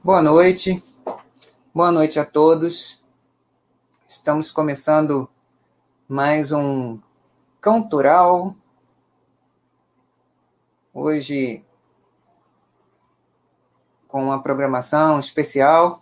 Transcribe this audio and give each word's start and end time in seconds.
Boa 0.00 0.22
noite, 0.22 0.80
boa 1.74 1.90
noite 1.90 2.20
a 2.20 2.24
todos. 2.24 3.02
Estamos 4.06 4.52
começando 4.52 5.28
mais 6.08 6.52
um 6.52 7.00
Cantoral. 7.60 8.54
Hoje 10.94 11.64
com 14.06 14.22
uma 14.22 14.40
programação 14.40 15.18
especial 15.18 16.00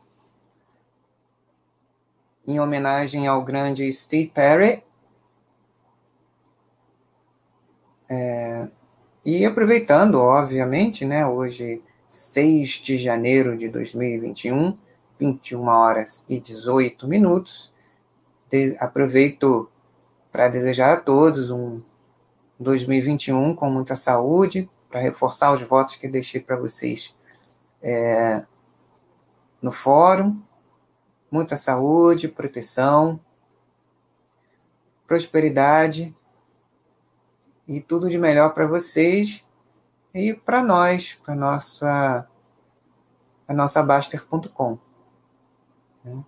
em 2.47 2.61
homenagem 2.61 3.27
ao 3.27 3.43
grande 3.43 3.91
Steve 3.91 4.29
Perry. 4.29 4.85
É, 8.11 8.69
e 9.25 9.47
aproveitando, 9.47 10.17
obviamente, 10.17 11.07
né, 11.07 11.27
hoje 11.27 11.83
6 12.09 12.71
de 12.83 12.99
janeiro 12.99 13.57
de 13.57 13.69
2021, 13.69 14.77
21 15.19 15.67
horas 15.67 16.25
e 16.29 16.39
18 16.39 17.09
minutos. 17.09 17.73
De, 18.49 18.77
aproveito 18.79 19.69
para 20.31 20.49
desejar 20.49 20.93
a 20.93 21.01
todos 21.01 21.51
um 21.51 21.81
2021 22.61 23.55
com 23.55 23.71
muita 23.71 23.97
saúde, 23.97 24.69
para 24.89 25.01
reforçar 25.01 25.53
os 25.53 25.63
votos 25.63 25.97
que 25.97 26.09
deixei 26.09 26.41
para 26.41 26.57
vocês 26.57 27.15
é, 27.83 28.45
no 29.61 29.73
fórum. 29.73 30.41
Muita 31.31 31.57
saúde, 31.57 32.29
proteção, 32.29 33.21
prosperidade 35.07 36.15
e 37.67 37.81
tudo 37.81 38.09
de 38.09 38.19
melhor 38.19 38.55
para 38.55 38.67
vocês 38.67 39.46
e 40.17 40.33
para 40.33 40.63
nós, 40.63 41.21
para 41.23 41.35
nossa 41.35 42.27
a 43.47 43.55
nossa 43.55 43.83
Baster.com. 43.83 44.79
Né? 46.03 46.25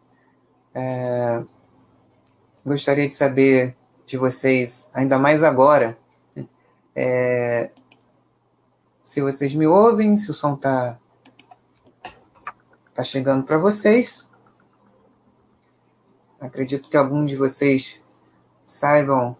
É, 0.74 1.44
gostaria 2.64 3.08
de 3.08 3.14
saber 3.14 3.74
de 4.04 4.18
vocês, 4.18 4.90
ainda 4.92 5.18
mais 5.18 5.42
agora, 5.42 5.98
é, 6.94 7.70
se 9.02 9.22
vocês 9.22 9.54
me 9.54 9.66
ouvem, 9.66 10.18
se 10.18 10.30
o 10.30 10.34
som 10.34 10.52
está 10.52 10.98
tá 12.92 13.02
chegando 13.02 13.44
para 13.44 13.56
vocês. 13.56 14.28
Acredito 16.38 16.90
que 16.90 16.96
algum 16.96 17.24
de 17.24 17.36
vocês 17.36 18.02
saibam 18.62 19.34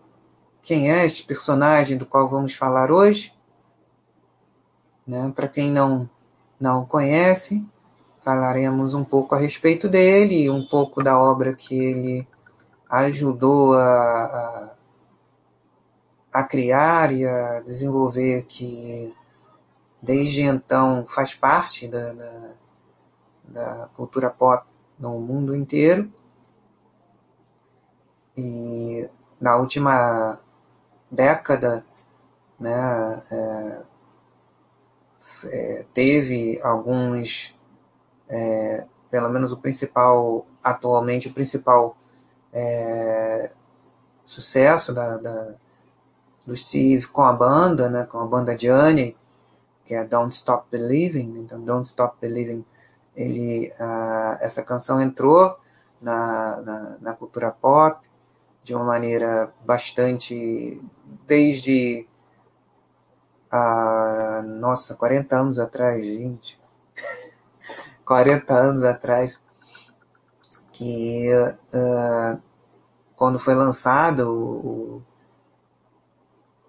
quem 0.63 0.91
é 0.91 1.05
esse 1.05 1.23
personagem 1.23 1.99
do 1.99 2.07
qual 2.07 2.29
vamos 2.29 2.55
falar 2.55 2.91
hoje. 2.91 3.38
Né? 5.09 5.33
Para 5.35 5.49
quem 5.49 5.71
não, 5.71 6.09
não 6.61 6.85
conhece, 6.85 7.67
falaremos 8.23 8.93
um 8.93 9.03
pouco 9.03 9.35
a 9.35 9.39
respeito 9.39 9.89
dele, 9.89 10.51
um 10.51 10.67
pouco 10.67 11.03
da 11.03 11.19
obra 11.19 11.55
que 11.55 11.75
ele 11.75 12.29
ajudou 12.91 13.75
a, 13.75 13.85
a, 13.85 14.75
a 16.41 16.43
criar 16.45 17.11
e 17.11 17.27
a 17.27 17.61
desenvolver, 17.61 18.43
que 18.43 19.15
desde 20.03 20.43
então 20.43 21.07
faz 21.07 21.35
parte 21.35 21.89
da, 21.89 22.13
da, 22.13 22.51
da 23.45 23.89
cultura 23.95 24.29
pop 24.29 24.67
no 24.99 25.19
mundo 25.21 25.57
inteiro. 25.57 26.13
E 28.37 29.09
na 29.41 29.57
última 29.57 30.39
década, 31.11 31.85
né, 32.61 33.23
é, 33.33 33.88
é, 35.45 35.85
teve 35.93 36.61
alguns, 36.63 37.55
é, 38.29 38.87
pelo 39.11 39.29
menos 39.29 39.53
o 39.53 39.57
principal, 39.57 40.47
atualmente 40.63 41.29
o 41.29 41.33
principal 41.33 41.97
é, 42.53 43.51
sucesso 44.25 44.93
da, 44.93 45.17
da, 45.17 45.55
do 46.47 46.57
Steve 46.57 47.07
com 47.09 47.23
a 47.23 47.33
banda, 47.33 47.89
né, 47.89 48.05
com 48.05 48.19
a 48.19 48.27
banda 48.27 48.57
Journey, 48.59 49.17
que 49.85 49.95
é 49.95 50.05
Don't 50.05 50.35
Stop 50.35 50.67
Believing, 50.71 51.39
então 51.39 51.61
Don't 51.63 51.87
Stop 51.87 52.17
Believing, 52.21 52.65
ele, 53.17 53.73
uh, 53.81 54.37
essa 54.41 54.63
canção 54.63 55.01
entrou 55.01 55.57
na, 56.01 56.61
na, 56.61 56.97
na 57.01 57.15
cultura 57.15 57.51
pop 57.51 58.07
de 58.63 58.75
uma 58.75 58.85
maneira 58.85 59.53
bastante, 59.65 60.81
desde 61.27 62.07
há, 63.51 64.43
nossa, 64.47 64.95
40 64.95 65.37
anos 65.37 65.59
atrás, 65.59 66.05
gente. 66.05 66.59
40 68.05 68.55
anos 68.55 68.85
atrás, 68.85 69.41
que 70.73 71.29
uh, 71.75 72.41
quando 73.17 73.39
foi 73.39 73.55
lançado, 73.55 74.31
o, 74.31 75.03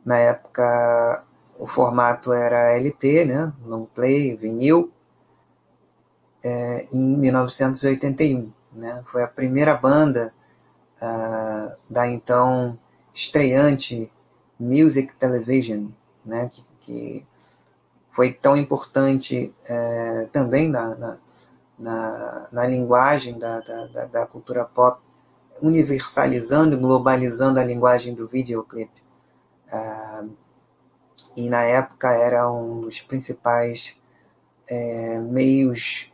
na 0.04 0.18
época 0.18 1.24
o 1.60 1.68
formato 1.68 2.34
era 2.34 2.76
LP, 2.78 3.26
né? 3.26 3.54
Long 3.66 3.86
play, 3.86 4.36
vinil, 4.36 4.92
é, 6.44 6.88
em 6.94 7.18
1981. 7.18 8.52
Né? 8.74 9.04
Foi 9.08 9.22
a 9.24 9.28
primeira 9.28 9.76
banda 9.76 10.34
uh, 11.02 11.78
da 11.90 12.08
então 12.08 12.80
estreante 13.14 14.12
Music 14.60 15.14
Television, 15.16 15.90
né? 16.26 16.48
que 16.48 16.64
que 16.90 17.28
foi 18.10 18.34
tão 18.34 18.58
importante 18.58 19.54
é, 19.68 20.28
também 20.32 20.68
na, 20.68 20.96
na, 20.96 21.20
na, 21.78 22.48
na 22.52 22.68
linguagem 22.68 23.38
da, 23.38 23.60
da, 23.60 24.06
da, 24.08 24.26
cultura 24.26 24.66
pop, 24.66 25.00
universalizando, 25.62 26.80
globalizando 26.80 27.60
a 27.60 27.64
linguagem 27.64 28.16
do 28.16 28.28
videoclipe. 28.28 29.04
É, 29.72 30.26
e 31.38 31.48
na 31.48 31.62
época 31.62 32.12
era 32.12 32.52
um 32.52 32.82
dos 32.82 33.00
principais 33.02 33.96
é, 34.68 35.20
meios 35.20 36.12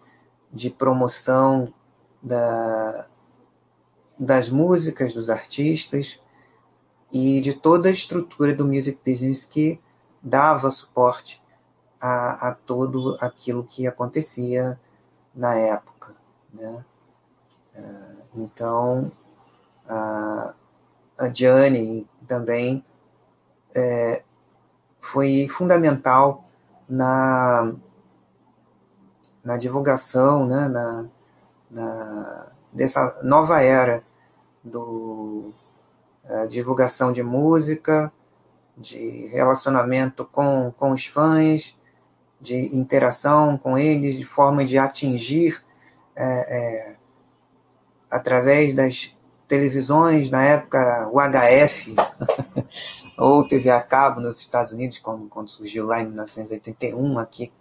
de 0.51 0.69
promoção 0.69 1.73
da, 2.21 3.07
das 4.19 4.49
músicas, 4.49 5.13
dos 5.13 5.29
artistas 5.29 6.19
e 7.13 7.39
de 7.39 7.53
toda 7.53 7.87
a 7.87 7.91
estrutura 7.91 8.53
do 8.53 8.67
music 8.67 8.99
business 9.05 9.45
que 9.45 9.79
dava 10.25 10.71
suporte 10.71 11.39
a, 12.01 12.49
a 12.49 12.55
todo 12.55 13.15
aquilo 13.21 13.63
que 13.63 13.85
acontecia 13.85 14.79
na 15.33 15.53
época. 15.53 16.15
Né? 16.51 16.85
É, 17.75 18.15
então, 18.35 19.11
a, 19.87 20.53
a 21.19 21.29
Gianni 21.31 22.09
também 22.27 22.83
é, 23.75 24.23
foi 24.99 25.47
fundamental 25.47 26.43
na, 26.89 27.71
na 29.43 29.57
divulgação, 29.57 30.47
né, 30.47 30.67
na, 30.67 31.07
na, 31.69 32.51
dessa 32.73 33.21
nova 33.23 33.61
era 33.61 34.03
do 34.63 35.53
é, 36.23 36.47
divulgação 36.47 37.11
de 37.13 37.21
música, 37.21 38.11
de 38.77 39.27
relacionamento 39.27 40.25
com, 40.25 40.71
com 40.77 40.91
os 40.91 41.05
fãs, 41.05 41.75
de 42.41 42.75
interação 42.75 43.57
com 43.57 43.77
eles, 43.77 44.17
de 44.17 44.25
forma 44.25 44.65
de 44.65 44.77
atingir 44.77 45.63
é, 46.15 46.23
é, 46.25 46.95
através 48.09 48.73
das 48.73 49.15
televisões, 49.47 50.29
na 50.29 50.43
época 50.43 51.09
o 51.11 51.19
HF, 51.19 51.95
ou 53.17 53.47
TV 53.47 53.69
a 53.69 53.81
cabo 53.81 54.19
nos 54.19 54.39
Estados 54.39 54.71
Unidos, 54.71 54.99
quando, 54.99 55.27
quando 55.27 55.49
surgiu 55.49 55.85
lá 55.85 56.01
em 56.01 56.07
1981, 56.07 57.17
aqui 57.19 57.51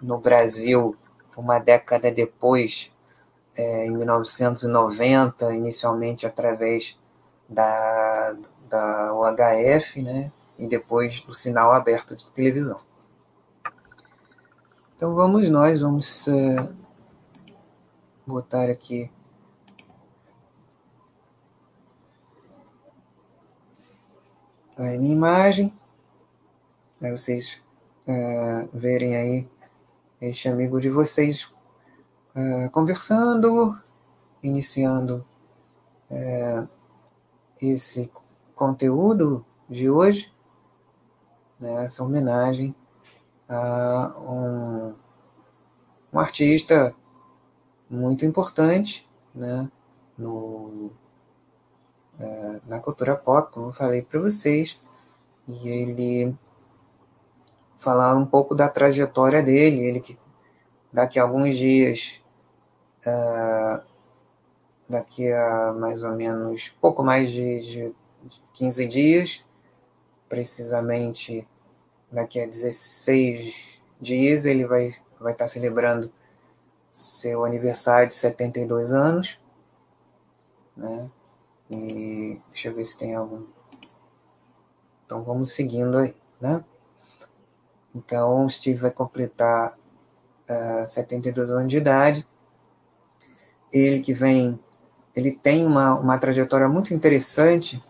no 0.00 0.18
Brasil, 0.18 0.96
uma 1.36 1.58
década 1.58 2.10
depois, 2.10 2.92
é, 3.56 3.86
em 3.86 3.96
1990, 3.96 5.54
inicialmente 5.54 6.26
através 6.26 6.98
da, 7.48 8.36
da 8.68 9.14
UHF, 9.14 10.02
né? 10.02 10.32
E 10.58 10.66
depois 10.66 11.20
do 11.20 11.34
sinal 11.34 11.72
aberto 11.72 12.16
de 12.16 12.26
televisão. 12.32 12.80
Então 14.96 15.14
vamos 15.14 15.50
nós, 15.50 15.80
vamos 15.80 16.26
uh, 16.26 16.74
botar 18.26 18.70
aqui. 18.70 19.10
A 24.78 24.82
minha 24.98 25.12
imagem, 25.12 25.72
aí 27.02 27.12
vocês 27.12 27.60
uh, 28.06 28.68
verem 28.72 29.16
aí 29.16 29.48
este 30.20 30.48
amigo 30.48 30.80
de 30.80 30.88
vocês 30.88 31.44
uh, 32.34 32.70
conversando, 32.72 33.78
iniciando 34.42 35.26
esse 37.60 38.10
conteúdo 38.54 39.44
de 39.68 39.90
hoje 39.90 40.32
né, 41.60 41.84
essa 41.84 42.02
homenagem 42.02 42.74
a 43.48 44.14
um, 44.18 44.94
um 46.12 46.18
artista 46.18 46.94
muito 47.88 48.24
importante 48.24 49.08
né, 49.34 49.70
no, 50.18 50.90
é, 52.18 52.60
na 52.66 52.80
cultura 52.80 53.16
pop, 53.16 53.52
como 53.52 53.68
eu 53.68 53.72
falei 53.72 54.02
para 54.02 54.20
vocês, 54.20 54.80
e 55.46 55.68
ele 55.68 56.36
falar 57.78 58.16
um 58.16 58.26
pouco 58.26 58.54
da 58.54 58.68
trajetória 58.68 59.42
dele, 59.42 59.80
ele 59.80 60.00
que 60.00 60.18
daqui 60.92 61.18
a 61.18 61.22
alguns 61.22 61.56
dias, 61.56 62.22
uh, 63.06 63.84
daqui 64.88 65.30
a 65.30 65.72
mais 65.72 66.02
ou 66.02 66.12
menos 66.14 66.70
pouco 66.80 67.04
mais 67.04 67.30
de, 67.30 67.60
de 67.60 67.94
15 68.54 68.86
dias, 68.86 69.45
precisamente 70.28 71.46
daqui 72.10 72.40
a 72.40 72.46
16 72.46 73.80
dias, 74.00 74.44
ele 74.44 74.66
vai, 74.66 74.94
vai 75.20 75.32
estar 75.32 75.48
celebrando 75.48 76.12
seu 76.90 77.44
aniversário 77.44 78.08
de 78.08 78.14
72 78.14 78.90
anos, 78.92 79.38
né? 80.76 81.10
E 81.68 82.40
deixa 82.48 82.68
eu 82.68 82.74
ver 82.74 82.84
se 82.84 82.96
tem 82.96 83.14
algum. 83.14 83.44
Então 85.04 85.22
vamos 85.22 85.52
seguindo 85.52 85.98
aí, 85.98 86.16
né? 86.40 86.64
Então 87.94 88.44
o 88.44 88.50
Steve 88.50 88.78
vai 88.78 88.90
completar 88.90 89.72
uh, 90.48 90.82
ah, 90.82 90.86
72 90.86 91.50
anos 91.50 91.68
de 91.68 91.76
idade. 91.76 92.26
Ele 93.72 94.00
que 94.00 94.12
vem, 94.12 94.58
ele 95.14 95.32
tem 95.32 95.66
uma, 95.66 95.98
uma 95.98 96.18
trajetória 96.18 96.68
muito 96.68 96.94
interessante, 96.94 97.82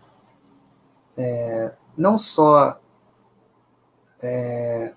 é, 1.17 1.75
não 1.97 2.17
só 2.17 2.79
é, 4.21 4.93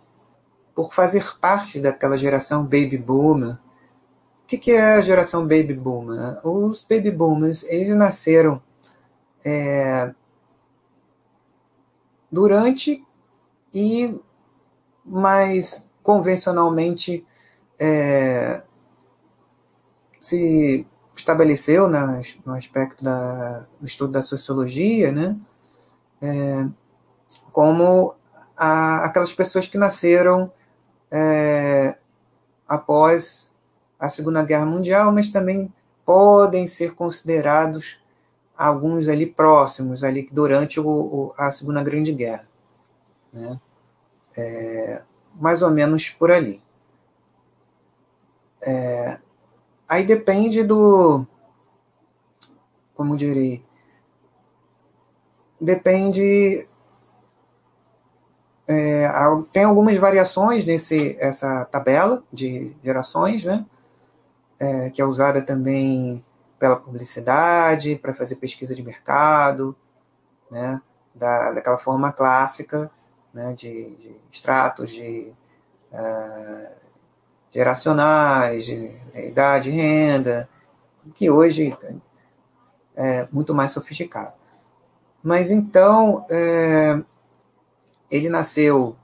por 0.74 0.92
fazer 0.92 1.38
parte 1.38 1.80
daquela 1.80 2.16
geração 2.16 2.64
baby 2.64 2.98
boomer. 2.98 3.54
O 3.54 4.46
que, 4.46 4.58
que 4.58 4.72
é 4.72 4.94
a 4.94 5.00
geração 5.00 5.42
baby 5.42 5.74
boomer? 5.74 6.40
Os 6.44 6.82
baby 6.82 7.10
boomers, 7.10 7.62
eles 7.64 7.94
nasceram 7.94 8.62
é, 9.44 10.12
durante 12.30 13.04
e 13.72 14.18
mais 15.04 15.88
convencionalmente 16.02 17.24
é, 17.78 18.62
se 20.20 20.86
estabeleceu 21.14 21.88
na, 21.88 22.20
no 22.44 22.54
aspecto 22.54 23.04
do 23.04 23.86
estudo 23.86 24.12
da 24.12 24.22
sociologia, 24.22 25.12
né, 25.12 25.36
é, 26.20 26.66
como 27.52 28.14
a, 28.56 29.04
aquelas 29.04 29.32
pessoas 29.32 29.66
que 29.66 29.78
nasceram 29.78 30.52
é, 31.10 31.96
após 32.68 33.52
a 33.98 34.08
Segunda 34.08 34.42
Guerra 34.42 34.66
Mundial, 34.66 35.12
mas 35.12 35.28
também 35.28 35.72
podem 36.04 36.66
ser 36.66 36.94
considerados 36.94 38.00
alguns 38.56 39.08
ali 39.08 39.26
próximos, 39.26 40.04
ali 40.04 40.28
durante 40.30 40.78
o, 40.78 40.86
o, 40.86 41.32
a 41.36 41.50
Segunda 41.50 41.82
Grande 41.82 42.12
Guerra. 42.12 42.46
Né? 43.32 43.60
É, 44.36 45.02
mais 45.34 45.62
ou 45.62 45.70
menos 45.70 46.10
por 46.10 46.30
ali. 46.30 46.62
É, 48.62 49.18
aí 49.88 50.04
depende 50.04 50.62
do. 50.62 51.26
Como 52.94 53.16
direi? 53.16 53.64
Depende. 55.60 56.68
É, 58.72 59.10
tem 59.52 59.64
algumas 59.64 59.96
variações 59.96 60.64
nesse 60.64 61.16
essa 61.18 61.64
tabela 61.64 62.22
de 62.32 62.72
gerações, 62.84 63.44
né? 63.44 63.66
É, 64.60 64.90
que 64.90 65.02
é 65.02 65.04
usada 65.04 65.42
também 65.42 66.24
pela 66.56 66.76
publicidade, 66.76 67.96
para 67.96 68.14
fazer 68.14 68.36
pesquisa 68.36 68.72
de 68.72 68.84
mercado, 68.84 69.74
né? 70.48 70.80
Da, 71.12 71.50
daquela 71.50 71.78
forma 71.78 72.12
clássica, 72.12 72.88
né? 73.34 73.52
de, 73.54 73.96
de 73.96 74.16
extratos 74.30 74.90
de 74.90 75.32
uh, 75.92 76.74
geracionais, 77.50 78.66
de 78.66 78.94
idade, 79.16 79.70
renda, 79.70 80.48
que 81.12 81.28
hoje 81.28 81.76
é 82.94 83.26
muito 83.32 83.52
mais 83.52 83.72
sofisticado. 83.72 84.34
Mas 85.20 85.50
então, 85.50 86.24
é, 86.30 87.02
ele 88.10 88.28
nasceu 88.28 88.96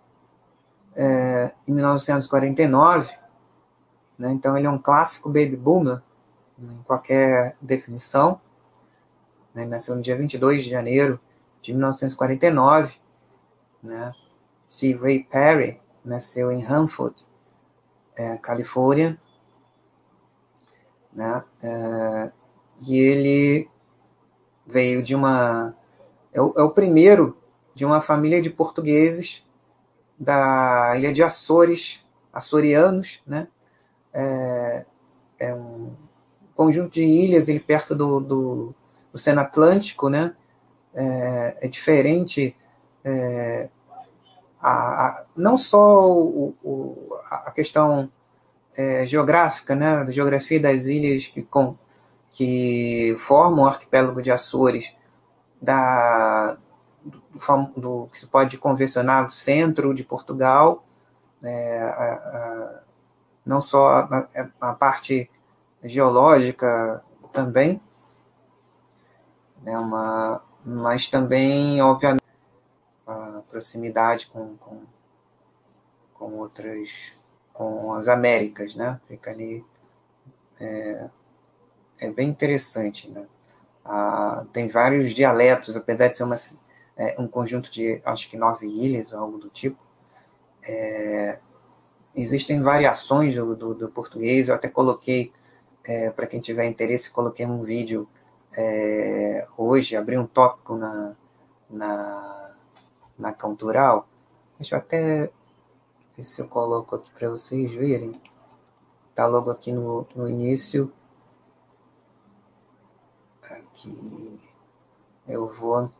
é, 0.94 1.52
em 1.66 1.72
1949, 1.72 3.14
né, 4.18 4.32
então 4.32 4.56
ele 4.56 4.66
é 4.66 4.70
um 4.70 4.78
clássico 4.78 5.28
baby 5.28 5.56
boomer, 5.56 6.02
em 6.58 6.82
qualquer 6.84 7.56
definição. 7.60 8.40
Né, 9.54 9.64
nasceu 9.66 9.94
no 9.94 10.02
dia 10.02 10.16
22 10.16 10.64
de 10.64 10.70
janeiro 10.70 11.20
de 11.62 11.72
1949. 11.72 12.94
Né, 13.82 14.12
Steve 14.70 15.00
Ray 15.00 15.22
Perry 15.22 15.80
nasceu 16.04 16.50
em 16.50 16.64
Hanford, 16.64 17.26
é, 18.16 18.38
Califórnia, 18.38 19.18
né? 21.16 21.42
É, 21.62 22.32
e 22.86 22.98
ele 22.98 23.70
veio 24.66 25.02
de 25.02 25.14
uma 25.14 25.74
é 26.32 26.40
o, 26.40 26.52
é 26.56 26.62
o, 26.62 26.70
primeiro 26.70 27.36
de 27.76 27.84
uma 27.84 28.00
família 28.00 28.40
de 28.40 28.48
portugueses 28.48 29.44
da 30.18 30.94
ilha 30.96 31.12
de 31.12 31.22
Açores, 31.22 32.02
açorianos, 32.32 33.20
né? 33.26 33.48
É, 34.14 34.86
é 35.38 35.54
um 35.54 35.92
conjunto 36.54 36.94
de 36.94 37.02
ilhas 37.02 37.48
ele 37.48 37.60
perto 37.60 37.94
do, 37.94 38.18
do, 38.18 38.74
Oceano 39.12 39.42
Atlântico, 39.42 40.08
né? 40.08 40.34
É, 40.94 41.66
é 41.66 41.68
diferente 41.68 42.56
é, 43.04 43.68
a, 44.58 44.70
a, 44.70 45.26
não 45.36 45.58
só 45.58 46.10
o, 46.10 46.54
o, 46.64 47.14
a 47.30 47.50
questão 47.50 48.10
é, 48.74 49.04
geográfica, 49.04 49.76
né, 49.76 50.02
da 50.02 50.10
geografia 50.10 50.58
das 50.58 50.86
ilhas 50.86 51.26
que, 51.26 51.42
com, 51.42 51.76
que 52.30 53.14
formam 53.18 53.64
o 53.64 53.68
arquipélago 53.68 54.22
de 54.22 54.30
Açores, 54.30 54.96
da, 55.60 56.56
do, 57.06 57.80
do 57.80 58.06
que 58.06 58.18
se 58.18 58.26
pode 58.26 58.58
convencionar 58.58 59.26
do 59.26 59.32
centro 59.32 59.94
de 59.94 60.04
Portugal, 60.04 60.84
né, 61.40 61.82
a, 61.82 62.82
não 63.44 63.60
só 63.60 64.00
a, 64.00 64.28
a 64.60 64.74
parte 64.74 65.30
geológica 65.82 67.04
também, 67.32 67.80
né, 69.62 69.78
uma, 69.78 70.42
mas 70.64 71.08
também, 71.08 71.80
obviamente, 71.80 72.22
a 73.06 73.42
proximidade 73.48 74.26
com, 74.26 74.56
com, 74.56 74.82
com 76.12 76.32
outras, 76.38 77.12
com 77.52 77.92
as 77.92 78.08
Américas, 78.08 78.74
né? 78.74 79.00
Fica 79.06 79.30
ali, 79.30 79.64
é, 80.60 81.10
é 82.00 82.10
bem 82.10 82.28
interessante, 82.28 83.08
né? 83.08 83.28
Ah, 83.84 84.44
tem 84.52 84.66
vários 84.66 85.12
dialetos, 85.12 85.76
apesar 85.76 86.08
de 86.08 86.16
ser 86.16 86.24
uma, 86.24 86.34
é, 86.96 87.20
um 87.20 87.28
conjunto 87.28 87.70
de, 87.70 88.00
acho 88.04 88.28
que 88.30 88.36
nove 88.36 88.66
ilhas 88.66 89.12
ou 89.12 89.20
algo 89.20 89.38
do 89.38 89.48
tipo, 89.48 89.82
é, 90.66 91.40
existem 92.14 92.62
variações 92.62 93.34
do, 93.34 93.54
do, 93.54 93.74
do, 93.74 93.88
português, 93.88 94.48
eu 94.48 94.54
até 94.54 94.68
coloquei, 94.68 95.32
é, 95.84 96.10
para 96.10 96.26
quem 96.26 96.40
tiver 96.40 96.66
interesse, 96.66 97.10
coloquei 97.10 97.46
um 97.46 97.62
vídeo 97.62 98.08
é, 98.56 99.46
hoje, 99.58 99.96
abri 99.96 100.18
um 100.18 100.26
tópico 100.26 100.76
na, 100.76 101.16
na 101.68 102.46
na 103.18 103.32
Cultural. 103.32 104.06
Deixa 104.58 104.74
eu 104.74 104.78
até 104.78 105.30
ver 106.16 106.22
se 106.22 106.40
eu 106.40 106.48
coloco 106.48 106.96
aqui 106.96 107.10
para 107.12 107.30
vocês 107.30 107.72
verem. 107.72 108.12
Tá 109.14 109.26
logo 109.26 109.50
aqui 109.50 109.72
no, 109.72 110.06
no 110.14 110.28
início. 110.28 110.92
Aqui 113.42 114.40
eu 115.26 115.48
vou 115.48 115.90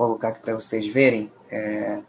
colocar 0.00 0.28
aqui 0.28 0.40
para 0.40 0.54
vocês 0.54 0.86
verem. 0.86 1.30
É, 1.52 2.02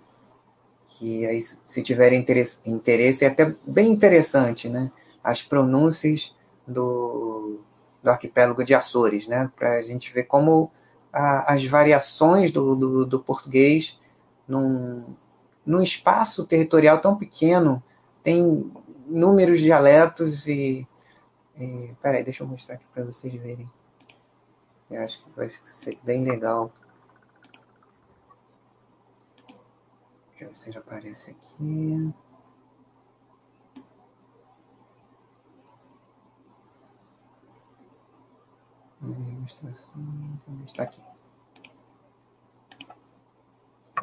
que 0.86 1.26
aí, 1.26 1.42
se 1.42 1.84
tiverem 1.84 2.20
interesse, 2.20 2.70
interesse, 2.70 3.26
é 3.26 3.28
até 3.28 3.54
bem 3.68 3.92
interessante, 3.92 4.70
né? 4.70 4.90
As 5.22 5.44
pronúncias 5.44 6.34
do, 6.66 7.60
do 8.02 8.10
arquipélago 8.10 8.64
de 8.64 8.74
Açores, 8.74 9.28
né? 9.28 9.52
Para 9.58 9.74
a 9.74 9.82
gente 9.82 10.14
ver 10.14 10.24
como 10.24 10.72
a, 11.12 11.54
as 11.54 11.66
variações 11.66 12.50
do, 12.52 12.76
do, 12.78 13.06
do, 13.06 13.20
português 13.20 14.00
num, 14.48 15.04
num 15.66 15.82
espaço 15.82 16.46
territorial 16.46 17.00
tão 17.00 17.18
pequeno, 17.18 17.84
tem 18.24 18.72
inúmeros 19.10 19.60
dialetos 19.60 20.48
e, 20.48 20.88
e. 21.58 21.94
Peraí, 22.02 22.24
deixa 22.24 22.44
eu 22.44 22.48
mostrar 22.48 22.76
aqui 22.76 22.86
para 22.94 23.04
vocês 23.04 23.34
verem. 23.34 23.70
Eu 24.90 25.02
acho 25.04 25.22
que 25.22 25.30
vai 25.36 25.52
ser 25.66 25.98
bem 26.04 26.24
legal. 26.24 26.72
Quero 30.42 30.54
ver 30.54 30.58
se 30.58 30.72
já 30.72 30.80
aparece 30.80 31.30
aqui. 31.30 32.12
Administração. 39.00 40.04
Está 40.66 40.82
aqui. 40.82 41.00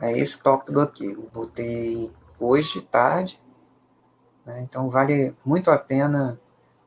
É 0.01 0.17
esse 0.17 0.41
tópico 0.41 0.79
aqui. 0.79 1.07
Eu 1.07 1.29
botei 1.31 2.15
hoje, 2.39 2.83
tarde. 2.83 3.43
Né? 4.47 4.61
Então, 4.61 4.89
vale 4.89 5.37
muito 5.45 5.73
a 5.73 5.77
pena 5.77 6.41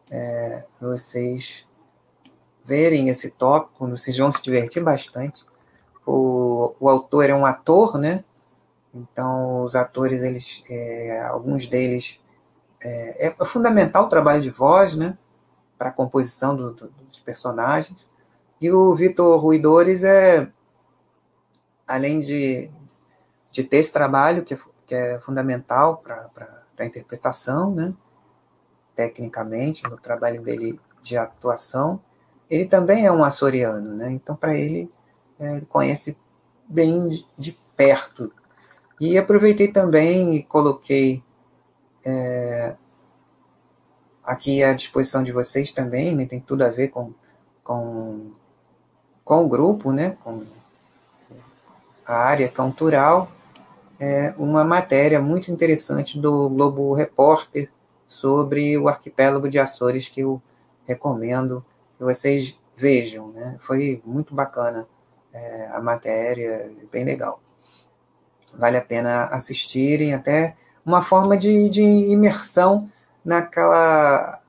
é, 0.09 0.65
vocês 0.79 1.67
verem 2.63 3.09
esse 3.09 3.31
tópico. 3.31 3.85
Vocês 3.85 4.15
vão 4.15 4.31
se 4.31 4.41
divertir 4.41 4.81
bastante. 4.81 5.45
O, 6.07 6.73
o 6.79 6.87
autor 6.87 7.29
é 7.29 7.35
um 7.35 7.45
ator, 7.45 7.97
né? 7.97 8.23
Então 8.93 9.63
os 9.63 9.75
atores, 9.75 10.21
eles, 10.21 10.63
é, 10.69 11.21
alguns 11.23 11.67
deles 11.67 12.19
é, 12.83 13.27
é, 13.27 13.45
fundamental 13.45 14.05
o 14.05 14.09
trabalho 14.09 14.41
de 14.41 14.49
voz, 14.49 14.95
né? 14.95 15.17
Para 15.77 15.89
a 15.89 15.93
composição 15.93 16.55
do, 16.55 16.71
do, 16.73 16.89
dos 16.89 17.19
personagens. 17.19 18.05
E 18.59 18.71
o 18.71 18.95
Vitor 18.95 19.39
Ruidores 19.39 20.03
é, 20.03 20.51
além 21.87 22.19
de, 22.19 22.69
de 23.51 23.63
ter 23.63 23.77
esse 23.77 23.91
trabalho 23.91 24.43
que 24.43 24.53
é, 24.53 24.59
que 24.85 24.95
é 24.95 25.19
fundamental 25.19 25.97
para 25.97 26.29
a 26.77 26.85
interpretação, 26.85 27.73
né? 27.73 27.93
tecnicamente, 28.95 29.83
no 29.83 29.97
trabalho 29.97 30.41
dele 30.41 30.79
de 31.01 31.17
atuação, 31.17 32.01
ele 32.49 32.65
também 32.65 33.05
é 33.05 33.11
um 33.11 33.23
açoriano, 33.23 33.93
né? 33.95 34.11
então 34.11 34.35
para 34.35 34.53
ele, 34.53 34.89
é, 35.39 35.57
ele 35.57 35.65
conhece 35.65 36.17
bem 36.67 37.07
de, 37.07 37.25
de 37.37 37.51
perto. 37.75 38.31
E 39.01 39.17
aproveitei 39.17 39.67
também 39.67 40.35
e 40.35 40.43
coloquei 40.43 41.23
é, 42.05 42.77
aqui 44.23 44.61
à 44.61 44.73
disposição 44.73 45.23
de 45.23 45.31
vocês 45.31 45.71
também, 45.71 46.15
né? 46.15 46.27
tem 46.27 46.39
tudo 46.39 46.63
a 46.63 46.69
ver 46.69 46.89
com, 46.89 47.11
com, 47.63 48.31
com 49.25 49.43
o 49.43 49.49
grupo, 49.49 49.91
né? 49.91 50.15
com 50.23 50.45
a 52.05 52.13
área 52.13 52.47
cultural, 52.47 53.31
é 53.99 54.35
uma 54.37 54.63
matéria 54.63 55.19
muito 55.19 55.51
interessante 55.51 56.19
do 56.19 56.47
Globo 56.49 56.93
Repórter 56.93 57.71
sobre 58.05 58.77
o 58.77 58.87
arquipélago 58.87 59.49
de 59.49 59.57
Açores 59.57 60.09
que 60.09 60.21
eu 60.21 60.39
recomendo 60.87 61.65
que 61.97 62.03
vocês 62.03 62.55
vejam, 62.77 63.31
né? 63.31 63.57
Foi 63.61 63.99
muito 64.05 64.35
bacana 64.35 64.87
é, 65.33 65.69
a 65.73 65.81
matéria, 65.81 66.71
bem 66.91 67.03
legal. 67.03 67.39
Vale 68.57 68.77
a 68.77 68.81
pena 68.81 69.25
assistirem, 69.25 70.13
até 70.13 70.55
uma 70.85 71.01
forma 71.01 71.37
de, 71.37 71.69
de 71.69 71.81
imersão 71.81 72.87
naquela. 73.23 74.39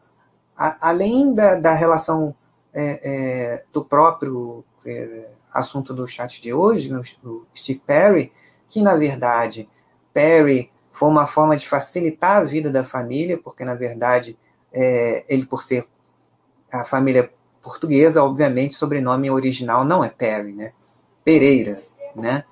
A, 0.56 0.88
além 0.88 1.34
da, 1.34 1.54
da 1.56 1.72
relação 1.72 2.34
é, 2.74 3.00
é, 3.02 3.64
do 3.72 3.84
próprio 3.84 4.64
é, 4.86 5.30
assunto 5.52 5.92
do 5.92 6.06
chat 6.06 6.40
de 6.40 6.52
hoje, 6.52 6.92
o 7.24 7.46
Steve 7.54 7.82
Perry, 7.86 8.32
que 8.68 8.82
na 8.82 8.96
verdade 8.96 9.68
Perry 10.12 10.70
foi 10.90 11.08
uma 11.08 11.26
forma 11.26 11.56
de 11.56 11.68
facilitar 11.68 12.38
a 12.38 12.44
vida 12.44 12.70
da 12.70 12.84
família, 12.84 13.38
porque 13.38 13.64
na 13.64 13.74
verdade 13.74 14.38
é, 14.72 15.24
ele 15.28 15.46
por 15.46 15.62
ser 15.62 15.86
a 16.72 16.84
família 16.84 17.30
portuguesa, 17.60 18.24
obviamente, 18.24 18.74
sobrenome 18.74 19.30
original 19.30 19.84
não 19.84 20.02
é 20.02 20.08
Perry, 20.08 20.52
né? 20.52 20.72
Pereira, 21.24 21.82
né? 22.16 22.44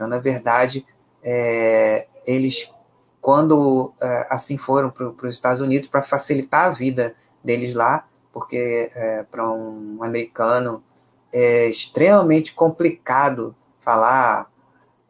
Então, 0.00 0.08
na 0.08 0.16
verdade, 0.16 0.86
é, 1.22 2.06
eles, 2.26 2.72
quando 3.20 3.92
é, 4.00 4.26
assim 4.30 4.56
foram 4.56 4.88
para 4.88 5.26
os 5.26 5.34
Estados 5.34 5.60
Unidos, 5.60 5.88
para 5.88 6.02
facilitar 6.02 6.68
a 6.68 6.70
vida 6.70 7.14
deles 7.44 7.74
lá, 7.74 8.08
porque 8.32 8.90
é, 8.94 9.24
para 9.24 9.52
um 9.52 10.02
americano 10.02 10.82
é 11.30 11.66
extremamente 11.66 12.54
complicado 12.54 13.54
falar 13.78 14.50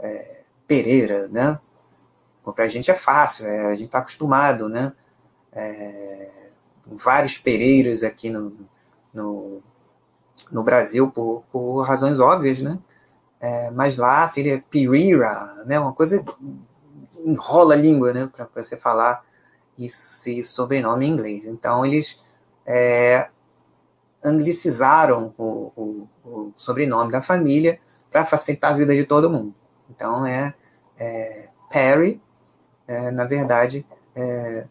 é, 0.00 0.42
Pereira, 0.66 1.28
né? 1.28 1.60
Para 2.44 2.64
a 2.64 2.68
gente 2.68 2.90
é 2.90 2.94
fácil, 2.94 3.46
é, 3.46 3.66
a 3.66 3.76
gente 3.76 3.86
está 3.86 4.00
acostumado, 4.00 4.68
né? 4.68 4.92
É, 5.52 6.30
vários 6.84 7.38
Pereiras 7.38 8.02
aqui 8.02 8.28
no, 8.28 8.56
no, 9.14 9.62
no 10.50 10.64
Brasil 10.64 11.12
por, 11.12 11.44
por 11.52 11.82
razões 11.82 12.18
óbvias, 12.18 12.60
né? 12.60 12.76
É, 13.40 13.70
mas 13.70 13.96
lá 13.96 14.26
seria 14.28 14.62
Pereira, 14.70 15.64
né? 15.66 15.78
Uma 15.78 15.92
coisa 15.92 16.22
enrola 17.24 17.74
a 17.74 17.76
língua, 17.76 18.12
né? 18.12 18.30
Para 18.34 18.48
você 18.54 18.76
falar 18.76 19.24
esse 19.78 20.42
sobrenome 20.42 21.06
em 21.06 21.10
inglês. 21.10 21.46
Então 21.46 21.84
eles 21.86 22.18
é, 22.66 23.28
anglicizaram 24.22 25.34
o, 25.38 25.72
o, 25.76 26.08
o 26.24 26.52
sobrenome 26.56 27.10
da 27.10 27.22
família 27.22 27.80
para 28.10 28.24
facilitar 28.24 28.72
a 28.72 28.76
vida 28.76 28.94
de 28.94 29.04
todo 29.04 29.30
mundo. 29.30 29.54
Então 29.88 30.26
é 30.26 30.54
é, 31.00 31.48
Perry, 31.70 32.20
é, 32.86 33.10
na 33.10 33.24
verdade, 33.24 33.86
é, 34.14 34.68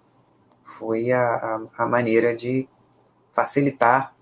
foi 0.63 1.11
a, 1.11 1.21
a, 1.21 1.83
a, 1.83 1.87
maneira 1.87 2.35
de 2.35 2.69
facilitar 3.33 4.13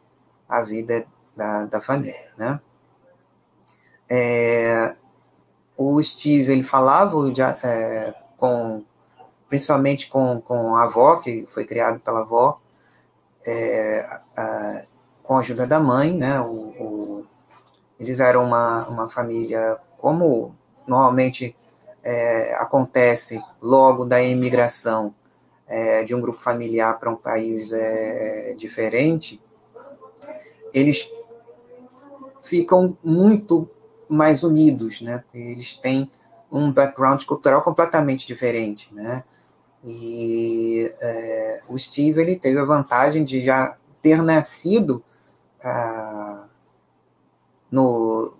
a 0.47 0.61
vida 0.61 1.05
da, 1.35 1.65
da 1.65 1.81
família, 1.81 2.31
né? 2.37 2.61
É, 4.09 4.95
o 5.75 6.01
Steve 6.01 6.51
ele 6.51 6.63
falava 6.63 7.31
de, 7.31 7.41
é, 7.41 8.13
com 8.37 8.83
principalmente 9.49 10.09
com, 10.09 10.41
com 10.41 10.75
a 10.75 10.83
avó 10.83 11.17
que 11.17 11.45
foi 11.49 11.65
criado 11.65 11.99
pela 11.99 12.21
avó 12.21 12.59
é, 13.45 14.05
a, 14.37 14.85
com 15.21 15.35
a 15.35 15.39
ajuda 15.39 15.67
da 15.67 15.79
mãe 15.79 16.13
né? 16.13 16.39
O, 16.41 16.45
o, 16.51 17.25
eles 17.99 18.19
eram 18.19 18.45
uma, 18.45 18.87
uma 18.87 19.09
família 19.09 19.77
como 19.97 20.55
normalmente 20.87 21.55
é, 22.03 22.55
acontece 22.55 23.41
logo 23.61 24.05
da 24.05 24.21
imigração 24.21 25.13
é, 25.67 26.03
de 26.03 26.15
um 26.15 26.21
grupo 26.21 26.41
familiar 26.41 26.97
para 26.97 27.11
um 27.11 27.15
país 27.15 27.73
é, 27.73 28.53
diferente, 28.57 29.41
eles 30.73 31.11
ficam 32.43 32.97
muito 33.03 33.69
mais 34.09 34.43
unidos, 34.43 35.01
né? 35.01 35.23
Eles 35.33 35.75
têm 35.75 36.09
um 36.51 36.71
background 36.71 37.23
cultural 37.23 37.61
completamente 37.61 38.25
diferente, 38.25 38.93
né? 38.93 39.23
E 39.83 40.91
é, 40.99 41.61
o 41.69 41.77
Steve 41.77 42.21
ele 42.21 42.35
teve 42.35 42.59
a 42.59 42.65
vantagem 42.65 43.23
de 43.23 43.41
já 43.41 43.77
ter 44.01 44.21
nascido 44.23 45.03
ah, 45.63 46.45
no, 47.71 48.33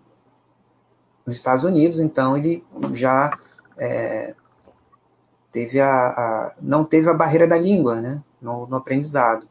nos 1.26 1.36
Estados 1.36 1.64
Unidos, 1.64 2.00
então 2.00 2.38
ele 2.38 2.66
já 2.94 3.38
é, 3.78 4.34
teve 5.52 5.80
a, 5.80 5.90
a, 5.90 6.56
não 6.62 6.86
teve 6.86 7.10
a 7.10 7.14
barreira 7.14 7.48
da 7.48 7.58
língua 7.58 8.02
né, 8.02 8.22
no, 8.42 8.66
no 8.68 8.78
aprendizado. 8.78 9.48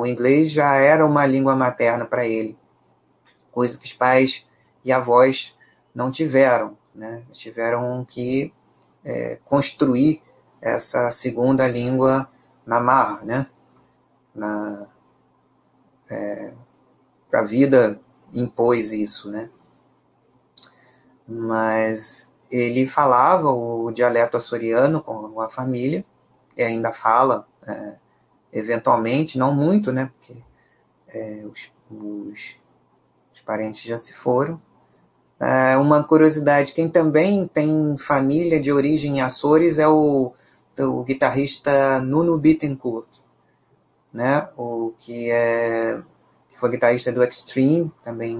o 0.00 0.06
inglês 0.06 0.50
já 0.50 0.74
era 0.74 1.06
uma 1.06 1.26
língua 1.26 1.54
materna 1.54 2.04
para 2.04 2.26
ele, 2.26 2.58
coisa 3.52 3.78
que 3.78 3.84
os 3.84 3.92
pais 3.92 4.46
e 4.88 4.92
avós 4.92 5.56
não 5.94 6.10
tiveram. 6.10 6.76
Né, 6.94 7.22
tiveram 7.30 8.04
que 8.04 8.52
é, 9.04 9.38
construir 9.44 10.20
essa 10.60 11.12
segunda 11.12 11.68
língua 11.68 12.28
na 12.66 12.80
marra, 12.80 13.24
né? 13.24 13.46
Na, 14.34 14.88
é, 16.10 16.54
a 17.32 17.42
vida 17.42 18.00
impôs 18.34 18.92
isso, 18.92 19.30
né? 19.30 19.48
Mas 21.26 22.34
ele 22.50 22.86
falava 22.86 23.48
o 23.48 23.92
dialeto 23.92 24.36
açoriano 24.36 25.00
com 25.00 25.40
a 25.40 25.48
família, 25.48 26.04
e 26.56 26.62
ainda 26.64 26.92
fala, 26.92 27.46
é, 27.66 27.98
eventualmente, 28.52 29.38
não 29.38 29.54
muito, 29.54 29.92
né, 29.92 30.10
porque 30.18 30.42
é, 31.08 31.46
os, 31.46 31.70
os, 31.90 32.56
os, 33.32 33.40
parentes 33.42 33.82
já 33.82 33.96
se 33.96 34.12
foram. 34.12 34.60
É, 35.40 35.76
uma 35.76 36.02
curiosidade, 36.02 36.72
quem 36.72 36.88
também 36.88 37.46
tem 37.46 37.96
família 37.96 38.60
de 38.60 38.72
origem 38.72 39.18
em 39.18 39.20
Açores 39.20 39.78
é 39.78 39.86
o, 39.86 40.32
o 40.78 41.04
guitarrista 41.04 42.00
Nuno 42.00 42.36
Bittencourt, 42.38 43.06
né, 44.12 44.48
o 44.56 44.92
que, 44.98 45.30
é, 45.30 46.02
que 46.50 46.58
foi 46.58 46.70
guitarrista 46.70 47.12
do 47.12 47.22
Extreme, 47.22 47.92
também 48.02 48.36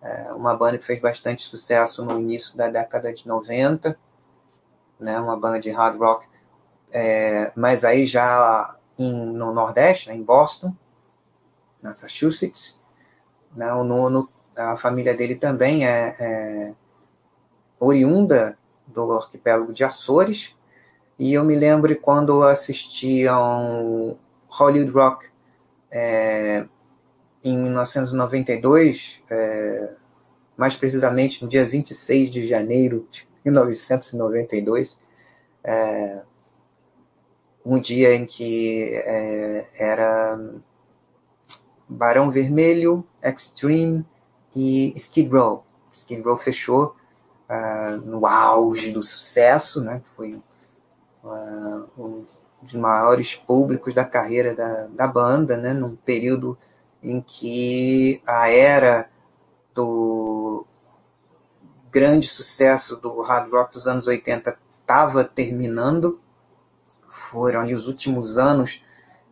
é 0.00 0.32
uma 0.32 0.56
banda 0.56 0.78
que 0.78 0.86
fez 0.86 1.00
bastante 1.00 1.42
sucesso 1.42 2.04
no 2.04 2.18
início 2.18 2.56
da 2.56 2.68
década 2.68 3.12
de 3.12 3.26
90, 3.28 3.98
né, 4.98 5.20
uma 5.20 5.36
banda 5.36 5.60
de 5.60 5.70
hard 5.70 5.98
rock, 5.98 6.26
é, 6.92 7.52
mas 7.54 7.84
aí 7.84 8.06
já 8.06 8.78
em, 8.98 9.26
no 9.26 9.52
Nordeste, 9.52 10.08
né, 10.08 10.16
em 10.16 10.22
Boston, 10.22 10.74
Massachusetts. 11.82 12.80
Né, 13.54 13.72
o 13.72 13.84
Nuno, 13.84 14.28
a 14.56 14.76
família 14.76 15.14
dele 15.14 15.34
também 15.34 15.86
é, 15.86 16.16
é 16.18 16.74
oriunda 17.80 18.58
do 18.86 19.12
arquipélago 19.12 19.72
de 19.72 19.84
Açores, 19.84 20.54
e 21.18 21.34
eu 21.34 21.44
me 21.44 21.54
lembro 21.54 21.94
quando 22.00 22.42
assistiam 22.42 24.18
Hollywood 24.48 24.90
Rock 24.90 25.28
é, 25.90 26.66
em 27.42 27.56
1992, 27.56 29.22
é, 29.30 29.96
mais 30.56 30.76
precisamente 30.76 31.42
no 31.42 31.48
dia 31.48 31.64
26 31.64 32.30
de 32.30 32.46
janeiro 32.46 33.06
de 33.10 33.28
1992, 33.44 34.98
é, 35.62 36.22
um 37.64 37.78
dia 37.78 38.14
em 38.14 38.26
que 38.26 38.92
é, 38.94 39.66
era 39.78 40.38
Barão 41.88 42.30
Vermelho, 42.30 43.06
Extreme 43.22 44.04
e 44.56 44.92
Skid 44.96 45.28
Row. 45.30 45.64
Skid 45.92 46.22
Row 46.22 46.36
fechou 46.36 46.94
uh, 47.48 47.96
no 48.04 48.26
auge 48.26 48.92
do 48.92 49.02
sucesso, 49.02 49.82
né? 49.82 50.02
Foi 50.16 50.40
uh, 51.22 51.88
um 51.98 52.24
dos 52.62 52.74
maiores 52.74 53.34
públicos 53.34 53.94
da 53.94 54.04
carreira 54.04 54.54
da, 54.54 54.88
da 54.88 55.06
banda, 55.06 55.56
né? 55.56 55.72
Num 55.72 55.96
período 55.96 56.56
em 57.02 57.20
que 57.20 58.22
a 58.26 58.48
era 58.48 59.08
do 59.74 60.64
grande 61.90 62.26
sucesso 62.26 62.96
do 62.96 63.20
hard 63.22 63.52
rock 63.52 63.72
dos 63.72 63.86
anos 63.86 64.06
80 64.06 64.58
estava 64.80 65.24
terminando. 65.24 66.20
Foram 67.08 67.60
ali 67.60 67.74
os 67.74 67.86
últimos 67.86 68.38
anos 68.38 68.82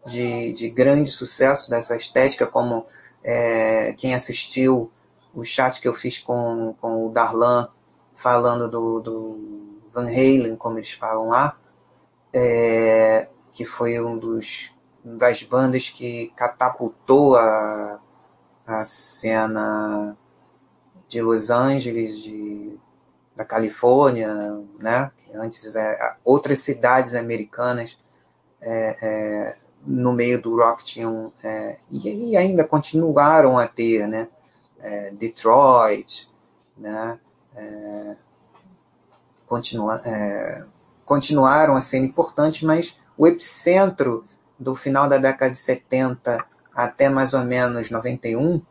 de, 0.07 0.53
de 0.53 0.69
grande 0.69 1.11
sucesso 1.11 1.71
dessa 1.71 1.97
estética, 1.97 2.47
como 2.47 2.85
é, 3.25 3.93
quem 3.95 4.15
assistiu 4.15 4.91
o 5.35 5.45
chat 5.45 5.81
que 5.81 5.89
eu 5.89 5.95
fiz 5.95 6.19
com, 6.19 6.75
com 6.81 7.07
o 7.07 7.11
Darlan 7.11 7.69
falando 8.15 8.69
do, 8.69 9.01
do 9.01 9.81
Van 9.93 10.07
Halen, 10.07 10.57
como 10.57 10.79
eles 10.79 10.93
falam 10.93 11.29
lá, 11.29 11.59
é, 12.35 13.29
que 13.53 13.65
foi 13.65 14.01
um 14.01 14.19
dos 14.19 14.73
das 15.05 15.43
bandas 15.43 15.91
que 15.91 16.33
catapultou 16.37 17.37
a, 17.37 18.01
a 18.67 18.85
cena 18.85 20.17
de 21.09 21.21
Los 21.21 21.51
Angeles, 21.51 22.23
de, 22.23 22.79
da 23.35 23.45
Califórnia, 23.45 24.33
né? 24.79 25.11
Que 25.19 25.37
antes 25.37 25.75
é, 25.75 26.17
outras 26.25 26.61
cidades 26.61 27.15
americanas 27.15 27.99
é, 28.63 28.97
é, 29.03 29.57
no 29.85 30.13
meio 30.13 30.41
do 30.41 30.57
rock 30.57 30.85
tinham 30.85 31.33
é, 31.43 31.77
e, 31.91 32.31
e, 32.31 32.37
ainda 32.37 32.65
continuaram 32.65 33.59
a 33.59 33.67
ter, 33.67 34.07
né? 34.07 34.29
É, 34.83 35.11
Detroit, 35.13 36.31
né? 36.77 37.19
É, 37.55 38.17
continua, 39.47 40.01
continuaram 41.05 41.77
a 41.77 41.81
ser 41.81 41.99
importantes, 41.99 42.63
mas 42.63 42.97
o 43.17 43.27
epicentro 43.27 44.25
do 44.59 44.75
final 44.75 45.09
da 45.09 45.19
década 45.19 45.53
de 45.53 45.59
70 45.59 46.45
até 46.75 47.09
mais 47.09 47.35
ou 47.35 47.45
menos 47.45 47.91
91 47.91 48.63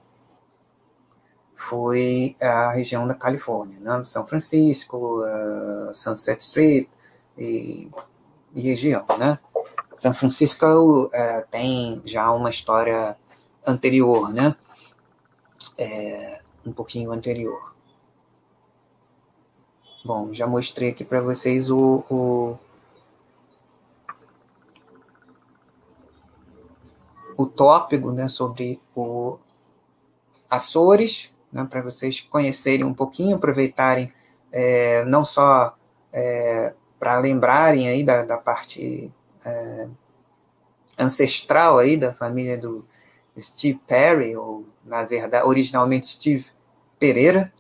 foi 1.56 2.36
a 2.42 2.72
região 2.72 3.08
da 3.08 3.14
Califórnia, 3.14 3.80
né? 3.80 4.04
São 4.04 4.26
Francisco, 4.26 5.22
uh, 5.22 5.94
Sunset 5.94 6.42
Strip 6.42 6.90
e, 7.38 7.90
e, 8.56 8.62
região, 8.62 9.06
né? 9.20 9.38
São 9.94 10.14
Francisco 10.14 10.66
uh, 10.66 11.12
tem 11.52 12.02
já 12.04 12.32
uma 12.32 12.50
história 12.50 13.16
anterior, 13.66 14.34
né? 14.34 14.56
É, 15.78 16.42
um 16.66 16.72
pouquinho 16.72 17.12
anterior. 17.12 17.74
Bom, 20.04 20.34
já 20.34 20.48
mostrei 20.48 20.90
aqui 20.90 21.04
para 21.04 21.22
vocês 21.22 21.70
o, 21.70 22.04
o 22.10 22.58
o 27.38 27.46
tópico 27.46 28.12
né, 28.12 28.28
sobre 28.28 28.80
o 28.96 29.40
Açores, 30.50 31.32
né, 31.52 31.66
para 31.70 31.82
vocês 31.82 32.20
conhecerem 32.20 32.86
um 32.86 32.94
pouquinho, 32.94 33.38
aproveitarem 33.38 34.12
é, 34.52 35.04
não 35.06 35.24
só 35.24 35.76
é, 36.12 36.74
para 37.00 37.20
lembrarem 37.20 37.88
aí 37.88 38.04
da, 38.04 38.24
da 38.26 38.38
parte 38.38 39.12
é, 39.46 39.88
ancestral 41.00 41.80
aí 41.80 41.98
da 41.98 42.14
família 42.14 42.58
do 42.58 42.86
Steve 43.40 43.80
Perry, 43.88 44.36
ou 44.36 44.66
na 44.86 45.04
verdade 45.04 45.46
originalmente 45.46 46.08
Steve 46.08 46.48
Pereira, 47.00 47.52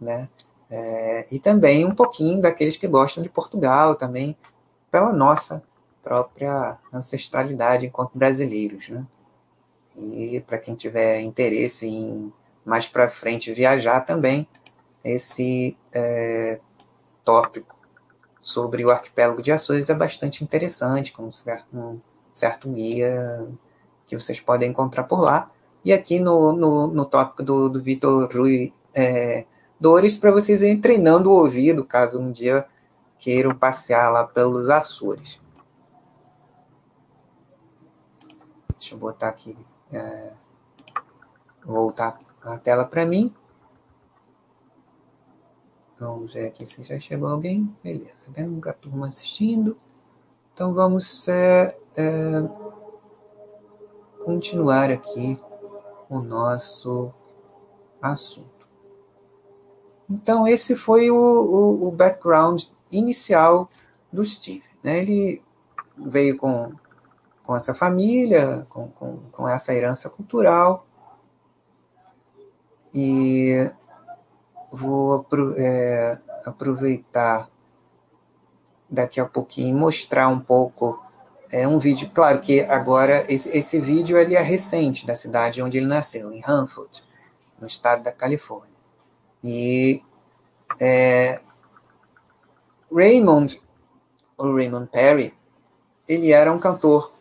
né? 0.00 0.28
É, 0.70 1.26
e 1.32 1.38
também 1.38 1.84
um 1.84 1.94
pouquinho 1.94 2.40
daqueles 2.40 2.76
que 2.76 2.86
gostam 2.86 3.22
de 3.22 3.28
Portugal 3.28 3.96
também, 3.96 4.36
pela 4.90 5.12
nossa 5.12 5.62
própria 6.02 6.78
ancestralidade 6.92 7.86
enquanto 7.86 8.16
brasileiros, 8.16 8.88
né? 8.88 9.06
E 9.96 10.40
para 10.46 10.58
quem 10.58 10.74
tiver 10.74 11.20
interesse 11.20 11.86
em 11.86 12.32
mais 12.64 12.86
para 12.86 13.10
frente 13.10 13.52
viajar 13.52 14.02
também, 14.02 14.46
esse 15.04 15.76
é, 15.92 16.60
tópico 17.24 17.76
sobre 18.40 18.84
o 18.84 18.90
arquipélago 18.90 19.42
de 19.42 19.52
Açores 19.52 19.90
é 19.90 19.94
bastante 19.94 20.42
interessante, 20.42 21.12
com 21.12 21.24
um 21.24 22.00
certo, 22.32 22.68
guia 22.68 23.48
que 24.06 24.18
vocês 24.18 24.40
podem 24.40 24.70
encontrar 24.70 25.04
por 25.04 25.20
lá. 25.20 25.50
E 25.84 25.92
aqui 25.92 26.20
no, 26.20 26.52
no, 26.52 26.86
no 26.88 27.04
tópico 27.06 27.42
do, 27.42 27.68
do 27.68 27.82
Vitor 27.82 28.28
Rui 28.32 28.72
é, 28.94 29.46
Dores, 29.78 30.16
para 30.16 30.30
vocês 30.30 30.60
irem 30.60 30.80
treinando 30.80 31.30
o 31.30 31.34
ouvido, 31.34 31.84
caso 31.84 32.20
um 32.20 32.30
dia 32.30 32.66
queiram 33.18 33.54
passear 33.54 34.10
lá 34.10 34.24
pelos 34.24 34.68
Açores. 34.68 35.40
Deixa 38.78 38.94
eu 38.94 38.98
botar 38.98 39.28
aqui, 39.28 39.56
é, 39.92 40.32
voltar 41.64 42.18
a 42.42 42.58
tela 42.58 42.84
para 42.84 43.06
mim. 43.06 43.34
Vamos 45.98 46.32
ver 46.32 46.46
aqui 46.46 46.64
se 46.64 46.82
já 46.82 46.98
chegou 46.98 47.28
alguém. 47.28 47.74
Beleza, 47.84 48.30
tem 48.32 48.48
uma 48.48 48.72
turma 48.72 49.08
assistindo. 49.08 49.76
Então 50.52 50.72
vamos 50.72 51.28
é, 51.28 51.76
é, 51.96 52.42
continuar 54.24 54.90
aqui 54.90 55.38
o 56.10 56.20
nosso 56.20 57.14
assunto. 58.02 58.68
Então 60.10 60.46
esse 60.46 60.76
foi 60.76 61.10
o, 61.10 61.16
o, 61.16 61.88
o 61.88 61.90
background 61.90 62.64
inicial 62.92 63.70
do 64.12 64.22
Steve. 64.24 64.64
Né? 64.82 64.98
Ele 64.98 65.42
veio 65.96 66.36
com 66.36 66.74
com 67.50 67.56
essa 67.56 67.74
família, 67.74 68.64
com, 68.68 68.86
com, 68.90 69.18
com 69.32 69.48
essa 69.48 69.74
herança 69.74 70.08
cultural. 70.08 70.86
E 72.94 73.68
vou 74.70 75.26
é, 75.56 76.16
aproveitar 76.46 77.50
daqui 78.88 79.18
a 79.18 79.26
pouquinho 79.26 79.76
mostrar 79.76 80.28
um 80.28 80.38
pouco 80.38 81.02
é 81.52 81.66
um 81.66 81.78
vídeo, 81.78 82.10
claro 82.14 82.40
que 82.40 82.60
agora 82.62 83.24
esse, 83.28 83.56
esse 83.56 83.80
vídeo 83.80 84.16
ele 84.16 84.34
é 84.36 84.40
recente 84.40 85.06
da 85.06 85.16
cidade 85.16 85.60
onde 85.60 85.78
ele 85.78 85.86
nasceu, 85.86 86.32
em 86.32 86.42
Hanford, 86.46 87.04
no 87.60 87.66
estado 87.66 88.02
da 88.02 88.12
Califórnia. 88.12 88.70
E 89.42 90.02
é, 90.78 91.40
Raymond, 92.92 93.60
o 94.38 94.54
Raymond 94.54 94.88
Perry, 94.90 95.34
ele 96.08 96.32
era 96.32 96.52
um 96.52 96.58
cantor 96.58 97.12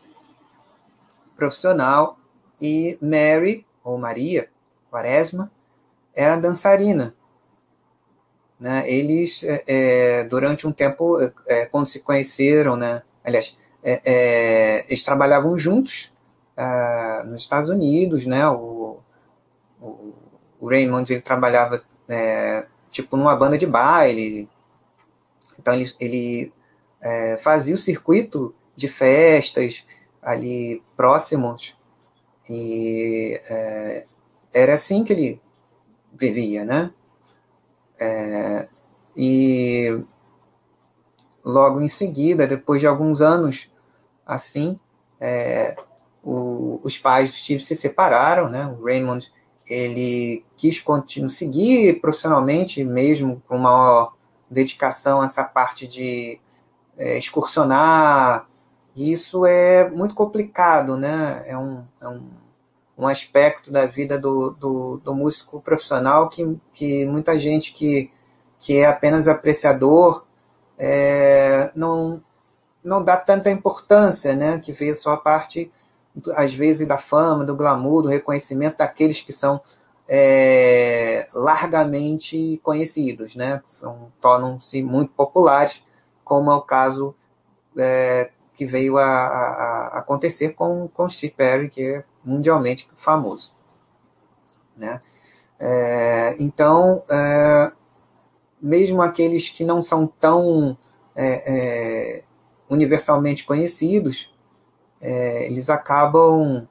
profissional 1.35 2.17
e 2.61 2.97
Mary, 3.01 3.65
ou 3.83 3.97
Maria, 3.97 4.49
Quaresma, 4.91 5.51
era 6.13 6.35
dançarina. 6.35 7.15
Né? 8.59 8.89
Eles, 8.91 9.43
é, 9.43 9.63
é, 9.67 10.23
durante 10.25 10.67
um 10.67 10.71
tempo, 10.71 11.17
é, 11.47 11.65
quando 11.67 11.87
se 11.87 12.01
conheceram, 12.01 12.75
né? 12.75 13.01
aliás, 13.23 13.55
é, 13.83 14.01
é, 14.05 14.85
eles 14.87 15.03
trabalhavam 15.03 15.57
juntos 15.57 16.11
ah, 16.57 17.23
nos 17.25 17.41
Estados 17.41 17.69
Unidos, 17.69 18.25
né? 18.25 18.47
O, 18.49 18.99
o, 19.81 20.13
o 20.59 20.69
Raymond 20.69 21.11
ele 21.11 21.21
trabalhava 21.21 21.81
é, 22.07 22.67
tipo 22.91 23.15
numa 23.15 23.35
banda 23.35 23.57
de 23.57 23.65
baile, 23.65 24.49
então 25.57 25.73
ele, 25.73 25.93
ele 25.99 26.53
fazia 27.41 27.73
o 27.73 27.77
circuito 27.77 28.53
de 28.75 28.89
festas, 28.89 29.85
ali 30.21 30.83
próximos 30.95 31.75
e 32.49 33.39
é, 33.49 34.05
era 34.53 34.73
assim 34.73 35.03
que 35.03 35.13
ele 35.13 35.41
vivia, 36.13 36.65
né? 36.65 36.91
É, 37.99 38.67
e 39.15 40.03
logo 41.43 41.81
em 41.81 41.87
seguida, 41.87 42.47
depois 42.47 42.79
de 42.81 42.87
alguns 42.87 43.21
anos 43.21 43.69
assim, 44.25 44.79
é, 45.19 45.75
o, 46.23 46.79
os 46.83 46.97
pais 46.97 47.31
do 47.31 47.35
Steve 47.35 47.63
se 47.63 47.75
separaram, 47.75 48.49
né? 48.49 48.65
O 48.67 48.83
Raymond 48.83 49.31
ele 49.67 50.43
quis 50.57 50.79
continuar 50.79 51.29
seguir 51.29 51.99
profissionalmente, 52.01 52.83
mesmo 52.83 53.41
com 53.47 53.57
maior 53.57 54.13
dedicação 54.49 55.21
a 55.21 55.25
essa 55.25 55.43
parte 55.43 55.87
de 55.87 56.39
é, 56.97 57.17
excursionar, 57.17 58.47
isso 58.95 59.45
é 59.45 59.89
muito 59.89 60.13
complicado, 60.13 60.97
né? 60.97 61.43
É 61.47 61.57
um, 61.57 61.85
é 62.01 62.07
um, 62.07 62.29
um 62.97 63.07
aspecto 63.07 63.71
da 63.71 63.85
vida 63.85 64.19
do, 64.19 64.51
do, 64.51 64.97
do, 64.97 65.15
músico 65.15 65.61
profissional 65.61 66.27
que, 66.27 66.57
que 66.73 67.05
muita 67.05 67.37
gente 67.39 67.71
que, 67.71 68.11
que 68.59 68.77
é 68.77 68.85
apenas 68.85 69.27
apreciador 69.27 70.25
é, 70.79 71.71
não, 71.75 72.23
não 72.83 73.03
dá 73.03 73.17
tanta 73.17 73.51
importância, 73.51 74.35
né? 74.35 74.59
que 74.59 74.71
vê 74.71 74.95
só 74.95 75.11
a 75.11 75.17
parte, 75.17 75.69
às 76.35 76.53
vezes, 76.53 76.87
da 76.87 76.97
fama, 76.97 77.43
do 77.43 77.55
glamour, 77.55 78.03
do 78.03 78.07
reconhecimento 78.07 78.77
daqueles 78.77 79.21
que 79.21 79.33
são 79.33 79.61
é, 80.07 81.27
largamente 81.33 82.59
conhecidos, 82.63 83.35
né? 83.35 83.61
São, 83.63 84.11
tornam-se 84.19 84.81
muito 84.81 85.11
populares, 85.13 85.83
como 86.23 86.51
é 86.51 86.55
o 86.55 86.61
caso 86.61 87.13
é, 87.77 88.31
que 88.55 88.65
veio 88.65 88.97
a, 88.97 89.03
a, 89.03 89.87
a, 89.93 89.99
acontecer 89.99 90.53
com, 90.53 90.87
com 90.87 91.07
Steve 91.07 91.33
Perry, 91.33 91.69
que 91.69 91.83
é 91.83 92.03
mundialmente 92.25 92.89
famoso. 92.97 93.53
Né? 94.75 94.99
É, 95.59 96.35
então, 96.39 97.03
é, 97.09 97.71
mesmo 98.61 99.01
aqueles 99.01 99.49
que 99.49 99.63
não 99.63 99.81
são 99.81 100.07
tão 100.07 100.77
é, 101.15 102.17
é 102.17 102.23
universalmente 102.69 103.43
conhecidos, 103.45 104.33
é, 105.01 105.45
eles 105.45 105.69
acabam 105.69 106.67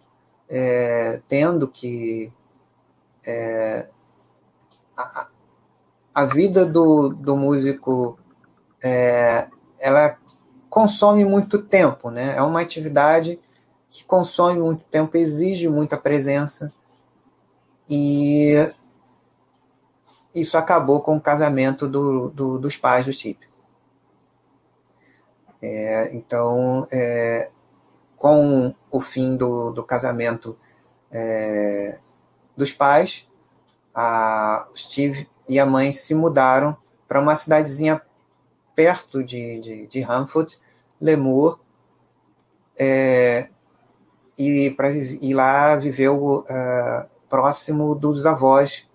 é, 0.48 1.20
tendo 1.29 1.66
que 1.68 2.33
é, 3.27 3.88
a, 4.96 5.29
a, 6.14 6.24
vida 6.24 6.64
do, 6.64 7.11
do 7.11 7.37
músico 7.37 8.18
é, 8.83 9.48
ela 9.81 10.16
consome 10.70 11.24
muito 11.24 11.62
tempo, 11.62 12.11
né? 12.11 12.37
É 12.37 12.42
uma 12.42 12.61
atividade 12.61 13.40
que 13.88 14.05
consome 14.05 14.61
muito 14.61 14.85
tempo, 14.85 15.16
exige 15.16 15.68
muita 15.68 15.96
presença 15.96 16.72
e 17.88 18.55
isso 20.40 20.57
acabou 20.57 21.01
com 21.01 21.16
o 21.16 21.20
casamento 21.20 21.88
do, 21.88 22.31
do, 22.31 22.59
dos 22.59 22.77
pais 22.77 23.07
do 23.07 23.12
Chip. 23.12 23.48
É, 25.61 26.14
então, 26.14 26.87
é, 26.90 27.51
com 28.16 28.74
o 28.90 29.01
fim 29.01 29.37
do, 29.37 29.70
do 29.70 29.85
casamento 29.85 30.57
é, 31.12 31.98
dos 32.57 32.72
pais, 32.72 33.29
a 33.94 34.68
Steve 34.77 35.29
e 35.48 35.59
a 35.59 35.66
mãe 35.66 35.90
se 35.90 36.14
mudaram 36.14 36.77
para 37.09 37.20
uma 37.20 37.35
cidadezinha 37.35 38.01
perto 38.74 39.24
de, 39.24 39.61
de, 39.61 39.87
de 39.87 40.03
Hanford, 40.03 40.59
Lemur, 41.01 41.61
é, 42.79 43.48
e, 44.38 44.70
pra, 44.70 44.90
e 44.92 45.35
lá 45.35 45.74
viveu 45.74 46.38
uh, 46.38 47.11
próximo 47.29 47.94
dos 47.94 48.24
avós 48.24 48.88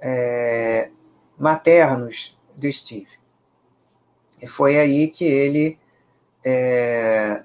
é, 0.00 0.90
maternos 1.38 2.38
do 2.56 2.70
Steve. 2.70 3.20
E 4.40 4.46
foi 4.46 4.78
aí 4.78 5.08
que 5.08 5.24
ele. 5.24 5.78
É, 6.44 7.42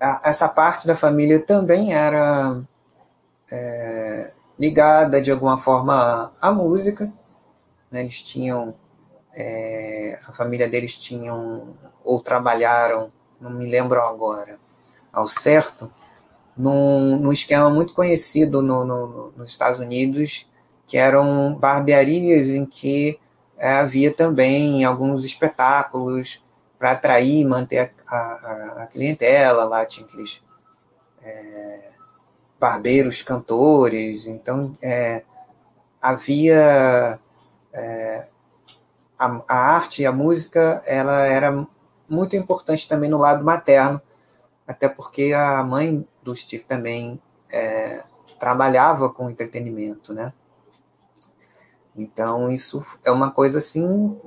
a, 0.00 0.22
essa 0.24 0.48
parte 0.48 0.86
da 0.86 0.96
família 0.96 1.40
também 1.40 1.92
era 1.92 2.62
é, 3.50 4.32
ligada 4.58 5.20
de 5.20 5.30
alguma 5.30 5.58
forma 5.58 6.32
à, 6.40 6.52
música. 6.52 7.12
Né? 7.90 8.00
Eles 8.00 8.22
tinham, 8.22 8.74
é, 9.34 10.18
a 10.26 10.32
família 10.32 10.68
deles 10.68 10.96
tinham 10.96 11.76
ou 12.02 12.20
trabalharam, 12.20 13.12
não 13.40 13.50
me 13.50 13.68
lembro 13.68 14.00
agora, 14.00 14.58
ao 15.12 15.26
certo, 15.26 15.90
num, 16.56 17.16
num 17.16 17.32
esquema 17.32 17.70
muito 17.70 17.94
conhecido 17.94 18.62
no, 18.62 18.84
no, 18.84 19.32
nos 19.36 19.50
Estados 19.50 19.80
Unidos, 19.80 20.46
que 20.86 20.96
eram 20.96 21.54
barbearias 21.54 22.48
em 22.48 22.64
que 22.66 23.18
é, 23.56 23.74
havia 23.74 24.12
também 24.12 24.84
alguns 24.84 25.24
espetáculos 25.24 26.42
para 26.78 26.92
atrair 26.92 27.40
e 27.40 27.44
manter 27.44 27.92
a, 28.06 28.16
a, 28.16 28.82
a, 28.82 28.86
clientela. 28.88 29.64
Lá 29.64 29.86
tinha 29.86 30.06
aqueles 30.06 30.42
é, 31.22 31.90
barbeiros 32.58 33.22
cantores, 33.22 34.26
então 34.26 34.76
é, 34.82 35.24
havia 36.00 37.18
é, 37.72 38.28
a, 39.18 39.42
a, 39.48 39.56
arte 39.56 40.02
e 40.02 40.06
a 40.06 40.12
música 40.12 40.82
ela 40.86 41.26
era 41.26 41.66
muito 42.08 42.36
importante 42.36 42.88
também 42.88 43.08
no 43.08 43.18
lado 43.18 43.44
materno, 43.44 44.00
até 44.66 44.88
porque 44.88 45.32
a 45.32 45.62
mãe 45.64 46.06
do 46.22 46.34
Steve 46.36 46.64
também 46.64 47.20
é, 47.52 48.02
trabalhava 48.38 49.08
com 49.08 49.30
entretenimento, 49.30 50.12
né? 50.12 50.32
Então 51.96 52.50
isso 52.50 52.84
é 53.04 53.10
uma 53.10 53.30
coisa 53.30 53.58
assim 53.58 54.18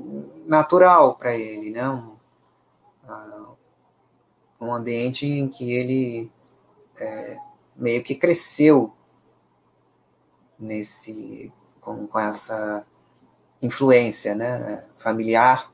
natural 0.46 1.16
para 1.16 1.36
ele, 1.36 1.72
né? 1.72 1.90
Um, 1.90 2.18
um 4.60 4.74
ambiente 4.74 5.26
em 5.26 5.48
que 5.48 5.74
ele 5.74 6.32
é, 7.00 7.38
meio 7.76 8.04
que 8.04 8.16
cresceu 8.16 8.94
nesse 10.58 11.54
com, 11.80 12.08
com 12.08 12.20
essa 12.20 12.86
influência 13.62 14.34
né, 14.36 14.88
familiar 14.98 15.72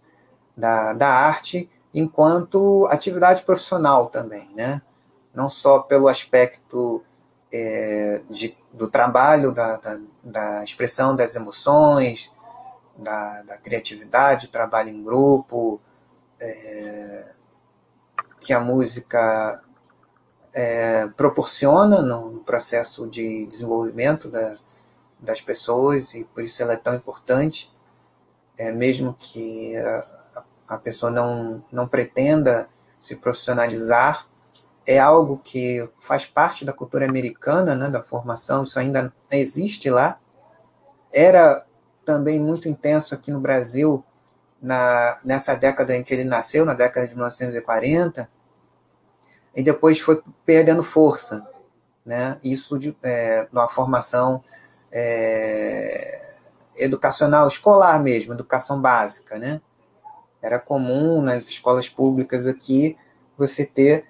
da, 0.55 0.93
da 0.93 1.07
arte 1.07 1.69
enquanto 1.93 2.87
atividade 2.87 3.41
profissional 3.43 4.07
também, 4.07 4.49
né? 4.55 4.81
não 5.33 5.49
só 5.49 5.79
pelo 5.79 6.07
aspecto 6.07 7.03
é, 7.51 8.21
de, 8.29 8.57
do 8.73 8.89
trabalho, 8.89 9.51
da, 9.51 9.77
da, 9.77 9.99
da, 10.23 10.63
expressão 10.63 11.15
das 11.15 11.35
emoções, 11.35 12.31
da, 12.97 13.43
da 13.43 13.57
criatividade, 13.57 14.47
o 14.47 14.51
trabalho 14.51 14.89
em 14.89 15.03
grupo, 15.03 15.79
é, 16.41 17.31
que 18.39 18.51
a 18.51 18.59
música 18.59 19.63
é, 20.53 21.07
proporciona 21.15 22.01
no 22.01 22.39
processo 22.39 23.07
de 23.07 23.45
desenvolvimento 23.45 24.29
da, 24.29 24.57
das 25.19 25.39
pessoas 25.39 26.13
e 26.13 26.23
por 26.25 26.43
isso 26.43 26.61
ela 26.61 26.73
é 26.73 26.77
tão 26.77 26.95
importante, 26.95 27.71
é, 28.57 28.71
mesmo 28.71 29.15
que 29.17 29.77
a, 29.77 30.43
a 30.67 30.77
pessoa 30.77 31.11
não, 31.11 31.63
não 31.71 31.87
pretenda 31.87 32.67
se 32.99 33.15
profissionalizar, 33.15 34.27
é 34.85 34.99
algo 34.99 35.37
que 35.37 35.87
faz 36.01 36.25
parte 36.25 36.65
da 36.65 36.73
cultura 36.73 37.05
americana, 37.05 37.75
né, 37.75 37.89
da 37.89 38.03
formação, 38.03 38.63
isso 38.63 38.77
ainda 38.77 39.13
existe 39.31 39.89
lá. 39.89 40.19
Era 41.11 41.65
também 42.05 42.39
muito 42.39 42.67
intenso 42.67 43.13
aqui 43.13 43.31
no 43.31 43.39
Brasil 43.39 44.03
na, 44.61 45.19
nessa 45.23 45.55
década 45.55 45.95
em 45.95 46.03
que 46.03 46.13
ele 46.13 46.23
nasceu, 46.23 46.65
na 46.65 46.73
década 46.73 47.07
de 47.07 47.13
1940, 47.13 48.29
e 49.55 49.61
depois 49.61 49.99
foi 49.99 50.21
perdendo 50.45 50.83
força. 50.83 51.45
Né? 52.05 52.37
Isso 52.43 52.77
de 52.77 52.95
é, 53.03 53.47
uma 53.51 53.69
formação 53.69 54.43
é, 54.91 56.19
educacional, 56.77 57.47
escolar 57.47 58.01
mesmo, 58.01 58.33
educação 58.33 58.81
básica. 58.81 59.37
Né? 59.37 59.61
Era 60.41 60.59
comum 60.59 61.21
nas 61.21 61.47
escolas 61.47 61.87
públicas 61.87 62.47
aqui 62.47 62.97
você 63.37 63.65
ter 63.65 64.05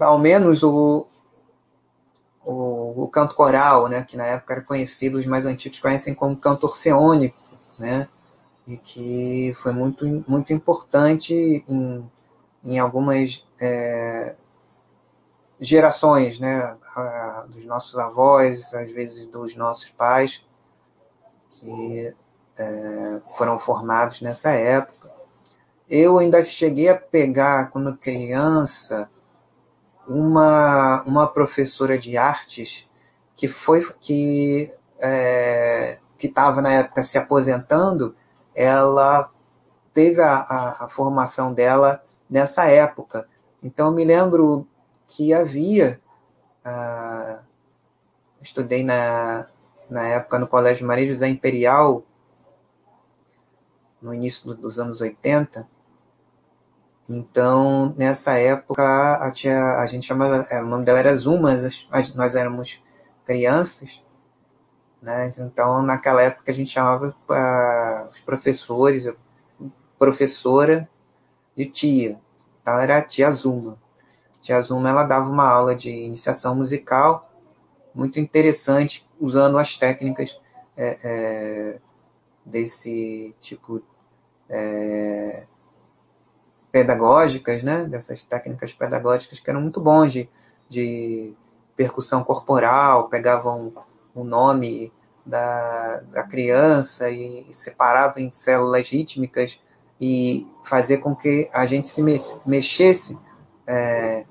ao 0.00 0.18
menos 0.18 0.62
o, 0.62 1.06
o, 2.44 3.04
o, 3.04 3.08
canto 3.08 3.34
coral, 3.34 3.88
né, 3.88 4.02
que 4.02 4.16
na 4.16 4.26
época 4.26 4.54
era 4.54 4.62
conhecido, 4.62 5.18
os 5.18 5.26
mais 5.26 5.46
antigos 5.46 5.78
conhecem 5.78 6.14
como 6.14 6.36
canto 6.36 6.66
orfeônico, 6.66 7.38
né, 7.78 8.08
e 8.66 8.76
que 8.76 9.52
foi 9.56 9.72
muito, 9.72 10.24
muito 10.28 10.52
importante 10.52 11.32
em, 11.68 12.10
em 12.64 12.78
algumas 12.78 13.46
é, 13.60 14.36
gerações, 15.60 16.38
né, 16.38 16.76
dos 17.48 17.64
nossos 17.64 17.98
avós, 17.98 18.74
às 18.74 18.90
vezes 18.92 19.26
dos 19.26 19.56
nossos 19.56 19.90
pais, 19.90 20.42
que 21.50 22.14
é, 22.58 23.20
foram 23.36 23.58
formados 23.58 24.20
nessa 24.20 24.50
época. 24.50 25.12
Eu 25.88 26.18
ainda 26.18 26.42
cheguei 26.42 26.88
a 26.88 26.96
pegar, 26.96 27.70
quando 27.70 27.96
criança, 27.96 29.10
uma, 30.08 31.02
uma 31.02 31.26
professora 31.26 31.98
de 31.98 32.16
artes 32.16 32.88
que 33.34 33.46
foi 33.46 33.80
que 34.00 34.72
é, 35.00 35.98
que 36.18 36.26
estava 36.26 36.60
na 36.60 36.72
época 36.72 37.02
se 37.04 37.16
aposentando, 37.16 38.16
ela 38.54 39.30
teve 39.94 40.20
a, 40.20 40.38
a, 40.38 40.84
a, 40.84 40.88
formação 40.88 41.52
dela 41.52 42.02
nessa 42.28 42.66
época. 42.66 43.28
Então, 43.62 43.88
eu 43.88 43.92
me 43.92 44.04
lembro 44.04 44.66
que 45.06 45.32
havia. 45.32 46.00
Uh, 46.66 47.40
estudei 48.42 48.84
na, 48.84 49.46
na 49.88 50.06
época 50.06 50.38
no 50.38 50.48
Colégio 50.48 50.86
Maria 50.86 51.06
José 51.06 51.28
Imperial, 51.28 52.02
no 54.02 54.12
início 54.12 54.54
dos 54.54 54.78
anos 54.78 55.00
80, 55.00 55.68
Então, 57.08 57.94
nessa 57.96 58.38
época, 58.38 58.82
a, 59.14 59.30
tia, 59.30 59.78
a 59.78 59.86
gente 59.86 60.06
chamava, 60.06 60.46
é, 60.50 60.62
o 60.62 60.66
nome 60.66 60.84
dela 60.84 60.98
era 60.98 61.14
Zuma, 61.14 61.50
nós 62.14 62.34
éramos 62.34 62.82
crianças, 63.24 64.02
né? 65.00 65.30
Então, 65.38 65.82
naquela 65.82 66.22
época, 66.22 66.50
a 66.50 66.54
gente 66.54 66.70
chamava 66.70 67.08
uh, 67.08 68.10
os 68.10 68.20
professores, 68.20 69.10
professora 69.98 70.88
de 71.56 71.64
tia. 71.66 72.20
Então, 72.60 72.78
era 72.78 72.98
a 72.98 73.02
tia 73.02 73.30
Zuma. 73.32 73.78
A 74.36 74.40
tia 74.40 74.60
Zuma, 74.60 74.90
ela 74.90 75.04
dava 75.04 75.30
uma 75.30 75.48
aula 75.48 75.74
de 75.74 75.88
iniciação 75.88 76.54
musical 76.54 77.28
muito 77.94 78.20
interessante, 78.20 79.08
usando 79.18 79.56
as 79.58 79.76
técnicas 79.76 80.40
é, 80.76 80.98
é, 81.02 81.80
desse 82.44 83.34
tipo 83.40 83.82
é, 84.48 85.46
pedagógicas, 86.70 87.62
né? 87.62 87.84
Dessas 87.84 88.24
técnicas 88.24 88.72
pedagógicas 88.72 89.38
que 89.38 89.50
eram 89.50 89.60
muito 89.60 89.80
bons 89.80 90.12
de, 90.12 90.28
de 90.68 91.34
percussão 91.76 92.24
corporal, 92.24 93.08
pegavam 93.08 93.72
o 94.14 94.24
nome 94.24 94.92
da, 95.24 96.00
da 96.10 96.22
criança 96.22 97.10
e 97.10 97.46
separavam 97.52 98.22
em 98.22 98.30
células 98.30 98.88
rítmicas 98.88 99.60
e 100.00 100.46
fazer 100.64 100.98
com 100.98 101.14
que 101.14 101.48
a 101.52 101.66
gente 101.66 101.88
se 101.88 102.02
mexesse 102.46 103.18
é, 103.66 104.24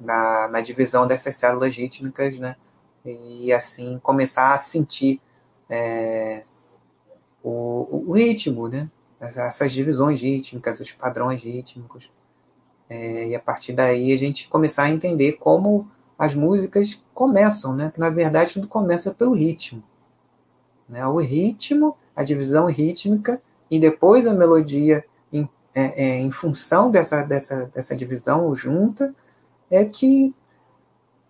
na, 0.00 0.48
na 0.48 0.60
divisão 0.60 1.06
dessas 1.06 1.36
células 1.36 1.76
rítmicas, 1.76 2.38
né? 2.38 2.56
E 3.04 3.52
assim 3.52 3.98
começar 4.02 4.52
a 4.52 4.58
sentir 4.58 5.20
é, 5.68 6.44
o, 7.42 8.10
o 8.10 8.12
ritmo, 8.12 8.68
né? 8.68 8.90
Essas 9.20 9.72
divisões 9.72 10.20
rítmicas, 10.20 10.80
os 10.80 10.92
padrões 10.92 11.42
rítmicos. 11.42 12.10
É, 12.88 13.28
e 13.28 13.34
a 13.34 13.40
partir 13.40 13.72
daí 13.72 14.12
a 14.12 14.18
gente 14.18 14.48
começar 14.48 14.84
a 14.84 14.90
entender 14.90 15.32
como 15.32 15.90
as 16.18 16.34
músicas 16.34 17.02
começam, 17.12 17.74
né? 17.74 17.90
Que 17.92 18.00
na 18.00 18.10
verdade 18.10 18.54
tudo 18.54 18.66
começa 18.66 19.12
pelo 19.12 19.32
ritmo. 19.32 19.82
Né? 20.88 21.06
O 21.06 21.18
ritmo, 21.18 21.96
a 22.16 22.22
divisão 22.22 22.66
rítmica 22.66 23.40
e 23.70 23.78
depois 23.78 24.26
a 24.26 24.34
melodia 24.34 25.04
em, 25.32 25.48
é, 25.74 26.04
é, 26.04 26.18
em 26.18 26.30
função 26.30 26.90
dessa, 26.90 27.22
dessa, 27.24 27.66
dessa 27.66 27.94
divisão 27.94 28.54
junta 28.56 29.14
é 29.70 29.84
que 29.84 30.34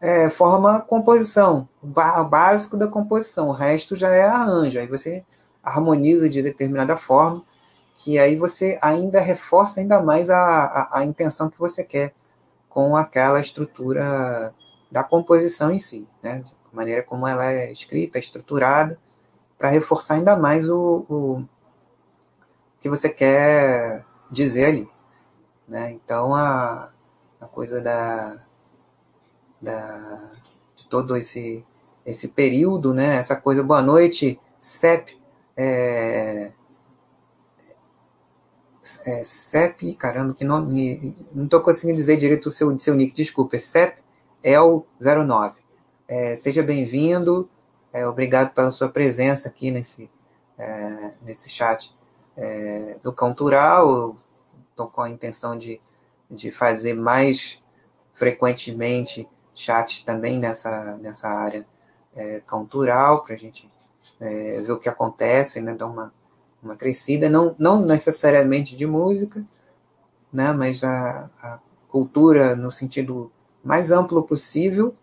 é, 0.01 0.31
forma 0.31 0.77
a 0.77 0.81
composição, 0.81 1.69
o 1.83 1.89
básico 2.25 2.77
da 2.77 2.87
composição. 2.87 3.49
O 3.49 3.53
resto 3.53 3.97
já 3.97 4.11
é 4.11 4.23
arranjo. 4.23 4.79
Aí 4.79 4.87
você 4.87 5.25
harmoniza 5.61 6.31
de 6.31 6.41
determinada 6.41 6.97
forma 6.97 7.43
que 7.99 8.17
aí 8.17 8.37
você 8.37 8.79
ainda 8.81 9.21
reforça 9.21 9.81
ainda 9.81 10.01
mais 10.01 10.31
a, 10.31 10.39
a, 10.39 10.99
a 11.01 11.05
intenção 11.05 11.51
que 11.51 11.59
você 11.59 11.83
quer 11.83 12.15
com 12.69 12.95
aquela 12.95 13.41
estrutura 13.41 14.55
da 14.91 15.03
composição 15.03 15.73
em 15.73 15.81
si, 15.81 16.09
né? 16.23 16.39
De 16.39 16.53
maneira 16.73 17.03
como 17.03 17.27
ela 17.27 17.51
é 17.51 17.73
escrita, 17.73 18.19
estruturada, 18.19 18.97
para 19.59 19.69
reforçar 19.69 20.15
ainda 20.15 20.37
mais 20.37 20.69
o, 20.69 21.05
o, 21.11 21.45
que 22.81 22.89
você 22.89 23.09
quer 23.09 24.05
dizer 24.31 24.67
ali, 24.67 24.89
né? 25.67 25.91
Então 25.91 26.33
a, 26.37 26.93
a 27.41 27.49
coisa 27.49 27.81
da, 27.81 28.41
da 29.61 30.31
de 30.77 30.87
todo 30.87 31.17
esse 31.17 31.67
esse 32.07 32.29
período, 32.29 32.95
né? 32.95 33.17
Essa 33.17 33.35
coisa 33.35 33.63
boa 33.65 33.83
noite, 33.83 34.41
CEP, 34.61 35.21
é, 35.57 36.53
é, 39.05 39.25
CEP, 39.25 39.95
caramba, 39.95 40.35
que 40.35 40.45
nome. 40.45 41.15
Não 41.33 41.45
estou 41.45 41.61
conseguindo 41.61 41.97
dizer 41.97 42.17
direito 42.17 42.47
o 42.47 42.51
seu, 42.51 42.77
seu 42.79 42.95
nick, 42.95 43.15
desculpa. 43.15 43.57
É 43.57 43.59
CEP 43.59 43.99
El09. 44.45 45.55
É, 46.07 46.37
seja 46.37 46.63
bem-vindo, 46.63 47.49
é, 47.93 48.07
obrigado 48.07 48.55
pela 48.55 48.71
sua 48.71 48.89
presença 48.89 49.49
aqui 49.49 49.71
nesse, 49.71 50.11
é, 50.57 51.13
nesse 51.23 51.51
chat 51.51 51.95
é, 52.37 52.99
do 53.03 53.13
Cultural. 53.13 54.17
Estou 54.71 54.89
com 54.89 55.03
a 55.03 55.11
intenção 55.11 55.59
de, 55.59 55.81
de 56.31 56.51
fazer 56.51 56.95
mais 56.95 57.63
frequentemente 58.13 59.29
chats 59.55 60.01
também 60.03 60.39
nessa, 60.39 60.97
nessa 60.99 61.29
área 61.29 61.67
é, 62.15 62.41
cultural, 62.41 63.25
para 63.25 63.35
a 63.35 63.39
gente 63.39 63.71
é, 64.21 64.61
ver 64.61 64.73
o 64.73 64.79
que 64.79 64.89
acontece, 64.89 65.61
né, 65.61 65.75
dar 65.75 65.87
uma 65.87 66.13
uma 66.63 66.77
crescida, 66.77 67.29
não, 67.29 67.55
não 67.59 67.81
necessariamente 67.81 68.77
de 68.77 68.87
música, 68.87 69.45
né, 70.33 70.53
mas 70.53 70.83
a, 70.85 71.31
a 71.41 71.61
cultura 71.89 72.55
no 72.55 72.71
sentido 72.71 73.33
mais 73.65 73.91
amplo 73.91 74.23
possível, 74.23 74.95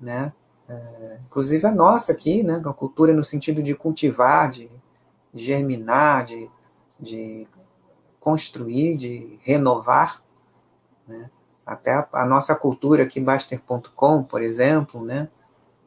né, 0.00 0.32
é, 0.68 1.20
inclusive 1.26 1.66
a 1.66 1.72
nossa 1.72 2.12
aqui, 2.12 2.42
né, 2.42 2.60
a 2.64 2.72
cultura 2.72 3.12
no 3.12 3.24
sentido 3.24 3.62
de 3.62 3.74
cultivar, 3.74 4.50
de, 4.50 4.70
germinar, 5.34 6.24
de, 6.24 6.50
de 6.98 7.48
construir, 8.20 8.96
de 8.96 9.38
renovar, 9.42 10.22
né, 11.06 11.30
até 11.66 11.92
a, 11.92 12.08
a 12.12 12.26
nossa 12.26 12.54
cultura 12.54 13.02
aqui, 13.02 13.20
Baster.com, 13.20 14.22
por 14.22 14.42
exemplo, 14.42 15.04
né, 15.04 15.28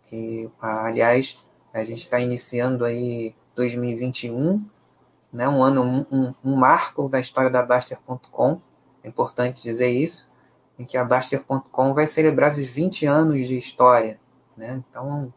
que, 0.04 0.50
aliás, 0.62 1.46
a 1.74 1.84
gente 1.84 2.00
está 2.00 2.20
iniciando 2.20 2.86
aí 2.86 3.36
2021, 3.56 4.64
né, 5.32 5.48
um 5.48 5.64
ano, 5.64 6.06
um, 6.12 6.34
um, 6.44 6.56
marco 6.56 7.10
da 7.10 7.20
história 7.20 7.50
da 7.50 7.64
Baster.com, 7.64 8.60
é 9.04 9.08
importante 9.08 9.64
dizer 9.64 9.90
isso, 9.90 10.28
em 10.78 10.86
que 10.86 10.98
a 10.98 11.04
Baster.com 11.04 11.94
vai 11.94 12.08
celebrar 12.08 12.52
os 12.52 12.58
20 12.58 13.06
anos 13.06 13.48
de 13.48 13.58
história. 13.58 14.20
Né? 14.58 14.84
Então, 14.90 15.34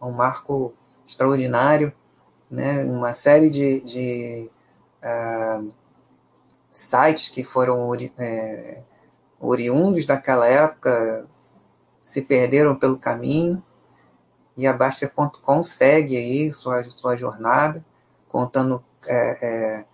é 0.00 0.04
um 0.04 0.12
marco 0.12 0.74
extraordinário, 1.06 1.92
né? 2.50 2.84
uma 2.84 3.14
série 3.14 3.50
de, 3.50 3.80
de 3.80 4.50
uh, 5.02 5.72
sites 6.70 7.28
que 7.28 7.42
foram 7.42 7.88
ori 7.88 8.12
é, 8.18 8.82
oriundos 9.40 10.06
daquela 10.06 10.46
época 10.46 11.26
se 12.00 12.22
perderam 12.22 12.76
pelo 12.76 12.98
caminho, 12.98 13.62
e 14.56 14.66
a 14.66 14.72
Baster.com 14.72 15.62
segue 15.62 16.16
aí 16.16 16.52
sua, 16.52 16.82
sua 16.90 17.16
jornada, 17.16 17.84
contando 18.28 18.82
é, 19.06 19.46
é, 19.46 19.84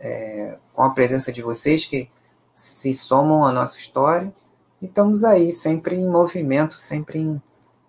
é, 0.00 0.58
com 0.72 0.82
a 0.82 0.90
presença 0.90 1.30
de 1.30 1.42
vocês 1.42 1.84
que 1.84 2.10
se 2.52 2.92
somam 2.92 3.44
à 3.44 3.52
nossa 3.52 3.78
história. 3.78 4.32
E 4.82 4.86
estamos 4.86 5.22
aí, 5.22 5.52
sempre 5.52 5.96
em 5.96 6.08
movimento, 6.08 6.74
sempre 6.74 7.18
em, 7.18 7.42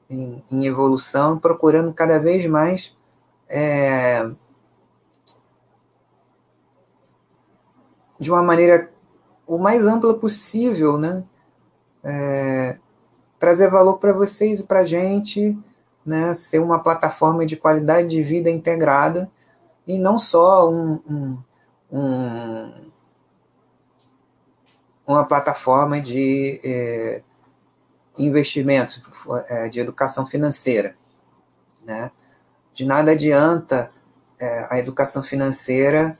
em, 0.09 0.43
em 0.51 0.65
evolução, 0.65 1.39
procurando 1.39 1.93
cada 1.93 2.19
vez 2.19 2.45
mais 2.45 2.95
é, 3.49 4.29
de 8.19 8.29
uma 8.29 8.43
maneira 8.43 8.91
o 9.47 9.57
mais 9.57 9.85
ampla 9.85 10.13
possível, 10.13 10.97
né? 10.97 11.23
É, 12.03 12.77
trazer 13.37 13.69
valor 13.69 13.97
para 13.97 14.13
vocês 14.13 14.59
e 14.59 14.63
para 14.63 14.81
a 14.81 14.85
gente, 14.85 15.57
né? 16.05 16.33
Ser 16.33 16.59
uma 16.59 16.79
plataforma 16.79 17.45
de 17.45 17.55
qualidade 17.55 18.09
de 18.09 18.23
vida 18.23 18.49
integrada 18.49 19.31
e 19.87 19.97
não 19.97 20.17
só 20.17 20.69
um, 20.69 20.99
um, 21.09 21.37
um 21.91 22.91
uma 25.05 25.25
plataforma 25.25 25.99
de 25.99 26.59
é, 26.63 27.21
investimentos, 28.17 29.01
é, 29.49 29.69
de 29.69 29.79
educação 29.79 30.25
financeira. 30.25 30.95
Né? 31.85 32.11
De 32.73 32.85
nada 32.85 33.11
adianta 33.11 33.91
é, 34.39 34.67
a 34.69 34.79
educação 34.79 35.23
financeira 35.23 36.17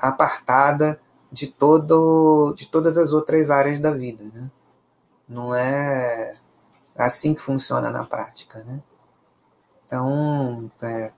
apartada 0.00 1.00
de, 1.32 1.46
todo, 1.46 2.52
de 2.54 2.68
todas 2.68 2.98
as 2.98 3.12
outras 3.12 3.48
áreas 3.50 3.78
da 3.78 3.92
vida. 3.92 4.24
Né? 4.24 4.50
Não 5.26 5.54
é 5.54 6.36
assim 7.06 7.34
que 7.34 7.40
funciona 7.40 7.90
na 7.90 8.04
prática. 8.04 8.62
Né? 8.64 8.82
Então, 9.86 10.70
é, 10.82 11.12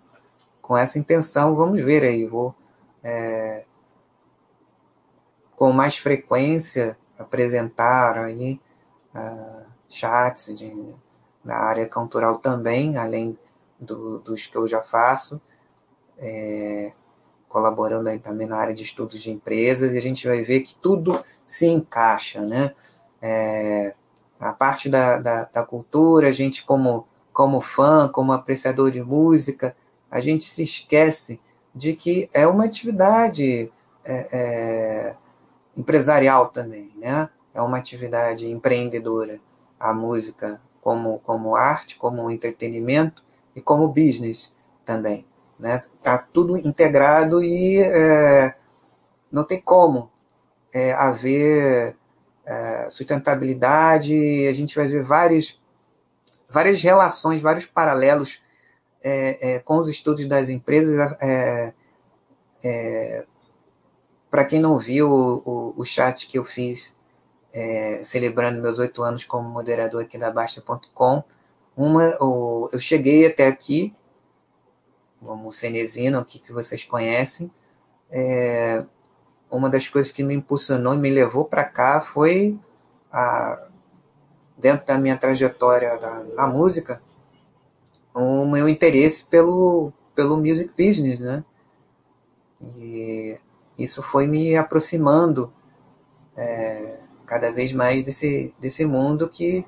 com 0.61 0.77
essa 0.77 0.99
intenção, 0.99 1.57
vamos 1.57 1.81
ver 1.81 2.03
aí, 2.03 2.27
vou 2.27 2.55
é, 3.03 3.65
com 5.57 5.73
mais 5.73 5.97
frequência 5.99 6.97
apresentar 7.19 8.17
aí 8.17 8.59
uh, 9.15 9.67
chats 9.89 10.55
de, 10.55 10.75
na 11.45 11.57
área 11.57 11.87
cultural 11.87 12.39
também, 12.39 12.97
além 12.97 13.39
do, 13.79 14.19
dos 14.21 14.47
que 14.47 14.57
eu 14.57 14.67
já 14.67 14.83
faço, 14.83 15.41
é, 16.19 16.93
colaborando 17.49 18.09
aí 18.09 18.19
também 18.19 18.47
na 18.47 18.57
área 18.57 18.73
de 18.73 18.83
estudos 18.83 19.21
de 19.21 19.31
empresas, 19.31 19.93
e 19.93 19.99
a 19.99 20.01
gente 20.01 20.27
vai 20.27 20.43
ver 20.43 20.61
que 20.61 20.75
tudo 20.75 21.23
se 21.47 21.67
encaixa, 21.67 22.41
né? 22.47 22.73
É, 23.21 23.95
a 24.41 24.53
parte 24.53 24.89
da, 24.89 25.19
da, 25.19 25.45
da 25.45 25.65
cultura, 25.65 26.29
a 26.29 26.33
gente 26.33 26.65
como, 26.65 27.07
como 27.33 27.61
fã, 27.61 28.09
como 28.09 28.33
apreciador 28.33 28.91
de 28.91 29.03
música, 29.03 29.77
a 30.11 30.21
gente 30.21 30.45
se 30.45 30.63
esquece 30.63 31.41
de 31.75 31.95
que 31.95 32.29
é 32.33 32.47
uma 32.47 32.65
atividade 32.65 33.71
é, 34.05 34.29
é, 34.33 35.17
empresarial 35.77 36.49
também, 36.49 36.91
né? 36.97 37.29
É 37.53 37.61
uma 37.61 37.79
atividade 37.79 38.51
empreendedora, 38.51 39.41
a 39.79 39.93
música 39.93 40.61
como, 40.81 41.19
como 41.21 41.55
arte, 41.55 41.97
como 41.97 42.31
entretenimento 42.31 43.23
e 43.55 43.61
como 43.61 43.89
business 43.89 44.55
também, 44.85 45.27
né? 45.59 45.81
Tá 46.03 46.19
tudo 46.19 46.57
integrado 46.57 47.45
e 47.45 47.83
é, 47.83 48.55
não 49.31 49.45
tem 49.45 49.61
como 49.61 50.11
é, 50.73 50.93
haver 50.93 51.97
é, 52.47 52.89
sustentabilidade, 52.91 54.47
a 54.49 54.53
gente 54.53 54.75
vai 54.75 54.89
ver 54.89 55.03
várias, 55.03 55.61
várias 56.49 56.83
relações, 56.83 57.41
vários 57.41 57.67
paralelos 57.67 58.41
é, 59.03 59.55
é, 59.55 59.59
com 59.61 59.79
os 59.79 59.89
estudos 59.89 60.27
das 60.27 60.49
empresas. 60.49 61.17
É, 61.21 61.75
Para 64.31 64.45
quem 64.45 64.61
não 64.61 64.79
viu 64.79 65.09
o, 65.11 65.43
o, 65.45 65.75
o, 65.79 65.85
chat 65.85 66.27
que 66.27 66.39
eu 66.39 66.45
fiz 66.45 66.97
celebrando 68.05 68.63
meus 68.63 68.79
oito 68.79 69.03
anos 69.03 69.25
como 69.25 69.49
moderador 69.49 70.03
aqui 70.03 70.17
da 70.19 70.31
Basta.com, 70.31 71.25
uma, 71.77 72.17
o, 72.21 72.69
eu 72.73 72.79
cheguei 72.79 73.27
até 73.27 73.47
aqui, 73.47 73.95
como 75.25 75.53
Cenezino, 75.53 76.25
que, 76.25 76.39
que 76.39 76.53
vocês 76.53 76.85
conhecem, 76.85 77.51
é, 78.11 78.85
uma 79.51 79.69
das 79.69 79.89
coisas 79.89 80.13
que 80.13 80.23
me 80.23 80.35
impulsionou 80.35 80.95
e 80.95 80.99
me 80.99 81.11
levou 81.11 81.45
para 81.45 81.65
cá 81.65 82.01
foi 82.01 82.59
a, 83.13 83.69
dentro 84.57 84.87
da 84.87 84.99
minha 84.99 85.17
trajetória 85.17 85.99
da, 85.99 86.25
na 86.37 86.47
música 86.47 87.03
o 88.15 88.45
meu 88.47 88.69
interesse 88.69 89.25
pelo 89.25 89.93
pelo 90.15 90.37
music 90.37 90.71
business, 90.77 91.21
né? 91.21 91.45
E 92.61 93.39
isso 93.79 94.03
foi 94.03 94.27
me 94.27 94.57
aproximando 94.57 95.53
é, 96.37 97.01
cada 97.25 97.51
vez 97.51 97.73
mais 97.73 98.03
desse, 98.03 98.55
desse 98.61 98.85
mundo 98.85 99.29
que, 99.29 99.65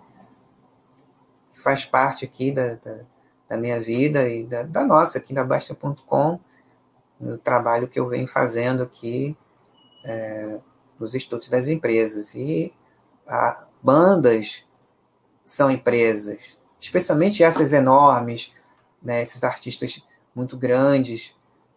que 1.51 1.61
faz 1.63 1.85
parte 1.85 2.25
aqui 2.25 2.53
da, 2.53 2.75
da, 2.75 3.01
da, 3.49 3.57
minha 3.57 3.81
vida 3.81 4.29
e 4.29 4.45
da, 4.45 4.65
da 4.65 4.85
nossa 4.85 5.19
aqui 5.19 5.33
da 5.33 5.43
Basta.com, 5.43 6.39
no 7.19 7.39
trabalho 7.39 7.89
que 7.89 7.99
eu 7.99 8.09
venho 8.09 8.29
fazendo 8.29 8.83
aqui 8.83 9.37
é, 10.05 10.61
nos 10.99 11.15
estudos 11.15 11.49
das 11.49 11.69
empresas. 11.69 12.35
E 12.35 12.73
a, 13.27 13.67
bandas 13.83 14.65
são 15.45 15.71
empresas, 15.71 16.39
especialmente 16.81 17.43
essas 17.43 17.73
enormes, 17.73 18.53
né, 19.03 19.23
esses 19.23 19.43
artistas 19.43 20.01
muito 20.35 20.57
grandes, 20.57 21.35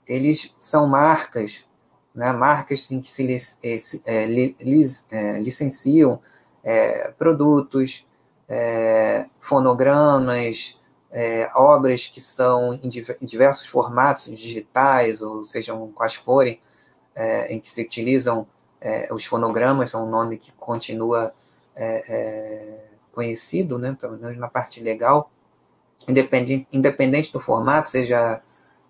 eles 0.07 0.53
são 0.59 0.87
marcas, 0.87 1.65
né, 2.13 2.31
marcas 2.31 2.83
sim, 2.83 3.01
que 3.01 3.09
se 3.09 3.23
é, 4.05 4.25
li, 4.27 4.55
é, 5.11 5.39
licenciam 5.39 6.21
é, 6.63 7.11
produtos, 7.11 8.05
é, 8.47 9.27
fonogramas, 9.39 10.79
é, 11.11 11.49
obras 11.55 12.07
que 12.07 12.21
são 12.21 12.73
em 12.73 13.25
diversos 13.25 13.67
formatos 13.67 14.25
digitais, 14.25 15.21
ou 15.21 15.43
sejam 15.43 15.91
quais 15.91 16.15
forem, 16.15 16.59
é, 17.15 17.53
em 17.53 17.59
que 17.59 17.69
se 17.69 17.81
utilizam 17.81 18.45
é, 18.81 19.11
os 19.11 19.25
fonogramas, 19.25 19.93
é 19.93 19.97
um 19.97 20.09
nome 20.09 20.37
que 20.37 20.51
continua 20.53 21.33
é, 21.75 22.13
é, 22.13 22.85
conhecido, 23.11 23.79
né, 23.79 23.95
pelo 23.99 24.17
menos 24.17 24.37
na 24.37 24.47
parte 24.47 24.81
legal, 24.81 25.31
independente, 26.07 26.67
independente 26.71 27.31
do 27.31 27.39
formato, 27.39 27.89
seja 27.89 28.41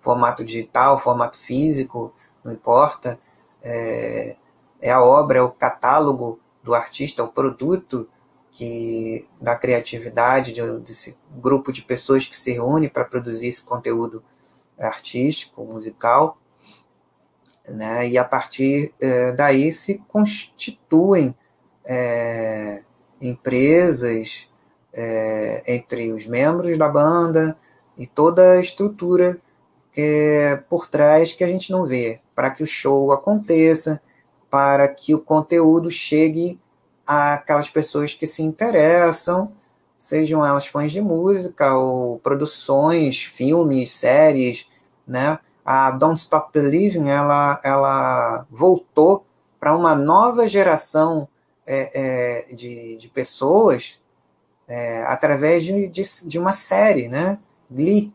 formato 0.02 0.44
digital, 0.44 1.00
formato 1.00 1.38
físico, 1.38 2.14
não 2.44 2.52
importa, 2.52 3.20
é, 3.64 4.36
é 4.82 4.92
a 4.92 5.02
obra, 5.04 5.40
é 5.40 5.42
o 5.42 5.52
catálogo 5.52 6.40
do 6.62 6.74
artista, 6.74 7.22
é 7.22 7.26
o 7.26 7.30
produto 7.30 8.10
que 8.52 9.28
da 9.40 9.56
criatividade 9.56 10.54
de, 10.54 10.80
desse 10.80 11.18
grupo 11.32 11.72
de 11.72 11.82
pessoas 11.82 12.28
que 12.28 12.38
se 12.38 12.54
reúne 12.54 12.90
para 12.90 13.04
produzir 13.04 13.48
esse 13.48 13.64
conteúdo 13.64 14.24
artístico, 14.78 15.64
musical 15.64 16.38
né? 17.70 18.08
E 18.08 18.18
a 18.18 18.24
partir 18.24 18.94
é, 19.00 19.32
daí 19.32 19.72
se 19.72 20.00
constituem 20.08 21.36
é, 21.86 22.82
empresas 23.22 24.50
é, 24.94 25.64
entre 25.68 26.12
os 26.12 26.26
membros 26.26 26.78
da 26.78 26.88
banda 26.88 27.58
e 27.98 28.06
toda 28.06 28.54
a 28.54 28.62
estrutura 28.62 29.40
é, 29.96 30.58
por 30.70 30.88
trás 30.88 31.32
que 31.32 31.44
a 31.44 31.48
gente 31.48 31.72
não 31.72 31.86
vê, 31.86 32.20
para 32.36 32.52
que 32.52 32.64
o 32.64 32.68
show 32.68 33.12
aconteça, 33.12 34.02
para 34.50 34.88
que 34.88 35.14
o 35.14 35.20
conteúdo 35.20 35.90
chegue 35.90 36.60
àquelas 37.06 37.70
pessoas 37.70 38.14
que 38.14 38.28
se 38.28 38.42
interessam, 38.42 39.52
sejam 39.98 40.46
elas 40.46 40.68
fãs 40.68 40.92
de 40.92 41.02
música 41.02 41.76
ou 41.76 42.20
produções, 42.20 43.24
filmes, 43.24 43.92
séries, 43.92 44.68
né? 45.08 45.40
A 45.66 45.90
Don't 45.90 46.20
Stop 46.20 46.52
Believing 46.54 47.10
ela, 47.10 47.60
ela 47.64 48.46
voltou 48.52 49.26
para 49.60 49.76
uma 49.76 49.96
nova 49.96 50.48
geração 50.48 51.28
é, 51.66 52.50
é, 52.50 52.54
de, 52.54 52.96
de 52.98 53.10
pessoas 53.10 54.00
é, 54.68 55.04
através 55.06 55.64
de, 55.64 55.88
de, 55.88 56.04
de, 56.28 56.38
uma 56.38 56.54
série, 56.54 57.08
né? 57.08 57.40
Glee. 57.70 58.14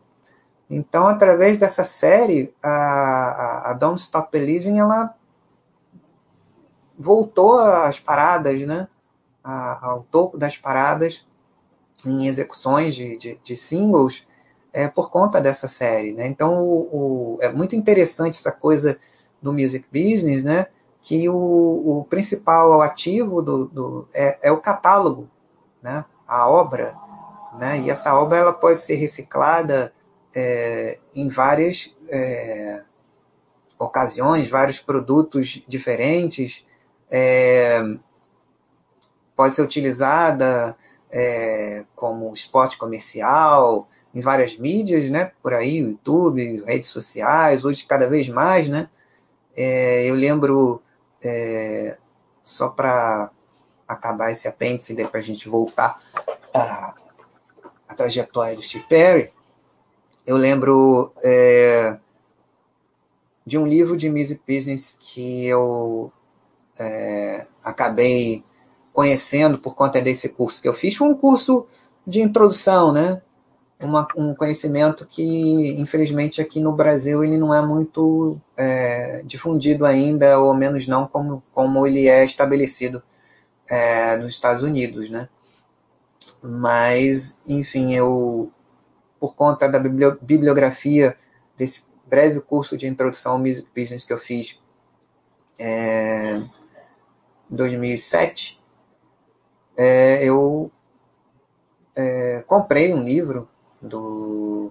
Então, 0.69 1.09
através 1.09 1.57
dessa 1.57 1.83
série, 1.83 2.55
a, 2.63 3.71
a, 3.71 3.75
Don't 3.75 4.01
Stop 4.01 4.29
Believing 4.31 4.79
ela 4.79 5.15
voltou 6.97 7.59
às 7.59 7.99
paradas, 7.99 8.61
né? 8.63 8.87
A, 9.43 9.89
ao 9.89 10.03
topo 10.05 10.39
das 10.39 10.57
paradas 10.57 11.27
em 12.07 12.27
execuções 12.27 12.95
de, 12.95 13.17
de, 13.17 13.41
de 13.43 13.57
singles 13.57 14.25
é, 14.73 14.89
por 14.89 15.11
conta 15.11 15.41
dessa 15.41 15.69
série, 15.69 16.13
né? 16.13 16.27
Então 16.27 16.55
o, 16.57 17.37
o, 17.37 17.39
é 17.41 17.51
muito 17.53 17.75
interessante 17.75 18.39
essa 18.39 18.53
coisa 18.53 18.99
do 19.43 19.53
music 19.53 19.87
business, 19.93 20.45
né? 20.45 20.67
Que 21.03 21.29
o, 21.29 21.35
o 21.35 22.05
principal 22.05 22.81
ativo 22.83 23.43
do, 23.43 23.67
do 23.67 24.09
é, 24.15 24.39
é, 24.43 24.53
o 24.53 24.59
catálogo, 24.59 25.29
né? 25.83 26.05
A 26.27 26.49
obra, 26.49 26.95
né? 27.59 27.81
E 27.81 27.91
essa 27.91 28.15
obra 28.15 28.39
ela 28.39 28.53
pode 28.53 28.81
ser 28.81 28.95
reciclada 28.95 29.93
é, 30.35 30.99
em 31.15 31.29
várias 31.29 31.97
é, 32.09 32.83
ocasiões, 33.79 34.49
vários 34.49 34.79
produtos 34.79 35.63
diferentes. 35.67 36.65
É, 37.11 37.83
pode 39.35 39.57
ser 39.57 39.63
utilizada 39.63 40.77
é, 41.13 41.85
como 41.95 42.33
spot 42.35 42.77
comercial, 42.77 43.89
em 44.15 44.21
várias 44.21 44.57
mídias, 44.57 45.11
né? 45.11 45.33
Por 45.43 45.55
aí, 45.55 45.79
YouTube, 45.79 46.63
redes 46.65 46.91
sociais, 46.91 47.65
hoje 47.65 47.85
cada 47.85 48.09
vez 48.09 48.29
mais, 48.29 48.69
né? 48.69 48.89
É, 49.57 50.05
eu 50.07 50.15
lembro, 50.15 50.83
é, 51.23 51.99
só 52.43 52.69
para 52.69 53.31
acabar 53.87 54.31
esse 54.31 54.47
apêndice, 54.47 54.95
para 55.07 55.21
a 55.21 55.23
gente 55.23 55.49
voltar 55.49 56.01
à, 56.55 56.95
à 57.89 57.95
trajetória 57.95 58.55
do 58.55 58.63
Steve 58.63 58.85
Perry, 58.85 59.33
eu 60.27 60.37
lembro 60.37 61.13
é, 61.25 61.99
de 63.45 63.59
um 63.59 63.67
livro 63.67 63.97
de 63.97 64.09
music 64.09 64.41
business 64.47 64.97
que 64.99 65.47
eu 65.47 66.13
é, 66.79 67.47
acabei 67.65 68.45
conhecendo 68.93 69.59
por 69.59 69.75
conta 69.75 70.01
desse 70.01 70.31
curso 70.31 70.61
que 70.61 70.69
eu 70.69 70.75
fiz. 70.75 70.95
Foi 70.95 71.09
um 71.09 71.15
curso 71.15 71.67
de 72.07 72.21
introdução, 72.21 72.93
né? 72.93 73.23
Uma, 73.81 74.07
um 74.15 74.35
conhecimento 74.35 75.07
que, 75.07 75.81
infelizmente, 75.81 76.41
aqui 76.41 76.61
no 76.61 76.73
Brasil 76.73 77.25
ele 77.25 77.39
não 77.39 77.55
é 77.55 77.65
muito 77.65 78.39
é, 78.57 79.23
difundido 79.25 79.87
ainda, 79.87 80.39
ou 80.39 80.55
menos 80.55 80.87
não 80.87 81.07
como, 81.07 81.43
como 81.53 81.87
ele 81.87 82.07
é 82.07 82.25
estabelecido 82.25 83.03
é, 83.69 84.17
nos 84.19 84.35
Estados 84.35 84.63
Unidos, 84.63 85.09
né? 85.09 85.29
Mas, 86.43 87.39
enfim, 87.49 87.95
eu, 87.95 88.53
por 89.19 89.35
conta 89.35 89.69
da 89.69 89.79
bibliografia 89.79 91.17
desse 91.57 91.85
breve 92.07 92.41
curso 92.41 92.77
de 92.77 92.87
introdução 92.87 93.33
ao 93.33 93.39
business 93.39 94.05
que 94.05 94.13
eu 94.13 94.19
fiz 94.19 94.59
é, 95.59 96.37
em 96.37 97.57
2007, 97.57 98.60
é, 99.83 100.23
eu 100.23 100.71
é, 101.97 102.45
comprei 102.47 102.93
um 102.93 103.03
livro 103.03 103.49
do 103.81 104.71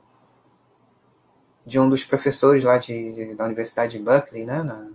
de 1.66 1.80
um 1.80 1.90
dos 1.90 2.04
professores 2.04 2.64
lá 2.64 2.78
de, 2.78 3.12
de 3.12 3.36
da 3.36 3.46
Universidade 3.46 3.98
de 3.98 4.04
Berkeley, 4.04 4.46
né, 4.46 4.62
na, 4.62 4.92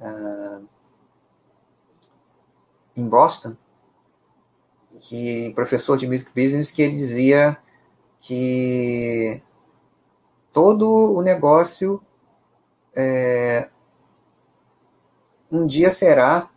na, 0.00 0.62
em 2.96 3.08
Boston, 3.08 3.56
que 5.00 5.50
professor 5.54 5.96
de 5.96 6.08
music 6.08 6.32
business 6.34 6.72
que 6.72 6.82
ele 6.82 6.96
dizia 6.96 7.56
que 8.18 9.40
todo 10.52 11.14
o 11.14 11.22
negócio 11.22 12.02
é, 12.96 13.70
um 15.52 15.64
dia 15.66 15.88
será 15.88 16.49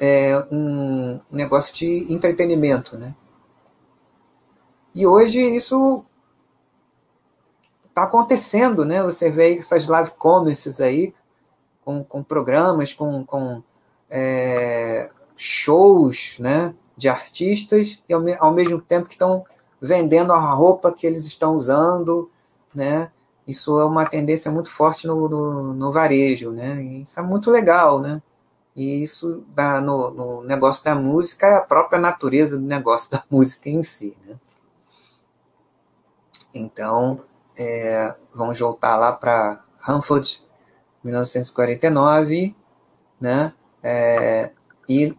é, 0.00 0.34
um 0.50 1.20
negócio 1.30 1.74
de 1.74 2.10
entretenimento, 2.10 2.96
né? 2.96 3.14
E 4.94 5.06
hoje 5.06 5.38
isso 5.38 6.02
está 7.86 8.04
acontecendo, 8.04 8.84
né? 8.86 9.02
Você 9.02 9.30
vê 9.30 9.58
essas 9.58 9.86
live 9.86 10.12
commerces 10.12 10.80
aí, 10.80 11.12
com, 11.84 12.02
com 12.02 12.22
programas, 12.22 12.94
com, 12.94 13.24
com 13.24 13.62
é, 14.08 15.10
shows, 15.36 16.36
né? 16.38 16.74
De 16.96 17.08
artistas, 17.08 18.02
e 18.08 18.14
ao, 18.14 18.22
ao 18.38 18.54
mesmo 18.54 18.80
tempo 18.80 19.06
que 19.06 19.14
estão 19.14 19.44
vendendo 19.80 20.32
a 20.32 20.38
roupa 20.38 20.92
que 20.92 21.06
eles 21.06 21.26
estão 21.26 21.54
usando, 21.56 22.30
né? 22.74 23.12
Isso 23.46 23.78
é 23.78 23.84
uma 23.84 24.06
tendência 24.06 24.50
muito 24.50 24.70
forte 24.70 25.06
no, 25.06 25.28
no, 25.28 25.74
no 25.74 25.92
varejo, 25.92 26.52
né? 26.52 26.82
E 26.82 27.02
isso 27.02 27.20
é 27.20 27.22
muito 27.22 27.50
legal, 27.50 28.00
né? 28.00 28.22
E 28.74 29.02
isso 29.02 29.44
dá 29.48 29.80
no, 29.80 30.10
no, 30.10 30.42
negócio 30.42 30.84
da 30.84 30.94
música 30.94 31.46
é 31.46 31.56
a 31.56 31.60
própria 31.60 31.98
natureza 31.98 32.56
do 32.56 32.64
negócio 32.64 33.10
da 33.10 33.24
música 33.30 33.68
em 33.68 33.82
si, 33.82 34.16
né? 34.24 34.38
Então, 36.54 37.22
é, 37.58 38.14
vamos 38.34 38.58
voltar 38.58 38.96
lá 38.96 39.12
para 39.12 39.62
Hanford, 39.86 40.44
1949, 41.02 42.56
né? 43.20 43.52
É, 43.82 44.50
e 44.88 45.16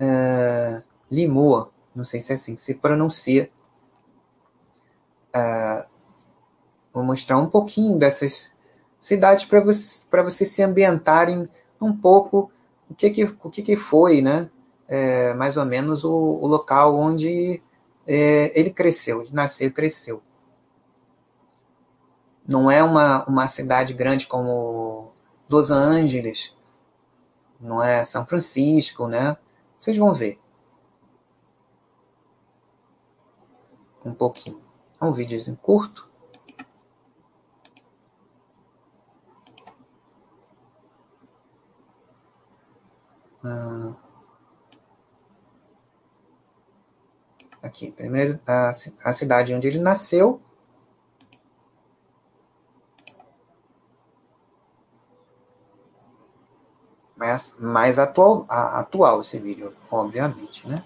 é, 0.00 0.82
Limoa, 1.10 1.70
não 1.94 2.04
sei 2.04 2.20
se 2.20 2.32
é 2.32 2.34
assim 2.34 2.54
que 2.54 2.60
se 2.60 2.74
pronuncia, 2.74 3.50
é, 5.34 5.86
vou 6.92 7.04
mostrar 7.04 7.38
um 7.38 7.48
pouquinho 7.48 7.98
dessas 7.98 8.52
cidades 8.98 9.44
para 9.44 9.60
você, 9.60 10.04
vocês 10.22 10.50
se 10.50 10.62
ambientarem 10.62 11.48
um 11.80 11.96
pouco 11.96 12.50
o 12.90 12.94
que, 12.94 13.10
que, 13.10 13.24
o 13.24 13.50
que, 13.50 13.62
que 13.62 13.76
foi, 13.76 14.20
né? 14.20 14.50
É, 14.88 15.32
mais 15.34 15.56
ou 15.56 15.64
menos 15.64 16.04
o, 16.04 16.10
o 16.12 16.46
local 16.46 16.96
onde 16.96 17.62
é, 18.06 18.58
ele 18.58 18.70
cresceu, 18.70 19.22
ele 19.22 19.32
nasceu 19.32 19.68
e 19.68 19.72
cresceu. 19.72 20.20
Não 22.46 22.68
é 22.68 22.82
uma, 22.82 23.24
uma 23.26 23.46
cidade 23.46 23.94
grande 23.94 24.26
como 24.26 25.12
Los 25.48 25.70
Angeles, 25.70 26.56
não 27.60 27.80
é 27.80 28.02
São 28.04 28.26
Francisco, 28.26 29.06
né? 29.06 29.36
Vocês 29.78 29.96
vão 29.96 30.12
ver. 30.12 30.40
Um 34.04 34.12
pouquinho. 34.12 34.60
É 35.00 35.04
um 35.04 35.12
vídeo 35.12 35.38
curto. 35.62 36.09
Ah, 43.42 43.94
aqui, 47.62 47.90
primeiro 47.90 48.38
a, 48.46 48.70
a 49.04 49.12
cidade 49.12 49.54
onde 49.54 49.66
ele 49.66 49.78
nasceu. 49.78 50.40
Mais, 57.16 57.54
mais 57.58 57.98
atual, 57.98 58.46
a, 58.48 58.80
atual 58.80 59.20
esse 59.20 59.38
vídeo, 59.38 59.74
obviamente, 59.90 60.66
né? 60.66 60.82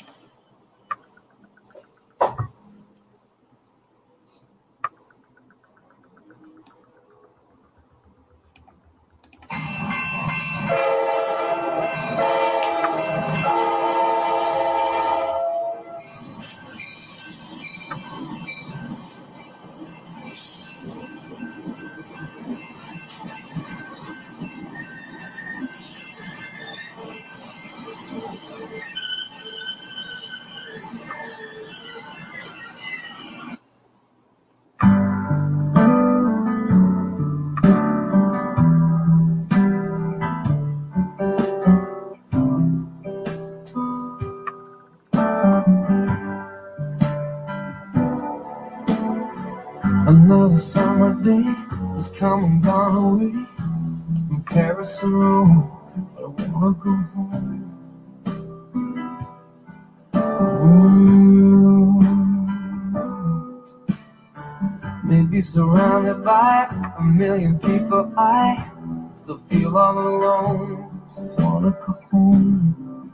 Surrounded 65.45 66.25
by 66.25 66.67
a 66.99 67.03
million 67.03 67.59
people. 67.59 68.13
I 68.17 68.73
still 69.15 69.39
feel 69.47 69.77
all 69.77 69.99
alone. 69.99 71.03
Just 71.15 71.39
wanna 71.39 71.71
go 71.71 71.93
home. 72.11 73.13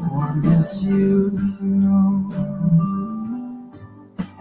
Oh, 0.00 0.20
I 0.20 0.34
miss 0.34 0.82
you, 0.82 1.30
you 1.62 1.74
know. 1.84 2.28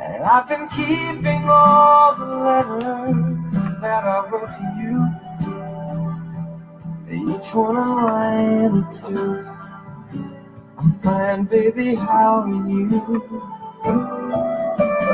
And 0.01 0.23
I've 0.23 0.49
been 0.49 0.67
keeping 0.69 1.43
all 1.47 2.15
the 2.15 2.25
letters 2.25 3.79
that 3.79 4.03
I 4.03 4.27
wrote 4.27 4.49
to 4.57 4.65
you. 4.81 4.95
Each 7.13 7.53
one 7.53 7.77
a 7.77 7.79
line 8.05 8.73
or 8.79 8.87
two. 8.91 9.45
I'm 10.79 10.91
fine, 10.99 11.43
baby. 11.45 11.93
How 11.93 12.41
are 12.41 12.67
you? 12.67 12.89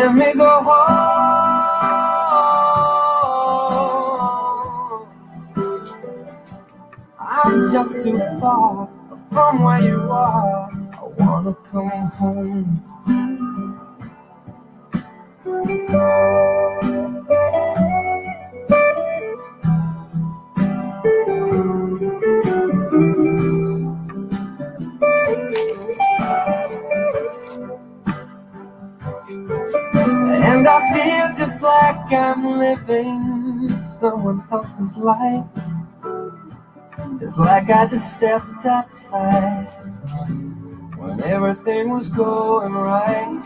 Let 0.00 0.14
me 0.14 0.32
go 0.32 0.62
home. 0.62 1.60
I'm 7.18 7.70
just 7.70 8.02
too 8.02 8.16
far 8.40 8.88
from 9.30 9.62
where 9.62 9.82
you 9.82 10.00
are. 10.10 10.70
I 10.72 11.02
wanna 11.18 11.54
come 11.70 11.90
home. 12.16 12.82
Just 31.40 31.62
like 31.62 32.12
I'm 32.12 32.58
living 32.58 33.66
someone 33.68 34.44
else's 34.52 34.96
life. 34.98 35.46
It's 37.20 37.38
like 37.38 37.70
I 37.70 37.86
just 37.86 38.16
stepped 38.16 38.66
outside 38.66 39.64
when 40.98 41.22
everything 41.22 41.88
was 41.88 42.08
going 42.08 42.72
right. 42.74 43.42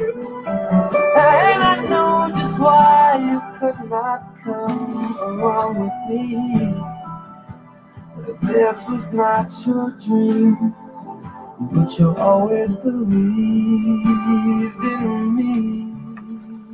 And 0.00 1.62
I 1.62 1.86
know 1.88 2.28
just 2.34 2.58
why 2.58 3.18
you 3.20 3.40
could 3.58 3.88
not 3.88 4.36
come 4.42 5.14
along 5.22 5.80
with 5.80 5.92
me. 6.10 6.74
If 8.28 8.40
this 8.40 8.88
was 8.90 9.12
not 9.12 9.52
your 9.64 9.90
dream, 10.04 10.74
but 11.72 11.98
you 11.98 12.16
always 12.16 12.74
believed 12.74 13.14
in 14.84 15.36
me. 15.36 15.87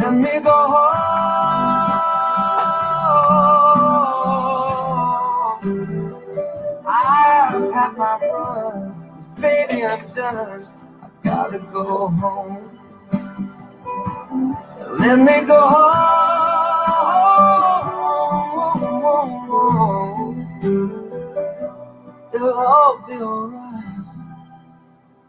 Let 0.00 0.14
me 0.14 0.40
go 0.40 0.56
home. 0.72 0.98
I've 6.86 7.72
had 7.72 7.96
my 7.98 8.18
run, 8.22 9.34
baby, 9.40 9.84
I'm 9.84 10.14
done. 10.14 10.66
I 11.02 11.08
gotta 11.24 11.58
go 11.58 12.08
home. 12.08 12.78
Let 15.00 15.18
me 15.18 15.46
go 15.46 15.60
home. 15.68 16.08
It'll 22.34 22.54
all 22.54 23.04
be 23.06 23.14
alright. 23.14 23.84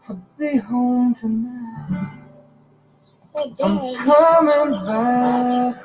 I'll 0.08 0.22
be 0.38 0.56
home 0.58 1.14
tonight. 1.14 1.59
I'm 3.40 3.56
coming 3.56 4.84
back 4.84 5.76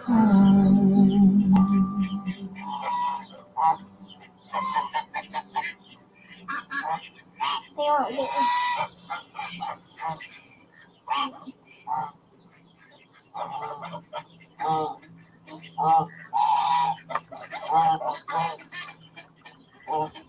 home. 19.88 20.25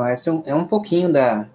Então, 0.00 0.06
essa 0.06 0.30
é 0.30 0.32
um, 0.32 0.42
é 0.46 0.54
um 0.54 0.66
pouquinho 0.66 1.12
da, 1.12 1.46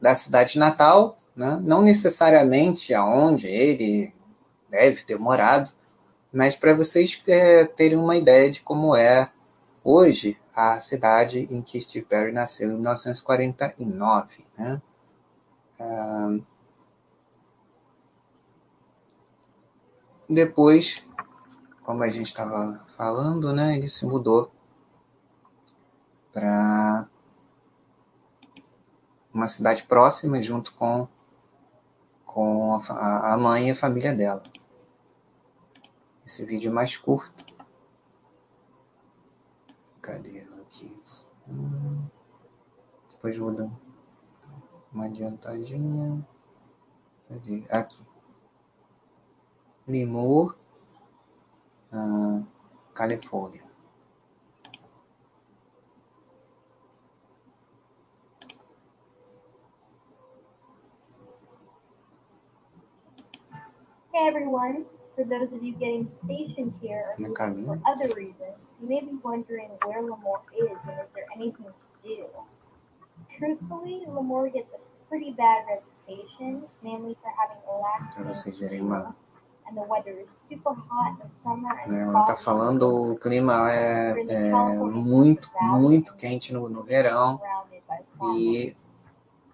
da 0.00 0.14
cidade 0.14 0.56
natal, 0.58 1.16
né? 1.34 1.58
não 1.60 1.82
necessariamente 1.82 2.94
aonde 2.94 3.48
ele 3.48 4.14
deve 4.68 5.02
ter 5.02 5.18
morado, 5.18 5.72
mas 6.32 6.54
para 6.54 6.72
vocês 6.72 7.20
é, 7.26 7.64
terem 7.64 7.98
uma 7.98 8.16
ideia 8.16 8.48
de 8.48 8.60
como 8.60 8.94
é 8.94 9.28
hoje 9.82 10.38
a 10.54 10.78
cidade 10.78 11.48
em 11.50 11.60
que 11.60 11.80
Steve 11.80 12.06
Perry 12.06 12.30
nasceu 12.30 12.70
em 12.70 12.74
1949. 12.74 14.44
Né? 14.56 14.80
Ah, 15.80 16.38
depois, 20.28 21.04
como 21.82 22.04
a 22.04 22.08
gente 22.08 22.26
estava 22.26 22.86
falando, 22.96 23.52
né, 23.52 23.74
ele 23.74 23.88
se 23.88 24.06
mudou 24.06 24.52
para 26.32 27.08
uma 29.32 29.48
cidade 29.48 29.84
próxima, 29.84 30.40
junto 30.42 30.74
com, 30.74 31.08
com 32.24 32.80
a, 32.88 33.34
a 33.34 33.36
mãe 33.36 33.68
e 33.68 33.70
a 33.70 33.76
família 33.76 34.12
dela. 34.12 34.42
Esse 36.26 36.44
vídeo 36.44 36.70
é 36.70 36.74
mais 36.74 36.96
curto. 36.96 37.44
Cadê 40.00 40.40
aqui? 40.60 40.96
Hum, 41.48 42.06
depois 43.10 43.36
vou 43.36 43.52
dar 43.52 43.70
uma 44.92 45.06
adiantadinha. 45.06 46.26
Cadê? 47.28 47.64
Aqui. 47.68 48.04
Limor, 49.86 50.56
ah, 51.92 52.42
Califórnia. 52.94 53.69
Hey 64.12 64.26
everyone. 64.26 64.86
For 65.14 65.24
those 65.24 65.52
of 65.52 65.62
you 65.62 65.72
getting 65.72 66.08
stationed 66.08 66.74
here 66.82 67.12
or 67.16 67.34
for 67.36 67.80
other 67.86 68.12
reasons, 68.16 68.58
you 68.82 68.88
may 68.88 69.00
be 69.00 69.16
wondering 69.22 69.70
where 69.84 70.02
Lemoore 70.02 70.42
is 70.58 70.76
and 70.82 70.98
is 71.00 71.06
there 71.14 71.26
anything 71.36 71.66
to 71.66 72.08
do. 72.08 72.24
Truthfully, 73.38 74.02
Lemoore 74.08 74.52
gets 74.52 74.72
a 74.74 75.08
pretty 75.08 75.30
bad 75.30 75.64
reputation, 75.68 76.64
mainly 76.82 77.16
for 77.22 77.30
having 77.38 77.62
a 77.68 77.74
lack 77.78 78.18
of 78.18 79.14
and 79.68 79.76
the 79.76 79.82
weather 79.82 80.18
is 80.18 80.28
super 80.48 80.74
hot 80.74 81.20
in 81.22 81.28
the 81.28 81.32
summer 81.32 81.70
and 81.84 81.94
Ela 81.94 82.22
está 82.22 82.36
falando, 82.36 83.12
o 83.12 83.16
clima 83.16 83.70
é, 83.70 84.10
é 84.28 84.52
muito, 84.52 85.48
muito 85.78 86.16
quente 86.16 86.52
no, 86.52 86.68
no 86.68 86.82
verão 86.82 87.40
e 88.34 88.74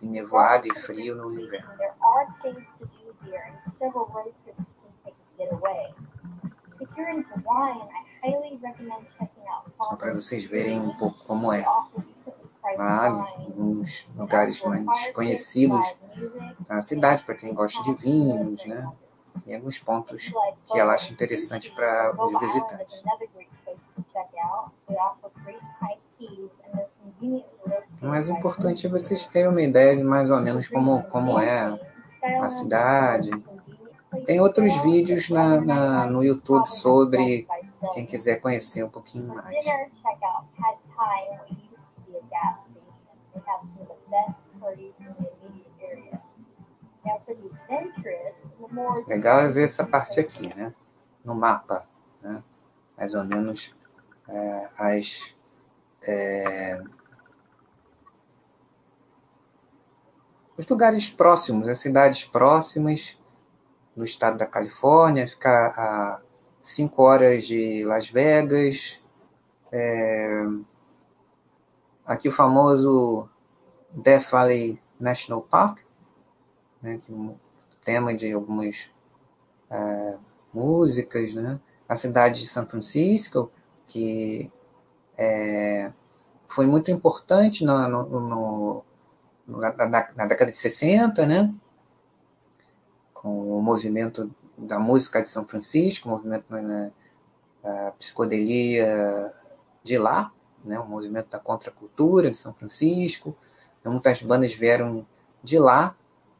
e 0.00 0.06
nevoado 0.06 0.66
e 0.66 0.74
frio 0.74 1.14
no 1.14 1.32
inverno. 1.32 1.76
There 1.76 1.92
are 2.00 2.26
things 2.42 2.66
to 2.78 2.86
do 2.86 3.14
here 3.24 3.52
and 3.64 3.72
several 3.72 4.06
road 4.14 4.32
trips 4.44 4.66
you 4.68 4.74
can 4.82 4.92
take 5.04 5.16
to 5.24 5.25
get 5.36 5.52
away. 5.52 5.94
If 6.80 6.88
you're 6.96 7.10
into 7.10 7.30
wine, 7.44 7.80
I 7.80 8.28
highly 8.28 8.58
recommend 8.62 9.06
checking 9.18 9.44
out 9.48 9.70
Só 9.78 9.96
para 9.96 10.14
vocês 10.14 10.44
verem 10.44 10.80
um 10.80 10.94
pouco 10.96 11.24
como 11.24 11.52
é. 11.52 11.64
Lá, 12.76 13.10
nos 13.54 14.06
lugares 14.16 14.60
mais 14.62 15.06
conhecidos 15.12 15.94
da 16.68 16.82
cidade, 16.82 17.22
para 17.22 17.36
quem 17.36 17.54
gosta 17.54 17.80
de 17.84 17.94
vinhos, 17.94 18.64
né? 18.66 18.90
E 19.46 19.54
alguns 19.54 19.78
pontos 19.78 20.32
que 20.66 20.78
ela 20.78 20.94
acha 20.94 21.12
interessante 21.12 21.70
para 21.70 22.12
os 22.18 22.38
visitantes. 22.40 23.04
O 28.02 28.06
mais 28.06 28.28
importante 28.28 28.86
é 28.86 28.90
vocês 28.90 29.24
terem 29.26 29.48
uma 29.48 29.62
ideia 29.62 29.96
de 29.96 30.02
mais 30.02 30.30
ou 30.30 30.40
menos 30.40 30.66
como, 30.68 31.04
como 31.04 31.38
é 31.38 31.78
a 32.40 32.50
cidade. 32.50 33.30
Tem 34.24 34.40
outros 34.40 34.74
vídeos 34.82 35.28
na, 35.30 35.60
na, 35.60 36.06
no 36.06 36.22
YouTube 36.22 36.68
sobre 36.68 37.46
quem 37.92 38.06
quiser 38.06 38.40
conhecer 38.40 38.84
um 38.84 38.88
pouquinho 38.88 39.26
mais. 39.26 39.56
Legal 49.06 49.40
é 49.40 49.48
ver 49.50 49.64
essa 49.64 49.86
parte 49.86 50.20
aqui, 50.20 50.54
né? 50.54 50.74
No 51.24 51.34
mapa, 51.34 51.86
né? 52.22 52.42
Mais 52.96 53.14
ou 53.14 53.24
menos 53.24 53.74
é, 54.28 54.68
as 54.78 55.36
é, 56.06 56.82
os 60.56 60.66
lugares 60.66 61.08
próximos, 61.08 61.68
as 61.68 61.78
cidades 61.78 62.24
próximas 62.24 63.18
do 63.96 64.04
estado 64.04 64.36
da 64.36 64.46
Califórnia, 64.46 65.26
ficar 65.26 65.68
a 65.76 66.20
cinco 66.60 67.02
horas 67.02 67.46
de 67.46 67.84
Las 67.84 68.08
Vegas, 68.08 69.00
é, 69.72 70.44
aqui 72.04 72.28
o 72.28 72.32
famoso 72.32 73.28
Death 73.90 74.30
Valley 74.30 74.80
National 75.00 75.42
Park, 75.42 75.80
né, 76.82 76.98
que 76.98 77.12
é 77.12 77.46
tema 77.84 78.12
de 78.14 78.32
algumas 78.32 78.90
é, 79.70 80.18
músicas, 80.52 81.34
né? 81.34 81.60
A 81.88 81.94
cidade 81.94 82.40
de 82.40 82.48
São 82.48 82.66
Francisco, 82.66 83.50
que 83.86 84.50
é, 85.16 85.92
foi 86.48 86.66
muito 86.66 86.90
importante 86.90 87.64
no, 87.64 87.88
no, 87.88 88.04
no, 88.20 88.84
na, 89.46 89.72
na, 89.72 90.08
na, 90.16 90.26
década 90.26 90.50
de 90.50 90.56
60, 90.56 91.26
né? 91.26 91.54
Com 93.20 93.58
o 93.58 93.62
movimento 93.62 94.30
da 94.56 94.78
música 94.78 95.22
de 95.22 95.28
São 95.28 95.46
Francisco, 95.46 96.08
o 96.08 96.12
movimento 96.12 96.52
né, 96.52 96.92
da 97.62 97.92
psicodelia 97.92 98.86
de 99.82 99.98
lá, 99.98 100.32
né? 100.64 100.78
O 100.78 100.86
movimento 100.86 101.30
da 101.30 101.38
contracultura 101.38 102.30
de 102.30 102.36
São 102.36 102.52
Francisco. 102.52 103.36
Então, 103.80 103.92
muitas 103.92 104.20
bandas 104.22 104.52
vieram 104.52 105.06
de 105.42 105.58
lá 105.58 105.96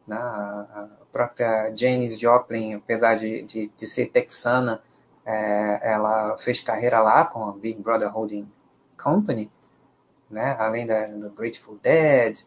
Né? 0.07 0.17
A 0.17 0.89
própria 1.13 1.75
Janis 1.75 2.19
Joplin, 2.19 2.75
apesar 2.75 3.17
de, 3.17 3.43
de, 3.43 3.69
de 3.77 3.87
ser 3.87 4.07
texana, 4.07 4.81
é, 5.25 5.93
ela 5.93 6.37
fez 6.39 6.61
carreira 6.61 7.01
lá 7.01 7.25
com 7.25 7.45
a 7.49 7.53
Big 7.53 7.81
Brother 7.81 8.13
Holding 8.13 8.49
Company, 8.97 9.51
né? 10.31 10.57
além 10.59 10.87
da, 10.87 11.07
do 11.07 11.31
Grateful 11.31 11.79
Dead, 11.83 12.39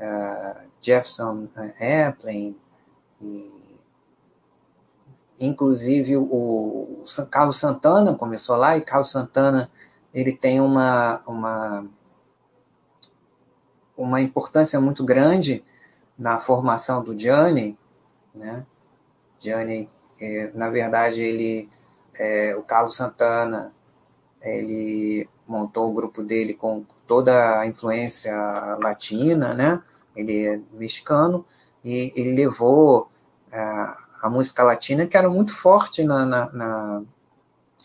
uh, 0.00 0.68
Jefferson 0.80 1.48
Airplane, 1.78 2.56
e, 3.20 3.63
inclusive 5.38 6.16
o, 6.16 7.04
Carlos 7.30 7.58
Santana 7.58 8.14
começou 8.14 8.56
lá, 8.56 8.76
e 8.76 8.82
Carlos 8.82 9.10
Santana 9.10 9.70
ele 10.12 10.32
tem 10.32 10.60
uma, 10.60 11.20
uma, 11.26 11.86
uma 13.96 14.20
importância 14.20 14.80
muito 14.80 15.04
grande 15.04 15.64
na 16.16 16.38
formação 16.38 17.02
do 17.02 17.14
Johnny, 17.14 17.76
né? 18.34 18.64
Johnny, 19.38 19.90
é, 20.20 20.52
na 20.54 20.70
verdade, 20.70 21.20
ele, 21.20 21.68
é, 22.18 22.54
o 22.56 22.62
Carlos 22.62 22.96
Santana, 22.96 23.74
ele 24.40 25.28
montou 25.46 25.90
o 25.90 25.92
grupo 25.92 26.22
dele 26.22 26.54
com 26.54 26.84
toda 27.06 27.60
a 27.60 27.66
influência 27.66 28.34
latina, 28.80 29.52
né? 29.54 29.82
Ele 30.16 30.46
é 30.46 30.60
mexicano 30.72 31.44
e 31.84 32.12
ele 32.16 32.34
levou 32.34 33.10
é, 33.52 34.03
a 34.24 34.30
música 34.30 34.62
latina 34.62 35.06
que 35.06 35.18
era 35.18 35.28
muito 35.28 35.54
forte 35.54 36.02
na, 36.02 36.24
na, 36.24 36.50
na 36.50 37.02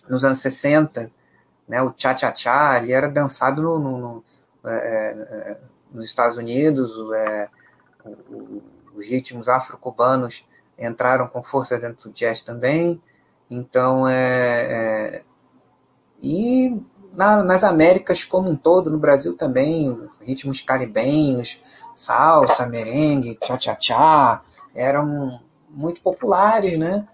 nos 0.07 0.23
anos 0.23 0.39
60, 0.39 1.11
né? 1.67 1.81
O 1.81 1.93
cha-cha-cha, 1.95 2.77
ele 2.77 2.93
era 2.93 3.09
dançado 3.09 3.61
no, 3.61 3.77
no, 3.77 3.97
no 3.97 4.23
é, 4.65 4.71
é 4.71 5.61
nos 5.91 6.05
Estados 6.05 6.37
Unidos, 6.37 6.93
é, 7.13 7.49
os 8.95 9.05
ritmos 9.05 9.49
afro-cubanos 9.49 10.45
entraram 10.77 11.27
com 11.27 11.43
força 11.43 11.77
dentro 11.77 12.09
do 12.09 12.13
jazz 12.13 12.41
também. 12.41 13.01
Então, 13.51 14.07
é, 14.07 15.17
é 15.17 15.23
e 16.21 16.81
na, 17.13 17.43
nas 17.43 17.65
Américas 17.65 18.23
como 18.23 18.49
um 18.49 18.55
todo, 18.55 18.89
no 18.89 18.97
Brasil 18.97 19.35
também, 19.35 20.09
ritmos 20.21 20.61
caribenhos, 20.61 21.59
salsa, 21.93 22.65
merengue, 22.65 23.37
cha-cha-cha, 23.43 24.41
eram 24.73 25.41
muito 25.69 26.01
populares, 26.01 26.77
né? 26.77 27.07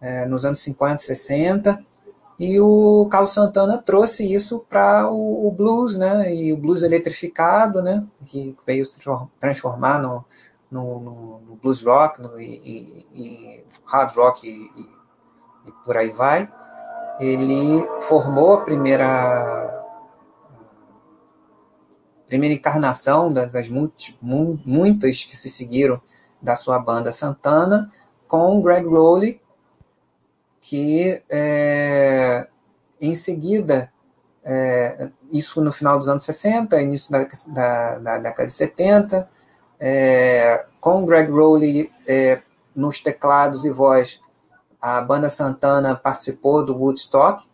É, 0.00 0.26
nos 0.26 0.44
anos 0.44 0.60
50, 0.60 1.02
60. 1.02 1.84
E 2.38 2.60
o 2.60 3.08
Carlos 3.10 3.32
Santana 3.32 3.78
trouxe 3.78 4.30
isso 4.30 4.64
para 4.68 5.10
o, 5.10 5.46
o, 5.46 5.50
blues, 5.50 5.96
né? 5.96 6.34
E 6.34 6.52
o 6.52 6.56
blues 6.56 6.82
eletrificado, 6.82 7.82
né? 7.82 8.06
Que 8.26 8.54
veio 8.66 8.84
se 8.84 9.00
transformar 9.40 10.00
no, 10.00 10.24
no, 10.70 11.00
no, 11.00 11.40
no 11.40 11.56
blues 11.56 11.82
rock 11.82 12.20
no, 12.20 12.38
e, 12.38 13.06
e, 13.12 13.64
hard 13.86 14.14
rock 14.14 14.46
e, 14.46 14.50
e, 15.68 15.72
por 15.84 15.96
aí 15.96 16.10
vai. 16.10 16.52
Ele 17.18 17.82
formou 18.02 18.54
a 18.54 18.64
primeira 18.64 19.72
primeira 22.26 22.54
encarnação 22.54 23.32
das, 23.32 23.52
das 23.52 23.68
muitas 23.68 25.24
que 25.24 25.36
se 25.36 25.48
seguiram 25.48 26.02
da 26.46 26.54
sua 26.54 26.78
banda 26.78 27.10
Santana 27.10 27.90
com 28.28 28.62
Greg 28.62 28.86
Rowley 28.86 29.40
que 30.68 31.22
é, 31.30 32.48
em 33.00 33.14
seguida, 33.14 33.92
é, 34.44 35.10
isso 35.30 35.62
no 35.62 35.72
final 35.72 35.96
dos 35.96 36.08
anos 36.08 36.24
60, 36.24 36.80
início 36.82 37.12
da, 37.12 37.24
da, 37.54 37.98
da 38.00 38.18
década 38.18 38.48
de 38.48 38.52
70, 38.52 39.28
é, 39.78 40.66
com 40.80 41.06
Greg 41.06 41.30
Rowley 41.30 41.92
é, 42.04 42.42
nos 42.74 42.98
teclados 42.98 43.64
e 43.64 43.70
voz, 43.70 44.20
a 44.80 45.00
banda 45.02 45.30
Santana 45.30 45.94
participou 45.94 46.66
do 46.66 46.76
Woodstock, 46.76 47.46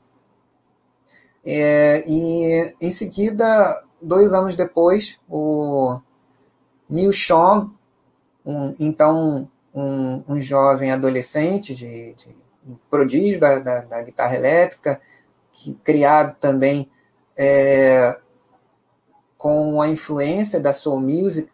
é, 1.45 2.05
e 2.07 2.75
em 2.81 2.91
seguida, 2.91 3.85
dois 4.01 4.33
anos 4.33 4.55
depois, 4.55 5.21
o 5.29 6.01
Neil 6.89 7.13
Sean, 7.13 7.71
um, 8.45 8.75
então 8.79 9.49
um, 9.75 10.23
um 10.29 10.41
jovem 10.41 10.91
adolescente 10.91 11.75
de, 11.75 12.15
de 12.15 12.37
um 12.67 12.77
prodígio 12.91 13.41
da, 13.41 13.59
da, 13.59 13.81
da, 13.81 14.03
guitarra 14.03 14.37
elétrica, 14.37 15.01
que 15.51 15.75
criado 15.77 16.37
também 16.39 16.91
é, 17.37 18.19
com 19.37 19.81
a 19.81 19.89
influência 19.89 20.61
da 20.61 20.73
soul 20.73 21.01
music, 21.01 21.51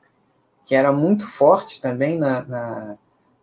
que 0.64 0.74
era 0.74 0.92
muito 0.92 1.26
forte 1.26 1.80
também 1.80 2.18
na, 2.18 2.44
na, 2.44 2.98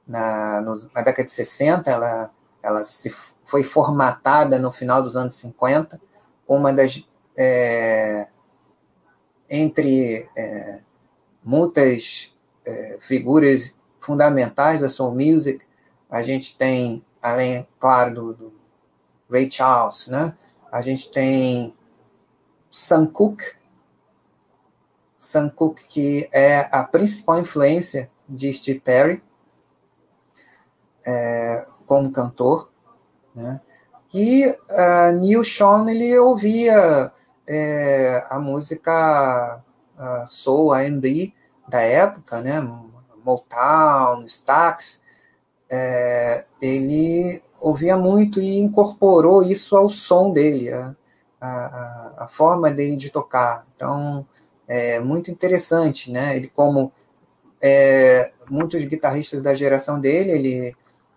na, 0.08 0.62
na 0.62 1.02
década 1.02 1.24
de 1.24 1.32
60, 1.32 1.90
ela, 1.90 2.32
ela 2.62 2.84
se 2.84 3.10
foi 3.44 3.64
formatada 3.64 4.60
no 4.60 4.72
final 4.72 5.02
dos 5.02 5.16
anos 5.16 5.36
50, 5.36 6.00
uma 6.48 6.72
das 6.72 7.04
é, 7.36 8.28
entre 9.50 10.30
é, 10.38 10.82
muitas 11.44 12.35
é, 12.66 12.98
figuras 13.00 13.76
fundamentais 14.00 14.82
da 14.82 14.90
soul 14.90 15.16
music, 15.16 15.66
a 16.10 16.22
gente 16.22 16.58
tem 16.58 17.06
além, 17.22 17.68
claro, 17.80 18.14
do, 18.14 18.34
do 18.34 18.54
Ray 19.30 19.50
Charles, 19.52 20.08
né? 20.08 20.36
A 20.72 20.82
gente 20.82 21.10
tem 21.10 21.76
Sam 22.70 23.08
Cooke, 23.08 23.46
Sam 25.18 25.50
Cooke, 25.50 25.86
que 25.86 26.30
é 26.32 26.70
a 26.72 26.84
principal 26.84 27.40
influência 27.40 28.12
de 28.28 28.52
Steve 28.54 28.80
Perry 28.80 29.24
é, 31.06 31.66
como 31.86 32.12
cantor, 32.12 32.72
né? 33.34 33.62
E 34.14 34.48
uh, 34.48 35.20
Neil 35.20 35.44
Sean, 35.44 35.90
ele 35.90 36.18
ouvia 36.18 37.12
é, 37.48 38.24
a 38.30 38.40
música 38.40 39.62
uh, 39.98 40.26
soul, 40.26 40.74
R&B 40.74 41.34
da 41.68 41.82
época, 41.82 42.42
né? 42.42 42.62
Motown, 43.24 44.24
Stax, 44.26 45.02
é, 45.72 46.46
ele 46.62 47.42
ouvia 47.60 47.98
muito 47.98 48.40
e 48.40 48.60
incorporou 48.60 49.44
isso 49.44 49.76
ao 49.76 49.90
som 49.90 50.32
dele, 50.32 50.72
a, 50.72 50.96
a, 51.42 52.14
a 52.20 52.28
forma 52.30 52.70
dele 52.70 52.96
de 52.96 53.10
tocar. 53.10 53.66
Então, 53.76 54.26
é 54.68 55.00
muito 55.00 55.32
interessante, 55.32 56.12
né? 56.12 56.36
Ele, 56.36 56.48
como 56.48 56.92
é, 57.62 58.32
muitos 58.50 58.84
guitarristas 58.86 59.42
da 59.42 59.56
geração 59.56 60.00
dele, 60.00 60.32
ele, 60.32 60.76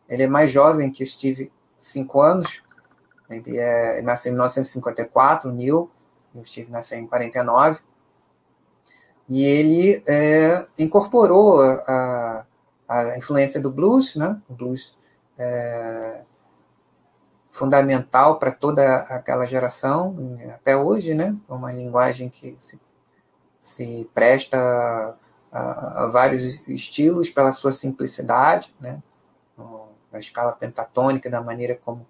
ele 0.09 0.23
é 0.23 0.27
mais 0.27 0.51
jovem 0.51 0.91
que 0.91 1.05
o 1.05 1.07
Steve, 1.07 1.53
cinco 1.79 2.21
anos. 2.21 2.63
Ele 3.29 3.59
é, 3.59 4.01
nasceu 4.01 4.31
em 4.31 4.35
1954, 4.35 5.51
o 5.51 5.53
Neil, 5.53 5.91
o 6.35 6.45
Steve 6.45 6.71
nasceu 6.71 6.99
em 6.99 7.07
49. 7.07 7.81
E 9.29 9.45
ele 9.45 10.03
é, 10.09 10.67
incorporou 10.79 11.61
a, 11.61 12.47
a 12.89 13.19
influência 13.19 13.61
do 13.61 13.71
blues, 13.71 14.17
né? 14.17 14.41
O 14.49 14.55
blues 14.55 14.97
é 15.39 16.25
fundamental 17.51 18.39
para 18.39 18.53
toda 18.53 18.99
aquela 19.11 19.45
geração, 19.45 20.17
até 20.55 20.77
hoje, 20.77 21.13
né? 21.15 21.37
É 21.49 21.53
uma 21.53 21.73
linguagem 21.73 22.29
que 22.29 22.57
se, 22.59 22.81
se 23.59 24.09
presta 24.15 24.57
a, 25.53 26.05
a, 26.05 26.07
vários 26.07 26.61
estilos 26.69 27.29
pela 27.29 27.53
sua 27.53 27.73
simplicidade, 27.73 28.75
né? 28.81 29.03
Na 30.11 30.19
escala 30.19 30.53
pentatônica, 30.53 31.29
da 31.29 31.43
maneira 31.43 31.75
como, 31.75 32.07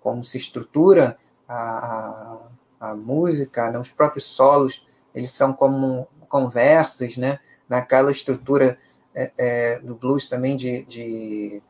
como 0.00 0.24
se 0.24 0.38
estrutura 0.38 1.18
a, 1.46 2.48
a, 2.80 2.90
a 2.90 2.96
música, 2.96 3.70
né? 3.70 3.78
os 3.78 3.90
próprios 3.90 4.24
solos, 4.24 4.86
eles 5.14 5.30
são 5.32 5.52
como 5.52 6.08
conversas, 6.32 7.18
né? 7.18 7.38
Naquela 7.68 8.10
estrutura 8.10 8.78
é, 9.14 9.32
é, 9.38 9.78
do 9.80 9.94
blues 9.94 10.26
também 10.26 10.56
de, 10.56 10.82
de 10.84 11.62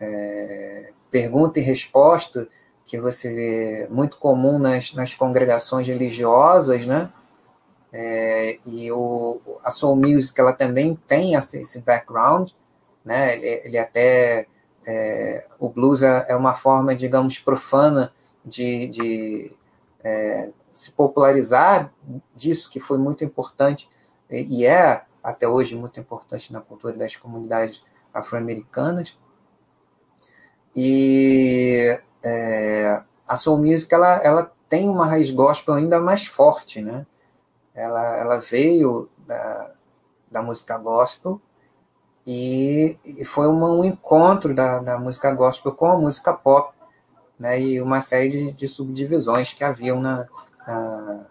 é, 0.00 0.92
pergunta 1.10 1.60
e 1.60 1.62
resposta, 1.62 2.48
que 2.84 3.00
você 3.00 3.32
vê 3.32 3.88
muito 3.88 4.18
comum 4.18 4.58
nas, 4.58 4.92
nas 4.94 5.14
congregações 5.14 5.86
religiosas, 5.86 6.84
né? 6.86 7.12
É, 7.92 8.58
e 8.66 8.90
o, 8.90 9.40
a 9.64 9.70
soul 9.70 9.96
music 9.96 10.38
ela 10.40 10.52
também 10.52 10.98
tem 11.06 11.34
esse 11.34 11.80
background, 11.82 12.50
né? 13.04 13.36
Ele, 13.36 13.46
ele 13.64 13.78
até 13.78 14.46
é, 14.86 15.46
o 15.60 15.68
blues 15.70 16.02
é, 16.02 16.26
é, 16.28 16.36
uma 16.36 16.54
forma, 16.54 16.94
digamos, 16.96 17.38
profana 17.38 18.12
de, 18.44 18.88
de 18.88 19.56
é, 20.02 20.50
se 20.72 20.90
popularizar 20.92 21.92
disso 22.34 22.70
que 22.70 22.80
foi 22.80 22.98
muito 22.98 23.24
importante 23.24 23.88
e, 24.30 24.66
é 24.66 25.04
até 25.22 25.46
hoje 25.46 25.76
muito 25.76 25.98
importante 26.00 26.52
na 26.52 26.60
cultura 26.60 26.96
das 26.96 27.16
comunidades 27.16 27.84
afro-americanas. 28.12 29.18
E 30.74 32.00
é, 32.24 33.02
a 33.26 33.36
soul 33.36 33.58
music 33.58 33.92
ela, 33.92 34.16
ela 34.22 34.52
tem 34.68 34.88
uma 34.88 35.06
raiz 35.06 35.30
gospel 35.30 35.74
ainda 35.74 36.00
mais 36.00 36.26
forte, 36.26 36.80
né? 36.80 37.06
Ela, 37.74 38.16
ela 38.16 38.36
veio 38.38 39.08
da, 39.26 39.72
da 40.30 40.42
música 40.42 40.78
gospel 40.78 41.40
e, 42.26 42.98
e 43.04 43.24
foi 43.24 43.48
uma, 43.48 43.70
um 43.72 43.84
encontro 43.84 44.54
da, 44.54 44.80
da 44.80 44.98
música 44.98 45.32
gospel 45.32 45.72
com 45.72 45.86
a 45.86 45.98
música 45.98 46.32
pop, 46.32 46.74
né, 47.38 47.60
e 47.60 47.80
uma 47.80 48.02
série 48.02 48.28
de, 48.28 48.52
de 48.52 48.68
subdivisões 48.68 49.54
que 49.54 49.64
haviam 49.64 49.98
na, 50.00 50.28
na, 50.66 51.26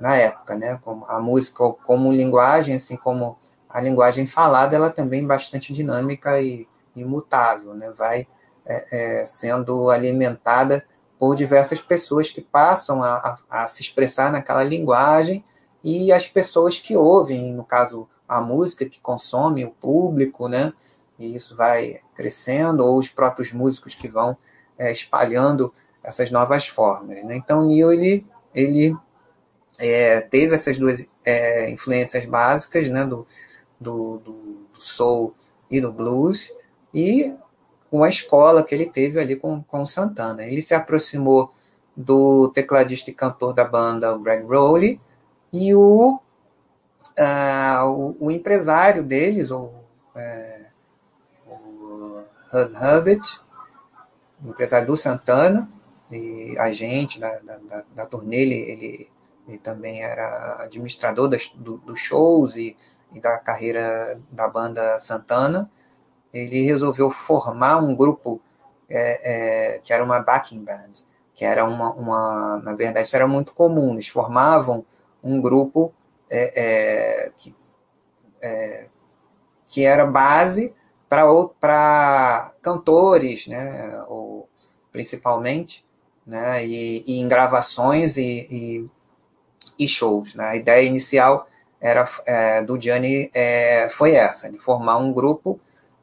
na, 0.00 0.16
época, 0.16 0.56
né, 0.56 0.80
como 0.82 1.04
a 1.06 1.20
música 1.20 1.72
como 1.84 2.10
linguagem, 2.10 2.74
assim 2.74 2.96
como 2.96 3.38
a 3.68 3.80
linguagem 3.80 4.26
falada, 4.26 4.74
ela 4.74 4.90
também 4.90 5.22
é 5.22 5.26
bastante 5.26 5.72
dinâmica 5.72 6.40
e 6.40 6.66
imutável, 6.96 7.74
né, 7.74 7.92
vai 7.96 8.26
é, 8.66 9.20
é, 9.20 9.24
sendo 9.26 9.90
alimentada 9.90 10.84
por 11.18 11.36
diversas 11.36 11.80
pessoas 11.80 12.30
que 12.30 12.40
passam 12.40 13.02
a, 13.02 13.38
a, 13.50 13.64
a, 13.64 13.68
se 13.68 13.82
expressar 13.82 14.32
naquela 14.32 14.64
linguagem 14.64 15.44
e 15.84 16.10
as 16.12 16.26
pessoas 16.26 16.78
que 16.78 16.96
ouvem, 16.96 17.52
no 17.52 17.62
caso 17.62 18.08
a 18.26 18.40
música 18.40 18.88
que 18.88 19.00
consome, 19.00 19.64
o 19.64 19.70
público, 19.70 20.48
né? 20.48 20.72
E 21.18 21.34
isso 21.34 21.56
vai 21.56 21.98
crescendo, 22.14 22.84
ou 22.84 22.96
os 22.96 23.08
próprios 23.08 23.52
músicos 23.52 23.94
que 23.94 24.08
vão 24.08 24.36
é, 24.78 24.90
espalhando 24.90 25.72
essas 26.02 26.30
novas 26.30 26.66
formas. 26.66 27.22
Né? 27.24 27.36
Então, 27.36 27.66
Neil 27.66 27.92
ele, 27.92 28.26
ele 28.54 28.96
é, 29.80 30.20
teve 30.20 30.54
essas 30.54 30.78
duas 30.78 31.06
é, 31.24 31.70
influências 31.70 32.26
básicas, 32.26 32.88
né? 32.88 33.04
Do, 33.04 33.26
do, 33.80 34.18
do, 34.18 34.60
soul 34.78 35.34
e 35.70 35.80
do 35.80 35.92
blues, 35.92 36.52
e 36.92 37.34
com 37.90 38.02
a 38.02 38.08
escola 38.08 38.62
que 38.62 38.74
ele 38.74 38.86
teve 38.86 39.20
ali 39.20 39.36
com, 39.36 39.62
com 39.62 39.86
Santana. 39.86 40.44
Ele 40.44 40.62
se 40.62 40.74
aproximou 40.74 41.50
do 41.96 42.50
tecladista 42.54 43.10
e 43.10 43.14
cantor 43.14 43.52
da 43.52 43.64
banda, 43.64 44.14
o 44.14 44.20
Greg 44.20 44.44
Rowley, 44.44 45.00
e 45.52 45.74
o, 45.74 46.18
uh, 47.18 47.84
o, 47.84 48.26
o, 48.26 48.30
empresário 48.30 49.02
deles, 49.02 49.50
o, 49.50 49.72
é, 50.16 50.66
o 51.46 52.24
Hub 52.52 52.74
Hubbard, 52.74 53.40
o 54.42 54.50
empresário 54.50 54.86
do 54.86 54.96
Santana, 54.96 55.70
e 56.10 56.56
agente 56.58 57.20
da, 57.20 57.38
da, 57.40 57.58
da, 57.58 57.84
da 57.94 58.06
turnê, 58.06 58.42
ele, 58.42 58.54
ele, 58.54 59.08
ele, 59.50 59.58
também 59.58 60.02
era 60.02 60.62
administrador 60.62 61.28
das, 61.28 61.48
do, 61.54 61.78
dos 61.78 62.00
shows 62.00 62.56
e, 62.56 62.76
e 63.12 63.20
da 63.20 63.38
carreira 63.38 64.20
da 64.30 64.48
banda 64.48 64.98
Santana, 64.98 65.70
ele 66.32 66.62
resolveu 66.62 67.10
formar 67.10 67.78
um 67.78 67.94
grupo 67.94 68.40
é, 68.88 69.74
é, 69.74 69.78
que 69.78 69.92
era 69.92 70.02
uma 70.02 70.20
backing 70.20 70.64
band, 70.64 70.92
que 71.34 71.44
era 71.44 71.64
uma, 71.64 71.92
uma, 71.92 72.60
na 72.62 72.74
verdade, 72.74 73.06
isso 73.06 73.16
era 73.16 73.26
muito 73.26 73.52
comum, 73.52 73.92
eles 73.92 74.08
formavam 74.08 74.84
um 75.22 75.40
grupo 75.40 75.92
é, 76.28 77.24
é 77.26 77.32
que, 77.36 77.54
é, 78.42 78.88
que 79.66 79.84
era 79.84 80.06
base 80.06 80.74
para 81.08 82.54
cantores, 82.62 83.48
né, 83.48 84.04
ou, 84.08 84.48
principalmente, 84.92 85.84
né, 86.24 86.64
e, 86.64 87.02
e 87.06 87.20
em 87.20 87.26
gravações 87.26 88.16
e, 88.16 88.46
e, 88.50 88.90
e, 89.84 89.88
shows. 89.88 90.34
Né. 90.34 90.44
A 90.44 90.56
ideia 90.56 90.86
inicial 90.86 91.46
era 91.80 92.08
é, 92.26 92.62
do 92.62 92.80
Gianni 92.80 93.30
é, 93.32 93.88
foi 93.88 94.12
essa, 94.12 94.50
de 94.50 94.58
formar 94.58 94.98
um 94.98 95.12
grupo 95.12 95.58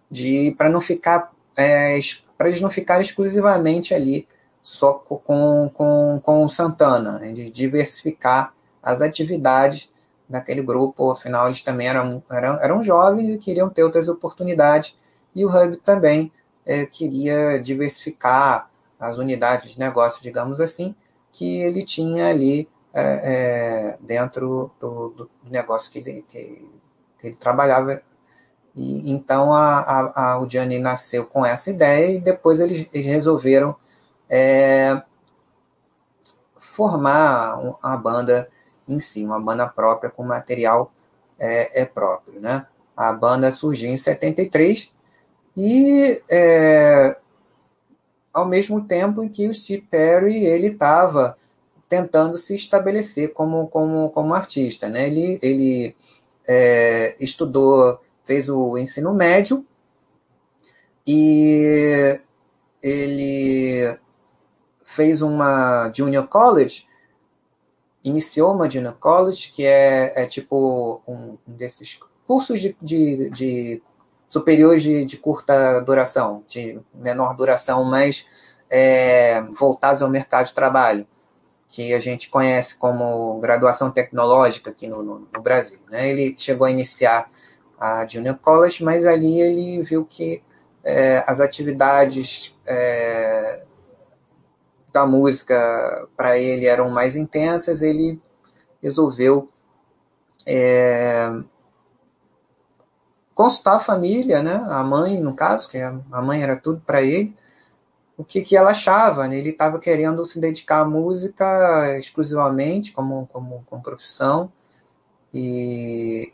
de 0.10 0.56
para 0.58 0.70
não 0.70 0.82
ficar 0.82 1.32
é, 1.56 2.00
para 2.38 2.50
eles 2.50 2.62
não 2.62 2.70
ficarem 2.70 3.04
exclusivamente 3.04 3.94
ali 3.94 4.28
só 4.62 4.94
com, 4.94 5.70
com, 5.74 6.20
com 6.22 6.44
o 6.44 6.50
Santana, 6.50 7.20
né, 7.20 7.32
de 7.32 7.50
diversificar 7.50 8.54
as 8.84 9.02
atividades 9.02 9.90
daquele 10.30 10.62
grupo, 10.62 11.10
afinal 11.10 11.48
eles 11.48 11.62
também 11.62 11.88
eram, 11.88 12.22
eram, 12.30 12.62
eram 12.62 12.84
jovens 12.84 13.30
e 13.30 13.38
queriam 13.38 13.70
ter 13.70 13.84
outras 13.84 14.10
oportunidades, 14.10 14.96
e 15.34 15.46
o 15.46 15.50
Hub 15.50 15.78
também 15.78 16.32
é, 16.66 16.86
queria 16.86 17.60
diversificar 17.60 18.70
as 19.00 19.18
unidades 19.18 19.72
de 19.72 19.80
negócio, 19.80 20.22
digamos 20.22 20.60
assim, 20.60 20.94
que 21.32 21.62
ele 21.62 21.84
tinha 21.84 22.28
ali 22.28 22.68
é, 23.00 23.02
é, 23.04 23.98
dentro 24.02 24.72
do, 24.80 25.10
do, 25.10 25.30
negócio 25.44 25.92
que 25.92 26.00
ele, 26.00 26.26
que, 26.28 26.68
que 27.20 27.28
ele 27.28 27.36
trabalhava 27.36 28.02
e, 28.76 29.12
então 29.12 29.54
a, 29.54 29.80
a, 29.80 30.32
a, 30.32 30.40
o 30.40 30.50
Gianni 30.50 30.80
nasceu 30.80 31.24
com 31.24 31.46
essa 31.46 31.70
ideia 31.70 32.12
e 32.12 32.20
depois 32.20 32.60
eles, 32.60 32.88
eles 32.92 33.06
resolveram 33.06 33.76
é, 34.28 35.00
formar 36.58 37.60
a 37.84 37.96
banda 37.96 38.50
em 38.88 38.98
si, 38.98 39.24
uma 39.24 39.40
banda 39.40 39.68
própria 39.68 40.10
com 40.10 40.24
material 40.24 40.92
é, 41.38 41.82
é 41.82 41.86
próprio. 41.86 42.40
Né? 42.40 42.66
A 42.96 43.14
banda 43.14 43.52
surgiu 43.52 43.92
em 43.92 43.98
73 43.98 44.92
e 45.56 46.20
é, 46.32 47.16
ao 48.34 48.48
mesmo 48.48 48.82
tempo 48.88 49.22
em 49.22 49.30
que 49.30 49.48
o 49.48 49.54
Steve 49.54 49.84
Perry 49.84 50.46
ele 50.46 50.68
estava 50.68 51.36
tentando 51.90 52.38
se 52.38 52.56
estabelecer 52.56 53.34
como, 53.34 53.68
como, 53.68 54.10
como 54.10 54.34
artista. 54.34 54.90
Né? 54.90 55.08
Ele, 55.08 55.40
ele 55.42 55.96
é, 56.48 57.16
estudou 57.20 58.00
fez 58.28 58.50
o 58.50 58.78
ensino 58.78 59.14
médio 59.14 59.66
e 61.08 62.20
ele 62.84 63.98
fez 64.84 65.22
uma 65.22 65.90
junior 65.96 66.28
college, 66.28 66.86
iniciou 68.04 68.54
uma 68.54 68.70
junior 68.70 68.98
college, 69.00 69.52
que 69.54 69.66
é, 69.66 70.24
é 70.24 70.26
tipo 70.26 71.02
um, 71.08 71.38
desses 71.48 71.98
cursos 72.26 72.60
de, 72.60 72.76
de, 72.82 73.30
de 73.30 73.84
superiores 74.30 74.84
de, 74.84 75.06
de, 75.06 75.18
curta 75.18 75.80
duração, 75.80 76.44
de 76.48 76.80
menor 76.94 77.36
duração, 77.36 77.86
mas 77.86 78.60
é, 78.70 79.42
voltados 79.58 80.02
ao 80.02 80.10
mercado 80.10 80.48
de 80.48 80.54
trabalho, 80.54 81.08
que 81.70 81.94
a 81.94 82.00
gente 82.00 82.30
conhece 82.30 82.76
como 82.76 83.40
graduação 83.40 83.92
tecnológica 83.92 84.70
aqui 84.70 84.88
no, 84.88 85.04
no, 85.04 85.28
no 85.34 85.42
Brasil. 85.42 85.80
Né? 85.90 86.10
Ele 86.10 86.36
chegou 86.38 86.66
a 86.66 86.72
iniciar 86.72 87.28
a 87.80 88.06
Junior 88.08 88.38
College, 88.38 88.84
mas 88.84 89.06
ali 89.06 89.42
ele 89.42 89.84
viu 89.84 90.06
que 90.06 90.42
é, 90.84 91.24
as 91.28 91.40
atividades 91.40 92.56
é, 92.66 93.64
da 94.92 95.06
música 95.06 96.08
para 96.16 96.38
ele 96.38 96.66
eram 96.66 96.90
mais 96.90 97.16
intensas, 97.16 97.82
ele 97.82 98.20
resolveu 98.82 99.50
é, 100.48 101.30
consultar 103.36 103.76
a 103.76 103.80
família, 103.80 104.42
né, 104.42 104.66
a 104.70 104.84
mãe, 104.84 105.20
no 105.20 105.36
caso, 105.36 105.70
que 105.70 105.78
a 105.78 106.22
mãe 106.22 106.42
era 106.42 106.56
tudo 106.56 106.82
para 106.86 107.02
ele, 107.02 107.36
o 108.18 108.26
que, 108.26 108.42
que 108.42 108.58
ela 108.58 108.72
achava. 108.72 109.28
Né? 109.28 109.38
Ele 109.38 109.52
estava 109.52 109.80
querendo 109.80 110.26
se 110.26 110.40
dedicar 110.40 110.82
à 110.82 110.86
música 110.86 111.98
exclusivamente 111.98 112.92
como, 112.92 113.28
como, 113.28 113.64
como 113.66 113.84
profissão, 113.84 114.52
e 115.34 116.34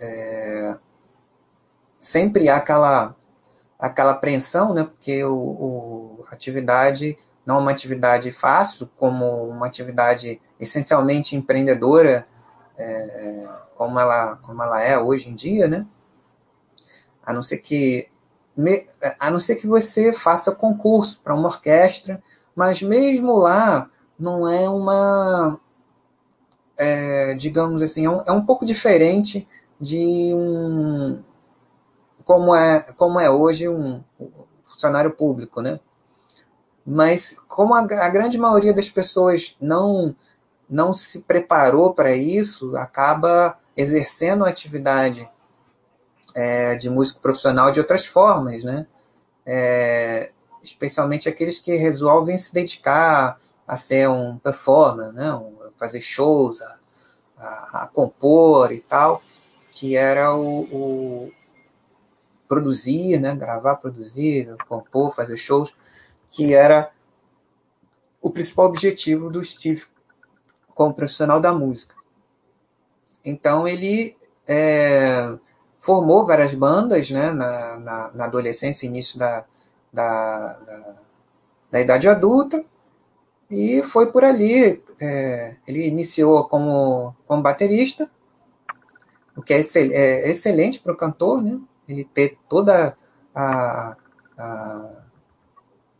é, 0.00 0.78
sempre 1.98 2.48
há 2.48 2.56
aquela, 2.56 3.16
aquela 3.78 4.12
apreensão, 4.12 4.72
né, 4.72 4.84
porque 4.84 5.24
o, 5.24 5.34
o, 5.34 6.24
a 6.30 6.34
atividade 6.34 7.16
não 7.44 7.56
é 7.56 7.60
uma 7.60 7.70
atividade 7.70 8.30
fácil, 8.32 8.88
como 8.96 9.48
uma 9.48 9.66
atividade 9.66 10.40
essencialmente 10.58 11.36
empreendedora, 11.36 12.26
é, 12.76 13.48
como, 13.74 13.98
ela, 13.98 14.36
como 14.42 14.62
ela 14.62 14.82
é 14.82 14.98
hoje 14.98 15.28
em 15.28 15.34
dia, 15.34 15.68
né? 15.68 15.86
A 17.24 17.32
não 17.32 17.42
ser 17.42 17.58
que 17.58 18.08
a 19.20 19.30
não 19.30 19.38
ser 19.38 19.56
que 19.56 19.66
você 19.66 20.12
faça 20.12 20.52
concurso 20.52 21.20
para 21.22 21.34
uma 21.34 21.48
orquestra, 21.48 22.22
mas 22.54 22.82
mesmo 22.82 23.36
lá 23.36 23.88
não 24.18 24.48
é 24.48 24.68
uma, 24.68 25.60
é, 26.78 27.34
digamos 27.34 27.82
assim, 27.82 28.06
é 28.06 28.10
um, 28.10 28.22
é 28.26 28.32
um 28.32 28.44
pouco 28.44 28.64
diferente 28.64 29.46
de 29.80 30.32
um 30.34 31.22
como 32.24 32.54
é 32.54 32.80
como 32.96 33.20
é 33.20 33.30
hoje 33.30 33.68
um, 33.68 34.02
funcionário 34.64 35.12
público, 35.12 35.60
né? 35.60 35.78
Mas 36.84 37.38
como 37.48 37.74
a, 37.74 37.80
a 37.80 38.08
grande 38.08 38.38
maioria 38.38 38.72
das 38.72 38.88
pessoas 38.88 39.56
não 39.60 40.14
não 40.68 40.92
se 40.92 41.20
preparou 41.22 41.94
para 41.94 42.14
isso, 42.16 42.76
acaba 42.76 43.58
exercendo 43.76 44.44
a 44.44 44.48
atividade 44.48 45.28
é, 46.36 46.76
de 46.76 46.88
músico 46.88 47.20
profissional 47.20 47.72
de 47.72 47.80
outras 47.80 48.06
formas, 48.06 48.62
né? 48.62 48.86
É, 49.44 50.30
especialmente 50.62 51.28
aqueles 51.28 51.58
que 51.58 51.74
resolvem 51.76 52.36
se 52.36 52.52
dedicar 52.52 53.38
a 53.66 53.76
ser 53.76 54.08
um 54.08 54.38
performer, 54.38 55.12
né? 55.12 55.32
Um, 55.32 55.56
fazer 55.78 56.00
shows, 56.00 56.60
a, 56.62 56.78
a, 57.38 57.82
a 57.84 57.86
compor 57.88 58.70
e 58.72 58.80
tal 58.80 59.20
que 59.78 59.94
era 59.94 60.34
o, 60.34 60.60
o 60.72 61.32
produzir, 62.48 63.20
né, 63.20 63.34
gravar, 63.34 63.76
produzir, 63.76 64.56
compor, 64.66 65.14
fazer 65.14 65.36
shows, 65.36 65.74
que 66.30 66.54
era 66.54 66.90
o 68.22 68.30
principal 68.30 68.64
objetivo 68.64 69.28
do 69.28 69.44
Steve 69.44 69.84
como 70.74 70.94
profissional 70.94 71.40
da 71.40 71.52
música. 71.52 71.94
Então 73.22 73.68
ele 73.68 74.16
é, 74.48 75.36
formou 75.86 76.26
várias 76.26 76.52
bandas 76.52 77.12
né, 77.12 77.30
na, 77.30 77.78
na, 77.78 78.10
na 78.12 78.24
adolescência, 78.24 78.86
início 78.88 79.16
da, 79.16 79.44
da, 79.92 80.52
da, 80.54 80.96
da, 81.70 81.80
idade 81.80 82.08
adulta, 82.08 82.64
e 83.48 83.80
foi 83.84 84.10
por 84.10 84.24
ali. 84.24 84.82
É, 85.00 85.54
ele 85.68 85.86
iniciou 85.86 86.48
como, 86.48 87.14
como 87.24 87.40
baterista, 87.40 88.10
o 89.36 89.42
que 89.42 89.54
é, 89.54 89.60
excel, 89.60 89.90
é 89.92 90.28
excelente 90.28 90.80
para 90.80 90.92
o 90.92 90.96
cantor, 90.96 91.42
né? 91.44 91.60
ele 91.88 92.02
ter 92.02 92.36
toda 92.48 92.96
a, 93.32 93.96
a 94.36 94.90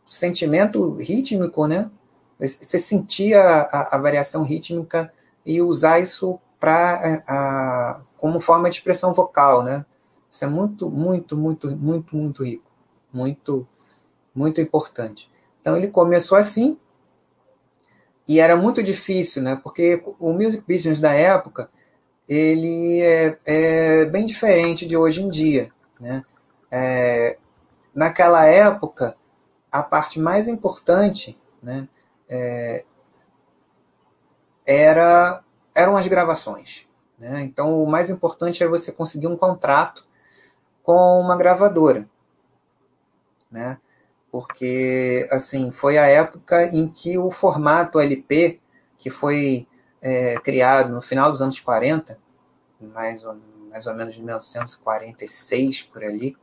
sentimento 0.05 0.95
rítmico, 0.95 1.65
né? 1.65 1.89
Você 2.37 2.77
sentia 2.77 3.39
a, 3.41 3.95
a 3.95 3.97
variação 3.99 4.43
rítmica 4.43 5.11
e 5.45 5.61
usar 5.61 5.99
isso 5.99 6.39
para 6.59 7.23
é, 7.25 8.06
como 8.17 8.39
forma 8.39 8.69
de 8.69 8.77
expressão 8.77 9.13
vocal, 9.13 9.63
né? 9.63 9.85
Isso 10.29 10.43
é 10.43 10.47
muito, 10.47 10.89
muito, 10.89 11.37
muito, 11.37 11.75
muito, 11.75 12.15
muito 12.15 12.43
rico, 12.43 12.71
muito, 13.11 13.67
muito 14.33 14.59
importante. 14.61 15.31
Então 15.61 15.77
ele 15.77 15.87
começou 15.87 16.37
assim 16.37 16.77
e 18.27 18.39
era 18.39 18.57
muito 18.57 18.83
difícil, 18.83 19.41
né? 19.41 19.59
Porque 19.63 20.03
o 20.19 20.33
music 20.33 20.63
business 20.67 20.99
da 20.99 21.13
época 21.13 21.69
ele 22.27 23.01
é, 23.01 23.37
é 23.45 24.05
bem 24.05 24.25
diferente 24.25 24.85
de 24.85 24.97
hoje 24.97 25.23
em 25.23 25.29
dia, 25.29 25.71
né? 25.99 26.23
É, 26.69 27.37
naquela 27.95 28.45
época 28.45 29.15
a 29.71 29.81
parte 29.81 30.19
mais 30.19 30.47
importante, 30.47 31.39
né? 31.61 31.87
É, 32.29 32.83
era 34.65 35.43
eram 35.73 35.95
as 35.95 36.07
gravações. 36.07 36.86
Né? 37.17 37.41
Então, 37.41 37.81
o 37.81 37.89
mais 37.89 38.09
importante 38.09 38.63
é 38.63 38.67
você 38.67 38.91
conseguir 38.91 39.27
um 39.27 39.37
contrato 39.37 40.05
com 40.83 41.19
uma 41.19 41.35
gravadora. 41.35 42.07
Né? 43.51 43.79
Porque, 44.31 45.27
assim, 45.31 45.71
foi 45.71 45.97
a 45.97 46.05
época 46.05 46.63
em 46.67 46.87
que 46.87 47.17
o 47.17 47.31
formato 47.31 47.99
LP, 47.99 48.59
que 48.97 49.09
foi 49.09 49.67
é, 50.01 50.35
criado 50.39 50.93
no 50.93 51.01
final 51.01 51.31
dos 51.31 51.41
anos 51.41 51.59
40, 51.59 52.19
mais 52.79 53.25
ou, 53.25 53.37
mais 53.69 53.87
ou 53.87 53.95
menos 53.95 54.13
de 54.13 54.21
1946, 54.21 55.83
por 55.83 56.03
ali, 56.03 56.37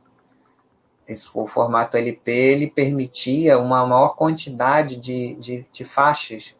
esse, 1.07 1.29
o 1.33 1.47
formato 1.47 1.95
LP 1.95 2.31
ele 2.31 2.67
permitia 2.67 3.59
uma 3.59 3.85
maior 3.85 4.15
quantidade 4.15 4.97
de, 4.97 5.35
de, 5.35 5.67
de 5.71 5.85
faixas 5.85 6.55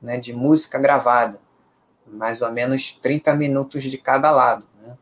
né, 0.00 0.18
de 0.18 0.34
música 0.34 0.78
gravada 0.78 1.40
mais 2.12 2.42
ou 2.42 2.50
menos 2.52 2.92
30 2.92 3.34
minutos 3.34 3.84
de 3.84 3.98
cada 3.98 4.30
lado. 4.30 4.66
Né? 4.80 4.96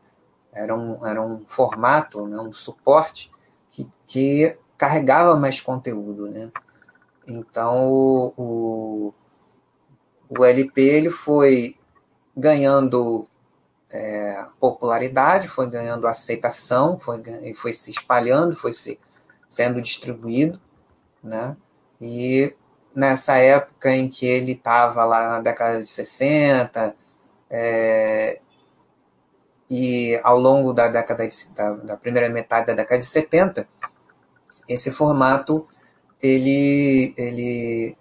Era, 0.52 0.74
um, 0.74 1.06
era 1.06 1.22
um 1.22 1.44
formato, 1.46 2.26
né, 2.26 2.38
um 2.38 2.52
suporte 2.52 3.30
que, 3.70 3.88
que 4.06 4.56
carregava 4.76 5.36
mais 5.36 5.60
conteúdo. 5.60 6.30
Né? 6.30 6.50
Então, 7.26 7.88
o, 8.36 9.12
o, 10.28 10.44
LP 10.44 10.80
ele 10.80 11.10
foi 11.10 11.76
ganhando 12.36 13.26
é, 13.90 14.46
popularidade, 14.60 15.48
foi 15.48 15.68
ganhando 15.68 16.06
aceitação, 16.06 16.98
foi, 16.98 17.22
foi 17.54 17.72
se 17.72 17.90
espalhando, 17.90 18.54
foi 18.54 18.72
se, 18.72 19.00
sendo 19.48 19.80
distribuído, 19.80 20.60
né? 21.22 21.56
E 22.00 22.54
nessa 22.96 23.36
época 23.36 23.94
em 23.94 24.08
que 24.08 24.26
ele 24.26 24.52
estava 24.52 25.04
lá 25.04 25.28
na 25.28 25.40
década 25.40 25.78
de 25.80 25.86
60, 25.86 26.96
é, 27.50 28.40
e 29.68 30.18
ao 30.22 30.38
longo 30.38 30.72
da 30.72 30.88
década 30.88 31.28
de, 31.28 31.48
da, 31.54 31.74
da, 31.74 31.96
primeira 31.98 32.30
metade 32.30 32.68
da 32.68 32.72
década 32.72 32.98
de 32.98 33.04
70, 33.04 33.68
esse 34.66 34.90
formato 34.90 35.68
ele, 36.22 37.12
ele 37.18 37.96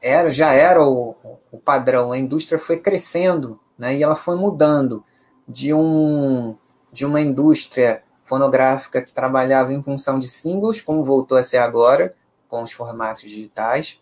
era, 0.00 0.30
já 0.30 0.52
era 0.52 0.80
o, 0.80 1.16
o 1.50 1.58
padrão, 1.58 2.12
a 2.12 2.18
indústria 2.18 2.58
foi 2.58 2.78
crescendo 2.78 3.58
né, 3.76 3.96
e 3.96 4.02
ela 4.02 4.14
foi 4.14 4.36
mudando 4.36 5.04
de, 5.48 5.74
um, 5.74 6.56
de 6.92 7.04
uma 7.04 7.20
indústria 7.20 8.04
fonográfica 8.24 9.02
que 9.02 9.12
trabalhava 9.12 9.72
em 9.72 9.82
função 9.82 10.20
de 10.20 10.28
singles, 10.28 10.80
como 10.80 11.04
voltou 11.04 11.36
a 11.36 11.42
ser 11.42 11.58
agora, 11.58 12.14
com 12.48 12.62
os 12.62 12.72
formatos 12.72 13.22
digitais, 13.22 14.00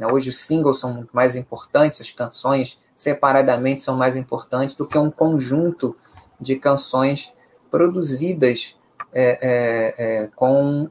né? 0.00 0.06
Hoje 0.06 0.30
os 0.30 0.38
singles 0.38 0.80
são 0.80 0.94
muito 0.94 1.10
mais 1.12 1.36
importantes, 1.36 2.00
as 2.00 2.10
canções 2.10 2.80
separadamente 2.96 3.82
são 3.82 3.96
mais 3.96 4.16
importantes 4.16 4.74
do 4.74 4.86
que 4.86 4.96
um 4.96 5.10
conjunto 5.10 5.94
de 6.40 6.56
canções 6.56 7.34
produzidas 7.70 8.76
é, 9.12 9.38
é, 9.42 9.94
é, 9.98 10.26
com 10.34 10.88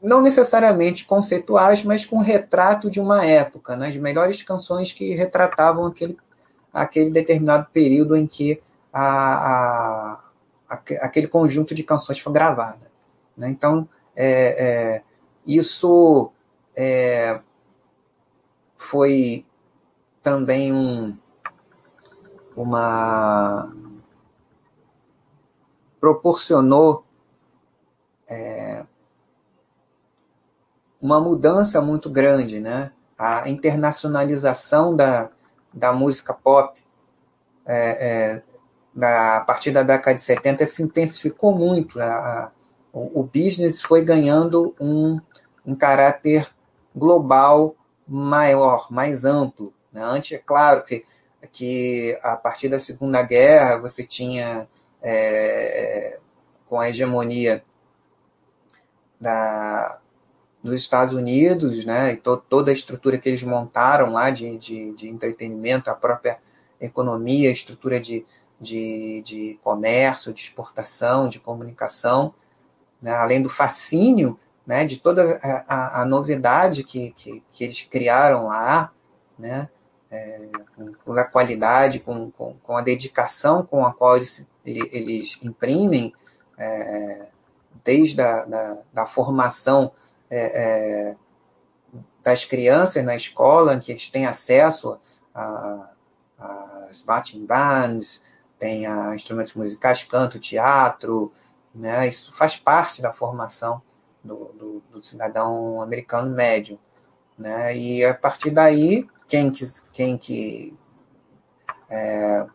não 0.00 0.20
necessariamente 0.20 1.06
conceituais, 1.06 1.82
mas 1.82 2.04
com 2.04 2.18
retrato 2.18 2.90
de 2.90 3.00
uma 3.00 3.24
época, 3.24 3.74
né? 3.74 3.88
as 3.88 3.96
melhores 3.96 4.42
canções 4.42 4.92
que 4.92 5.14
retratavam 5.14 5.86
aquele, 5.86 6.18
aquele 6.70 7.10
determinado 7.10 7.66
período 7.72 8.14
em 8.14 8.26
que 8.26 8.60
a, 8.92 10.20
a, 10.68 10.80
aquele 11.00 11.28
conjunto 11.28 11.74
de 11.74 11.82
canções 11.82 12.18
foi 12.18 12.32
gravado. 12.34 12.84
Né? 13.34 13.48
Então, 13.48 13.88
é, 14.14 14.64
é, 14.96 15.02
isso 15.46 16.33
é, 16.76 17.40
foi 18.76 19.46
também 20.22 20.72
um, 20.72 21.16
uma 22.56 23.74
proporcionou 26.00 27.04
é, 28.28 28.84
uma 31.00 31.20
mudança 31.20 31.80
muito 31.80 32.08
grande, 32.10 32.60
né? 32.60 32.92
A 33.18 33.48
internacionalização 33.48 34.96
da, 34.96 35.30
da 35.72 35.92
música 35.92 36.32
pop 36.32 36.82
é, 37.66 37.76
é, 37.76 38.42
da, 38.94 39.38
a 39.38 39.40
partir 39.44 39.70
da 39.70 39.82
década 39.82 40.16
de 40.16 40.22
70 40.22 40.66
se 40.66 40.82
intensificou 40.82 41.56
muito. 41.56 42.00
A, 42.00 42.06
a, 42.06 42.52
o, 42.92 43.20
o 43.20 43.24
business 43.24 43.80
foi 43.80 44.02
ganhando 44.02 44.74
um, 44.80 45.20
um 45.66 45.74
caráter 45.74 46.53
global 46.94 47.74
maior, 48.06 48.86
mais 48.90 49.24
amplo. 49.24 49.72
Né? 49.92 50.02
Antes, 50.02 50.32
é 50.32 50.38
claro 50.38 50.84
que, 50.84 51.04
que 51.50 52.18
a 52.22 52.36
partir 52.36 52.68
da 52.68 52.78
Segunda 52.78 53.22
Guerra 53.22 53.78
você 53.78 54.04
tinha, 54.04 54.68
é, 55.02 56.18
com 56.68 56.78
a 56.78 56.88
hegemonia 56.88 57.64
da, 59.20 60.00
dos 60.62 60.74
Estados 60.74 61.12
Unidos, 61.12 61.84
né, 61.84 62.12
e 62.12 62.16
to, 62.16 62.36
toda 62.48 62.70
a 62.70 62.74
estrutura 62.74 63.18
que 63.18 63.28
eles 63.28 63.42
montaram 63.42 64.12
lá 64.12 64.30
de, 64.30 64.56
de, 64.56 64.92
de 64.92 65.08
entretenimento, 65.08 65.90
a 65.90 65.94
própria 65.94 66.38
economia, 66.80 67.48
a 67.48 67.52
estrutura 67.52 68.00
de, 68.00 68.24
de, 68.60 69.22
de 69.24 69.58
comércio, 69.62 70.32
de 70.32 70.40
exportação, 70.40 71.28
de 71.28 71.38
comunicação, 71.38 72.34
né, 73.00 73.12
além 73.12 73.42
do 73.42 73.48
fascínio 73.48 74.38
né, 74.66 74.84
de 74.84 74.98
toda 74.98 75.38
a, 75.42 76.02
a 76.02 76.04
novidade 76.06 76.84
que, 76.84 77.10
que, 77.10 77.42
que, 77.50 77.64
eles 77.64 77.82
criaram 77.82 78.46
lá, 78.46 78.92
né, 79.38 79.68
é, 80.10 80.50
com 81.04 81.12
a 81.12 81.24
qualidade, 81.24 82.00
com, 82.00 82.30
com, 82.30 82.54
com, 82.62 82.76
a 82.76 82.80
dedicação 82.80 83.64
com 83.64 83.84
a 83.84 83.92
qual 83.92 84.16
eles, 84.16 84.48
eles 84.64 85.38
imprimem, 85.42 86.14
é, 86.56 87.28
desde 87.82 88.20
a 88.20 88.44
da, 88.44 88.82
da 88.92 89.06
formação 89.06 89.92
é, 90.30 91.10
é 91.10 91.16
das 92.22 92.42
crianças 92.42 93.04
na 93.04 93.14
escola, 93.14 93.78
que 93.78 93.92
eles 93.92 94.08
têm 94.08 94.24
acesso 94.24 94.98
às 96.38 97.02
batting 97.02 97.44
bands, 97.44 98.22
tem 98.58 98.86
a 98.86 99.14
instrumentos 99.14 99.52
musicais, 99.52 100.04
canto, 100.04 100.38
teatro, 100.38 101.30
né, 101.74 102.08
isso 102.08 102.32
faz 102.32 102.56
parte 102.56 103.02
da 103.02 103.12
formação 103.12 103.82
do, 104.24 104.52
do, 104.54 104.82
do 104.90 105.02
cidadão 105.02 105.82
americano 105.82 106.34
médio. 106.34 106.78
Né? 107.38 107.76
E 107.76 108.04
a 108.04 108.14
partir 108.14 108.50
daí, 108.50 109.06
quem 109.28 109.50
que, 109.50 109.64
quem 109.92 110.16
que 110.16 110.76
é, 111.90 112.46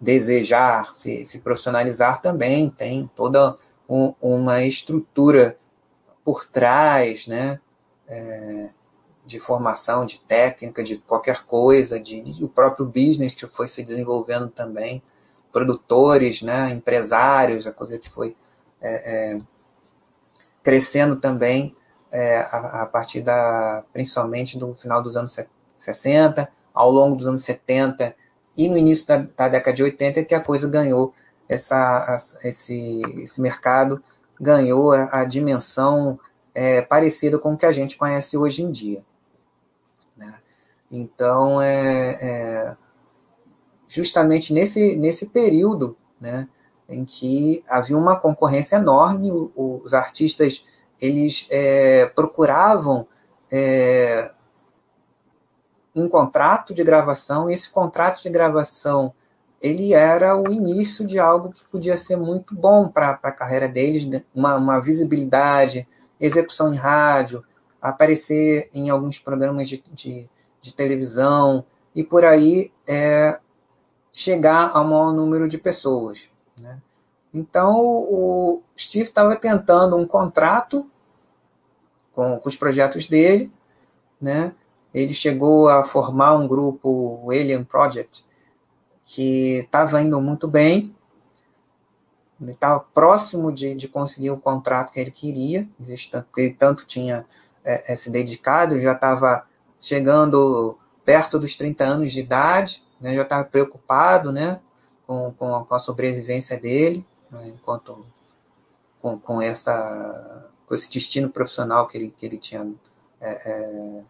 desejar 0.00 0.94
se, 0.94 1.24
se, 1.24 1.40
profissionalizar 1.40 2.22
também 2.22 2.70
tem 2.70 3.10
toda 3.14 3.56
um, 3.88 4.14
uma 4.20 4.62
estrutura 4.62 5.56
por 6.24 6.46
trás, 6.46 7.26
né? 7.26 7.60
É, 8.08 8.70
de 9.26 9.40
formação, 9.40 10.04
de 10.04 10.20
técnica, 10.20 10.82
de 10.82 10.98
qualquer 10.98 11.44
coisa, 11.44 11.98
de, 11.98 12.20
de, 12.20 12.44
o 12.44 12.48
próprio 12.48 12.84
business 12.84 13.34
que 13.34 13.46
foi 13.46 13.68
se 13.68 13.82
desenvolvendo 13.82 14.48
também, 14.48 15.02
produtores, 15.50 16.42
né, 16.42 16.70
empresários, 16.70 17.66
a 17.66 17.72
coisa 17.72 17.98
que 17.98 18.10
foi 18.10 18.36
é, 18.82 19.32
é, 19.32 19.40
crescendo 20.64 21.16
também 21.16 21.76
é, 22.10 22.38
a, 22.38 22.82
a, 22.82 22.86
partir 22.86 23.20
da, 23.20 23.84
principalmente 23.92 24.58
do 24.58 24.74
final 24.74 25.02
dos 25.02 25.16
anos 25.16 25.38
60, 25.76 26.50
ao 26.72 26.90
longo 26.90 27.16
dos 27.16 27.26
anos 27.28 27.44
70 27.44 28.16
e 28.56 28.68
no 28.68 28.76
início 28.76 29.06
da, 29.06 29.18
da 29.18 29.48
década 29.48 29.76
de 29.76 29.82
80 29.82 30.24
que 30.24 30.34
a 30.34 30.40
coisa 30.40 30.68
ganhou 30.68 31.14
essa, 31.48 32.16
esse, 32.44 33.02
esse 33.22 33.40
mercado 33.40 34.02
ganhou 34.40 34.92
a, 34.92 35.20
a 35.20 35.24
dimensão 35.24 36.18
é, 36.54 36.80
parecida 36.80 37.38
com 37.38 37.52
o 37.52 37.56
que 37.56 37.66
a 37.66 37.72
gente 37.72 37.96
conhece 37.96 38.36
hoje 38.36 38.62
em 38.62 38.70
dia. 38.70 39.04
Né? 40.16 40.38
Então, 40.90 41.60
é, 41.60 42.18
é, 42.20 42.76
justamente 43.88 44.52
nesse, 44.52 44.96
nesse 44.96 45.26
período 45.26 45.96
né, 46.20 46.48
em 46.94 47.04
que 47.04 47.62
havia 47.68 47.96
uma 47.96 48.18
concorrência 48.18 48.76
enorme, 48.76 49.30
os 49.54 49.92
artistas 49.92 50.64
eles 51.00 51.46
é, 51.50 52.06
procuravam 52.06 53.06
é, 53.50 54.32
um 55.94 56.08
contrato 56.08 56.72
de 56.72 56.82
gravação, 56.82 57.50
e 57.50 57.54
esse 57.54 57.70
contrato 57.70 58.22
de 58.22 58.30
gravação 58.30 59.12
ele 59.60 59.94
era 59.94 60.36
o 60.36 60.52
início 60.52 61.06
de 61.06 61.18
algo 61.18 61.50
que 61.50 61.64
podia 61.70 61.96
ser 61.96 62.16
muito 62.16 62.54
bom 62.54 62.88
para 62.88 63.18
a 63.22 63.32
carreira 63.32 63.66
deles, 63.68 64.04
né? 64.04 64.22
uma, 64.34 64.56
uma, 64.56 64.80
visibilidade, 64.80 65.88
execução 66.20 66.72
em 66.72 66.76
rádio, 66.76 67.42
aparecer 67.80 68.68
em 68.74 68.90
alguns 68.90 69.18
programas 69.18 69.68
de, 69.68 69.82
de, 69.92 70.28
de 70.60 70.74
televisão, 70.74 71.64
e 71.94 72.02
por 72.02 72.24
aí 72.24 72.72
é, 72.86 73.38
chegar 74.12 74.70
ao 74.74 74.84
maior 74.84 75.12
número 75.12 75.48
de 75.48 75.56
pessoas. 75.56 76.28
Né? 76.56 76.80
Então, 77.32 77.76
o 77.76 78.62
Steve 78.78 79.08
estava 79.08 79.34
tentando 79.36 79.96
um 79.96 80.06
contrato 80.06 80.88
com, 82.12 82.38
com 82.38 82.48
os 82.48 82.56
projetos 82.56 83.08
dele, 83.08 83.52
né? 84.20 84.54
ele 84.94 85.12
chegou 85.12 85.68
a 85.68 85.84
formar 85.84 86.36
um 86.36 86.46
grupo, 86.46 87.20
o 87.22 87.30
Alien 87.30 87.64
Project, 87.64 88.24
que 89.04 89.58
estava 89.58 90.00
indo 90.00 90.20
muito 90.20 90.46
bem, 90.46 90.94
ele 92.40 92.50
estava 92.50 92.80
próximo 92.80 93.52
de, 93.52 93.74
de 93.74 93.88
conseguir 93.88 94.30
o 94.30 94.38
contrato 94.38 94.92
que 94.92 95.00
ele 95.00 95.10
queria, 95.10 95.68
ele 96.36 96.52
tanto 96.52 96.86
tinha 96.86 97.26
é, 97.64 97.92
é, 97.92 97.96
se 97.96 98.10
dedicado, 98.10 98.80
já 98.80 98.92
estava 98.92 99.46
chegando 99.80 100.78
perto 101.04 101.38
dos 101.38 101.56
30 101.56 101.84
anos 101.84 102.12
de 102.12 102.20
idade, 102.20 102.82
né, 103.00 103.14
já 103.14 103.22
estava 103.22 103.44
preocupado 103.44 104.32
né, 104.32 104.60
com, 105.06 105.32
com, 105.32 105.54
a, 105.54 105.64
com 105.64 105.74
a 105.74 105.78
sobrevivência 105.78 106.58
dele, 106.58 107.06
né, 107.30 107.48
enquanto 107.48 108.06
com, 109.00 109.18
com, 109.18 109.40
essa, 109.40 110.50
com 110.66 110.74
esse 110.74 110.90
destino 110.90 111.28
profissional 111.28 111.86
que 111.86 111.96
ele, 111.96 112.10
que 112.10 112.24
ele 112.24 112.38
tinha 112.38 112.72
é, 113.20 113.50
é 113.50 114.04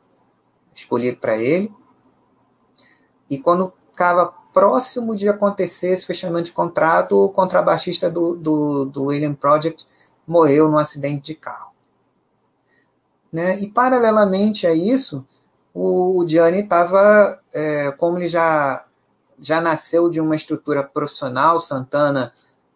escolhido 0.75 1.19
para 1.19 1.37
ele. 1.37 1.73
E 3.29 3.39
quando 3.39 3.73
estava 3.91 4.27
próximo 4.53 5.17
de 5.17 5.29
acontecer 5.29 5.89
esse 5.89 6.07
fechamento 6.07 6.45
de 6.45 6.53
contrato, 6.53 7.25
o 7.25 7.29
contrabaixista 7.29 8.11
do, 8.11 8.37
do, 8.37 8.85
do 8.85 9.05
William 9.05 9.35
Project 9.35 9.87
morreu 10.27 10.71
num 10.71 10.79
acidente 10.79 11.23
de 11.23 11.35
carro. 11.35 11.73
Né? 13.33 13.59
E, 13.59 13.69
paralelamente 13.69 14.67
a 14.67 14.73
isso, 14.73 15.27
o, 15.75 16.25
Gianni 16.27 16.61
estava, 16.61 17.41
é, 17.53 17.91
como 17.93 18.19
ele 18.19 18.29
já, 18.29 18.87
já 19.39 19.61
nasceu 19.61 20.09
de 20.09 20.21
uma 20.21 20.37
estrutura 20.37 20.83
profissional, 20.83 21.61
Santana 21.61 22.33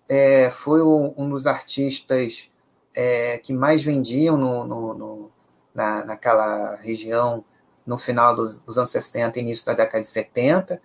é, 0.08 0.50
foi 0.50 0.80
o, 0.80 1.14
um 1.16 1.28
dos 1.28 1.46
artistas 1.46 2.50
é, 2.94 3.38
que 3.38 3.52
mais 3.52 3.82
vendiam 3.82 4.36
no, 4.36 4.64
no, 4.64 4.94
no, 4.94 5.30
na, 5.74 6.04
naquela 6.04 6.76
região 6.76 7.44
no 7.86 7.96
final 7.98 8.34
dos, 8.36 8.58
dos 8.60 8.76
anos 8.76 8.90
60 8.90 9.38
início 9.38 9.64
da 9.64 9.74
década 9.74 10.00
de 10.00 10.06
70 10.06 10.80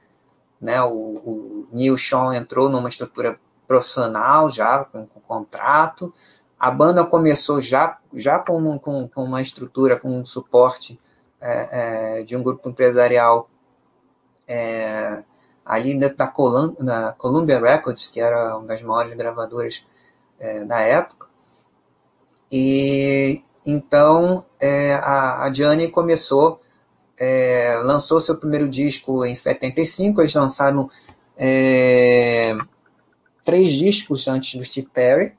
né? 0.63 0.81
O, 0.81 0.87
o 0.91 1.67
Neil 1.73 1.97
Sean 1.97 2.33
entrou 2.33 2.69
numa 2.69 2.87
estrutura 2.87 3.37
profissional 3.67 4.49
já 4.49 4.85
com, 4.85 5.05
com 5.05 5.19
contrato. 5.19 6.13
A 6.57 6.71
banda 6.71 7.03
começou 7.03 7.61
já, 7.61 7.99
já 8.13 8.39
com, 8.39 8.79
com, 8.79 9.07
com 9.09 9.23
uma 9.25 9.41
estrutura, 9.41 9.99
com 9.99 10.21
um 10.21 10.25
suporte 10.25 10.97
é, 11.41 12.19
é, 12.19 12.23
de 12.23 12.37
um 12.37 12.41
grupo 12.41 12.69
empresarial 12.69 13.49
é, 14.47 15.25
ali 15.65 15.97
dentro 15.97 16.17
da 16.17 16.27
Colum 16.27 16.75
Columbia 17.17 17.59
Records, 17.59 18.07
que 18.07 18.19
era 18.19 18.57
uma 18.57 18.67
das 18.67 18.81
maiores 18.81 19.15
gravadoras 19.15 19.83
é, 20.39 20.65
da 20.65 20.79
época. 20.79 21.27
E 22.51 23.43
então 23.65 24.45
é, 24.61 24.93
a, 24.95 25.43
a 25.43 25.53
Gianni 25.53 25.89
começou 25.89 26.59
é, 27.17 27.79
lançou 27.83 28.19
seu 28.19 28.37
primeiro 28.37 28.67
disco 28.67 29.23
em 29.25 29.35
75, 29.35 30.21
eles 30.21 30.33
lançaram 30.33 30.89
é, 31.37 32.55
três 33.43 33.73
discos 33.73 34.27
antes 34.27 34.55
do 34.55 34.65
Steve 34.65 34.87
Perry, 34.93 35.35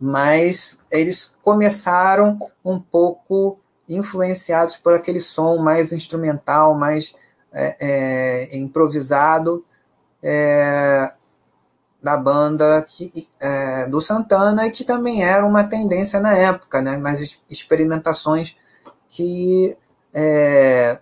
mas 0.00 0.86
eles 0.90 1.36
começaram 1.42 2.38
um 2.64 2.78
pouco 2.80 3.58
influenciados 3.88 4.76
por 4.76 4.92
aquele 4.92 5.20
som 5.20 5.58
mais 5.58 5.92
instrumental, 5.92 6.74
mais 6.74 7.14
é, 7.58 8.48
é 8.52 8.56
improvisado 8.56 9.64
é, 10.22 11.12
da 12.02 12.16
banda 12.16 12.82
que, 12.82 13.28
é, 13.40 13.86
do 13.86 14.00
Santana, 14.00 14.70
que 14.70 14.84
também 14.84 15.22
era 15.24 15.44
uma 15.44 15.64
tendência 15.64 16.20
na 16.20 16.32
época, 16.34 16.80
né, 16.80 16.96
nas 16.96 17.40
experimentações 17.50 18.56
que 19.08 19.76
é, 20.14 20.98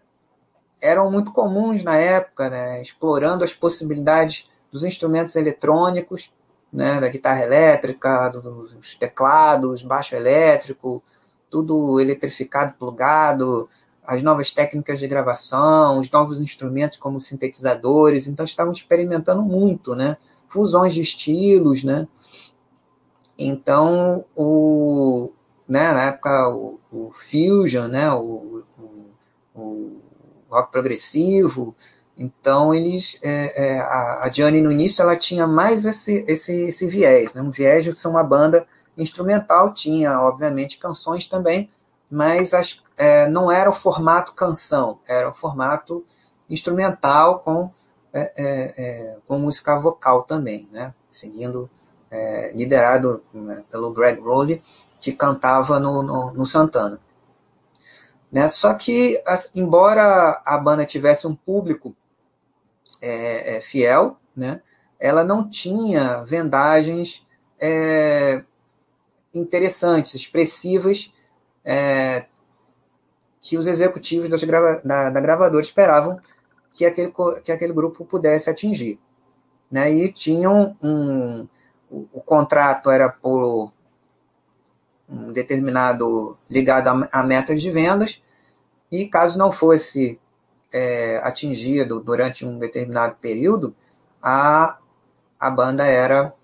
eram 0.81 1.11
muito 1.11 1.33
comuns 1.33 1.85
na 1.85 1.97
época, 1.97 2.49
né, 2.49 2.81
explorando 2.81 3.45
as 3.45 3.53
possibilidades 3.53 4.51
dos 4.73 4.85
instrumentos 4.85 5.37
eletrônicos, 5.37 6.33
né, 6.73 7.01
da 7.01 7.09
guitarra 7.09 7.43
elétrica, 7.43 8.29
dos 8.31 8.95
teclados, 8.95 9.83
baixo 9.83 10.15
elétrico, 10.15 11.03
tudo 11.51 12.01
eletrificado, 12.01 12.75
plugado, 12.79 13.69
as 14.07 14.23
novas 14.23 14.51
técnicas 14.51 14.99
de 14.99 15.07
gravação, 15.07 15.99
os 15.99 16.11
novos 16.11 16.41
instrumentos 16.41 16.97
como 16.97 17.21
sintetizadores, 17.21 18.27
então 18.27 18.45
estavam 18.45 18.73
experimentando 18.73 19.43
muito, 19.43 19.95
né, 19.95 20.17
fusões 20.49 20.95
de 20.95 21.01
estilos, 21.01 21.85
né, 21.85 22.07
então 23.39 24.25
o, 24.35 25.31
né, 25.69 25.93
na 25.93 26.03
época 26.05 26.49
o, 26.49 26.79
o 26.93 27.13
fusion, 27.13 27.89
né, 27.89 28.13
o, 28.13 28.63
o 29.55 29.97
rock 30.51 30.71
progressivo. 30.71 31.75
Então 32.17 32.75
eles, 32.75 33.19
é, 33.23 33.75
é, 33.75 33.81
a, 33.81 34.23
a 34.25 34.31
Gianni 34.33 34.63
no 34.63 34.73
início 34.73 35.03
ela 35.03 35.17
tinha 35.17 35.47
mais 35.47 35.85
esse, 35.85 36.25
esse, 36.27 36.69
esse 36.69 36.87
viés, 36.87 37.35
né? 37.35 37.43
um 37.43 37.51
viés 37.51 37.85
de 37.85 37.99
ser 37.99 38.09
uma 38.09 38.25
banda 38.25 38.67
instrumental, 38.97 39.75
tinha 39.75 40.19
obviamente 40.21 40.79
canções 40.79 41.27
também, 41.27 41.69
mas 42.11 42.55
as, 42.55 42.83
é, 42.97 43.29
não 43.29 43.51
era 43.51 43.69
o 43.69 43.73
formato 43.73 44.33
canção, 44.35 44.99
era 45.07 45.29
o 45.29 45.35
formato 45.35 46.05
instrumental 46.49 47.41
com, 47.41 47.71
é, 48.13 48.33
é, 48.37 48.75
é 48.79 49.17
com 49.27 49.39
música 49.39 49.79
vocal 49.79 50.23
também, 50.23 50.69
né? 50.73 50.95
seguindo, 51.11 51.71
liderado 52.55 53.23
né, 53.33 53.65
pelo 53.71 53.91
Greg 53.91 54.21
Rowley, 54.21 54.63
que 55.01 55.13
cantava 55.13 55.79
no, 55.79 56.03
no, 56.03 56.33
no 56.33 56.47
Santana. 56.47 57.01
Né? 58.31 58.49
Só 58.49 58.75
que, 58.75 59.23
embora 59.55 60.43
a 60.45 60.59
banda 60.59 60.85
tivesse 60.85 61.27
um 61.27 61.35
público 61.35 61.95
é, 63.01 63.57
é, 63.57 63.61
fiel, 63.61 64.19
né? 64.35 64.61
ela 64.99 65.25
não 65.25 65.49
tinha 65.49 66.25
vendagens 66.25 67.27
é, 67.61 68.45
interessantes, 69.33 70.15
expressivas, 70.15 71.13
é, 71.65 72.27
que 73.47 73.57
os 73.57 73.69
executivos 73.69 74.29
das 74.29 74.43
grava 74.43 74.83
da, 74.85 75.09
da 75.09 75.21
gravadora 75.21 75.63
esperavam 75.63 76.19
que 76.73 76.85
aquele, 76.85 77.13
que 77.45 77.53
aquele 77.53 77.73
grupo 77.73 78.05
pudesse 78.05 78.51
atingir. 78.51 78.99
Né? 79.71 79.93
E 79.93 80.13
tinham 80.13 80.77
um. 80.83 81.47
O, 81.89 82.09
o 82.13 82.21
contrato 82.21 82.91
era 82.91 83.09
por 83.09 83.71
um 85.09 85.33
determinado 85.33 86.37
ligado 86.51 86.89
a, 86.89 87.21
a 87.21 87.23
metas 87.23 87.63
de 87.63 87.71
vendas, 87.71 88.21
e 88.91 89.07
caso 89.07 89.39
não 89.39 89.53
fosse 89.53 90.21
é, 90.73 91.19
atingido 91.23 92.01
durante 92.01 92.45
um 92.45 92.59
determinado 92.59 93.15
período, 93.21 93.73
a, 94.21 94.79
a 95.39 95.51
banda 95.51 95.87
era 95.87 96.35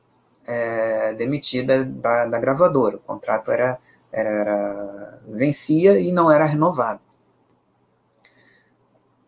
é, 0.46 1.12
demitida 1.14 1.84
da, 1.84 2.26
da, 2.26 2.38
gravadora. 2.38 2.96
O 2.96 3.00
contrato 3.00 3.50
era, 3.50 3.76
era, 4.12 4.30
era, 4.30 5.20
vencia 5.28 5.98
e 5.98 6.12
não 6.12 6.30
era 6.30 6.44
renovado. 6.44 7.00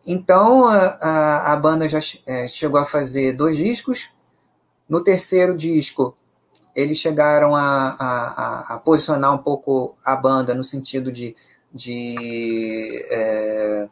Então 0.05 0.67
a, 0.67 0.97
a, 1.01 1.53
a 1.53 1.55
banda 1.55 1.89
já 1.89 1.99
é, 2.27 2.47
chegou 2.47 2.79
a 2.79 2.85
fazer 2.85 3.33
dois 3.33 3.57
discos. 3.57 4.09
No 4.87 5.03
terceiro 5.03 5.57
disco, 5.57 6.15
eles 6.75 6.99
chegaram 6.99 7.55
a, 7.55 7.95
a, 7.99 8.75
a, 8.75 8.77
posicionar 8.77 9.33
um 9.33 9.39
pouco 9.39 9.97
a 10.05 10.15
banda 10.15 10.53
no 10.53 10.63
sentido 10.63 11.11
de, 11.11 11.35
de 11.73 13.03
é, 13.09 13.89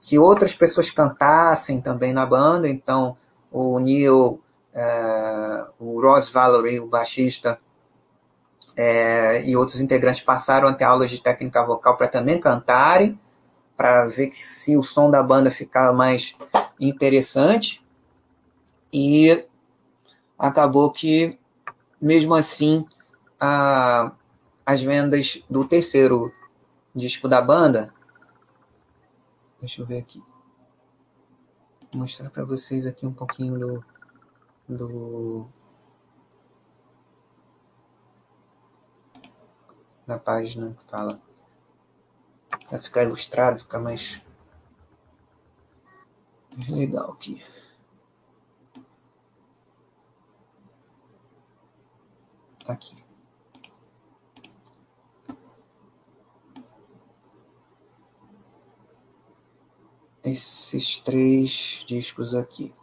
que 0.00 0.18
outras 0.18 0.52
pessoas 0.52 0.90
cantassem 0.90 1.80
também 1.80 2.12
na 2.12 2.26
banda. 2.26 2.68
Então 2.68 3.16
o 3.50 3.78
Neil 3.78 4.42
é, 4.74 5.64
o 5.78 6.00
Ross 6.00 6.28
Valerie, 6.28 6.80
o 6.80 6.86
baixista, 6.86 7.58
é, 8.80 9.44
e 9.44 9.56
outros 9.56 9.80
integrantes 9.80 10.22
passaram 10.22 10.68
a 10.68 10.72
ter 10.72 10.84
aulas 10.84 11.10
de 11.10 11.20
técnica 11.20 11.66
vocal 11.66 11.96
para 11.96 12.06
também 12.06 12.38
cantarem, 12.38 13.18
para 13.76 14.06
ver 14.06 14.32
se 14.32 14.76
o 14.76 14.84
som 14.84 15.10
da 15.10 15.20
banda 15.20 15.50
ficava 15.50 15.92
mais 15.92 16.36
interessante. 16.80 17.84
E 18.92 19.44
acabou 20.38 20.92
que, 20.92 21.36
mesmo 22.00 22.36
assim, 22.36 22.86
a, 23.40 24.12
as 24.64 24.80
vendas 24.80 25.42
do 25.50 25.66
terceiro 25.66 26.32
disco 26.94 27.26
da 27.26 27.42
banda. 27.42 27.92
Deixa 29.58 29.82
eu 29.82 29.86
ver 29.86 29.98
aqui. 29.98 30.22
Vou 31.92 32.02
mostrar 32.02 32.30
para 32.30 32.44
vocês 32.44 32.86
aqui 32.86 33.04
um 33.04 33.12
pouquinho 33.12 33.58
do, 33.58 33.84
do 34.68 35.48
na 40.08 40.18
página 40.18 40.74
que 40.74 40.90
fala. 40.90 41.20
Vai 42.70 42.80
ficar 42.80 43.04
ilustrado, 43.04 43.60
ficar 43.60 43.78
mais 43.78 44.22
legal 46.68 47.12
aqui. 47.12 47.44
Tá 52.64 52.72
aqui. 52.72 53.04
Esses 60.24 60.98
três 60.98 61.84
discos 61.86 62.34
aqui. 62.34 62.74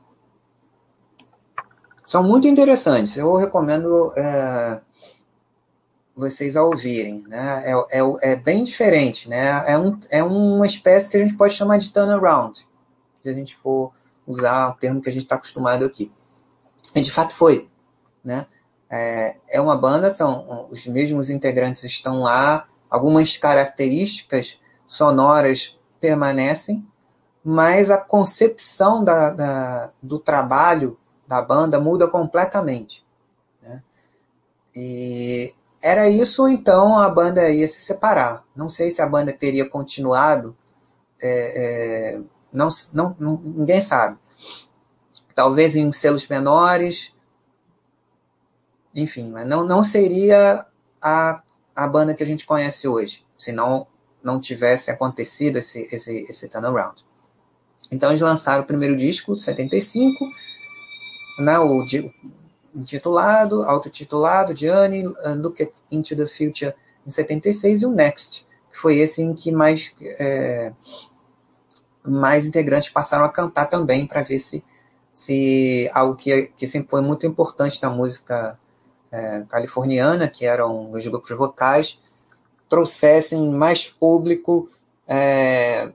São 2.03 2.23
muito 2.23 2.47
interessantes. 2.47 3.17
Eu 3.17 3.36
recomendo 3.36 4.13
é, 4.15 4.82
vocês 6.16 6.55
a 6.55 6.63
ouvirem. 6.63 7.24
Né? 7.28 7.63
É, 7.66 7.99
é, 7.99 8.32
é, 8.32 8.36
bem 8.36 8.63
diferente. 8.63 9.30
Né? 9.30 9.63
É, 9.68 9.78
um, 9.78 9.99
é 10.09 10.24
uma 10.24 10.66
espécie 10.66 11.09
que 11.09 11.18
a 11.18 11.20
gente 11.20 11.36
pode 11.36 11.53
chamar 11.53 11.78
de 11.78 11.91
turnaround, 11.91 12.66
se 13.24 13.30
a 13.30 13.34
gente 13.34 13.55
for 13.57 13.91
usar 14.26 14.70
o 14.70 14.76
termo 14.76 15.01
que 15.01 15.09
a 15.09 15.13
gente 15.13 15.24
está 15.24 15.36
acostumado 15.36 15.84
aqui. 15.86 16.11
E 16.95 17.01
de 17.01 17.11
fato 17.11 17.34
foi. 17.34 17.70
Né? 18.24 18.45
É, 18.89 19.38
é 19.49 19.61
uma 19.61 19.76
banda, 19.76 20.11
são 20.11 20.68
os 20.72 20.86
mesmos 20.88 21.30
integrantes 21.30 21.84
estão 21.84 22.22
lá, 22.22 22.68
algumas 22.89 23.36
características 23.36 24.59
sonoras 24.88 25.80
permanecem, 25.99 26.86
mas 27.43 27.91
a 27.91 27.97
concepção 27.97 29.03
da, 29.03 29.32
da, 29.32 29.93
do 30.01 30.18
trabalho 30.18 30.97
da 31.28 31.41
banda 31.41 31.80
muda 31.80 32.07
completamente. 32.07 33.05
Né? 33.61 33.84
E 34.76 35.53
era 35.86 36.09
isso, 36.09 36.49
então 36.49 36.97
a 36.97 37.07
banda 37.07 37.47
ia 37.51 37.67
se 37.67 37.79
separar. 37.79 38.43
Não 38.55 38.67
sei 38.67 38.89
se 38.89 39.03
a 39.03 39.07
banda 39.07 39.31
teria 39.31 39.69
continuado, 39.69 40.57
é, 41.21 42.15
é, 42.15 42.21
não, 42.51 42.69
não, 42.91 43.15
não, 43.19 43.38
ninguém 43.38 43.79
sabe. 43.79 44.17
Talvez 45.36 45.75
em 45.75 45.91
selos 45.91 46.27
menores, 46.27 47.13
enfim, 48.95 49.29
mas 49.29 49.45
não, 49.45 49.63
não 49.63 49.83
seria 49.83 50.65
a, 50.99 51.43
a 51.75 51.88
banda 51.88 52.15
que 52.15 52.23
a 52.23 52.25
gente 52.25 52.47
conhece 52.47 52.88
hoje, 52.88 53.23
se 53.38 53.51
não, 53.51 53.86
não 54.23 54.39
tivesse 54.39 54.89
acontecido 54.89 55.57
esse, 55.57 55.88
esse, 55.93 56.23
esse 56.23 56.47
turnaround. 56.47 57.05
Então 57.91 58.09
eles 58.09 58.21
lançaram 58.21 58.63
o 58.63 58.67
primeiro 58.67 58.97
disco, 58.97 59.38
75, 59.38 60.25
né, 61.38 61.59
o 61.59 61.86
intitulado, 62.76 63.63
autotitulado, 63.63 64.55
Journey, 64.55 65.07
uh, 65.07 65.36
Look 65.38 65.67
Into 65.89 66.15
the 66.15 66.28
Future, 66.28 66.73
em 67.05 67.09
76, 67.09 67.82
e 67.82 67.86
o 67.86 67.91
Next, 67.91 68.45
que 68.71 68.78
foi 68.78 68.97
esse 68.97 69.21
em 69.21 69.34
que 69.34 69.51
mais, 69.51 69.95
é, 70.01 70.73
mais 72.03 72.45
integrantes 72.45 72.89
passaram 72.89 73.23
a 73.23 73.30
cantar 73.30 73.67
também, 73.67 74.05
para 74.05 74.21
ver 74.21 74.39
se, 74.39 74.63
se 75.13 75.89
algo 75.93 76.15
que, 76.15 76.51
que 76.57 76.67
sempre 76.67 76.89
foi 76.89 77.01
muito 77.01 77.26
importante 77.26 77.82
na 77.82 77.89
música 77.89 78.59
é, 79.11 79.45
californiana, 79.47 80.28
que 80.28 80.45
eram 80.45 80.91
os 80.91 81.07
grupos 81.07 81.30
vocais, 81.38 81.99
trouxessem 82.67 83.49
mais 83.49 83.88
público 83.88 84.69
é, 85.07 85.91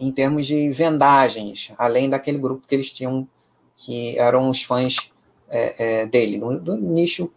em 0.00 0.10
termos 0.10 0.46
de 0.46 0.70
vendagens, 0.70 1.72
além 1.78 2.08
daquele 2.08 2.38
grupo 2.38 2.66
que 2.66 2.74
eles 2.74 2.90
tinham, 2.90 3.28
que 3.76 4.18
eram 4.18 4.48
os 4.48 4.62
fãs 4.62 5.12
é, 5.48 6.02
é, 6.02 6.06
dele, 6.06 6.38
do 6.38 6.76
nicho 6.76 7.30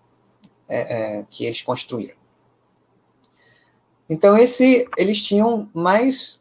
é, 0.67 1.19
é, 1.19 1.25
que 1.29 1.45
eles 1.45 1.61
construíram. 1.61 2.15
Então, 4.09 4.37
esse, 4.37 4.87
eles 4.97 5.21
tinham 5.21 5.69
mais 5.73 6.39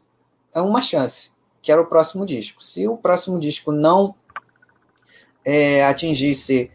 uma 0.55 0.81
chance, 0.81 1.31
que 1.61 1.71
era 1.71 1.81
o 1.81 1.85
próximo 1.85 2.25
disco. 2.25 2.63
Se 2.63 2.87
o 2.87 2.97
próximo 2.97 3.39
disco 3.39 3.71
não 3.71 4.15
é, 5.43 5.83
atingisse 5.85 6.71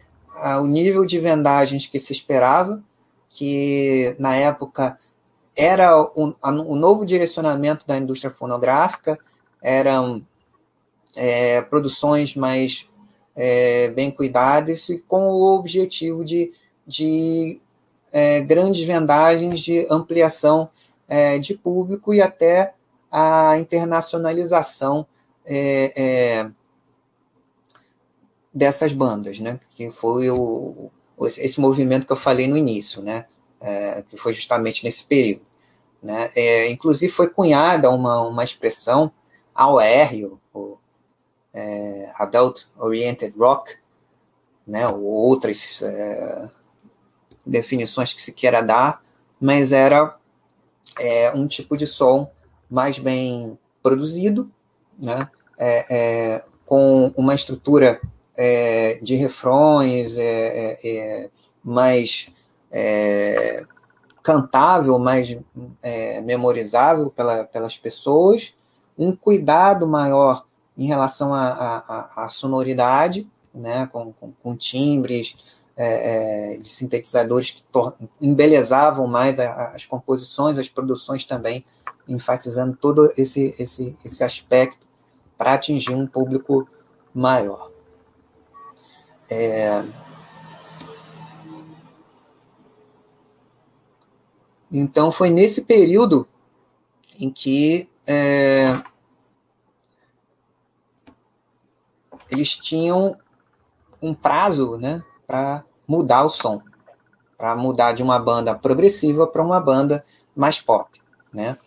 o 0.61 0.65
nível 0.65 1.05
de 1.05 1.19
vendagens 1.19 1.85
que 1.85 1.99
se 1.99 2.11
esperava, 2.11 2.83
que 3.29 4.15
na 4.19 4.35
época 4.35 4.99
era 5.55 5.95
o, 5.99 6.35
o 6.41 6.75
novo 6.75 7.05
direcionamento 7.05 7.85
da 7.85 7.97
indústria 7.97 8.31
fonográfica, 8.31 9.17
eram 9.61 10.25
é, 11.15 11.61
produções 11.61 12.35
mais 12.35 12.89
é, 13.35 13.89
bem 13.89 14.11
cuidadas 14.11 14.89
e 14.89 14.99
com 14.99 15.23
o 15.31 15.55
objetivo 15.55 16.23
de, 16.23 16.53
de 16.85 17.59
é, 18.11 18.41
grandes 18.41 18.85
vendagens, 18.85 19.59
de 19.59 19.87
ampliação 19.89 20.69
é, 21.07 21.37
de 21.39 21.55
público 21.55 22.13
e 22.13 22.21
até 22.21 22.73
a 23.11 23.57
internacionalização 23.57 25.05
é, 25.45 25.93
é, 25.95 26.51
dessas 28.53 28.93
bandas, 28.93 29.39
né? 29.39 29.59
Que 29.75 29.91
foi 29.91 30.29
o, 30.29 30.89
esse 31.21 31.59
movimento 31.59 32.05
que 32.05 32.11
eu 32.11 32.17
falei 32.17 32.47
no 32.47 32.57
início, 32.57 33.01
né? 33.01 33.25
É, 33.59 34.03
que 34.09 34.17
foi 34.17 34.33
justamente 34.33 34.83
nesse 34.83 35.05
período. 35.05 35.45
Né? 36.01 36.29
É, 36.35 36.69
inclusive 36.69 37.11
foi 37.11 37.29
cunhada 37.29 37.89
uma, 37.89 38.21
uma 38.27 38.43
expressão 38.43 39.09
AOR, 39.55 40.13
o, 40.25 40.39
é, 41.53 42.09
Adult 42.15 42.65
Oriented 42.77 43.33
Rock, 43.37 43.75
né? 44.65 44.87
ou 44.87 45.03
outras 45.03 45.81
é, 45.81 46.49
definições 47.45 48.13
que 48.13 48.21
se 48.21 48.33
queira 48.33 48.61
dar, 48.61 49.03
mas 49.39 49.71
era 49.71 50.17
é, 50.99 51.31
um 51.31 51.47
tipo 51.47 51.75
de 51.77 51.85
som 51.85 52.31
mais 52.69 52.97
bem 52.97 53.57
produzido, 53.81 54.49
né? 54.97 55.29
É, 55.59 56.43
com 56.65 57.13
uma 57.15 57.35
estrutura 57.35 58.01
é, 58.35 58.99
de 59.01 59.15
refrões 59.15 60.17
é, 60.17 60.77
é, 60.83 60.97
é 60.97 61.29
mais 61.63 62.29
é, 62.71 63.63
cantável, 64.21 64.97
mais 64.97 65.37
é, 65.81 66.21
memorizável 66.21 67.11
pela, 67.11 67.43
pelas 67.43 67.77
pessoas, 67.77 68.55
um 68.97 69.15
cuidado 69.15 69.87
maior 69.87 70.45
em 70.77 70.87
relação 70.87 71.33
à 71.33 72.27
sonoridade, 72.29 73.29
né, 73.53 73.87
com, 73.91 74.11
com, 74.13 74.31
com 74.31 74.55
timbres 74.55 75.35
de 76.61 76.69
sintetizadores 76.69 77.51
que 77.51 77.63
embelezavam 78.21 79.07
mais 79.07 79.39
a, 79.39 79.69
as 79.69 79.85
composições, 79.85 80.59
as 80.59 80.69
produções 80.69 81.25
também, 81.25 81.65
enfatizando 82.07 82.75
todo 82.75 83.11
esse, 83.17 83.55
esse, 83.59 83.95
esse 84.03 84.23
aspecto 84.23 84.85
para 85.37 85.53
atingir 85.53 85.95
um 85.95 86.05
público 86.05 86.67
maior. 87.13 87.71
É... 89.29 89.83
Então, 94.71 95.11
foi 95.11 95.29
nesse 95.29 95.63
período 95.63 96.27
em 97.19 97.29
que 97.29 97.89
é... 98.07 98.81
eles 102.33 102.57
tinham 102.57 103.17
um 104.01 104.13
prazo 104.13 104.77
né, 104.77 105.03
para 105.25 105.63
mudar 105.87 106.23
o 106.23 106.29
som, 106.29 106.61
para 107.37 107.55
mudar 107.55 107.93
de 107.93 108.03
uma 108.03 108.19
banda 108.19 108.53
progressiva 108.53 109.27
para 109.27 109.43
uma 109.43 109.59
banda 109.59 110.03
mais 110.35 110.59
pop. 110.59 111.01
Né? 111.33 111.57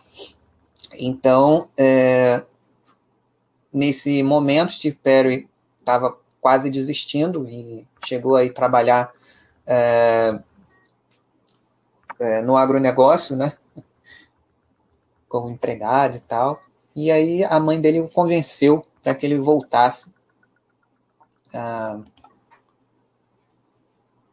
Então, 0.93 1.68
é... 1.76 2.44
nesse 3.72 4.22
momento, 4.22 4.72
Steve 4.72 4.97
Perry 5.02 5.48
estava 5.80 6.16
quase 6.40 6.70
desistindo 6.70 7.48
e 7.48 7.86
chegou 8.05 8.36
a 8.36 8.48
trabalhar 8.48 9.12
é, 9.66 10.38
é, 12.20 12.43
no 12.43 12.56
agronegócio, 12.56 13.36
né? 13.36 13.52
Como 15.28 15.51
empregado 15.51 16.16
e 16.16 16.20
tal. 16.20 16.60
E 16.94 17.10
aí 17.10 17.44
a 17.44 17.59
mãe 17.59 17.80
dele 17.80 18.01
o 18.01 18.09
convenceu 18.09 18.84
para 19.02 19.14
que 19.14 19.26
ele 19.26 19.38
voltasse 19.38 20.14
a, 21.57 21.99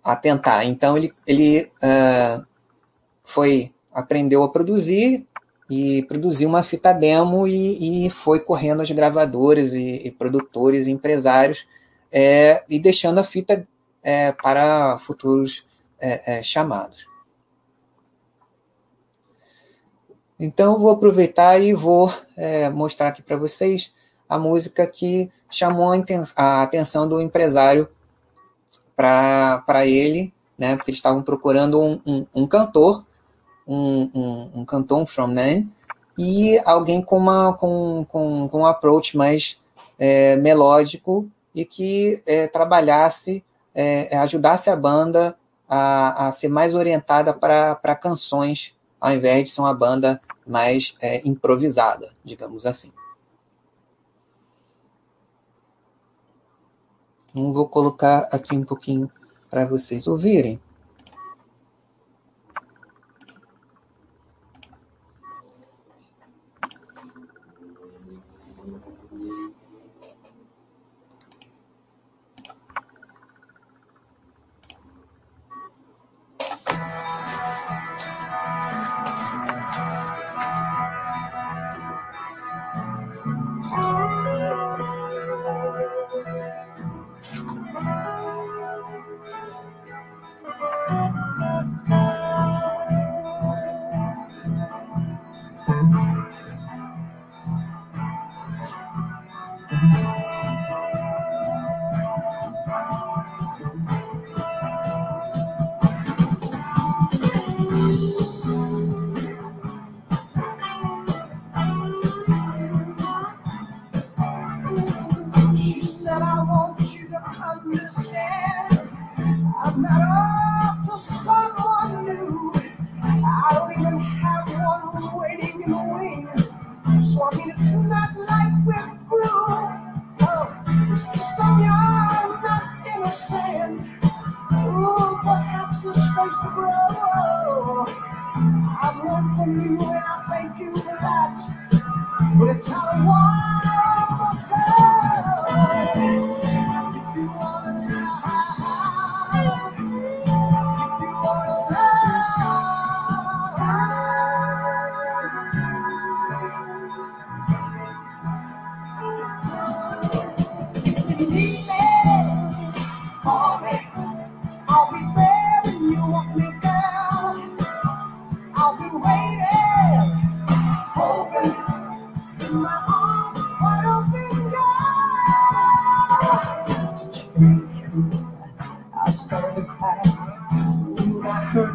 a 0.03 0.15
tentar. 0.15 0.65
Então 0.65 0.97
ele, 0.97 1.13
ele 1.25 1.71
uh, 1.83 2.45
foi 3.23 3.73
aprendeu 3.91 4.43
a 4.43 4.51
produzir 4.51 5.27
e 5.69 6.03
produziu 6.03 6.49
uma 6.49 6.63
fita 6.63 6.91
demo 6.91 7.47
e, 7.47 8.05
e 8.05 8.09
foi 8.09 8.39
correndo 8.39 8.81
as 8.81 8.91
gravadoras 8.91 9.73
e, 9.73 10.01
e 10.03 10.11
produtores, 10.11 10.87
e 10.87 10.91
empresários 10.91 11.65
é, 12.11 12.63
e 12.69 12.79
deixando 12.79 13.19
a 13.19 13.23
fita 13.23 13.67
é, 14.03 14.31
para 14.31 14.97
futuros 14.99 15.65
é, 15.99 16.39
é 16.39 16.43
chamados. 16.43 17.07
Então 20.39 20.79
vou 20.79 20.91
aproveitar 20.91 21.59
e 21.59 21.73
vou 21.73 22.13
é, 22.35 22.69
mostrar 22.69 23.09
aqui 23.09 23.21
para 23.21 23.37
vocês 23.37 23.92
a 24.33 24.39
música 24.39 24.87
que 24.87 25.29
chamou 25.49 25.91
a 26.35 26.63
atenção 26.63 27.07
do 27.07 27.21
empresário 27.21 27.87
para 28.95 29.85
ele, 29.85 30.33
né, 30.57 30.75
porque 30.75 30.89
eles 30.89 30.97
estavam 30.97 31.21
procurando 31.21 31.79
um, 31.79 32.01
um, 32.05 32.25
um 32.33 32.47
cantor, 32.47 33.05
um, 33.67 34.09
um, 34.13 34.49
um, 34.55 34.65
cantor, 34.65 34.99
um 34.99 35.05
frontman, 35.05 35.69
e 36.17 36.59
alguém 36.65 36.99
com, 37.01 37.17
uma, 37.17 37.53
com, 37.53 38.05
com, 38.09 38.49
com 38.49 38.59
um 38.61 38.65
approach 38.65 39.15
mais 39.15 39.59
é, 39.99 40.35
melódico 40.35 41.29
e 41.53 41.63
que 41.63 42.21
é, 42.25 42.47
trabalhasse, 42.47 43.43
é, 43.75 44.17
ajudasse 44.17 44.69
a 44.69 44.75
banda 44.75 45.35
a, 45.69 46.27
a 46.27 46.31
ser 46.31 46.47
mais 46.47 46.73
orientada 46.73 47.33
para 47.33 47.95
canções, 47.95 48.75
ao 48.99 49.11
invés 49.11 49.47
de 49.47 49.53
ser 49.53 49.61
uma 49.61 49.73
banda 49.73 50.19
mais 50.45 50.95
é, 51.01 51.21
improvisada, 51.23 52.09
digamos 52.25 52.65
assim. 52.65 52.91
Então, 57.33 57.51
vou 57.51 57.67
colocar 57.67 58.27
aqui 58.31 58.55
um 58.55 58.63
pouquinho 58.63 59.09
para 59.49 59.65
vocês 59.65 60.07
ouvirem. 60.07 60.59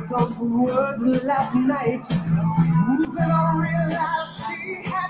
Those 0.06 0.38
words 0.38 1.24
last 1.24 1.54
night 1.54 2.02
that 2.02 3.30
I 3.30 3.60
realized 3.62 4.46
she 4.46 4.82
had. 4.90 5.07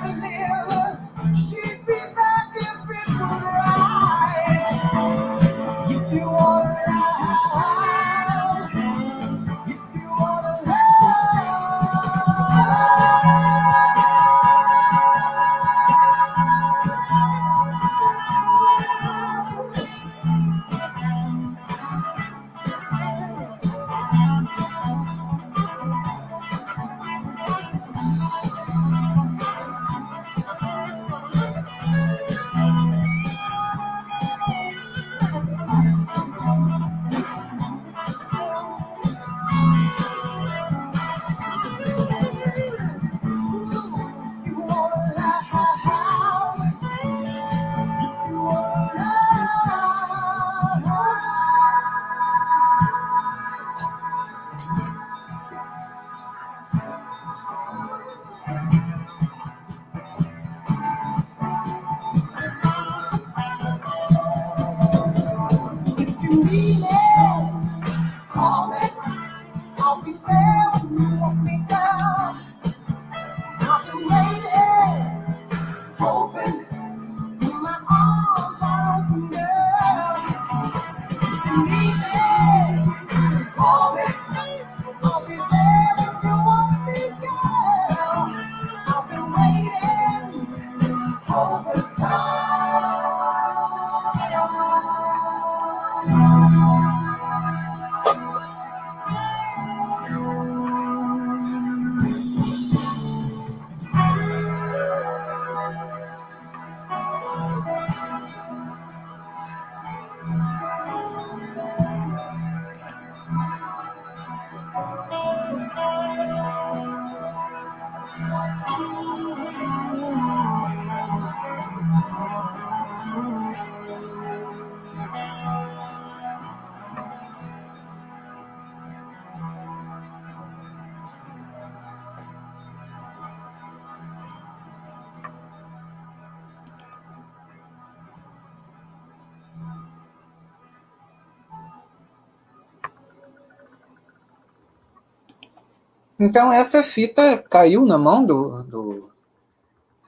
Então 146.29 146.53
essa 146.53 146.83
fita 146.83 147.39
caiu 147.39 147.87
na 147.87 147.97
mão 147.97 148.23
do, 148.23 148.63
do 148.65 149.11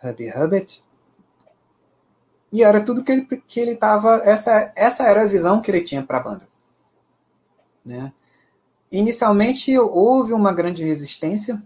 Hubby 0.05 0.28
Hubbard 0.28 0.84
e 2.52 2.62
era 2.62 2.84
tudo 2.84 3.02
que 3.02 3.10
ele 3.10 3.24
que 3.48 3.59
ele 3.59 3.78
essa 4.24 4.70
essa 4.76 5.05
era 5.09 5.22
a 5.22 5.26
visão 5.26 5.62
que 5.62 5.70
ele 5.70 5.80
tinha 5.80 6.02
para 6.02 6.18
a 6.18 6.22
banda, 6.22 6.47
né? 7.82 8.12
Inicialmente 8.92 9.78
houve 9.78 10.34
uma 10.34 10.52
grande 10.52 10.84
resistência 10.84 11.62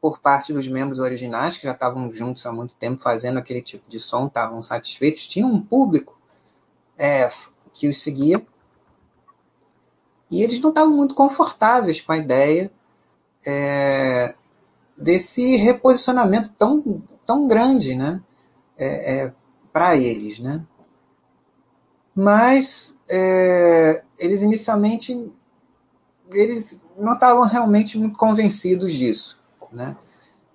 por 0.00 0.20
parte 0.20 0.52
dos 0.52 0.68
membros 0.68 1.00
originais 1.00 1.56
que 1.56 1.64
já 1.64 1.72
estavam 1.72 2.12
juntos 2.14 2.46
há 2.46 2.52
muito 2.52 2.76
tempo 2.76 3.02
fazendo 3.02 3.40
aquele 3.40 3.62
tipo 3.62 3.90
de 3.90 3.98
som, 3.98 4.28
estavam 4.28 4.62
satisfeitos, 4.62 5.26
tinham 5.26 5.50
um 5.50 5.60
público 5.60 6.16
é, 6.96 7.28
que 7.72 7.88
os 7.88 8.00
seguia. 8.00 8.46
E 10.30 10.40
eles 10.40 10.60
não 10.60 10.70
estavam 10.70 10.96
muito 10.96 11.16
confortáveis 11.16 12.00
com 12.00 12.12
a 12.12 12.16
ideia 12.16 12.70
é, 13.46 14.34
desse 14.96 15.56
reposicionamento 15.56 16.50
tão, 16.58 17.02
tão 17.24 17.46
grande 17.46 17.94
né, 17.94 18.22
é, 18.78 19.14
é 19.14 19.34
para 19.72 19.96
eles. 19.96 20.38
Né? 20.38 20.64
Mas 22.14 22.98
é, 23.08 24.02
eles 24.18 24.42
inicialmente 24.42 25.32
eles 26.32 26.80
não 26.96 27.14
estavam 27.14 27.44
realmente 27.44 27.98
muito 27.98 28.16
convencidos 28.16 28.92
disso. 28.92 29.38
Né? 29.72 29.96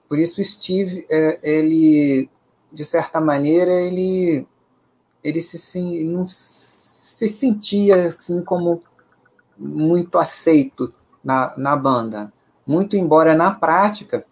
Por 0.08 0.20
isso 0.20 0.44
Steve, 0.44 1.06
é, 1.10 1.40
ele, 1.44 2.30
de 2.72 2.86
certa 2.86 3.20
maneira, 3.20 3.74
ele, 3.74 4.48
ele 5.24 5.42
se, 5.42 6.04
não 6.04 6.28
se 6.28 7.28
sentia 7.28 8.08
assim 8.08 8.42
como 8.42 8.82
muito 9.58 10.18
aceito 10.18 10.94
na, 11.24 11.54
na 11.58 11.76
banda 11.76 12.32
muito 12.66 12.96
embora 12.96 13.36
na 13.36 13.52
prática 13.52 14.26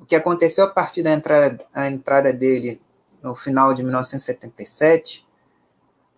o 0.00 0.04
que 0.04 0.16
aconteceu 0.16 0.64
a 0.64 0.68
partir 0.68 1.02
da 1.02 1.12
entrada, 1.12 1.64
a 1.72 1.88
entrada 1.88 2.32
dele 2.32 2.80
no 3.22 3.36
final 3.36 3.72
de 3.72 3.84
1977, 3.84 5.24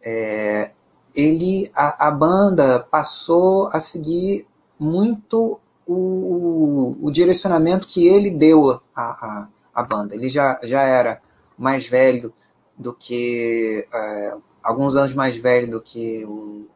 é, 0.04 0.70
ele 1.14 1.70
a, 1.74 2.08
a, 2.08 2.10
banda 2.10 2.80
passou 2.80 3.68
a 3.68 3.78
seguir 3.80 4.46
muito 4.78 5.60
o, 5.86 6.96
o, 7.00 7.10
direcionamento 7.10 7.86
que 7.86 8.08
ele 8.08 8.30
deu 8.30 8.80
à 8.96 9.02
a, 9.02 9.48
a, 9.74 9.82
banda. 9.82 10.14
Ele 10.14 10.30
já, 10.30 10.58
já 10.62 10.82
era 10.82 11.20
mais 11.58 11.86
velho 11.86 12.32
do 12.76 12.94
que 12.94 13.86
é, 13.92 14.36
alguns 14.62 14.96
anos 14.96 15.14
mais 15.14 15.36
velho 15.36 15.70
do 15.72 15.80
que 15.80 16.24
o, 16.24 16.66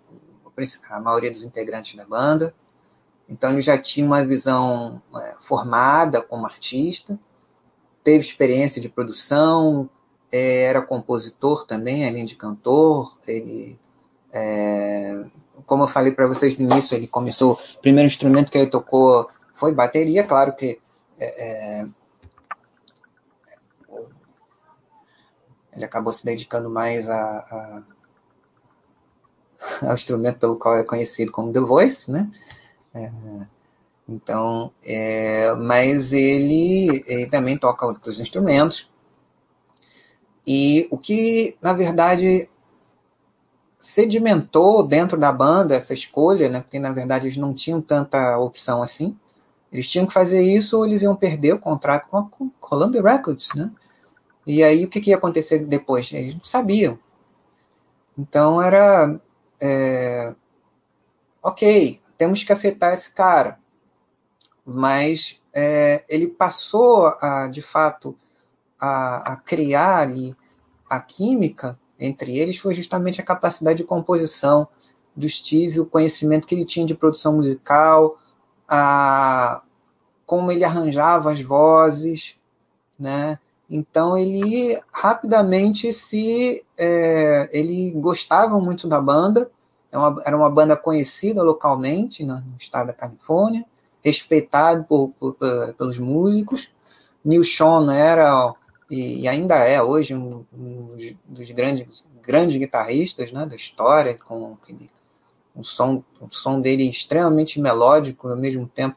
a 0.90 1.00
maioria 1.00 1.30
dos 1.30 1.42
integrantes 1.42 1.96
da 1.96 2.04
banda. 2.04 2.54
Então 3.28 3.50
ele 3.50 3.62
já 3.62 3.76
tinha 3.76 4.06
uma 4.06 4.24
visão 4.24 5.02
é, 5.14 5.34
formada 5.40 6.22
como 6.22 6.46
artista, 6.46 7.18
teve 8.02 8.24
experiência 8.24 8.80
de 8.80 8.88
produção, 8.88 9.88
é, 10.32 10.62
era 10.62 10.80
compositor 10.80 11.66
também, 11.66 12.08
além 12.08 12.24
de 12.24 12.36
cantor. 12.36 13.18
Ele, 13.26 13.78
é, 14.32 15.24
como 15.66 15.84
eu 15.84 15.88
falei 15.88 16.12
para 16.12 16.26
vocês 16.26 16.56
no 16.56 16.64
início, 16.64 16.94
ele 16.94 17.06
começou. 17.06 17.58
O 17.76 17.78
primeiro 17.80 18.06
instrumento 18.06 18.50
que 18.50 18.58
ele 18.58 18.70
tocou 18.70 19.28
foi 19.54 19.72
bateria, 19.72 20.24
claro 20.24 20.54
que. 20.54 20.80
É, 21.18 21.82
é, 21.82 21.86
ele 25.72 25.84
acabou 25.84 26.12
se 26.12 26.24
dedicando 26.24 26.68
mais 26.68 27.08
a, 27.08 27.20
a, 27.20 27.82
ao 29.88 29.94
instrumento 29.94 30.38
pelo 30.38 30.56
qual 30.56 30.76
é 30.76 30.82
conhecido 30.82 31.30
como 31.30 31.52
The 31.52 31.60
Voice, 31.60 32.10
né? 32.10 32.30
É, 33.04 33.46
então, 34.08 34.72
é, 34.84 35.54
mas 35.54 36.12
ele, 36.12 37.04
ele 37.06 37.26
também 37.26 37.56
toca 37.58 37.86
outros 37.86 38.20
instrumentos. 38.20 38.90
E 40.46 40.88
o 40.90 40.96
que, 40.96 41.56
na 41.60 41.74
verdade, 41.74 42.48
sedimentou 43.78 44.82
dentro 44.82 45.18
da 45.18 45.30
banda 45.30 45.74
essa 45.74 45.94
escolha, 45.94 46.48
né? 46.48 46.60
Porque 46.60 46.78
na 46.78 46.92
verdade 46.92 47.26
eles 47.26 47.36
não 47.36 47.54
tinham 47.54 47.80
tanta 47.80 48.38
opção 48.38 48.82
assim. 48.82 49.16
Eles 49.72 49.88
tinham 49.88 50.06
que 50.06 50.12
fazer 50.12 50.42
isso 50.42 50.78
ou 50.78 50.86
eles 50.86 51.02
iam 51.02 51.14
perder 51.14 51.52
o 51.54 51.58
contrato 51.58 52.08
com 52.08 52.18
a 52.18 52.28
Columbia 52.60 53.02
Records, 53.02 53.54
né? 53.54 53.70
E 54.46 54.62
aí 54.64 54.84
o 54.84 54.88
que, 54.88 55.00
que 55.00 55.10
ia 55.10 55.16
acontecer 55.16 55.60
depois? 55.66 56.12
Eles 56.12 56.34
não 56.34 56.44
sabiam. 56.44 56.98
Então 58.18 58.60
era 58.60 59.20
é, 59.60 60.34
ok, 61.42 62.00
temos 62.18 62.42
que 62.42 62.52
aceitar 62.52 62.92
esse 62.92 63.14
cara. 63.14 63.58
Mas 64.66 65.40
é, 65.54 66.04
ele 66.08 66.26
passou, 66.26 67.06
a, 67.20 67.48
de 67.48 67.62
fato, 67.62 68.14
a, 68.78 69.32
a 69.32 69.36
criar 69.36 70.00
ali 70.00 70.36
a 70.90 71.00
química 71.00 71.78
entre 71.98 72.36
eles 72.38 72.58
foi 72.58 72.74
justamente 72.74 73.20
a 73.20 73.24
capacidade 73.24 73.78
de 73.78 73.84
composição 73.84 74.68
do 75.16 75.28
Steve, 75.28 75.80
o 75.80 75.86
conhecimento 75.86 76.46
que 76.46 76.54
ele 76.54 76.64
tinha 76.64 76.86
de 76.86 76.94
produção 76.94 77.36
musical, 77.36 78.16
a, 78.68 79.62
como 80.26 80.52
ele 80.52 80.64
arranjava 80.64 81.32
as 81.32 81.40
vozes, 81.40 82.38
né? 82.98 83.38
Então 83.70 84.16
ele 84.16 84.80
rapidamente 84.92 85.92
se 85.92 86.64
é, 86.76 87.50
ele 87.52 87.90
gostava 87.92 88.60
muito 88.60 88.88
da 88.88 89.00
banda 89.00 89.50
uma, 89.96 90.22
era 90.26 90.36
uma 90.36 90.50
banda 90.50 90.76
conhecida 90.76 91.42
localmente 91.42 92.24
no 92.24 92.42
estado 92.58 92.88
da 92.88 92.92
Califórnia, 92.92 93.64
respeitado 94.02 94.84
por, 94.84 95.10
por, 95.18 95.34
por, 95.34 95.74
pelos 95.74 95.98
músicos. 95.98 96.70
Neil 97.24 97.44
Sean 97.44 97.92
era 97.92 98.54
e, 98.90 99.20
e 99.20 99.28
ainda 99.28 99.56
é 99.56 99.82
hoje 99.82 100.14
um, 100.14 100.44
um, 100.52 100.96
dos 101.26 101.50
grandes, 101.50 102.06
grandes 102.22 102.56
guitarristas 102.56 103.32
né, 103.32 103.44
da 103.44 103.54
história, 103.54 104.16
com 104.16 104.56
aquele, 104.62 104.90
um, 105.54 105.62
som, 105.62 106.02
um 106.20 106.30
som 106.30 106.60
dele 106.60 106.88
extremamente 106.88 107.60
melódico, 107.60 108.28
ao 108.28 108.36
mesmo 108.36 108.66
tempo 108.66 108.96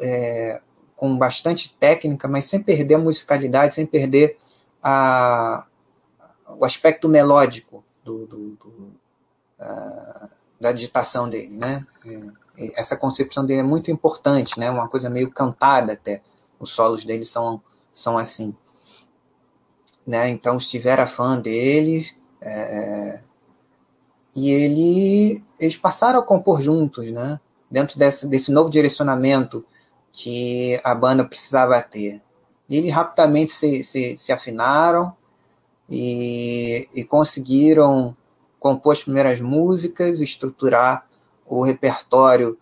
é, 0.00 0.60
com 0.96 1.18
bastante 1.18 1.74
técnica, 1.78 2.26
mas 2.28 2.46
sem 2.46 2.62
perder 2.62 2.94
a 2.94 2.98
musicalidade, 2.98 3.74
sem 3.74 3.84
perder 3.84 4.38
a, 4.82 5.66
o 6.56 6.64
aspecto 6.64 7.08
melódico 7.08 7.84
do, 8.02 8.26
do, 8.26 8.50
do 8.50 8.83
da 10.60 10.72
digitação 10.72 11.28
dele, 11.28 11.56
né? 11.56 11.86
Essa 12.76 12.96
concepção 12.96 13.44
dele 13.44 13.60
é 13.60 13.64
muito 13.64 13.90
importante, 13.90 14.58
né? 14.58 14.70
Uma 14.70 14.88
coisa 14.88 15.10
meio 15.10 15.30
cantada 15.30 15.92
até. 15.92 16.22
Os 16.58 16.70
solos 16.70 17.04
dele 17.04 17.24
são, 17.24 17.60
são 17.92 18.16
assim. 18.16 18.56
Né? 20.06 20.28
Então, 20.28 20.60
Steve 20.60 20.88
era 20.88 21.06
fã 21.06 21.40
dele, 21.40 22.10
é, 22.40 23.20
e 24.34 24.50
ele, 24.50 25.44
eles 25.58 25.76
passaram 25.76 26.18
a 26.18 26.22
compor 26.22 26.60
juntos, 26.60 27.10
né? 27.10 27.40
Dentro 27.70 27.98
desse, 27.98 28.28
desse 28.28 28.52
novo 28.52 28.68
direcionamento 28.70 29.64
que 30.12 30.80
a 30.84 30.94
banda 30.94 31.24
precisava 31.24 31.80
ter. 31.82 32.22
E 32.68 32.76
eles 32.76 32.92
rapidamente 32.92 33.52
se, 33.52 33.82
se, 33.82 34.16
se 34.16 34.32
afinaram 34.32 35.14
e, 35.88 36.88
e 36.94 37.04
conseguiram 37.04 38.16
compor 38.64 38.94
as 38.94 39.02
primeiras 39.02 39.42
músicas, 39.42 40.22
estruturar 40.22 41.06
o 41.44 41.62
repertório 41.62 42.56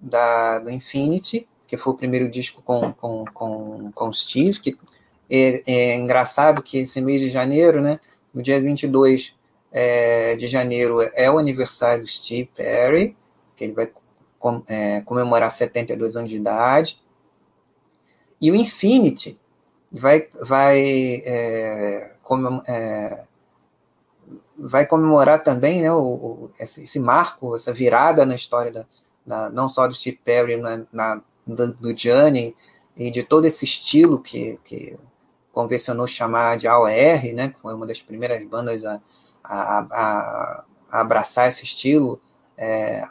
da, 0.00 0.58
do 0.60 0.70
Infinity, 0.70 1.46
que 1.66 1.76
foi 1.76 1.92
o 1.92 1.96
primeiro 1.96 2.26
disco 2.26 2.62
com, 2.62 2.90
com, 2.94 3.26
com, 3.34 3.92
com 3.92 4.12
Steve, 4.14 4.58
que 4.58 4.78
é, 5.30 5.62
é 5.66 5.94
engraçado 5.94 6.62
que 6.62 6.78
esse 6.78 7.02
mês 7.02 7.20
de 7.20 7.28
janeiro, 7.28 7.82
né, 7.82 8.00
no 8.32 8.42
dia 8.42 8.58
22 8.62 9.36
é, 9.70 10.36
de 10.36 10.46
janeiro, 10.46 11.02
é 11.14 11.30
o 11.30 11.36
aniversário 11.36 12.04
do 12.04 12.08
Steve 12.08 12.50
Perry, 12.56 13.14
que 13.54 13.64
ele 13.64 13.74
vai 13.74 13.90
com, 14.38 14.62
é, 14.66 15.02
comemorar 15.02 15.52
72 15.52 16.16
anos 16.16 16.30
de 16.30 16.36
idade. 16.38 16.98
E 18.40 18.50
o 18.50 18.54
Infinity 18.54 19.38
vai, 19.92 20.28
vai 20.46 20.80
é, 21.26 22.16
é, 22.68 23.24
vai 24.68 24.86
comemorar 24.86 25.42
também 25.42 25.82
né, 25.82 25.92
o, 25.92 26.00
o 26.00 26.50
esse, 26.58 26.84
esse, 26.84 27.00
marco, 27.00 27.56
essa 27.56 27.72
virada 27.72 28.24
na 28.24 28.34
história 28.34 28.86
da, 29.26 29.50
não 29.50 29.68
só 29.68 29.86
do 29.88 29.94
Steve 29.94 30.20
Perry, 30.24 30.56
na, 30.56 30.82
na 30.92 31.22
do, 31.46 31.72
do 31.74 31.94
Johnny 31.94 32.56
e 32.96 33.10
de 33.10 33.22
todo 33.22 33.44
esse 33.44 33.64
estilo 33.64 34.20
que, 34.20 34.58
que 34.64 34.98
convencionou 35.52 36.06
chamar 36.06 36.56
de 36.56 36.68
AOR, 36.68 36.88
né, 37.34 37.48
que 37.48 37.60
foi 37.60 37.74
uma 37.74 37.86
das 37.86 38.00
primeiras 38.00 38.44
bandas 38.46 38.84
a, 38.84 39.00
a, 39.42 39.78
a, 39.90 40.64
a 40.90 41.00
abraçar 41.00 41.48
esse 41.48 41.64
estilo. 41.64 42.20
É, 42.56 43.04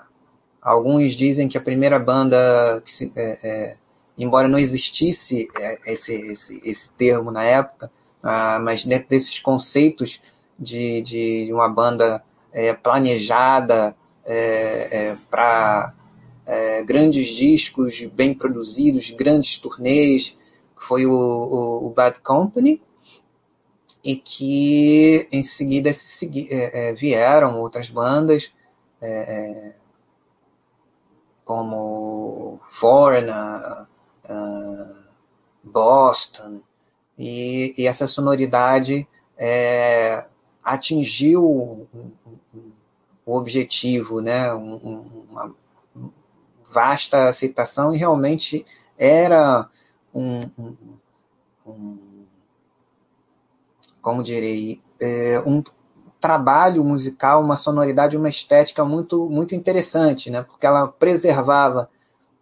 alguns 0.61 1.14
dizem 1.14 1.49
que 1.49 1.57
a 1.57 1.61
primeira 1.61 1.99
banda, 1.99 2.82
que 2.86 2.91
se, 2.91 3.11
é, 3.15 3.40
é, 3.44 3.78
embora 4.18 4.48
não 4.48 4.57
existisse 4.60 5.49
é, 5.57 5.91
esse, 5.91 6.14
esse, 6.32 6.61
esse 6.64 6.94
termo 6.94 7.32
na 7.32 7.44
época, 7.44 7.91
ah, 8.23 8.60
mas 8.61 8.86
dentro 8.86 9.10
desses 9.10 9.40
conceitos 9.40 10.22
de, 10.61 11.01
de 11.01 11.49
uma 11.51 11.67
banda 11.67 12.23
é, 12.53 12.73
planejada 12.73 13.95
é, 14.25 15.15
para 15.29 15.93
grandes 16.85 17.27
discos 17.27 18.01
bem 18.13 18.33
produzidos, 18.33 19.09
grandes 19.11 19.57
turnês, 19.57 20.38
que 20.77 20.85
foi 20.85 21.05
o, 21.05 21.11
o, 21.11 21.88
o 21.88 21.89
Bad 21.91 22.19
Company, 22.19 22.81
e 24.03 24.15
que 24.15 25.27
em 25.31 25.43
seguida 25.43 25.93
se, 25.93 26.29
é, 26.51 26.89
é, 26.89 26.93
vieram 26.93 27.59
outras 27.59 27.89
bandas, 27.89 28.51
é, 29.01 29.09
é 29.09 29.75
como 31.45 32.59
Foreigner, 32.69 33.85
uh, 34.29 34.95
Boston, 35.63 36.61
e, 37.17 37.73
e, 37.77 37.85
essa 37.85 38.07
sonoridade 38.07 39.05
é, 39.38 40.25
atingiu 40.63 41.43
o 41.43 43.38
objetivo, 43.38 44.21
né, 44.21 44.51
uma 44.53 45.55
vasta 46.71 47.27
aceitação 47.27 47.93
e 47.93 47.97
realmente 47.97 48.65
era 48.97 49.67
um, 50.13 50.41
um, 50.57 50.75
um 51.65 51.97
como 54.01 54.23
direi, 54.23 54.81
é, 54.99 55.39
um 55.45 55.63
trabalho 56.19 56.83
musical, 56.83 57.43
uma 57.43 57.55
sonoridade, 57.55 58.17
uma 58.17 58.29
estética 58.29 58.85
muito, 58.85 59.29
muito 59.29 59.55
interessante, 59.55 60.29
né? 60.29 60.43
porque 60.43 60.65
ela 60.65 60.88
preservava 60.88 61.89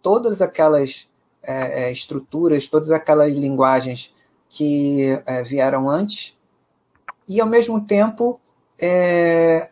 todas 0.02 0.42
aquelas 0.42 1.08
é, 1.42 1.84
é, 1.84 1.92
estruturas, 1.92 2.66
todas 2.66 2.90
aquelas 2.90 3.32
linguagens 3.32 4.14
que 4.48 5.06
é, 5.26 5.42
vieram 5.42 5.88
antes, 5.88 6.36
e 7.30 7.40
ao 7.40 7.46
mesmo 7.46 7.80
tempo 7.80 8.40
é, 8.76 9.70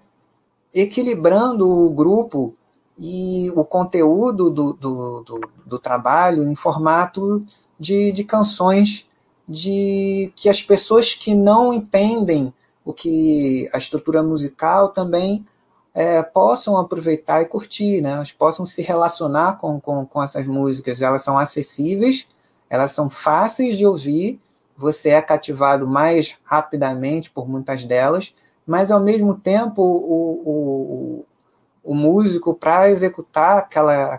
equilibrando 0.73 1.69
o 1.69 1.91
grupo 1.91 2.55
e 2.97 3.51
o 3.57 3.65
conteúdo 3.65 4.49
do, 4.49 4.73
do, 4.73 5.23
do, 5.23 5.41
do 5.67 5.79
trabalho 5.79 6.45
em 6.45 6.55
formato 6.55 7.45
de, 7.79 8.13
de 8.13 8.23
canções 8.23 9.09
de 9.49 10.33
que 10.37 10.49
as 10.49 10.63
pessoas 10.63 11.15
que 11.15 11.35
não 11.35 11.73
entendem 11.75 12.55
o 12.85 12.93
que 12.93 13.69
a 13.73 13.79
estrutura 13.79 14.23
musical 14.23 14.91
também 14.91 15.45
é, 15.93 16.23
possam 16.23 16.77
aproveitar 16.77 17.43
e 17.43 17.47
curtir, 17.47 18.01
né? 18.01 18.13
Elas 18.13 18.31
possam 18.31 18.65
se 18.65 18.83
relacionar 18.83 19.59
com, 19.59 19.81
com, 19.81 20.07
com 20.07 20.23
essas 20.23 20.47
músicas. 20.47 21.03
Elas 21.03 21.23
são 21.23 21.37
acessíveis, 21.37 22.29
elas 22.71 22.93
são 22.93 23.11
fáceis 23.11 23.77
de 23.77 23.85
ouvir, 23.85 24.41
você 24.79 25.11
é 25.11 25.21
cativado 25.21 25.89
mais 25.89 26.37
rapidamente 26.45 27.31
por 27.31 27.49
muitas 27.49 27.85
delas, 27.85 28.33
mas 28.65 28.93
ao 28.93 29.01
mesmo 29.01 29.35
tempo 29.35 29.83
o, 29.83 30.43
o, 30.47 31.25
o 31.83 31.95
músico, 31.95 32.55
para 32.55 32.91
executar 32.91 33.59
aquela, 33.59 34.15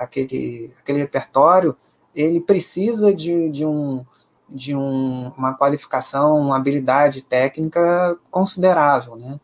aquele, 0.00 0.72
aquele 0.80 0.98
repertório, 0.98 1.76
ele 2.14 2.40
precisa 2.40 3.14
de, 3.14 3.48
de, 3.50 3.64
um, 3.64 4.04
de 4.48 4.74
um, 4.74 5.30
uma 5.36 5.54
qualificação, 5.54 6.40
uma 6.40 6.56
habilidade 6.56 7.22
técnica 7.22 8.18
considerável. 8.30 9.16
Né? 9.16 9.38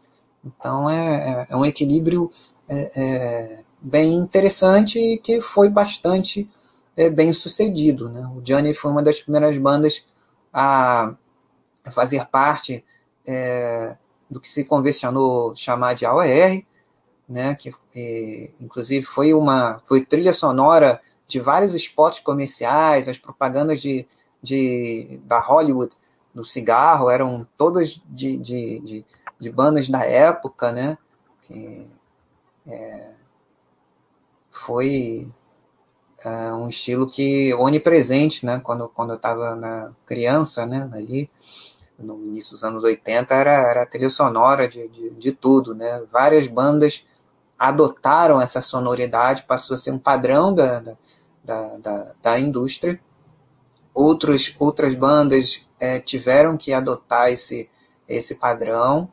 Então, 0.44 0.90
é, 0.90 0.96
é, 0.96 1.46
é 1.50 1.56
um 1.56 1.64
equilíbrio 1.64 2.30
é, 2.68 2.90
é, 2.96 3.64
bem 3.80 4.14
interessante 4.14 4.98
e 4.98 5.18
que 5.18 5.40
foi 5.40 5.68
bastante 5.68 6.48
é, 6.96 7.08
bem 7.08 7.32
sucedido. 7.32 8.08
Né? 8.08 8.26
O 8.34 8.40
Johnny 8.40 8.74
foi 8.74 8.90
uma 8.90 9.02
das 9.02 9.20
primeiras 9.20 9.56
bandas 9.58 10.06
a 10.52 11.14
fazer 11.90 12.26
parte 12.26 12.84
é, 13.26 13.96
do 14.30 14.40
que 14.40 14.48
se 14.48 14.64
convencionou 14.64 15.54
chamar 15.56 15.94
de 15.94 16.04
AOR, 16.04 16.62
né, 17.28 17.54
que 17.54 17.72
inclusive 18.60 19.04
foi 19.04 19.34
uma 19.34 19.82
foi 19.86 20.04
trilha 20.04 20.32
sonora 20.32 21.00
de 21.26 21.40
vários 21.40 21.74
spots 21.74 22.20
comerciais, 22.20 23.08
as 23.08 23.18
propagandas 23.18 23.80
de, 23.82 24.06
de 24.42 25.20
da 25.24 25.38
Hollywood 25.38 25.94
do 26.34 26.44
cigarro 26.44 27.10
eram 27.10 27.46
todas 27.56 28.00
de, 28.06 28.38
de, 28.38 28.78
de, 28.80 29.06
de 29.38 29.50
bandas 29.50 29.88
da 29.88 30.04
época, 30.04 30.72
né, 30.72 30.96
que 31.42 31.86
é, 32.66 33.12
foi 34.50 35.30
é, 36.24 36.52
um 36.52 36.68
estilo 36.68 37.08
que 37.08 37.54
onipresente, 37.54 38.44
né, 38.44 38.60
quando, 38.60 38.88
quando 38.88 39.10
eu 39.10 39.16
estava 39.16 39.54
na 39.54 39.92
criança, 40.04 40.66
né, 40.66 40.88
ali, 40.92 41.30
no 41.98 42.24
início 42.24 42.52
dos 42.52 42.64
anos 42.64 42.82
80, 42.82 43.34
era, 43.34 43.52
era 43.52 43.82
a 43.82 43.86
trilha 43.86 44.10
sonora 44.10 44.68
de, 44.68 44.88
de, 44.88 45.10
de 45.10 45.32
tudo, 45.32 45.74
né, 45.74 46.02
várias 46.12 46.46
bandas 46.48 47.04
adotaram 47.58 48.40
essa 48.40 48.62
sonoridade, 48.62 49.42
passou 49.42 49.74
a 49.74 49.78
ser 49.78 49.90
um 49.90 49.98
padrão 49.98 50.54
da, 50.54 50.80
da, 51.44 51.78
da, 51.78 52.14
da 52.22 52.38
indústria. 52.38 53.00
Outros, 53.92 54.54
outras 54.60 54.94
bandas 54.94 55.68
é, 55.80 55.98
tiveram 55.98 56.56
que 56.56 56.72
adotar 56.72 57.32
esse, 57.32 57.68
esse 58.08 58.36
padrão, 58.36 59.10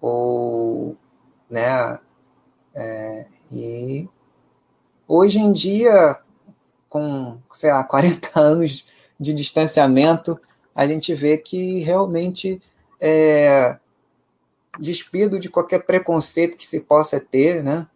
ou, 0.00 0.96
né, 1.50 1.98
é, 2.74 3.26
e 3.50 4.08
hoje 5.08 5.38
em 5.38 5.50
dia, 5.50 6.18
com, 6.88 7.38
sei 7.52 7.72
lá, 7.72 7.82
40 7.84 8.38
anos 8.38 8.84
de 9.18 9.32
distanciamento, 9.32 10.38
a 10.74 10.86
gente 10.86 11.12
vê 11.14 11.36
que 11.38 11.80
realmente 11.80 12.62
é, 13.00 13.78
despido 14.78 15.40
de 15.40 15.48
qualquer 15.48 15.80
preconceito 15.84 16.56
que 16.56 16.66
se 16.66 16.80
possa 16.80 17.18
ter, 17.18 17.64
né? 17.64 17.86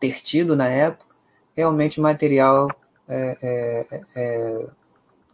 ter 0.00 0.20
tido 0.20 0.56
na 0.56 0.68
época, 0.68 1.14
realmente 1.54 2.00
o 2.00 2.02
material 2.02 2.68
é, 3.08 3.36
é, 3.42 4.04
é, 4.16 4.66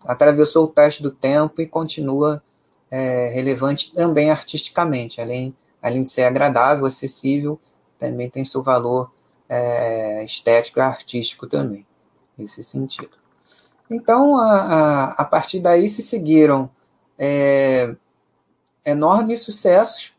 atravessou 0.04 0.64
o 0.64 0.68
teste 0.68 1.02
do 1.02 1.10
tempo 1.10 1.62
e 1.62 1.66
continua 1.66 2.42
é, 2.90 3.28
relevante 3.28 3.92
também 3.94 4.30
artisticamente, 4.30 5.20
além, 5.20 5.56
além 5.80 6.02
de 6.02 6.10
ser 6.10 6.24
agradável, 6.24 6.84
acessível, 6.84 7.58
também 7.98 8.28
tem 8.28 8.44
seu 8.44 8.62
valor 8.62 9.10
é, 9.51 10.24
estético 10.24 10.78
e 10.78 10.82
artístico 10.82 11.48
também, 11.48 11.85
nesse 12.39 12.62
sentido. 12.62 13.18
Então, 13.90 14.36
a, 14.36 14.52
a, 14.52 15.05
a 15.22 15.24
partir 15.24 15.59
daí 15.59 15.89
se 15.89 16.02
seguiram 16.02 16.70
é, 17.18 17.97
enormes 18.85 19.40
sucessos 19.40 20.16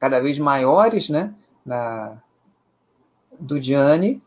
cada 0.00 0.20
vez 0.20 0.36
maiores, 0.36 1.08
né, 1.08 1.32
na, 1.64 2.20
do 3.38 3.62
Gianni, 3.62 4.20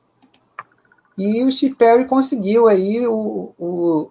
e 1.17 1.43
o 1.43 1.51
Steve 1.51 1.75
Perry 1.75 2.05
conseguiu 2.05 2.67
aí 2.67 3.05
o, 3.05 3.53
o 3.59 4.09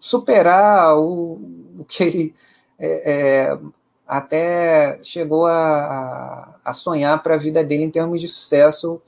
superar 0.00 0.96
o, 0.98 1.40
o, 1.78 1.84
que 1.84 2.02
ele 2.02 2.34
é, 2.78 3.12
é, 3.12 3.58
até 4.06 5.02
chegou 5.02 5.46
a, 5.46 6.58
a 6.64 6.72
sonhar 6.72 7.22
para 7.22 7.34
a 7.34 7.38
vida 7.38 7.64
dele 7.64 7.84
em 7.84 7.90
termos 7.90 8.20
de 8.20 8.28
sucesso 8.28 9.00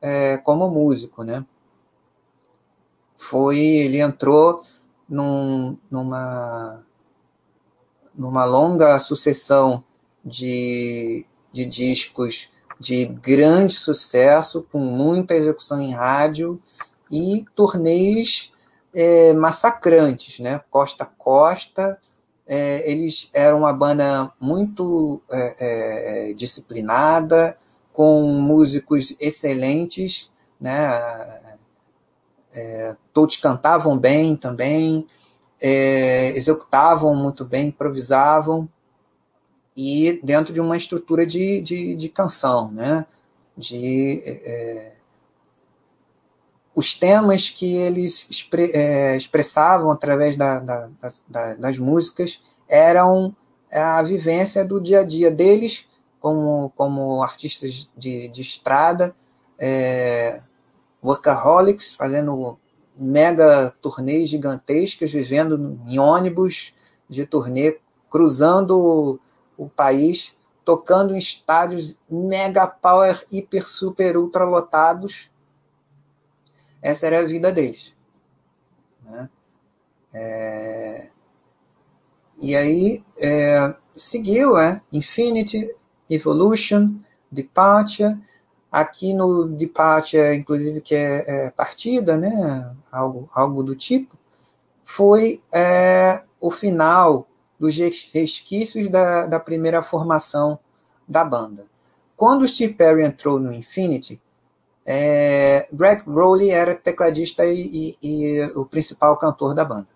é, 0.00 0.38
como 0.38 0.70
músico, 0.70 1.22
né? 1.22 1.44
Foi, 3.16 3.58
ele 3.58 4.00
entrou 4.00 4.60
num, 5.08 5.76
numa, 5.90 6.84
numa 8.14 8.44
longa 8.44 8.98
sucessão 8.98 9.84
de, 10.24 11.26
de 11.52 11.64
discos 11.64 12.48
de 12.80 13.04
grande 13.04 13.74
sucesso, 13.74 14.66
com 14.72 14.78
muita 14.78 15.34
execução 15.34 15.82
em 15.82 15.92
rádio 15.92 16.58
e 17.10 17.44
turnês 17.54 18.52
é, 18.94 19.34
massacrantes, 19.34 20.40
né? 20.40 20.60
Costa 20.70 21.04
a 21.04 21.06
costa. 21.06 22.00
É, 22.52 22.90
eles 22.90 23.30
eram 23.32 23.58
uma 23.58 23.72
banda 23.72 24.32
muito 24.40 25.22
é, 25.30 26.30
é 26.30 26.34
disciplinada, 26.34 27.56
com 27.92 28.24
músicos 28.32 29.14
excelentes, 29.20 30.32
né? 30.60 30.90
É, 32.52 32.96
todos 33.12 33.36
cantavam 33.36 33.96
bem 33.96 34.34
também, 34.34 35.06
é, 35.60 36.30
executavam 36.36 37.14
muito 37.14 37.44
bem, 37.44 37.68
improvisavam 37.68 38.68
e 39.76 40.20
dentro 40.24 40.52
de 40.52 40.60
uma 40.60 40.76
estrutura 40.76 41.24
de, 41.24 41.60
de, 41.60 41.94
de 41.94 42.08
canção, 42.08 42.72
né? 42.72 43.06
de 43.60 44.22
é, 44.24 44.92
os 46.74 46.98
temas 46.98 47.50
que 47.50 47.76
eles 47.76 48.26
expre, 48.30 48.70
é, 48.72 49.16
expressavam 49.16 49.90
através 49.90 50.36
da, 50.36 50.60
da, 50.60 50.90
da, 51.28 51.54
das 51.54 51.78
músicas 51.78 52.40
eram 52.68 53.34
a 53.72 54.02
vivência 54.02 54.64
do 54.64 54.80
dia 54.80 55.00
a 55.00 55.04
dia 55.04 55.30
deles 55.30 55.88
como, 56.20 56.70
como 56.76 57.22
artistas 57.22 57.88
de, 57.96 58.28
de 58.28 58.42
estrada, 58.42 59.14
é, 59.58 60.42
workaholics, 61.02 61.94
fazendo 61.94 62.58
mega 62.96 63.74
turnês 63.80 64.28
gigantescas, 64.28 65.10
vivendo 65.10 65.80
em 65.88 65.98
ônibus 65.98 66.74
de 67.08 67.24
turnê, 67.24 67.78
cruzando 68.10 68.78
o, 68.78 69.64
o 69.64 69.68
país, 69.68 70.36
tocando 70.64 71.14
em 71.14 71.18
estádios 71.18 71.98
mega 72.08 72.66
power, 72.66 73.24
hiper, 73.32 73.66
super, 73.66 74.16
ultra 74.18 74.44
lotados. 74.44 75.30
Essa 76.82 77.06
era 77.06 77.20
a 77.20 77.24
vida 77.24 77.52
deles. 77.52 77.94
Né? 79.04 79.28
É... 80.14 81.08
E 82.38 82.56
aí 82.56 83.04
é, 83.20 83.74
seguiu 83.96 84.56
é, 84.56 84.80
Infinity, 84.92 85.68
Evolution, 86.08 86.94
Departure. 87.30 88.18
Aqui 88.72 89.12
no 89.12 89.48
Departure, 89.48 90.34
inclusive, 90.34 90.80
que 90.80 90.94
é, 90.94 91.46
é 91.46 91.50
partida, 91.50 92.16
né, 92.16 92.76
algo, 92.90 93.28
algo 93.34 93.64
do 93.64 93.74
tipo, 93.74 94.16
foi 94.84 95.42
é, 95.52 96.22
o 96.40 96.52
final 96.52 97.26
dos 97.58 97.76
resquícios 97.76 98.88
da, 98.88 99.26
da 99.26 99.40
primeira 99.40 99.82
formação 99.82 100.58
da 101.06 101.24
banda. 101.24 101.66
Quando 102.16 102.42
o 102.42 102.48
Steve 102.48 102.74
Perry 102.74 103.02
entrou 103.02 103.40
no 103.40 103.52
Infinity, 103.52 104.22
é, 104.92 105.68
Greg 105.72 106.02
Rowley 106.04 106.50
era 106.50 106.74
tecladista 106.74 107.46
e, 107.46 107.96
e, 108.02 108.08
e, 108.08 108.42
o 108.56 108.66
principal 108.66 109.16
cantor 109.16 109.54
da 109.54 109.64
banda. 109.64 109.86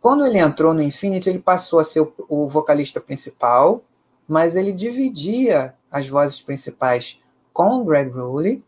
Quando 0.00 0.24
ele 0.24 0.38
entrou 0.38 0.72
no 0.72 0.80
Infinity, 0.80 1.28
ele 1.28 1.38
passou 1.38 1.80
a 1.80 1.84
ser 1.84 2.00
o, 2.00 2.14
o 2.30 2.48
vocalista 2.48 2.98
principal, 2.98 3.82
mas 4.26 4.56
ele 4.56 4.72
dividia 4.72 5.74
as 5.90 6.08
vozes 6.08 6.40
principais 6.40 7.20
com 7.52 7.84
Greg 7.84 8.10
Rowley 8.10 8.64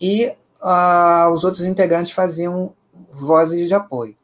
e 0.00 0.34
uh, 0.62 1.30
os 1.30 1.44
outros 1.44 1.64
integrantes 1.64 2.10
faziam 2.10 2.72
vozes 3.10 3.68
de 3.68 3.74
apoio. 3.74 4.16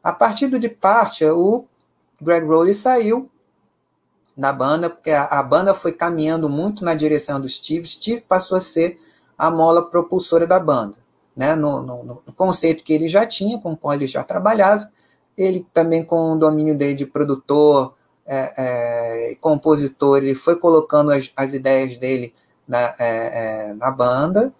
A 0.00 0.12
partir 0.12 0.46
do 0.46 0.60
Departure, 0.60 1.32
o 1.32 1.66
Greg 2.22 2.46
Rowley 2.46 2.72
saiu 2.72 3.28
da 4.40 4.54
banda, 4.54 4.88
porque 4.88 5.10
a, 5.10 5.24
a, 5.24 5.42
banda 5.42 5.74
foi 5.74 5.92
caminhando 5.92 6.48
muito 6.48 6.82
na 6.82 6.94
direção 6.94 7.38
do 7.38 7.46
Steve. 7.46 7.86
Steve 7.86 8.22
passou 8.22 8.56
a 8.56 8.60
ser 8.60 8.96
a 9.36 9.50
mola 9.50 9.82
propulsora 9.82 10.46
da 10.46 10.58
banda, 10.58 10.96
né? 11.36 11.54
no, 11.54 11.82
no, 11.82 12.02
no 12.04 12.32
conceito 12.32 12.82
que 12.82 12.94
ele 12.94 13.06
já 13.06 13.26
tinha, 13.26 13.58
com 13.58 13.72
o 13.72 13.76
qual 13.76 13.92
ele 13.92 14.06
já 14.06 14.24
trabalhava, 14.24 14.90
ele 15.36 15.66
também 15.74 16.02
com 16.02 16.32
o 16.32 16.38
domínio 16.38 16.74
dele 16.74 16.94
de 16.94 17.04
produtor, 17.04 17.94
é, 18.26 19.30
é, 19.30 19.34
compositor, 19.42 20.18
ele 20.18 20.34
foi 20.34 20.56
colocando 20.56 21.10
as, 21.10 21.30
as 21.36 21.52
ideias 21.52 21.98
dele 21.98 22.32
na, 22.66 22.94
é, 22.98 23.68
é 23.68 23.74
na 23.74 23.90
banda 23.90 24.54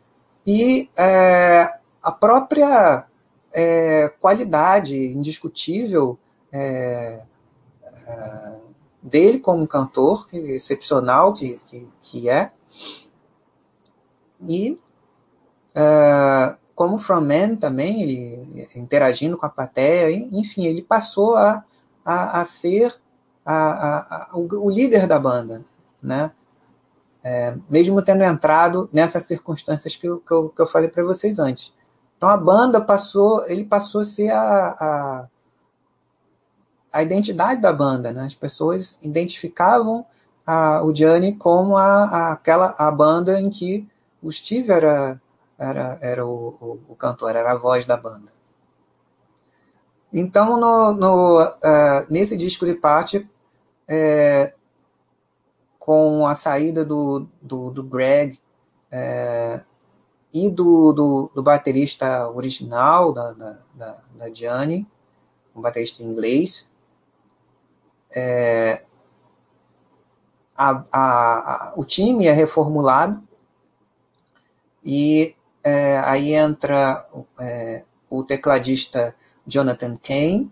e 0.46 0.90
é, 0.94 1.72
a 2.02 2.12
própria 2.12 3.06
é, 3.52 4.12
qualidade 4.20 4.94
indiscutível 4.94 6.18
dele 9.02 9.38
como 9.38 9.66
cantor, 9.66 10.28
que 10.28 10.36
excepcional 10.36 11.32
que, 11.32 11.60
que, 11.66 11.88
que 12.02 12.28
é, 12.28 12.50
e 14.48 14.78
como 16.74 16.98
frontman 16.98 17.56
também, 17.56 18.02
ele 18.02 18.68
interagindo 18.74 19.36
com 19.36 19.44
a 19.44 19.50
plateia, 19.50 20.10
enfim, 20.32 20.64
ele 20.64 20.82
passou 20.82 21.36
a, 21.36 21.64
a, 22.04 22.40
a 22.40 22.44
ser 22.44 22.94
a, 23.44 24.30
a, 24.32 24.36
o, 24.36 24.66
o, 24.66 24.70
líder 24.70 25.06
da 25.06 25.18
banda, 25.18 25.64
né? 26.02 26.32
É, 27.22 27.54
mesmo 27.68 28.00
tendo 28.00 28.22
entrado 28.22 28.88
nessas 28.90 29.24
circunstâncias 29.24 29.94
que 29.94 30.08
eu, 30.08 30.20
que 30.20 30.32
eu, 30.32 30.48
que 30.48 30.62
eu 30.62 30.66
falei 30.66 30.88
para 30.88 31.04
vocês 31.04 31.38
antes. 31.38 31.70
Então 32.16 32.30
a 32.30 32.36
banda 32.36 32.80
passou, 32.80 33.46
ele 33.46 33.64
passou 33.64 34.00
a 34.00 34.04
ser 34.04 34.30
a, 34.30 35.28
a 36.92 37.02
identidade 37.02 37.60
da 37.60 37.72
banda, 37.72 38.12
né? 38.12 38.24
As 38.24 38.34
pessoas 38.34 38.98
identificavam 39.02 40.04
a, 40.46 40.82
o 40.82 40.92
Johnny 40.92 41.34
como 41.36 41.76
a, 41.76 42.04
a, 42.04 42.32
aquela 42.32 42.74
a 42.78 42.90
banda 42.90 43.40
em 43.40 43.48
que 43.50 43.88
o 44.22 44.30
Steve 44.30 44.70
era 44.70 45.20
era, 45.60 45.98
era 46.00 46.26
o, 46.26 46.48
o, 46.60 46.80
o 46.92 46.96
cantor, 46.96 47.36
era 47.36 47.52
a 47.52 47.58
voz 47.58 47.84
da 47.84 47.96
banda. 47.96 48.32
Então, 50.10 50.58
no, 50.58 50.92
no, 50.94 51.42
uh, 51.42 52.06
nesse 52.08 52.36
disco 52.36 52.64
de 52.64 52.74
parte, 52.74 53.28
é, 53.86 54.54
com 55.78 56.26
a 56.26 56.34
saída 56.34 56.84
do, 56.84 57.28
do, 57.42 57.70
do 57.70 57.84
Greg 57.84 58.38
é, 58.90 59.60
e 60.32 60.48
do, 60.48 60.92
do, 60.92 61.30
do, 61.34 61.42
baterista 61.42 62.28
original 62.30 63.12
da, 63.12 63.32
da, 63.32 63.58
da, 63.74 64.02
da 64.16 64.34
Gianni, 64.34 64.88
um 65.54 65.60
baterista 65.60 66.02
inglês, 66.02 66.66
é, 68.14 68.82
a, 70.56 70.84
a, 70.92 70.92
a, 70.92 71.74
o 71.76 71.84
time 71.84 72.26
é 72.26 72.32
reformulado 72.32 73.22
e 74.84 75.34
é, 75.62 75.98
aí 75.98 76.34
entra 76.34 77.06
é, 77.38 77.84
o 78.08 78.22
tecladista 78.22 79.14
Jonathan 79.46 79.96
Kane, 79.96 80.50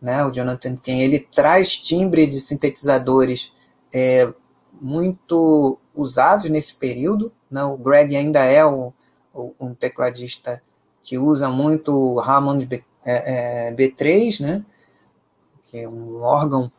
né? 0.00 0.24
O 0.24 0.30
Jonathan 0.30 0.76
Kane 0.76 1.02
ele 1.02 1.18
traz 1.18 1.76
timbres 1.76 2.30
de 2.30 2.40
sintetizadores 2.40 3.52
é, 3.92 4.32
muito 4.80 5.78
usados 5.94 6.50
nesse 6.50 6.74
período. 6.74 7.32
Né? 7.50 7.62
O 7.64 7.76
Greg 7.76 8.16
ainda 8.16 8.44
é 8.44 8.64
o, 8.64 8.92
o, 9.32 9.54
um 9.58 9.74
tecladista 9.74 10.60
que 11.02 11.16
usa 11.16 11.48
muito 11.48 11.92
o 11.92 12.20
Hammond 12.20 12.66
B, 12.66 12.84
é, 13.04 13.68
é, 13.68 13.74
B3, 13.74 14.40
né? 14.40 14.64
que 15.62 15.80
é 15.80 15.88
um 15.88 16.20
órgão 16.20 16.70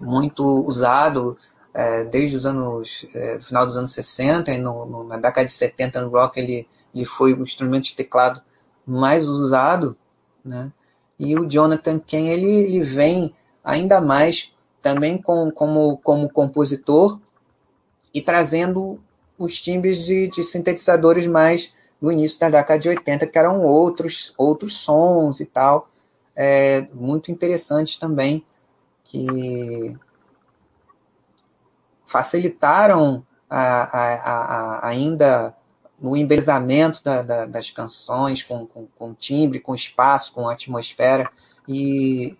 muito 0.00 0.44
usado 0.66 1.36
é, 1.74 2.04
desde 2.04 2.36
os 2.36 2.46
anos, 2.46 3.06
é, 3.14 3.40
final 3.40 3.66
dos 3.66 3.76
anos 3.76 3.92
60 3.92 4.52
e 4.52 4.58
no, 4.58 4.84
no, 4.86 5.04
na 5.04 5.16
década 5.16 5.46
de 5.46 5.52
70 5.52 6.02
no 6.02 6.10
rock 6.10 6.38
ele 6.38 6.68
ele 6.94 7.04
foi 7.04 7.32
o 7.32 7.42
instrumento 7.42 7.84
de 7.84 7.94
teclado 7.94 8.42
mais 8.86 9.26
usado, 9.26 9.96
né? 10.44 10.70
E 11.18 11.38
o 11.38 11.48
Jonathan 11.48 11.98
Kane 11.98 12.28
ele, 12.28 12.50
ele 12.50 12.80
vem 12.82 13.34
ainda 13.64 14.00
mais 14.00 14.54
também 14.82 15.16
com, 15.16 15.50
como, 15.50 15.98
como 15.98 16.28
compositor 16.28 17.18
e 18.12 18.20
trazendo 18.20 19.00
os 19.38 19.60
timbres 19.60 20.04
de, 20.04 20.28
de 20.28 20.42
sintetizadores 20.42 21.26
mais 21.26 21.72
no 22.00 22.10
início 22.10 22.38
da 22.38 22.50
década 22.50 22.80
de 22.80 22.88
80, 22.88 23.26
que 23.28 23.38
eram 23.38 23.62
outros, 23.62 24.34
outros 24.36 24.76
sons 24.76 25.38
e 25.38 25.46
tal, 25.46 25.88
é, 26.34 26.86
muito 26.92 27.30
interessantes 27.30 27.96
também, 27.96 28.44
que 29.12 29.94
facilitaram 32.06 33.22
a, 33.48 33.58
a, 33.60 34.14
a, 34.14 34.88
ainda 34.88 35.54
no 36.00 36.16
embelezamento 36.16 37.04
da, 37.04 37.20
da, 37.20 37.46
das 37.46 37.70
canções, 37.70 38.42
com, 38.42 38.66
com, 38.66 38.86
com, 38.98 39.14
timbre, 39.14 39.60
com 39.60 39.74
espaço, 39.74 40.32
com 40.32 40.48
atmosfera, 40.48 41.30
e 41.68 42.34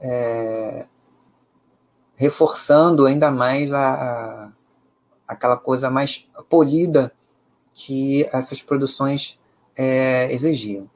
é, 0.00 0.86
reforçando 2.16 3.06
ainda 3.06 3.30
mais 3.30 3.72
a, 3.72 4.52
aquela 5.28 5.56
coisa 5.56 5.88
mais 5.90 6.28
polida 6.48 7.12
que 7.72 8.28
essas 8.32 8.60
produções 8.60 9.38
é, 9.76 10.30
exigiam. 10.32 10.90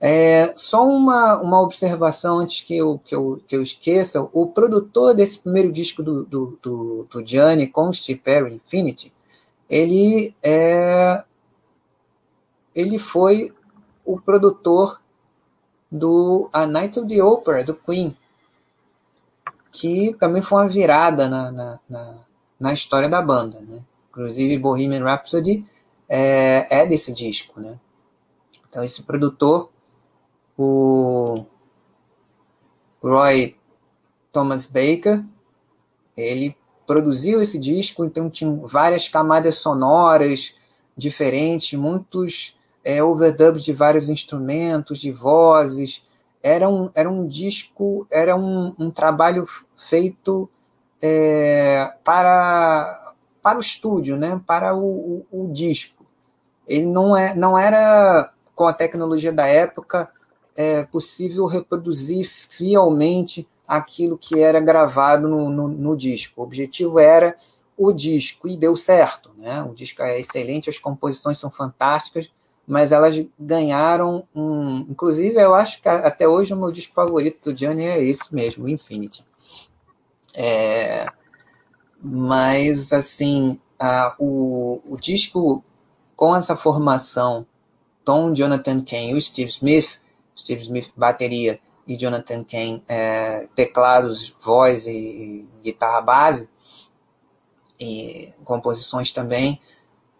É, 0.00 0.52
só 0.56 0.86
uma, 0.86 1.40
uma 1.40 1.60
observação 1.60 2.38
antes 2.38 2.60
que 2.60 2.76
eu, 2.76 3.00
que, 3.04 3.14
eu, 3.14 3.42
que 3.46 3.56
eu 3.56 3.62
esqueça: 3.62 4.28
o 4.32 4.46
produtor 4.46 5.14
desse 5.14 5.38
primeiro 5.38 5.72
disco 5.72 6.02
do, 6.02 6.24
do, 6.24 6.58
do, 6.62 7.06
do 7.10 7.26
Gianni 7.26 7.66
com 7.66 7.90
Perry, 8.22 8.54
Infinity, 8.54 9.12
ele 9.68 10.34
é, 10.42 11.24
ele 12.74 12.98
foi 12.98 13.52
o 14.04 14.20
produtor 14.20 15.00
do 15.90 16.48
A 16.52 16.66
Night 16.66 16.98
of 16.98 17.08
the 17.08 17.22
Opera, 17.22 17.64
do 17.64 17.74
Queen, 17.74 18.16
que 19.72 20.14
também 20.14 20.42
foi 20.42 20.62
uma 20.62 20.68
virada 20.68 21.28
na, 21.28 21.50
na, 21.50 21.80
na, 21.88 22.18
na 22.60 22.72
história 22.72 23.08
da 23.08 23.20
banda. 23.20 23.60
Né? 23.60 23.80
Inclusive, 24.10 24.58
Bohemian 24.58 25.02
Rhapsody 25.02 25.66
é, 26.08 26.82
é 26.82 26.86
desse 26.86 27.12
disco. 27.12 27.60
Né? 27.60 27.78
Então, 28.68 28.84
esse 28.84 29.02
produtor, 29.02 29.70
o 30.58 31.46
Roy 33.02 33.56
Thomas 34.32 34.66
Baker, 34.66 35.24
ele 36.16 36.56
produziu 36.84 37.40
esse 37.40 37.58
disco, 37.58 38.04
então 38.04 38.28
tinha 38.28 38.50
várias 38.64 39.08
camadas 39.08 39.56
sonoras, 39.56 40.54
diferentes, 40.96 41.78
muitos 41.78 42.56
é, 42.84 43.02
overdubs 43.02 43.64
de 43.64 43.72
vários 43.72 44.08
instrumentos, 44.08 44.98
de 44.98 45.12
vozes. 45.12 46.02
Era 46.42 46.68
um, 46.68 46.90
era 46.94 47.08
um 47.08 47.26
disco, 47.26 48.06
era 48.10 48.34
um, 48.34 48.74
um 48.78 48.90
trabalho 48.90 49.44
feito 49.76 50.50
é, 51.00 51.94
para, 52.02 53.14
para 53.42 53.58
o 53.58 53.60
estúdio, 53.60 54.16
né? 54.16 54.40
para 54.46 54.74
o, 54.74 55.26
o, 55.30 55.44
o, 55.44 55.52
disco. 55.52 56.04
Ele 56.66 56.86
não, 56.86 57.16
é, 57.16 57.34
não 57.34 57.56
era, 57.56 58.32
com 58.54 58.66
a 58.66 58.72
tecnologia 58.72 59.32
da 59.32 59.46
época, 59.46 60.10
é, 60.58 60.82
possível 60.82 61.46
reproduzir 61.46 62.28
fielmente 62.28 63.46
aquilo 63.66 64.18
que 64.18 64.40
era 64.40 64.58
gravado 64.58 65.28
no, 65.28 65.48
no, 65.48 65.68
no, 65.68 65.96
disco. 65.96 66.40
O 66.40 66.44
objetivo 66.44 66.98
era 66.98 67.36
o 67.76 67.92
disco, 67.92 68.48
e 68.48 68.56
deu 68.56 68.74
certo. 68.74 69.30
Né? 69.38 69.62
O 69.62 69.72
disco 69.72 70.02
é 70.02 70.18
excelente, 70.18 70.68
as 70.68 70.76
composições 70.76 71.38
são 71.38 71.48
fantásticas, 71.48 72.28
mas 72.66 72.90
elas 72.90 73.24
ganharam 73.38 74.26
um. 74.34 74.78
Inclusive, 74.90 75.40
eu 75.40 75.54
acho 75.54 75.80
que 75.80 75.88
até 75.88 76.26
hoje 76.26 76.52
o 76.52 76.56
meu 76.56 76.72
disco 76.72 76.92
favorito 76.92 77.38
do 77.44 77.54
Johnny 77.54 77.84
é 77.84 78.02
esse 78.02 78.34
mesmo, 78.34 78.64
o 78.64 78.68
Infinity. 78.68 79.24
É, 80.34 81.06
mas, 82.02 82.92
assim, 82.92 83.60
a, 83.78 84.16
o, 84.18 84.82
o 84.84 84.96
disco 84.96 85.62
com 86.16 86.34
essa 86.34 86.56
formação, 86.56 87.46
Tom, 88.04 88.32
Jonathan 88.32 88.80
Kane 88.80 89.12
e 89.12 89.14
o 89.14 89.22
Steve 89.22 89.50
Smith, 89.50 90.00
Steve 90.38 90.62
Smith 90.62 90.92
bateria 90.96 91.58
e 91.86 91.96
Jonathan 91.96 92.44
Kane 92.44 92.84
é, 92.86 93.48
teclados, 93.54 94.34
voz 94.40 94.86
e, 94.86 94.90
e, 94.90 95.48
guitarra 95.62 96.00
base 96.02 96.50
e 97.80 98.32
composições 98.44 99.12
também, 99.12 99.60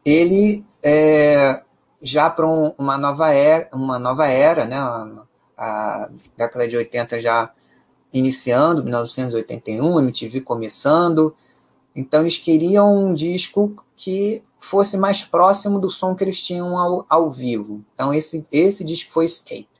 ele 0.04 0.64
é, 0.82 1.62
já 2.00 2.30
para 2.30 2.46
um, 2.46 2.72
uma 2.78 2.96
nova 2.96 3.30
era, 3.30 3.68
uma 3.74 3.98
nova 3.98 4.26
era, 4.26 4.64
né, 4.64 4.76
a, 4.76 5.26
a 5.56 6.10
década 6.36 6.66
de 6.68 6.76
80 6.76 7.20
já 7.20 7.52
iniciando, 8.12 8.82
1981, 8.82 9.98
MTV 10.00 10.40
começando. 10.40 11.34
Então 11.94 12.20
eles 12.20 12.38
queriam 12.38 12.96
um 12.96 13.12
disco 13.12 13.74
que 13.96 14.42
fosse 14.60 14.96
mais 14.96 15.22
próximo 15.22 15.78
do 15.78 15.90
som 15.90 16.14
que 16.14 16.24
eles 16.24 16.40
tinham 16.40 16.78
ao, 16.78 17.04
ao 17.08 17.30
vivo. 17.30 17.84
Então 17.92 18.14
esse, 18.14 18.44
esse 18.50 18.84
disco 18.84 19.12
foi 19.12 19.26
Escape. 19.26 19.77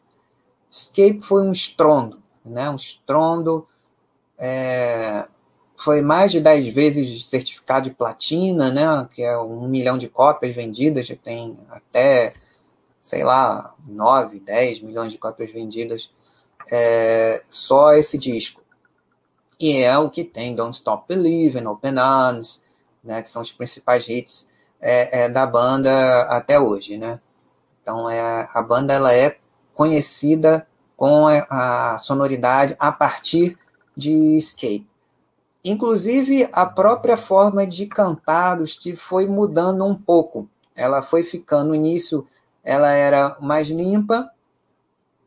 Escape 0.70 1.20
foi 1.22 1.42
um 1.42 1.52
estrondo, 1.52 2.22
né? 2.44 2.68
um 2.70 2.76
estrondo. 2.76 3.66
É, 4.38 5.26
foi 5.76 6.00
mais 6.02 6.32
de 6.32 6.40
10 6.40 6.68
vezes 6.74 7.26
certificado 7.26 7.88
de 7.88 7.94
platina, 7.94 8.70
né? 8.70 9.08
que 9.12 9.22
é 9.22 9.38
um 9.38 9.68
milhão 9.68 9.96
de 9.96 10.08
cópias 10.08 10.54
vendidas, 10.54 11.06
já 11.06 11.16
tem 11.16 11.56
até, 11.70 12.34
sei 13.00 13.24
lá, 13.24 13.74
9, 13.86 14.40
10 14.40 14.82
milhões 14.82 15.12
de 15.12 15.18
cópias 15.18 15.50
vendidas 15.50 16.10
é, 16.70 17.42
só 17.48 17.94
esse 17.94 18.18
disco. 18.18 18.62
E 19.60 19.78
é 19.82 19.96
o 19.98 20.08
que 20.08 20.22
tem 20.22 20.54
Don't 20.54 20.76
Stop 20.76 21.04
Believing, 21.08 21.66
Open 21.66 21.98
Arms, 21.98 22.62
né, 23.02 23.22
que 23.22 23.30
são 23.30 23.42
os 23.42 23.52
principais 23.52 24.08
hits 24.08 24.48
é, 24.80 25.24
é, 25.24 25.28
da 25.28 25.46
banda 25.46 26.22
até 26.22 26.58
hoje, 26.60 26.96
né? 26.96 27.20
Então 27.82 28.08
é, 28.08 28.48
a 28.52 28.62
banda 28.62 28.92
ela 28.92 29.12
é 29.12 29.38
conhecida 29.78 30.66
com 30.96 31.28
a 31.28 31.96
sonoridade 31.98 32.74
a 32.80 32.90
partir 32.90 33.56
de 33.96 34.36
Escape. 34.36 34.84
Inclusive 35.64 36.48
a 36.52 36.66
própria 36.66 37.16
forma 37.16 37.64
de 37.64 37.86
cantar 37.86 38.56
do 38.56 38.66
Steve 38.66 38.96
foi 38.96 39.24
mudando 39.28 39.86
um 39.86 39.94
pouco. 39.94 40.48
Ela 40.74 41.00
foi 41.00 41.22
ficando 41.22 41.68
no 41.68 41.74
início, 41.76 42.26
ela 42.64 42.90
era 42.90 43.36
mais 43.40 43.68
limpa, 43.68 44.28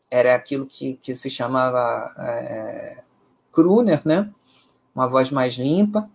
era 0.10 0.36
aquilo 0.36 0.65
que, 0.65 0.95
que 0.95 1.15
se 1.15 1.30
chamava 1.30 2.14
é, 2.18 3.03
crooner, 3.53 4.02
né? 4.03 4.30
uma 4.94 5.07
voz 5.07 5.32
mais 5.32 5.53
limpa, 5.53 6.10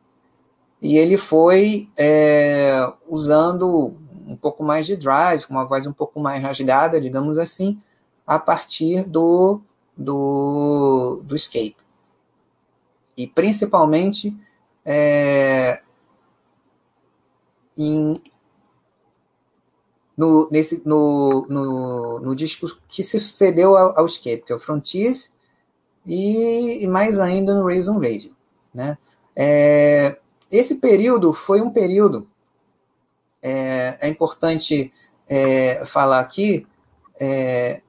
e 0.83 0.99
ele 0.99 1.17
foi 1.17 1.89
é, 1.97 2.87
usando 3.09 3.97
um 4.27 4.37
pouco 4.37 4.63
mais 4.63 4.85
de 4.85 4.95
drive, 4.95 5.47
uma 5.49 5.65
voz 5.65 5.87
um 5.87 5.93
pouco 5.95 6.21
mais 6.21 6.43
rasgada, 6.43 7.01
digamos 7.01 7.39
assim, 7.39 7.79
a 8.27 8.39
partir 8.39 9.05
do, 9.05 9.61
do, 9.97 11.23
do 11.25 11.37
escape. 11.37 11.77
E 13.17 13.27
principalmente 13.27 14.37
é, 14.85 15.81
em 17.77 18.15
no, 20.17 20.49
nesse, 20.51 20.83
no, 20.87 21.47
no, 21.49 22.21
no 22.21 22.35
disco 22.35 22.67
que 22.89 23.03
se 23.03 23.21
sucedeu 23.21 23.77
ao, 23.77 23.99
ao 23.99 24.07
Escape, 24.07 24.45
que 24.47 24.53
é 24.53 24.57
o 24.57 24.61
Frontiers, 24.61 25.31
e, 26.07 26.83
e 26.83 26.87
mais 26.87 27.21
ainda 27.21 27.55
no 27.55 27.67
Reason 27.67 27.99
Radio. 27.99 28.35
Né? 28.73 28.97
É, 29.35 30.19
esse 30.51 30.77
período 30.77 31.33
foi 31.33 31.61
um 31.61 31.71
período, 31.71 32.27
é, 33.43 33.99
é 34.01 34.09
importante 34.09 34.93
é, 35.29 35.85
falar 35.85 36.21
aqui, 36.21 36.67
é, 37.21 37.83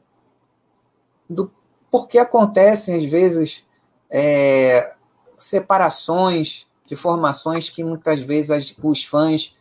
do 1.29 1.51
porque 1.89 2.17
acontecem, 2.17 2.95
às 2.95 3.05
vezes, 3.05 3.63
é, 4.09 4.93
separações 5.37 6.67
de 6.85 6.95
formações 6.95 7.69
que 7.69 7.83
muitas 7.83 8.19
vezes 8.19 8.51
as, 8.51 8.75
os 8.83 9.03
fãs 9.05 9.55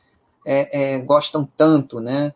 é, 0.44 0.98
gostam 1.00 1.48
tanto, 1.56 2.00
né? 2.00 2.32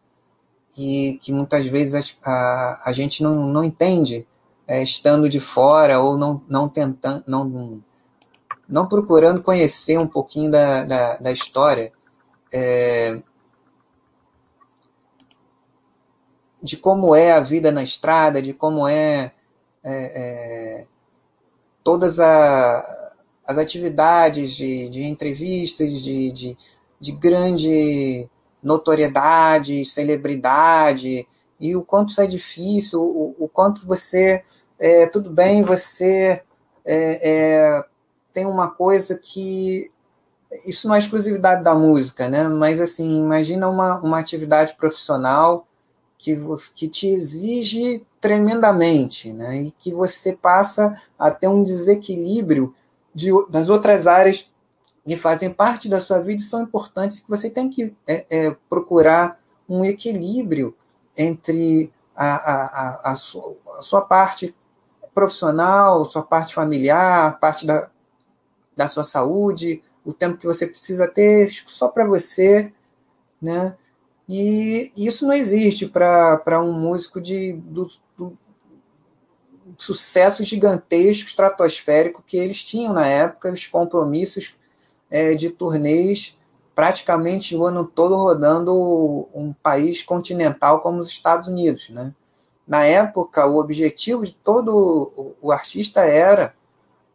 que, 0.71 1.19
que 1.21 1.33
muitas 1.33 1.67
vezes 1.67 2.17
a, 2.25 2.83
a 2.85 2.93
gente 2.93 3.23
não, 3.23 3.47
não 3.47 3.65
entende 3.65 4.27
é, 4.67 4.83
estando 4.83 5.29
de 5.29 5.41
fora 5.41 5.99
ou 6.01 6.17
não, 6.17 6.43
não 6.49 6.69
tentando, 6.69 7.25
não, 7.27 7.83
não 8.69 8.87
procurando 8.87 9.43
conhecer 9.43 9.99
um 9.99 10.07
pouquinho 10.07 10.51
da, 10.51 10.85
da, 10.85 11.17
da 11.17 11.33
história 11.33 11.93
é, 12.53 13.21
de 16.63 16.77
como 16.77 17.15
é 17.15 17.33
a 17.33 17.41
vida 17.41 17.71
na 17.73 17.83
estrada, 17.83 18.43
de 18.43 18.53
como 18.53 18.87
é, 18.87 19.33
é, 19.83 20.83
é 20.83 20.87
todas 21.83 22.21
a, 22.21 23.11
as 23.47 23.59
atividades 23.59 24.55
de, 24.55 24.89
de 24.89 25.03
entrevistas, 25.05 26.01
de, 26.01 26.31
de, 26.33 26.57
de 27.01 27.13
grande 27.13 28.29
notoriedade, 28.63 29.85
celebridade, 29.85 31.27
e 31.59 31.77
o 31.77 31.83
quanto 31.83 32.11
isso 32.11 32.21
é 32.21 32.27
difícil, 32.27 33.01
o, 33.01 33.35
o 33.39 33.49
quanto 33.49 33.87
você, 33.87 34.43
é, 34.79 35.07
tudo 35.07 35.31
bem, 35.31 35.63
você 35.63 36.43
é, 36.85 37.31
é, 37.31 37.85
tem 38.33 38.47
uma 38.47 38.71
coisa 38.71 39.19
que 39.19 39.91
isso 40.67 40.89
não 40.89 40.95
é 40.95 40.99
exclusividade 40.99 41.63
da 41.63 41.75
música, 41.75 42.29
né? 42.29 42.49
Mas 42.49 42.81
assim, 42.81 43.19
imagina 43.19 43.69
uma, 43.69 44.01
uma 44.01 44.19
atividade 44.19 44.75
profissional 44.75 45.67
que, 46.21 46.37
que 46.77 46.87
te 46.87 47.09
exige 47.09 48.07
tremendamente, 48.21 49.33
né? 49.33 49.63
E 49.63 49.71
que 49.71 49.93
você 49.93 50.35
passa 50.35 50.95
a 51.19 51.31
ter 51.31 51.49
um 51.49 51.63
desequilíbrio 51.63 52.75
de, 53.15 53.31
das 53.49 53.71
outras 53.71 54.07
áreas 54.07 54.53
que 55.05 55.17
fazem 55.17 55.51
parte 55.51 55.89
da 55.89 55.99
sua 55.99 56.21
vida 56.21 56.43
e 56.43 56.45
são 56.45 56.63
importantes, 56.63 57.21
que 57.21 57.29
você 57.29 57.49
tem 57.49 57.71
que 57.71 57.97
é, 58.07 58.27
é, 58.31 58.57
procurar 58.69 59.41
um 59.67 59.83
equilíbrio 59.83 60.77
entre 61.17 61.91
a, 62.15 62.35
a, 62.35 62.65
a, 62.65 63.13
a, 63.13 63.17
sua, 63.17 63.57
a 63.79 63.83
sua 63.83 64.03
parte 64.03 64.55
profissional, 65.15 66.05
sua 66.05 66.23
parte 66.23 66.55
familiar, 66.55 67.41
parte 67.41 67.67
da, 67.67 67.91
da 68.77 68.87
sua 68.87 69.05
saúde, 69.05 69.83
o 70.05 70.13
tempo 70.13 70.37
que 70.37 70.47
você 70.47 70.67
precisa 70.67 71.09
ter 71.09 71.49
só 71.67 71.89
para 71.89 72.07
você, 72.07 72.73
né? 73.41 73.75
E 74.33 74.93
isso 74.97 75.27
não 75.27 75.35
existe 75.35 75.87
para 75.87 76.63
um 76.63 76.73
músico 76.73 77.21
de 77.21 77.55
do, 77.55 77.91
do, 78.17 78.39
sucesso 79.77 80.45
gigantesco, 80.45 81.27
estratosférico 81.27 82.23
que 82.25 82.37
eles 82.37 82.63
tinham 82.63 82.95
na 82.95 83.05
época, 83.05 83.53
os 83.53 83.67
compromissos 83.67 84.55
é, 85.11 85.35
de 85.35 85.51
turnês 85.51 86.39
praticamente 86.77 87.57
o 87.57 87.67
ano 87.67 87.85
todo 87.85 88.17
rodando 88.17 89.29
um 89.35 89.53
país 89.53 90.01
continental 90.05 90.81
como 90.81 91.01
os 91.01 91.09
Estados 91.09 91.49
Unidos. 91.49 91.91
Né? 91.91 92.15
Na 92.65 92.85
época, 92.85 93.45
o 93.47 93.59
objetivo 93.59 94.25
de 94.25 94.37
todo 94.37 95.35
o 95.43 95.51
artista 95.51 96.03
era 96.03 96.55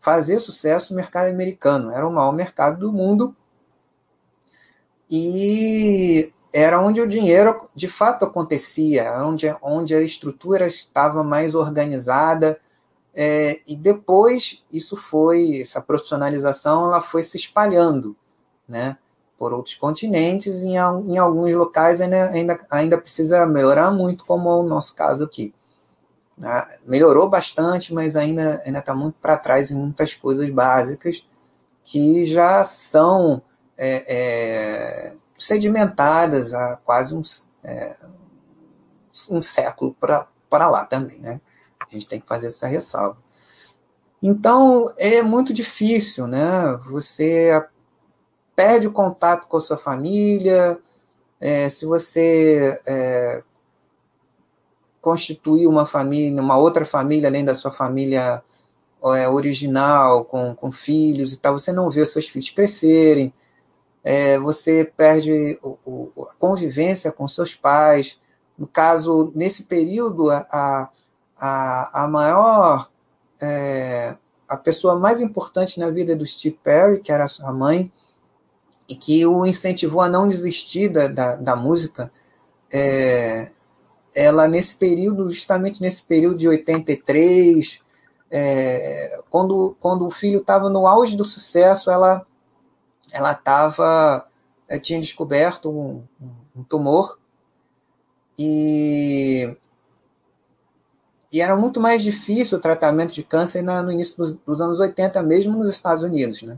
fazer 0.01 0.39
sucesso 0.39 0.91
no 0.91 0.97
mercado 0.97 1.29
americano. 1.29 1.91
Era 1.91 2.05
o 2.05 2.11
maior 2.11 2.33
mercado 2.33 2.77
do 2.77 2.91
mundo 2.91 3.33
e 5.09 6.33
era 6.55 6.81
onde 6.81 7.01
o 7.01 7.07
dinheiro 7.07 7.67
de 7.75 7.85
fato 7.85 8.23
acontecia, 8.23 9.11
onde, 9.25 9.53
onde 9.61 9.93
a 9.93 10.01
estrutura 10.01 10.65
estava 10.65 11.21
mais 11.21 11.53
organizada, 11.53 12.57
é, 13.13 13.59
e 13.67 13.75
depois 13.75 14.63
isso 14.71 14.95
foi, 14.95 15.59
essa 15.59 15.81
profissionalização 15.81 16.85
ela 16.85 17.01
foi 17.01 17.23
se 17.23 17.35
espalhando, 17.35 18.15
né? 18.65 18.97
por 19.37 19.51
outros 19.51 19.75
continentes, 19.75 20.63
e 20.63 20.69
em, 20.69 21.13
em 21.13 21.17
alguns 21.17 21.53
locais 21.53 21.99
ainda, 21.99 22.29
ainda, 22.29 22.57
ainda 22.71 22.97
precisa 22.97 23.45
melhorar 23.45 23.91
muito, 23.91 24.25
como 24.25 24.49
é 24.49 24.55
o 24.55 24.63
nosso 24.63 24.95
caso 24.95 25.25
aqui. 25.25 25.53
Né? 26.37 26.65
Melhorou 26.85 27.29
bastante, 27.29 27.93
mas 27.93 28.15
ainda 28.15 28.63
está 28.65 28.95
muito 28.95 29.15
para 29.21 29.35
trás 29.35 29.71
em 29.71 29.75
muitas 29.75 30.15
coisas 30.15 30.49
básicas 30.49 31.27
que 31.83 32.25
já 32.25 32.63
são 32.63 33.41
é, 33.77 34.05
é, 34.07 35.15
sedimentadas 35.45 36.53
há 36.53 36.77
quase 36.77 37.13
um, 37.13 37.21
é, 37.63 37.95
um 39.29 39.41
século 39.41 39.95
para 39.99 40.67
lá 40.67 40.85
também. 40.85 41.19
Né? 41.19 41.39
A 41.79 41.85
gente 41.91 42.07
tem 42.07 42.19
que 42.19 42.27
fazer 42.27 42.47
essa 42.47 42.67
ressalva. 42.67 43.17
Então, 44.21 44.91
é 44.97 45.21
muito 45.21 45.53
difícil, 45.53 46.25
né? 46.25 46.79
Você 46.89 47.63
perde 48.55 48.87
o 48.87 48.91
contato 48.91 49.47
com 49.47 49.57
a 49.57 49.61
sua 49.61 49.77
família, 49.77 50.79
é, 51.39 51.69
se 51.69 51.85
você 51.85 52.81
é, 52.87 53.43
constituir 54.99 55.67
uma 55.67 55.85
família, 55.85 56.41
uma 56.41 56.57
outra 56.57 56.85
família 56.85 57.29
além 57.29 57.45
da 57.45 57.53
sua 57.53 57.71
família 57.71 58.41
é, 59.15 59.29
original, 59.29 60.25
com, 60.25 60.55
com 60.55 60.71
filhos 60.71 61.33
e 61.33 61.37
tal, 61.37 61.59
você 61.59 61.71
não 61.71 61.91
vê 61.91 62.01
os 62.01 62.11
seus 62.11 62.27
filhos 62.27 62.49
crescerem, 62.49 63.31
é, 64.05 64.37
você 64.37 64.85
perde 64.95 65.57
o, 65.63 65.79
o, 65.83 66.27
a 66.29 66.35
convivência 66.35 67.11
com 67.11 67.27
seus 67.27 67.55
pais. 67.55 68.19
No 68.55 68.67
caso, 68.67 69.33
nesse 69.33 69.63
período, 69.63 70.29
a, 70.29 70.91
a, 71.35 72.03
a 72.03 72.07
maior. 72.07 72.87
É, 73.41 74.15
a 74.47 74.55
pessoa 74.55 74.99
mais 74.99 75.19
importante 75.19 75.79
na 75.79 75.89
vida 75.89 76.15
do 76.15 76.25
Steve 76.25 76.59
Perry, 76.63 77.01
que 77.01 77.11
era 77.11 77.25
a 77.25 77.27
sua 77.27 77.51
mãe, 77.51 77.91
e 78.87 78.95
que 78.95 79.25
o 79.25 79.43
incentivou 79.43 80.01
a 80.01 80.07
não 80.07 80.27
desistir 80.27 80.87
da, 80.89 81.07
da, 81.07 81.35
da 81.35 81.55
música, 81.55 82.11
é, 82.71 83.51
ela 84.13 84.47
nesse 84.47 84.75
período, 84.75 85.31
justamente 85.31 85.81
nesse 85.81 86.03
período 86.03 86.37
de 86.37 86.47
83, 86.47 87.81
é, 88.29 89.19
quando, 89.31 89.75
quando 89.79 90.05
o 90.05 90.11
filho 90.11 90.41
estava 90.41 90.69
no 90.69 90.85
auge 90.85 91.17
do 91.17 91.25
sucesso, 91.25 91.89
ela 91.89 92.23
ela 93.11 93.31
estava 93.31 94.27
é, 94.67 94.79
tinha 94.79 94.99
descoberto 94.99 95.69
um, 95.69 96.03
um, 96.55 96.63
tumor 96.63 97.19
e 98.37 99.55
e 101.31 101.41
era 101.41 101.55
muito 101.55 101.81
mais 101.81 102.01
difícil 102.01 102.57
o 102.57 102.61
tratamento 102.61 103.13
de 103.13 103.23
câncer 103.23 103.61
na, 103.61 103.83
no 103.83 103.91
início 103.91 104.15
dos, 104.15 104.35
dos, 104.35 104.61
anos 104.61 104.79
80, 104.79 105.21
mesmo 105.23 105.57
nos 105.57 105.69
Estados 105.69 106.01
Unidos, 106.01 106.41
né? 106.43 106.57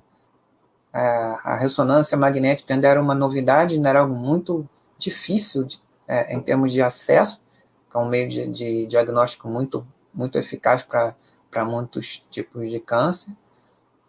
A, 0.94 1.53
a, 1.53 1.57
ressonância 1.57 2.15
magnética 2.18 2.74
ainda 2.74 2.88
era 2.88 3.02
uma 3.02 3.15
novidade, 3.15 3.76
ainda 3.76 3.90
era 3.90 4.02
algo 4.02 4.15
muito 4.15 4.69
difícil 4.98 5.64
de, 5.64 5.82
é, 6.07 6.34
em 6.36 6.40
termos 6.40 6.72
de 6.72 6.82
acesso, 6.82 7.41
que 7.90 7.98
é 7.98 7.99
um 7.99 8.07
meio 8.07 8.30
de, 8.30 8.48
de 8.48 8.86
diagnóstico 8.86 9.48
muito, 9.48 9.86
muito 10.14 10.38
eficaz 10.38 10.84
para 10.84 11.65
muitos 11.65 12.24
tipos 12.30 12.69
de 12.69 12.80
câncer. 12.80 13.36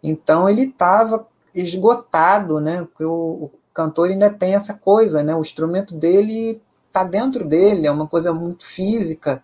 Então 0.03 0.47
ele 0.47 0.63
estava 0.63 1.27
esgotado, 1.53 2.59
né? 2.59 2.81
Porque 2.81 3.05
o, 3.05 3.43
o, 3.45 3.51
cantor 3.73 4.09
ainda 4.09 4.29
tem 4.29 4.55
essa 4.55 4.73
coisa, 4.73 5.23
né? 5.23 5.35
O 5.35 5.41
instrumento 5.41 5.95
dele 5.95 6.61
está 6.87 7.03
dentro 7.03 7.45
dele, 7.45 7.87
é 7.87 7.91
uma 7.91 8.07
coisa 8.07 8.33
muito 8.33 8.65
física, 8.65 9.43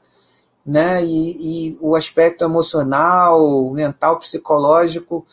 né? 0.65 1.03
E, 1.03 1.69
e 1.69 1.77
o 1.79 1.95
aspecto 1.95 2.43
emocional, 2.43 3.69
mental, 3.71 4.19
psicológico 4.19 5.25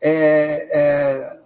é, 0.00 0.78
é, 0.78 1.40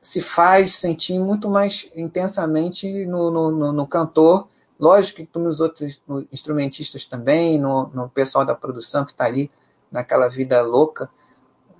se 0.00 0.20
faz 0.20 0.76
sentir 0.76 1.18
muito 1.18 1.48
mais 1.48 1.90
intensamente 1.96 3.06
no, 3.06 3.30
no, 3.30 3.72
no 3.72 3.86
cantor. 3.86 4.46
Lógico 4.78 5.26
que 5.26 5.38
nos 5.38 5.60
outros 5.60 6.02
no 6.06 6.26
instrumentistas 6.32 7.04
também, 7.04 7.58
no, 7.58 7.88
no 7.88 8.08
pessoal 8.08 8.44
da 8.44 8.54
produção 8.54 9.04
que 9.04 9.12
está 9.12 9.24
ali 9.24 9.50
naquela 9.90 10.28
vida 10.28 10.62
louca. 10.62 11.10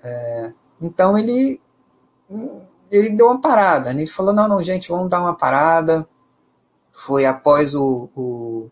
É, 0.02 0.52
então 0.80 1.16
ele 1.16 1.60
ele 2.90 3.10
deu 3.10 3.26
uma 3.26 3.40
parada, 3.40 3.92
né? 3.92 4.02
ele 4.02 4.10
falou, 4.10 4.32
não, 4.32 4.48
não, 4.48 4.62
gente, 4.62 4.88
vamos 4.88 5.08
dar 5.08 5.20
uma 5.20 5.34
parada. 5.34 6.06
Foi 6.92 7.24
após 7.24 7.74
o, 7.74 8.08
o, 8.16 8.70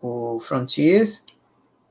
o 0.00 0.40
Frontiers, 0.40 1.22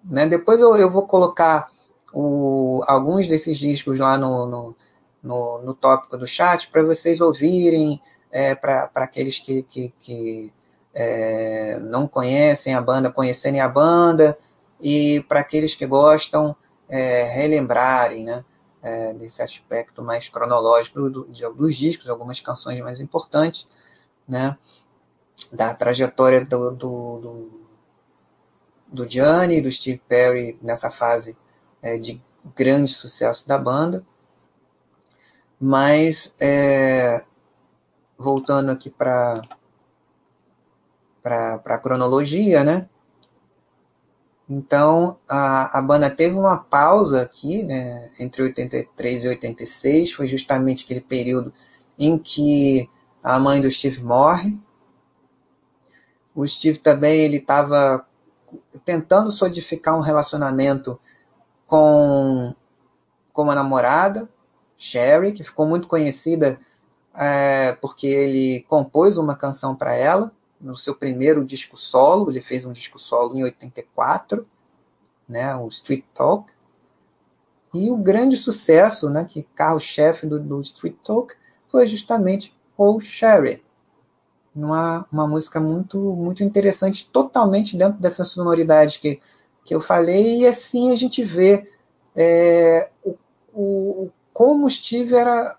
né? 0.04 0.26
Depois 0.28 0.60
eu, 0.60 0.78
eu 0.78 0.90
vou 0.90 1.08
colocar 1.08 1.70
o, 2.14 2.84
alguns 2.88 3.28
desses 3.28 3.58
discos 3.58 4.00
lá 4.00 4.18
no, 4.18 4.46
no, 4.48 4.76
no, 5.22 5.62
no 5.64 5.74
tópico 5.74 6.18
do 6.18 6.28
chat 6.28 6.70
para 6.70 6.84
vocês 6.84 7.20
ouvirem, 7.20 8.02
é, 8.32 8.56
para 8.56 8.90
aqueles 8.96 9.40
que, 9.40 9.64
que, 9.64 9.94
que 10.00 10.54
é, 10.94 11.80
não 11.80 12.08
conhecem 12.08 12.76
a 12.76 12.82
banda, 12.82 13.12
conhecerem 13.12 13.60
a 13.60 13.68
banda, 13.68 14.38
e 14.82 15.26
para 15.28 15.40
aqueles 15.40 15.74
que 15.76 15.86
gostam, 15.86 16.56
é, 16.88 17.24
relembrarem, 17.24 18.24
né? 18.24 18.46
É, 18.88 19.14
desse 19.14 19.42
aspecto 19.42 20.02
mais 20.02 20.30
cronológico 20.30 21.10
do, 21.10 21.28
de, 21.28 21.48
dos 21.54 21.76
discos, 21.76 22.08
algumas 22.08 22.40
canções 22.40 22.80
mais 22.80 23.02
importantes, 23.02 23.68
né, 24.28 24.58
da 25.52 25.74
trajetória 25.74 26.46
do, 26.46 26.72
do, 26.72 27.20
do, 27.20 27.62
do 28.88 29.10
Gianni, 29.10 29.62
do 29.62 29.72
Steve 29.72 30.02
Perry 30.08 30.58
nessa 30.62 30.90
fase 30.90 31.38
é, 31.82 31.98
de 31.98 32.24
grande 32.56 32.92
sucesso 32.92 33.48
da 33.48 33.58
banda. 33.58 34.06
Mas, 35.60 36.36
é, 36.40 37.26
voltando 38.18 38.72
aqui 38.72 38.90
para 38.90 39.42
a 41.24 41.78
cronologia, 41.78 42.64
né? 42.64 42.88
Então, 44.50 45.18
a, 45.28 45.78
a 45.78 45.82
banda 45.82 46.10
teve 46.10 46.36
uma 46.36 46.58
pausa 46.58 47.22
aqui, 47.22 47.64
né, 47.64 48.12
entre 48.20 48.42
83 48.44 49.26
e 49.26 49.28
86, 49.28 50.14
foi 50.14 50.26
justamente 50.26 50.86
aquele 50.86 51.02
período 51.02 51.52
em 52.00 52.18
que 52.18 52.90
a 53.22 53.38
mãe 53.40 53.60
do 53.60 53.70
Steve 53.70 54.02
morre. 54.02 54.58
O 56.34 56.48
Steve 56.48 56.78
também 56.78 57.20
ele 57.20 57.38
estava 57.38 58.06
tentando 58.86 59.32
solidificar 59.32 59.98
um 59.98 60.02
relacionamento 60.02 60.98
com, 61.66 62.56
com 63.34 63.42
uma 63.42 63.56
namorada, 63.56 64.30
Sherry, 64.78 65.34
que 65.34 65.44
ficou 65.44 65.66
muito 65.68 65.88
conhecida 65.88 66.58
é, 67.14 67.74
porque 67.82 68.08
ele 68.08 68.64
compôs 68.70 69.18
uma 69.18 69.36
canção 69.36 69.76
para 69.76 69.96
ela 69.96 70.32
no 70.60 70.76
seu 70.76 70.96
primeiro 70.96 71.46
disco 71.46 71.78
solo, 71.78 72.30
ele 72.30 72.42
fez 72.42 72.66
um 72.66 72.72
disco 72.72 72.98
solo 72.98 73.38
em 73.38 73.44
84, 73.44 74.48
né, 75.28 75.56
o 75.56 75.68
Street 75.68 76.04
Talk, 76.14 76.52
e 77.74 77.90
o 77.90 77.98
grande 77.98 78.36
sucesso, 78.38 79.10
né, 79.10 79.26
que 79.26 79.44
carro-chefe 79.56 80.26
do, 80.26 80.40
do, 80.40 80.62
Street 80.62 80.96
Talk, 81.04 81.36
foi 81.70 81.86
justamente 81.86 82.54
o 82.78 83.00
Sherry, 83.00 83.64
uma, 84.56 85.06
uma 85.12 85.28
música 85.28 85.60
muito 85.60 85.98
muito 86.16 86.44
interessante, 86.44 87.10
totalmente 87.12 87.78
dentro 87.78 88.00
dessa 88.00 88.26
sonoridade 88.26 89.00
que, 89.00 89.20
que 89.64 89.76
eu 89.76 89.82
falei, 89.82 90.40
e 90.40 90.48
assim 90.48 90.92
a 90.92 90.96
gente 90.96 91.24
vê 91.24 91.70
é, 92.16 92.90
o, 93.04 93.16
o, 93.54 94.12
como 94.34 94.70
Steve 94.70 95.14
era 95.14 95.56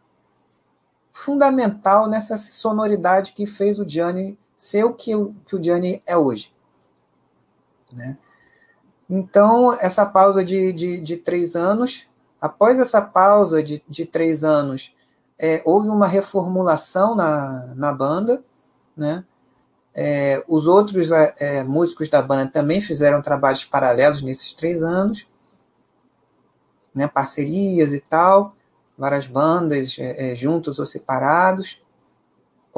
fundamental 1.13 2.09
nessa 2.09 2.39
sonoridade 2.39 3.33
que 3.33 3.47
fez 3.47 3.79
o 3.79 3.89
Gianni 3.89 4.39
ser 4.59 4.83
o 4.83 4.93
que, 4.93 5.15
o 5.15 5.33
que 5.47 5.55
o 5.55 5.63
Gianni 5.63 6.03
é 6.05 6.17
hoje. 6.17 6.53
Né? 7.93 8.19
Então, 9.09 9.73
essa 9.81 10.05
pausa 10.05 10.45
de, 10.45 10.73
de, 10.73 11.01
de, 11.01 11.17
três 11.17 11.55
anos, 11.55 12.07
após 12.41 12.79
essa 12.79 13.01
pausa 13.01 13.63
de, 13.63 13.83
de 13.89 14.05
três 14.05 14.43
anos, 14.43 14.93
é, 15.39 15.63
houve 15.65 15.89
uma 15.89 16.09
reformulação 16.09 17.15
na, 17.15 17.73
na 17.77 17.93
banda, 17.93 18.43
né? 18.97 19.25
É, 19.95 20.45
os 20.47 20.67
outros 20.67 21.11
é, 21.11 21.35
é 21.39 21.65
músicos 21.65 22.09
da 22.09 22.21
banda 22.21 22.51
também 22.51 22.81
fizeram 22.81 23.23
trabalhos 23.23 23.65
paralelos 23.65 24.23
nesses 24.23 24.53
três 24.53 24.83
anos, 24.83 25.27
né? 26.95 27.09
parcerias 27.09 27.93
e 27.93 28.01
tal, 28.01 28.55
várias 28.97 29.27
bandas 29.27 29.97
é, 29.99 30.33
é, 30.33 30.37
juntos 30.37 30.79
ou 30.79 30.87
separados 30.87 31.81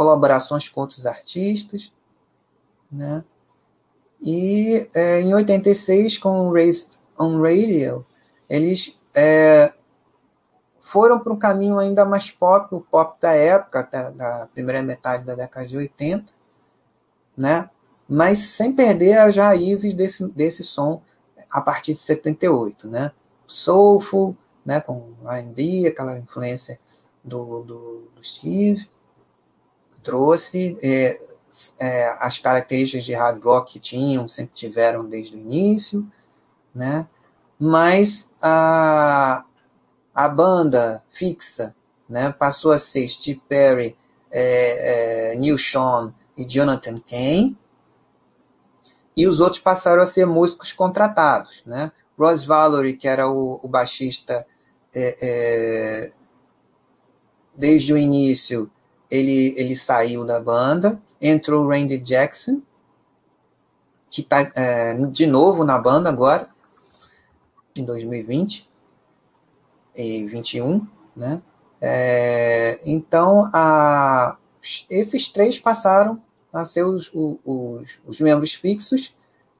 colaborações 0.01 0.67
com 0.67 0.81
outros 0.81 1.05
artistas, 1.05 1.93
né? 2.91 3.23
E 4.19 4.89
é, 4.95 5.21
em 5.21 5.35
86, 5.35 6.17
com 6.17 6.51
Raised 6.51 6.97
on 7.19 7.39
Radio, 7.43 8.07
eles 8.49 8.99
é, 9.15 9.71
foram 10.81 11.21
para 11.21 11.35
um 11.35 11.39
caminho 11.39 11.79
ainda 11.79 12.07
mais 12.07 12.31
pop, 12.31 12.75
o 12.75 12.81
pop 12.81 13.21
da 13.21 13.33
época, 13.33 13.87
da, 13.93 14.11
da, 14.11 14.47
primeira 14.47 14.83
metade 14.83 15.23
da 15.23 15.35
década 15.35 15.67
de 15.67 15.77
80, 15.77 16.33
né? 17.37 17.69
mas 18.09 18.39
sem 18.39 18.73
perder 18.73 19.19
as 19.19 19.37
raízes 19.37 19.93
desse, 19.93 20.27
desse 20.33 20.63
som 20.63 21.03
a 21.51 21.61
partir 21.61 21.93
de 21.93 22.01
78. 22.01 22.89
Né? 22.89 23.13
Soulful, 23.47 24.35
né? 24.65 24.81
com 24.81 25.13
R&B, 25.27 25.89
aquela 25.89 26.19
influência 26.19 26.81
do, 27.23 27.63
do, 27.65 28.09
do 28.17 28.25
Steve, 28.25 28.89
trouxe 30.03 30.79
é, 30.83 31.19
é, 31.81 32.17
as 32.21 32.39
características 32.39 33.05
de 33.05 33.15
hard 33.15 33.43
rock 33.43 33.75
que 33.75 33.79
tinham, 33.81 34.29
sempre 34.29 34.55
tiveram 34.55 35.09
desde 35.09 35.35
o 35.35 35.39
início, 35.39 36.07
né? 36.75 37.09
Mas 37.59 38.31
a, 38.41 39.45
a 40.15 40.29
banda 40.29 41.03
fixa, 41.11 41.75
né, 42.09 42.33
passou 42.33 42.73
a 42.73 42.79
ser 42.79 43.07
Steve 43.07 43.43
Perry, 43.49 43.97
é, 44.31 45.33
é, 45.33 45.37
Neil 45.37 45.59
Sean 45.59 46.15
e 46.37 46.45
Jonathan 46.45 46.99
Kane, 46.99 47.59
e 49.17 49.27
os 49.27 49.41
outros 49.41 49.61
passaram 49.61 50.03
a 50.03 50.07
ser 50.07 50.25
músicos 50.27 50.73
contratados, 50.73 51.63
né? 51.67 51.93
Ross 52.19 52.45
Valory, 52.45 52.97
que 52.97 53.09
era 53.09 53.29
o, 53.29 53.61
o 53.63 53.69
baixista 53.69 54.47
é, 54.95 55.17
é, 55.21 56.13
desde 57.55 57.93
o 57.93 57.99
início, 57.99 58.71
ele, 59.11 59.55
ele 59.57 59.77
saiu 59.77 60.25
da 60.25 60.41
banda, 60.41 61.01
entrou 61.21 61.69
Randy 61.69 61.99
Jackson, 61.99 62.63
que 64.09 64.21
está 64.23 64.51
é, 64.55 64.95
de 64.95 65.27
novo 65.27 65.65
na 65.65 65.79
banda 65.79 66.09
agora, 66.09 66.49
em 67.77 67.85
2020 67.85 68.69
e 69.97 70.27
21, 70.27 70.87
né? 71.17 71.43
É, 71.81 72.79
então, 72.85 73.49
a, 73.53 74.37
esses 74.89 75.29
três 75.29 75.59
passaram 75.59 76.21
a 76.53 76.65
ser 76.65 76.83
os, 76.85 77.11
os, 77.15 77.89
os, 78.07 78.21
membros 78.21 78.53
fixos 78.53 79.15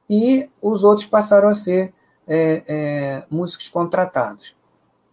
e 0.09 0.47
os 0.61 0.83
outros 0.83 1.07
passaram 1.07 1.47
a 1.47 1.53
ser 1.53 1.93
é, 2.27 2.63
é, 2.67 3.25
músicos 3.29 3.69
contratados. 3.69 4.55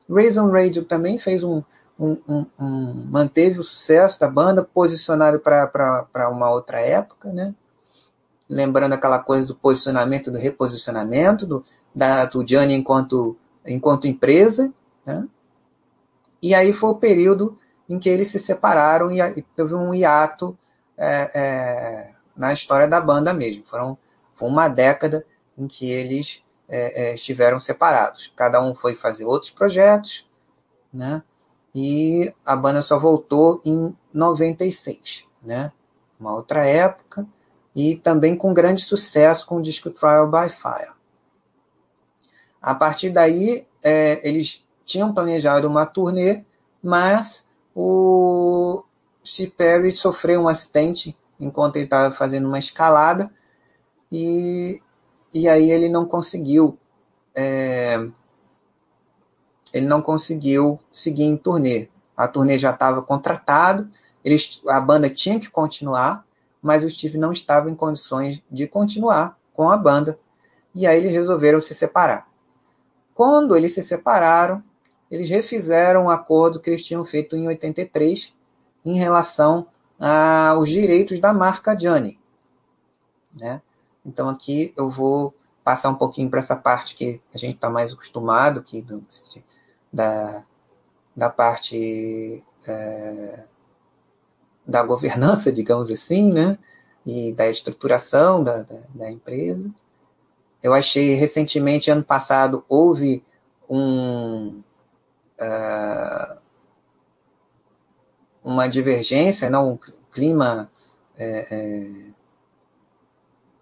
Reason 0.08 0.50
Radio 0.50 0.84
também 0.84 1.18
fez 1.18 1.42
um, 1.42 1.62
um, 1.98 2.16
um, 2.28 2.46
um, 2.58 3.06
manteve 3.10 3.58
o 3.58 3.64
sucesso 3.64 4.20
da 4.20 4.28
banda, 4.28 4.62
posicionado 4.62 5.40
para 5.40 6.30
uma 6.30 6.50
outra 6.50 6.80
época, 6.80 7.32
né? 7.32 7.54
Lembrando 8.48 8.92
aquela 8.94 9.18
coisa 9.18 9.46
do 9.46 9.54
posicionamento, 9.54 10.30
do 10.30 10.38
reposicionamento, 10.38 11.44
do, 11.44 11.64
da, 11.94 12.24
do 12.24 12.46
Gianni 12.46 12.74
enquanto, 12.74 13.36
enquanto 13.66 14.06
empresa, 14.06 14.72
né? 15.04 15.26
E 16.40 16.54
aí 16.54 16.72
foi 16.72 16.90
o 16.90 16.98
período 16.98 17.58
em 17.88 17.98
que 17.98 18.08
eles 18.08 18.28
se 18.28 18.38
separaram 18.38 19.10
e, 19.10 19.20
e 19.20 19.42
teve 19.42 19.74
um 19.74 19.92
hiato 19.92 20.56
é, 20.96 21.30
é, 21.34 22.14
na 22.36 22.52
história 22.52 22.86
da 22.86 23.00
banda 23.00 23.34
mesmo. 23.34 23.64
Foram, 23.66 23.98
foi 24.36 24.48
uma 24.48 24.68
década 24.68 25.26
em 25.56 25.66
que 25.66 25.90
eles 25.90 26.44
é, 26.68 27.10
é 27.10 27.14
estiveram 27.14 27.58
separados. 27.58 28.32
Cada 28.36 28.62
um 28.62 28.74
foi 28.74 28.94
fazer 28.94 29.24
outros 29.24 29.50
projetos, 29.50 30.28
né? 30.92 31.22
E 31.74 32.32
a 32.44 32.56
banda 32.56 32.82
só 32.82 32.98
voltou 32.98 33.60
em 33.64 33.94
96, 34.12 35.26
né? 35.42 35.72
Uma 36.18 36.34
outra 36.34 36.66
época 36.66 37.26
e 37.74 37.96
também 37.96 38.36
com 38.36 38.52
grande 38.52 38.82
sucesso 38.82 39.46
com 39.46 39.56
o 39.56 39.62
disco 39.62 39.90
Trial 39.90 40.30
by 40.30 40.48
Fire. 40.48 40.92
A 42.60 42.74
partir 42.74 43.10
daí, 43.10 43.66
é, 43.82 44.28
eles 44.28 44.66
tinham 44.84 45.12
planejado 45.12 45.68
uma 45.68 45.86
turnê, 45.86 46.44
mas 46.82 47.46
o 47.74 48.82
Steve 49.24 49.52
Perry 49.52 49.92
sofreu 49.92 50.42
um 50.42 50.48
acidente 50.48 51.16
enquanto 51.38 51.76
ele 51.76 51.84
estava 51.84 52.12
fazendo 52.12 52.48
uma 52.48 52.58
escalada 52.58 53.30
e, 54.10 54.82
e 55.32 55.48
aí 55.48 55.70
ele 55.70 55.88
não 55.88 56.04
conseguiu 56.04 56.76
é, 57.36 58.08
ele 59.72 59.86
não 59.86 60.02
conseguiu 60.02 60.80
seguir 60.90 61.24
em 61.24 61.36
turnê. 61.36 61.88
A 62.16 62.26
turnê 62.26 62.58
já 62.58 62.70
estava 62.70 63.02
contratado, 63.02 63.88
eles, 64.24 64.60
a 64.68 64.80
banda 64.80 65.08
tinha 65.08 65.38
que 65.38 65.50
continuar, 65.50 66.24
mas 66.60 66.82
o 66.82 66.90
Steve 66.90 67.16
não 67.16 67.32
estava 67.32 67.70
em 67.70 67.74
condições 67.74 68.42
de 68.50 68.66
continuar 68.66 69.38
com 69.52 69.70
a 69.70 69.76
banda. 69.76 70.18
E 70.74 70.86
aí 70.86 70.98
eles 70.98 71.12
resolveram 71.12 71.60
se 71.60 71.74
separar. 71.74 72.28
Quando 73.14 73.56
eles 73.56 73.74
se 73.74 73.82
separaram, 73.82 74.62
eles 75.10 75.28
refizeram 75.28 76.06
o 76.06 76.10
acordo 76.10 76.60
que 76.60 76.70
eles 76.70 76.84
tinham 76.84 77.04
feito 77.04 77.36
em 77.36 77.46
83 77.46 78.34
em 78.84 78.94
relação 78.96 79.66
aos 79.98 80.68
direitos 80.68 81.18
da 81.18 81.32
marca 81.32 81.74
Johnny. 81.74 82.20
Né? 83.40 83.60
Então 84.04 84.28
aqui 84.28 84.72
eu 84.76 84.88
vou 84.88 85.34
passar 85.64 85.90
um 85.90 85.94
pouquinho 85.94 86.30
para 86.30 86.38
essa 86.38 86.56
parte 86.56 86.94
que 86.94 87.20
a 87.34 87.38
gente 87.38 87.56
está 87.56 87.68
mais 87.68 87.92
acostumado, 87.92 88.62
que 88.62 88.84
da, 89.92 90.44
da 91.16 91.30
parte 91.30 92.44
é, 92.66 93.44
da 94.66 94.82
governança, 94.82 95.50
digamos 95.50 95.90
assim, 95.90 96.32
né? 96.32 96.58
E 97.06 97.32
da 97.32 97.48
estruturação 97.48 98.44
da, 98.44 98.62
da, 98.62 98.80
da, 98.94 99.10
empresa. 99.10 99.70
Eu 100.62 100.74
achei 100.74 101.14
recentemente, 101.14 101.90
ano 101.90 102.04
passado, 102.04 102.64
houve 102.68 103.24
um, 103.68 104.62
uh, 105.40 106.40
uma 108.44 108.68
divergência, 108.68 109.48
não, 109.48 109.72
um 109.72 109.78
clima 110.10 110.70
é, 111.16 111.46
é, 111.50 112.12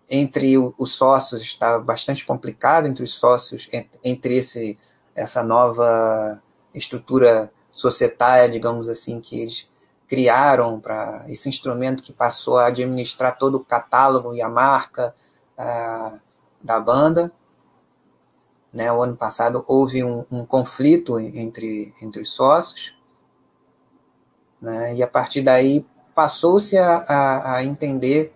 entre 0.08 0.56
os 0.58 0.94
sócios 0.94 1.42
estava 1.42 1.82
bastante 1.82 2.24
complicado 2.24 2.86
entre 2.86 3.04
os 3.04 3.14
sócios, 3.14 3.68
entre 4.04 4.36
esse 4.36 4.78
essa 5.16 5.42
nova 5.42 6.42
estrutura 6.74 7.50
societária, 7.72 8.48
digamos 8.48 8.88
assim, 8.88 9.18
que 9.18 9.40
eles 9.40 9.70
criaram 10.06 10.78
para 10.78 11.24
esse 11.28 11.48
instrumento 11.48 12.02
que 12.02 12.12
passou 12.12 12.58
a 12.58 12.66
administrar 12.66 13.36
todo 13.38 13.56
o 13.56 13.64
catálogo 13.64 14.34
e 14.34 14.42
a 14.42 14.48
marca 14.48 15.14
uh, 15.58 16.20
da 16.62 16.78
banda. 16.78 17.32
Né, 18.72 18.92
o 18.92 19.02
ano 19.02 19.16
passado 19.16 19.64
houve 19.66 20.04
um, 20.04 20.24
um 20.30 20.44
conflito 20.44 21.18
entre, 21.18 21.94
entre 22.02 22.20
os 22.20 22.30
sócios, 22.30 22.94
né, 24.60 24.94
e 24.94 25.02
a 25.02 25.06
partir 25.06 25.40
daí 25.40 25.86
passou-se 26.14 26.76
a, 26.76 26.98
a, 27.08 27.56
a, 27.56 27.64
entender 27.64 28.34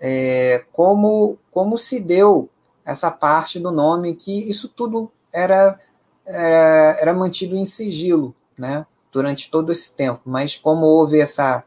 é, 0.00 0.64
como, 0.72 1.36
como 1.50 1.76
se 1.76 2.00
deu 2.00 2.48
essa 2.86 3.10
parte 3.10 3.58
do 3.58 3.70
nome, 3.70 4.14
que 4.14 4.48
isso 4.50 4.66
tudo 4.66 5.12
era 5.30 5.78
era, 6.26 6.96
era 7.00 7.14
mantido 7.14 7.56
em 7.56 7.64
sigilo, 7.64 8.34
né, 8.56 8.86
durante 9.10 9.50
todo 9.50 9.72
esse 9.72 9.94
tempo. 9.94 10.22
Mas 10.24 10.56
como 10.56 10.86
houve 10.86 11.20
essa, 11.20 11.64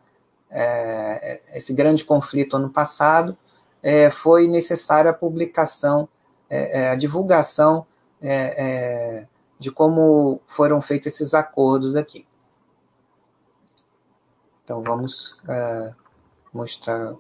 é, 0.50 1.42
esse 1.58 1.74
grande 1.74 2.04
conflito 2.04 2.56
ano 2.56 2.70
passado, 2.70 3.38
é, 3.82 4.10
foi 4.10 4.48
necessária 4.48 5.12
a 5.12 5.14
publicação, 5.14 6.10
é, 6.50 6.82
é 6.82 6.90
a 6.90 6.96
divulgação 6.96 7.86
é, 8.22 9.20
é, 9.22 9.28
de 9.60 9.72
como 9.72 10.42
foram 10.48 10.82
feitos 10.82 11.08
esses 11.08 11.34
acordos 11.34 11.96
aqui. 11.96 12.28
Então 14.64 14.82
vamos 14.82 15.44
mostrar 16.52 17.14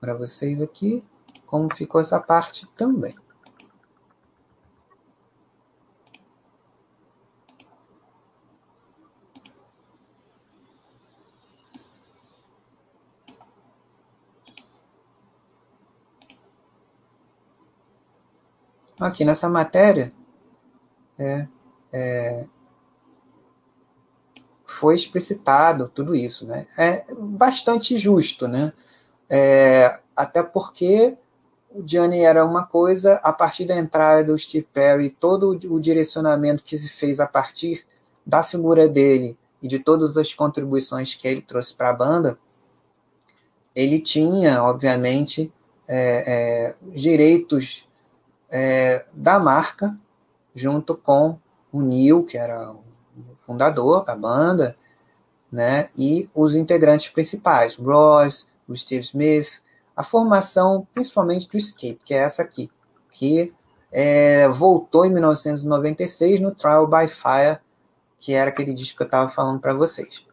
para 0.00 0.14
vocês 0.14 0.60
aqui 0.60 1.04
como 1.46 1.72
ficou 1.72 2.00
essa 2.00 2.18
parte 2.18 2.66
também. 2.76 3.14
Aqui 19.00 19.24
nessa 19.24 19.48
matéria, 19.48 20.12
é, 21.18 21.48
é, 21.92 22.46
foi 24.66 24.94
explicitado 24.94 25.88
tudo 25.88 26.14
isso. 26.14 26.46
Né? 26.46 26.66
É 26.76 27.04
bastante 27.14 27.98
justo, 27.98 28.46
né? 28.46 28.72
É, 29.30 29.98
até 30.16 30.42
porque 30.42 31.16
o 31.70 31.86
Gianni 31.86 32.20
era 32.20 32.44
uma 32.44 32.66
coisa, 32.66 33.14
a 33.22 33.32
partir 33.32 33.64
da 33.64 33.76
entrada 33.76 34.24
do 34.24 34.38
Steve 34.38 34.66
Perry, 34.72 35.10
todo 35.10 35.50
o 35.50 35.80
direcionamento 35.80 36.62
que 36.62 36.78
se 36.78 36.88
fez 36.88 37.20
a 37.20 37.26
partir 37.26 37.86
da 38.24 38.42
figura 38.42 38.88
dele 38.88 39.38
e 39.62 39.68
de 39.68 39.78
todas 39.78 40.16
as 40.16 40.32
contribuições 40.32 41.14
que 41.14 41.26
ele 41.28 41.42
trouxe 41.42 41.74
para 41.74 41.90
a 41.90 41.94
banda, 41.94 42.38
ele 43.74 44.00
tinha, 44.00 44.62
obviamente, 44.62 45.52
é, 45.86 46.24
é, 46.26 46.74
direitos 46.90 47.87
é, 48.50 49.04
da 49.12 49.38
marca, 49.38 49.96
junto 50.54 50.96
com 50.96 51.38
o 51.72 51.82
Neil, 51.82 52.24
que 52.24 52.36
era 52.36 52.72
o 52.72 52.82
fundador 53.46 54.04
da 54.04 54.16
banda, 54.16 54.76
né, 55.50 55.88
e 55.96 56.28
os 56.34 56.54
integrantes 56.54 57.08
principais, 57.08 57.74
Ross, 57.74 58.48
o 58.68 58.76
Steve 58.76 59.02
Smith, 59.02 59.62
a 59.96 60.02
formação 60.02 60.86
principalmente 60.94 61.48
do 61.48 61.56
Escape, 61.56 62.00
que 62.04 62.14
é 62.14 62.18
essa 62.18 62.42
aqui, 62.42 62.70
que 63.10 63.54
é, 63.90 64.46
voltou 64.48 65.04
em 65.04 65.12
1996 65.12 66.40
no 66.40 66.54
Trial 66.54 66.86
by 66.86 67.08
Fire, 67.08 67.58
que 68.20 68.32
era 68.32 68.50
aquele 68.50 68.74
disco 68.74 68.96
que 68.96 69.02
eu 69.02 69.06
estava 69.06 69.30
falando 69.30 69.60
para 69.60 69.72
vocês. 69.72 70.24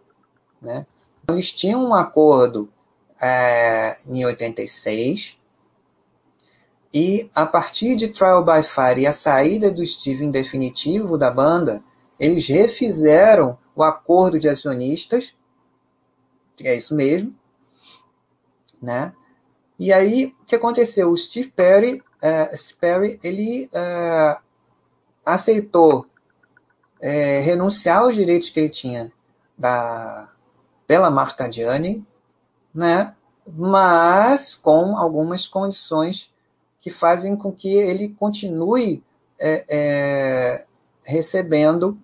Né? 0.62 0.86
Eles 1.30 1.52
tinham 1.52 1.84
um 1.84 1.94
acordo 1.94 2.72
é, 3.22 3.96
em 4.08 4.26
86, 4.26 5.35
e 6.96 7.30
a 7.36 7.46
partir 7.46 7.98
de 7.98 8.08
Trial 8.08 8.42
by 8.42 8.64
Fire 8.64 9.02
e 9.02 9.06
a 9.06 9.12
saída 9.12 9.70
do 9.70 9.86
Steve 9.86 10.24
em 10.24 10.32
definitivo 10.32 11.18
da 11.18 11.30
banda, 11.30 11.84
eles 12.18 12.48
refizeram 12.48 13.58
o 13.76 13.84
acordo 13.84 14.40
de 14.40 14.48
acionistas, 14.48 15.34
é 16.62 16.74
isso 16.74 16.96
mesmo, 16.96 17.36
né? 18.82 19.14
E 19.78 19.92
aí, 19.92 20.34
o 20.42 20.46
que 20.46 20.56
aconteceu? 20.56 21.12
O 21.12 21.18
Steve 21.18 21.52
Perry, 21.52 22.02
uh, 22.24 22.58
Steve 22.58 22.80
Perry 22.80 23.20
ele 23.22 23.70
uh, 23.74 24.42
aceitou 25.26 26.06
uh, 27.04 27.44
renunciar 27.44 28.04
aos 28.04 28.16
direitos 28.16 28.50
que 28.50 28.60
ele 28.62 28.70
tinha 28.70 29.12
da, 29.58 30.32
pela 30.88 31.10
marca 31.10 31.52
Gianni, 31.52 32.08
né? 32.74 33.14
mas 33.46 34.56
com 34.56 34.98
algumas 34.98 35.46
condições 35.46 36.34
que 36.86 36.92
fazem 36.92 37.36
com 37.36 37.52
que 37.52 37.74
ele 37.74 38.10
continue 38.10 39.04
é, 39.40 39.66
é, 39.68 40.66
recebendo, 41.04 41.98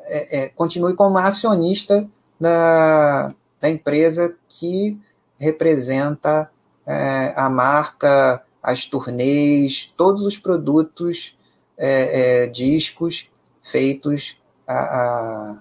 é, 0.00 0.38
é 0.38 0.48
continue 0.48 0.96
como 0.96 1.16
acionista 1.18 2.10
da, 2.40 3.32
da 3.60 3.70
empresa 3.70 4.36
que 4.48 5.00
representa 5.38 6.50
é, 6.84 7.32
a 7.36 7.48
marca, 7.48 8.42
as 8.60 8.86
turnês, 8.86 9.94
todos 9.96 10.26
os 10.26 10.36
produtos, 10.36 11.38
é, 11.78 12.48
discos 12.48 13.30
feitos 13.62 14.36
a, 14.66 14.74
a, 14.74 15.60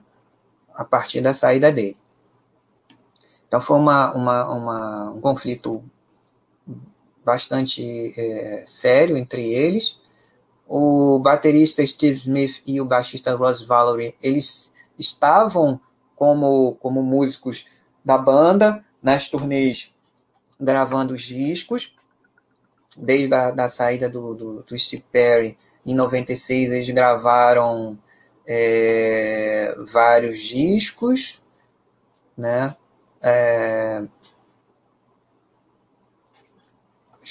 a 0.74 0.84
partir 0.84 1.22
da 1.22 1.32
saída 1.32 1.72
dele. 1.72 1.96
Então 3.48 3.62
foi 3.62 3.78
uma, 3.78 4.12
uma, 4.14 4.52
uma 4.52 5.12
um 5.12 5.22
conflito 5.22 5.84
bastante 7.26 8.14
é, 8.18 8.64
sério 8.68 9.18
entre 9.18 9.54
eles. 9.54 10.00
O 10.68 11.20
baterista 11.20 11.86
Steve 11.86 12.20
Smith 12.20 12.62
e 12.66 12.80
o 12.80 12.86
baixista 12.86 13.36
Ross 13.36 13.62
Valerie, 13.62 14.16
eles 14.22 14.74
estavam 14.98 15.80
como, 16.16 16.76
como 16.76 17.04
músicos 17.04 17.66
da 18.04 18.18
banda 18.18 18.84
nas 19.02 19.28
turnês 19.28 19.94
gravando 20.60 21.14
os 21.14 21.24
discos. 21.24 21.96
Desde 22.96 23.34
a 23.34 23.52
da 23.52 23.68
saída 23.68 24.08
do, 24.08 24.36
do, 24.36 24.64
do 24.64 24.78
Steve 24.78 25.04
Perry, 25.12 25.58
em 25.86 25.96
96, 25.96 26.72
eles 26.72 26.90
gravaram 26.90 27.98
é, 28.48 29.76
vários 29.92 30.40
discos, 30.40 31.42
né? 32.38 32.76
É... 33.22 34.04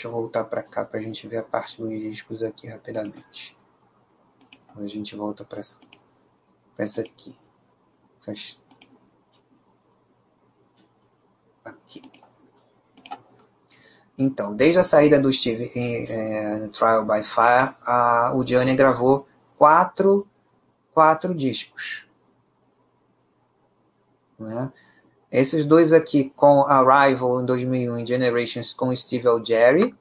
Deixa 0.03 0.17
eu 0.17 0.21
voltar 0.21 0.43
para 0.47 0.65
cá 0.65 0.85
para 0.85 0.99
a 0.99 1.03
gente 1.03 1.29
ver 1.29 1.37
a 1.37 1.45
parte 1.45 1.81
dos 1.81 1.89
discos 1.89 2.43
aqui 2.43 2.67
rapidamente. 2.67 3.57
A 4.75 4.83
gente 4.89 5.15
volta 5.15 5.45
para 5.45 5.61
essa, 5.61 5.79
essa 6.77 7.01
aqui. 7.03 7.39
Aqui. 11.65 12.03
Então, 14.19 14.57
desde 14.57 14.81
a 14.81 14.83
saída 14.83 15.21
do 15.21 15.33
Steve 15.33 15.71
em 15.77 16.05
é, 16.11 16.69
Trial 16.71 17.07
by 17.07 17.23
Fire, 17.23 17.77
a, 17.83 18.33
o 18.35 18.43
Johnny 18.43 18.75
gravou 18.75 19.29
quatro, 19.57 20.27
quatro 20.91 21.33
discos. 21.33 22.09
Né? 24.37 24.73
Esses 25.33 25.65
dois 25.65 25.95
aqui 25.95 26.31
com 26.37 26.67
Arrival 26.67 27.41
em 27.41 27.47
2001 27.47 27.99
e 28.01 28.07
Generations 28.07 28.75
com 28.75 28.95
Steve 28.95 29.27
Algeri. 29.27 29.95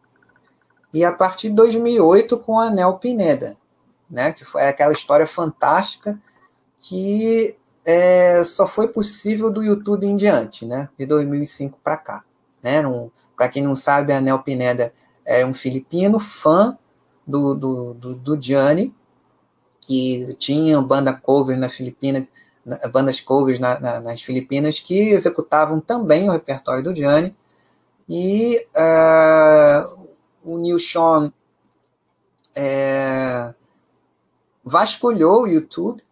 E 0.94 1.06
a 1.06 1.14
partir 1.14 1.48
de 1.48 1.56
2008 1.56 2.38
com 2.40 2.60
a 2.60 2.70
Nel 2.70 2.98
Pineda, 2.98 3.56
né? 4.10 4.34
que 4.34 4.44
foi 4.44 4.64
aquela 4.64 4.92
história 4.92 5.26
fantástica 5.26 6.22
que 6.78 7.56
é, 7.86 8.44
só 8.44 8.68
foi 8.68 8.90
possível 8.90 9.50
do 9.50 9.64
YouTube 9.64 10.06
em 10.06 10.18
diante, 10.18 10.66
né? 10.66 10.90
de 11.00 11.06
2005 11.06 11.80
para 11.82 11.96
cá. 11.96 12.26
Né? 12.62 12.82
Para 13.38 13.48
quem 13.48 13.64
não 13.64 13.74
sabe, 13.74 14.12
a 14.12 14.20
Nel 14.20 14.40
Pineda 14.40 14.94
é 15.26 15.46
um 15.46 15.54
filipino 15.54 16.20
fã 16.20 16.78
do, 17.26 17.54
do, 17.56 17.94
do, 17.94 18.16
do 18.16 18.42
Gianni, 18.42 18.94
que 19.80 20.36
tinha 20.38 20.82
banda 20.82 21.14
cover 21.14 21.58
na 21.58 21.70
Filipina 21.70 22.28
bandas 22.92 23.20
covers 23.20 23.60
na, 23.60 23.80
na, 23.80 24.00
nas 24.00 24.22
Filipinas 24.22 24.80
que 24.80 25.10
executavam 25.10 25.80
também 25.80 26.28
o 26.28 26.32
repertório 26.32 26.84
do 26.84 26.96
Gianni. 26.96 27.36
E 28.08 28.66
uh, 28.76 30.08
o 30.44 30.58
Neil 30.58 30.80
Sean 30.80 31.32
é, 32.56 33.54
vasculhou 34.64 35.44
o 35.44 35.48
YouTube 35.48 36.04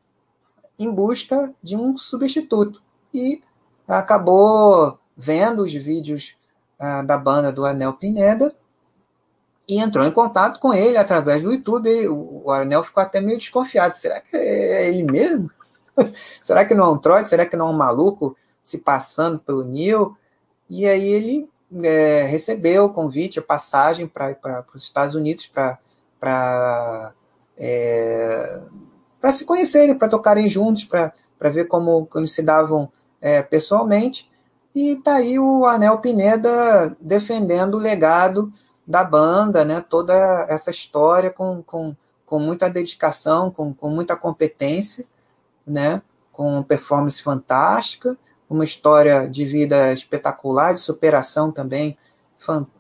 em 0.78 0.90
busca 0.90 1.54
de 1.62 1.76
um 1.76 1.98
substituto 1.98 2.82
e 3.14 3.42
acabou 3.88 4.98
vendo 5.18 5.64
os 5.64 5.74
vídeos 5.74 6.36
uh, 6.80 7.06
da 7.06 7.18
banda 7.18 7.52
do 7.52 7.66
Anel 7.66 7.94
Pineda 7.94 8.56
e 9.68 9.80
entrou 9.80 10.06
em 10.06 10.12
contato 10.12 10.60
com 10.60 10.74
ele 10.74 10.98
através 10.98 11.44
do 11.44 11.52
YouTube. 11.52 12.08
O, 12.08 12.48
o 12.48 12.52
Anel 12.52 12.84
ficou 12.84 13.04
até 13.04 13.20
meio 13.20 13.38
desconfiado. 13.38 13.94
Será 13.94 14.20
que 14.20 14.36
é 14.36 14.90
ele 14.90 15.04
mesmo? 15.04 15.52
Será 16.42 16.66
que 16.66 16.74
não 16.74 16.86
é 16.86 16.90
um 16.90 16.98
trote? 16.98 17.30
Será 17.30 17.46
que 17.46 17.58
não 17.58 17.68
é 17.68 17.72
um 17.72 17.78
maluco 17.78 18.36
se 18.64 18.78
passando 18.78 19.40
pelo 19.40 19.64
Neil? 19.64 20.16
E 20.70 20.88
aí 20.88 21.08
ele 21.08 21.50
é, 21.84 22.24
recebeu 22.24 22.86
o 22.86 22.94
convite, 22.94 23.40
a 23.40 23.44
passagem 23.44 24.08
para 24.08 24.66
os 24.74 24.84
Estados 24.84 25.16
Unidos 25.16 25.48
para 25.48 27.14
é, 27.58 28.62
se 29.32 29.46
conhecerem, 29.46 29.98
para 29.98 30.10
tocarem 30.10 30.50
juntos, 30.50 30.84
para 30.84 31.14
ver 31.52 31.66
como, 31.66 32.06
como 32.06 32.28
se 32.28 32.42
davam 32.42 32.92
é, 33.22 33.42
pessoalmente. 33.42 34.30
E 34.74 34.96
tá 34.98 35.16
aí 35.16 35.40
o 35.40 35.66
Anel 35.66 35.98
Pineda 35.98 36.96
defendendo 37.02 37.76
o 37.76 37.80
legado 37.80 38.52
da 38.86 39.04
banda, 39.04 39.66
né? 39.66 39.84
toda 39.88 40.14
essa 40.50 40.72
história 40.72 41.30
com, 41.30 41.62
com, 41.64 41.96
com 42.26 42.40
muita 42.40 42.70
dedicação, 42.70 43.52
com, 43.52 43.74
com 43.74 43.90
muita 43.90 44.16
competência 44.16 45.06
né? 45.70 46.02
Com 46.32 46.64
performance 46.64 47.22
fantástica, 47.22 48.18
uma 48.50 48.64
história 48.64 49.28
de 49.28 49.46
vida 49.46 49.94
espetacular, 49.94 50.74
de 50.74 50.80
superação 50.80 51.52
também 51.52 51.96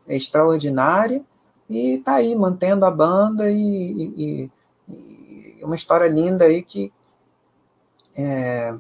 extraordinária, 0.07 1.24
e 1.70 1.99
tá 1.99 2.16
aí 2.16 2.36
mantendo 2.36 2.86
a 2.86 2.91
banda 2.91 3.52
e, 3.52 3.57
e, 3.57 4.52
e 4.88 5.64
uma 5.64 5.76
história 5.76 6.07
linda 6.07 6.45
aí 6.45 6.64
que 6.64 6.91
é, 8.18 8.76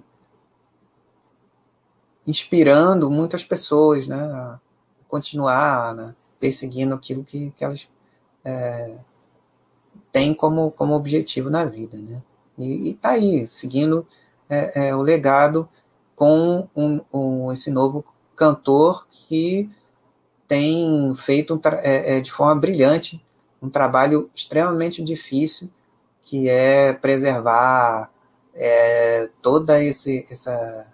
inspirando 2.25 3.09
muitas 3.11 3.43
pessoas, 3.43 4.07
né, 4.07 4.15
a 4.15 4.59
continuar 5.07 5.95
né, 5.95 6.15
perseguindo 6.39 6.95
aquilo 6.95 7.23
que, 7.23 7.51
que 7.51 7.63
elas 7.63 7.89
é, 8.43 8.97
têm 10.11 10.33
como, 10.33 10.71
como 10.71 10.95
objetivo 10.95 11.49
na 11.49 11.65
vida, 11.65 11.97
né. 11.97 12.23
E 12.59 12.91
está 12.91 13.11
aí, 13.11 13.47
seguindo 13.47 14.05
é, 14.49 14.89
é, 14.89 14.95
o 14.95 15.01
legado 15.01 15.67
com 16.15 16.67
um, 16.75 17.01
um, 17.13 17.51
esse 17.53 17.71
novo 17.71 18.03
cantor 18.35 19.07
que 19.09 19.69
tem 20.47 21.15
feito 21.15 21.53
um 21.55 21.61
é, 21.81 22.17
é, 22.17 22.21
de 22.21 22.31
forma 22.31 22.59
brilhante 22.59 23.23
um 23.61 23.69
trabalho 23.69 24.29
extremamente 24.33 25.03
difícil, 25.03 25.69
que 26.21 26.49
é 26.49 26.93
preservar 26.93 28.09
é, 28.53 29.29
toda 29.41 29.83
esse, 29.83 30.25
essa, 30.31 30.93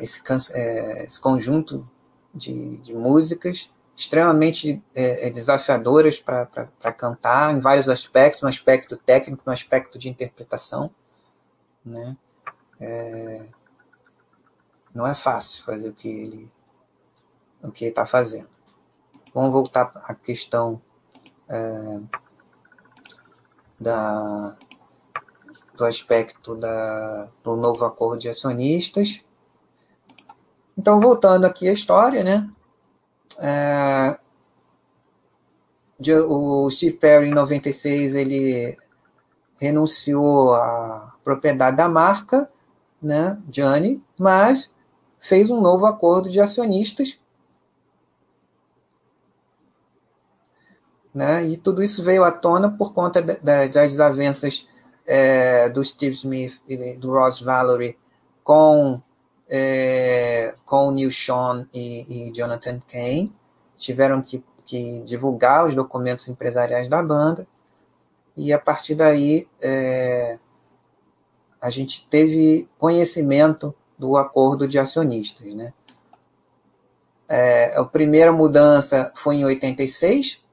esse, 0.00 0.22
é, 0.52 1.04
esse 1.04 1.20
conjunto 1.20 1.88
de, 2.34 2.78
de 2.78 2.94
músicas 2.94 3.70
extremamente 3.96 4.82
é, 4.94 5.28
é 5.28 5.30
desafiadoras 5.30 6.18
para 6.20 6.92
cantar 6.92 7.54
em 7.54 7.60
vários 7.60 7.88
aspectos, 7.88 8.42
no 8.42 8.48
aspecto 8.48 8.96
técnico, 8.96 9.42
no 9.46 9.52
aspecto 9.52 9.98
de 9.98 10.08
interpretação, 10.08 10.90
né? 11.84 12.16
É, 12.80 13.46
não 14.92 15.06
é 15.06 15.14
fácil 15.14 15.64
fazer 15.64 15.88
o 15.88 15.94
que 15.94 16.08
ele 16.08 16.52
o 17.62 17.72
que 17.72 17.86
está 17.86 18.04
fazendo. 18.04 18.48
Vamos 19.32 19.50
voltar 19.50 19.90
à 19.94 20.14
questão 20.14 20.80
é, 21.48 22.00
da, 23.80 24.56
do 25.74 25.84
aspecto 25.84 26.54
da, 26.54 27.30
do 27.42 27.56
novo 27.56 27.84
acordo 27.84 28.20
de 28.20 28.28
acionistas. 28.28 29.24
Então, 30.76 31.00
voltando 31.00 31.46
aqui 31.46 31.68
à 31.68 31.72
história, 31.72 32.22
né? 32.22 32.48
É, 33.38 34.18
o 36.26 36.70
Steve 36.70 36.96
Perry, 36.96 37.28
em 37.28 37.34
96, 37.34 38.14
ele 38.14 38.76
renunciou 39.56 40.54
à 40.54 41.14
propriedade 41.22 41.76
da 41.76 41.88
marca, 41.88 42.50
né, 43.00 43.40
Johnny, 43.48 44.02
mas 44.18 44.74
fez 45.18 45.50
um 45.50 45.60
novo 45.60 45.86
acordo 45.86 46.28
de 46.28 46.40
acionistas. 46.40 47.18
Né? 51.14 51.44
E 51.46 51.56
tudo 51.56 51.82
isso 51.82 52.02
veio 52.02 52.24
à 52.24 52.32
tona 52.32 52.70
por 52.70 52.92
conta 52.92 53.22
das 53.22 53.70
desavenças 53.70 54.68
é, 55.06 55.68
do 55.68 55.84
Steve 55.84 56.14
Smith 56.14 56.60
e 56.66 56.96
do 56.96 57.12
Ross 57.12 57.40
Valerie 57.40 57.96
com, 58.42 59.00
é, 59.48 60.54
com 60.64 60.88
o 60.88 60.90
Neil 60.90 61.12
Sean 61.12 61.68
e, 61.72 62.28
e 62.28 62.32
Jonathan 62.32 62.80
Kane. 62.80 63.34
Tiveram 63.76 64.22
que, 64.22 64.42
que, 64.64 65.00
divulgar 65.00 65.66
os 65.66 65.74
documentos 65.74 66.28
empresariais 66.28 66.88
da 66.88 67.02
banda. 67.02 67.46
E 68.36 68.52
a 68.52 68.58
partir 68.58 68.94
daí 68.94 69.48
é, 69.62 70.38
a 71.60 71.70
gente 71.70 72.06
teve 72.08 72.68
conhecimento 72.78 73.74
do 73.98 74.16
acordo 74.16 74.66
de 74.66 74.78
acionistas. 74.78 75.52
Né? 75.54 75.72
É, 77.28 77.76
a 77.76 77.84
primeira 77.84 78.32
mudança 78.32 79.12
foi 79.14 79.36
em 79.36 79.44
86, 79.44 80.44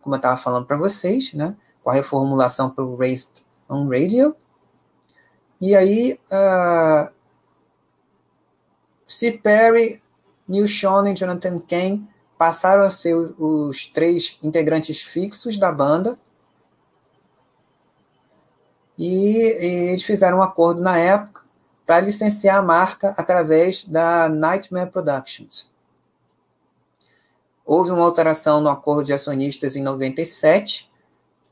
como 0.00 0.14
eu 0.14 0.18
estava 0.18 0.36
falando 0.36 0.66
para 0.66 0.76
vocês, 0.76 1.32
né? 1.32 1.56
com 1.82 1.90
a 1.90 1.94
reformulação 1.94 2.70
para 2.70 2.84
o 2.84 2.96
Raised 2.96 3.44
on 3.68 3.88
Radio. 3.88 4.36
E 5.60 5.76
aí, 5.76 6.18
uh, 6.30 7.12
Steve 9.12 9.38
Perry, 9.38 10.02
Neil 10.48 10.66
Sean 10.66 11.06
e 11.10 11.14
Jonathan 11.14 11.58
Kane 11.58 12.08
passaram 12.38 12.82
a 12.82 12.90
ser 12.90 13.14
os 13.14 13.86
três 13.86 14.38
integrantes 14.42 15.02
fixos 15.02 15.58
da 15.58 15.70
banda. 15.70 16.18
E, 18.98 19.06
e 19.06 19.90
eles 19.90 20.02
fizeram 20.02 20.38
um 20.38 20.42
acordo 20.42 20.80
na 20.80 20.96
época 20.96 21.42
para 21.86 22.00
licenciar 22.00 22.56
a 22.56 22.62
marca 22.62 23.14
através 23.18 23.84
da 23.84 24.30
Nightmare 24.30 24.90
Productions. 24.90 25.70
Houve 27.66 27.90
uma 27.90 28.04
alteração 28.04 28.62
no 28.62 28.70
acordo 28.70 29.04
de 29.04 29.12
acionistas 29.12 29.76
em 29.76 29.82
97, 29.82 30.90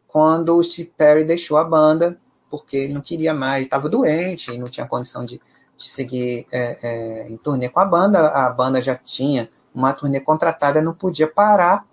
quando 0.08 0.56
o 0.56 0.64
Steve 0.64 0.92
Perry 0.96 1.24
deixou 1.24 1.58
a 1.58 1.64
banda, 1.64 2.18
porque 2.50 2.76
ele 2.76 2.94
não 2.94 3.00
queria 3.00 3.34
mais, 3.34 3.64
estava 3.64 3.88
doente 3.88 4.50
e 4.50 4.58
não 4.58 4.66
tinha 4.66 4.86
condição 4.86 5.24
de, 5.24 5.40
de 5.80 5.88
seguir 5.88 6.46
é, 6.52 6.76
é, 6.82 7.28
em 7.30 7.36
turnê 7.38 7.70
com 7.70 7.80
a 7.80 7.84
banda. 7.86 8.28
A 8.28 8.50
banda 8.50 8.82
já 8.82 8.94
tinha 8.94 9.50
uma 9.74 9.94
turnê 9.94 10.20
contratada, 10.20 10.82
não 10.82 10.92
podia 10.92 11.26
parar. 11.26 11.86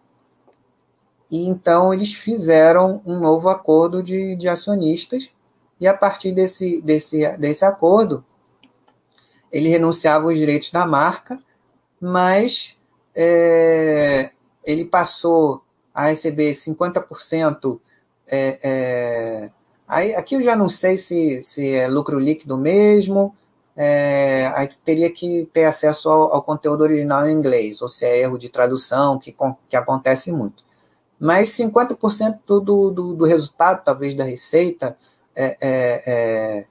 E 1.32 1.48
então 1.48 1.94
eles 1.94 2.14
fizeram 2.14 3.02
um 3.06 3.20
novo 3.20 3.48
acordo 3.50 4.04
de, 4.04 4.36
de 4.36 4.48
acionistas, 4.48 5.30
e 5.80 5.88
a 5.88 5.94
partir 5.94 6.32
desse, 6.32 6.82
desse, 6.82 7.38
desse 7.38 7.64
acordo, 7.64 8.24
ele 9.52 9.70
renunciava 9.70 10.28
os 10.28 10.38
direitos 10.38 10.72
da 10.72 10.86
marca, 10.86 11.40
mas 12.00 12.78
é, 13.16 14.32
ele 14.66 14.86
passou 14.86 15.62
a 15.94 16.08
receber 16.08 16.52
50%. 16.52 17.80
É, 18.30 18.60
é, 18.64 19.52
aí, 19.88 20.16
aqui 20.16 20.36
eu 20.36 20.44
já 20.44 20.56
não 20.56 20.70
sei 20.70 20.98
se, 20.98 21.44
se 21.44 21.74
é 21.74 21.88
lucro 21.88 22.18
líquido 22.18 22.58
mesmo, 22.58 23.36
é, 23.80 24.52
aí 24.56 24.68
teria 24.84 25.12
que 25.12 25.48
ter 25.54 25.66
acesso 25.66 26.10
ao, 26.10 26.34
ao, 26.34 26.42
conteúdo 26.42 26.82
original 26.82 27.30
em 27.30 27.34
inglês, 27.34 27.80
ou 27.80 27.88
se 27.88 28.06
é 28.06 28.22
erro 28.22 28.40
de 28.40 28.50
tradução, 28.50 29.20
que, 29.20 29.36
que 29.70 29.78
acontece 29.78 30.32
muito. 30.32 30.64
Mas 31.20 31.50
50% 31.50 32.40
do, 32.48 32.90
do, 32.90 33.14
do 33.14 33.26
resultado, 33.26 33.84
talvez 33.84 34.16
da 34.16 34.24
receita, 34.24 34.98
é, 35.36 35.58
é, 35.62 36.04
é 36.08 36.66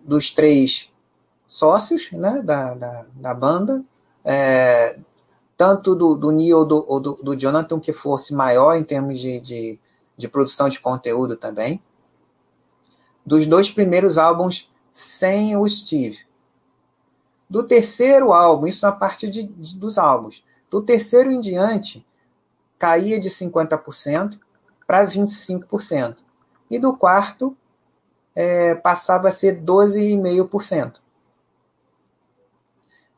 dos 0.00 0.32
três 0.32 0.92
sócios 1.46 2.10
né, 2.10 2.42
da, 2.42 2.74
da, 2.74 3.06
da 3.14 3.34
banda, 3.34 3.84
é, 4.24 4.98
tanto 5.56 5.94
do, 5.94 6.16
do 6.16 6.32
Neil 6.32 6.58
ou 6.58 6.64
do, 6.64 7.00
do, 7.00 7.12
do, 7.22 7.36
Jonathan, 7.36 7.78
que 7.78 7.92
fosse 7.92 8.34
maior 8.34 8.74
em 8.74 8.82
termos 8.82 9.20
de, 9.20 9.40
de, 9.40 9.78
de, 10.16 10.28
produção 10.28 10.68
de 10.68 10.80
conteúdo 10.80 11.36
também. 11.36 11.80
Dos 13.24 13.46
dois 13.46 13.70
primeiros 13.70 14.18
álbuns 14.18 14.70
sem 14.98 15.56
o 15.56 15.68
Steve. 15.68 16.26
Do 17.48 17.62
terceiro 17.62 18.32
álbum, 18.32 18.66
isso 18.66 18.84
na 18.84 18.90
parte 18.90 19.30
de, 19.30 19.44
de, 19.44 19.76
dos 19.76 19.96
álbuns. 19.96 20.44
Do 20.68 20.82
terceiro 20.82 21.30
em 21.30 21.40
diante, 21.40 22.04
caía 22.76 23.20
de 23.20 23.30
50% 23.30 24.40
para 24.88 25.06
25%. 25.06 26.16
E 26.68 26.80
do 26.80 26.96
quarto, 26.96 27.56
é, 28.34 28.74
passava 28.74 29.28
a 29.28 29.32
ser 29.32 29.62
12,5%. 29.62 30.94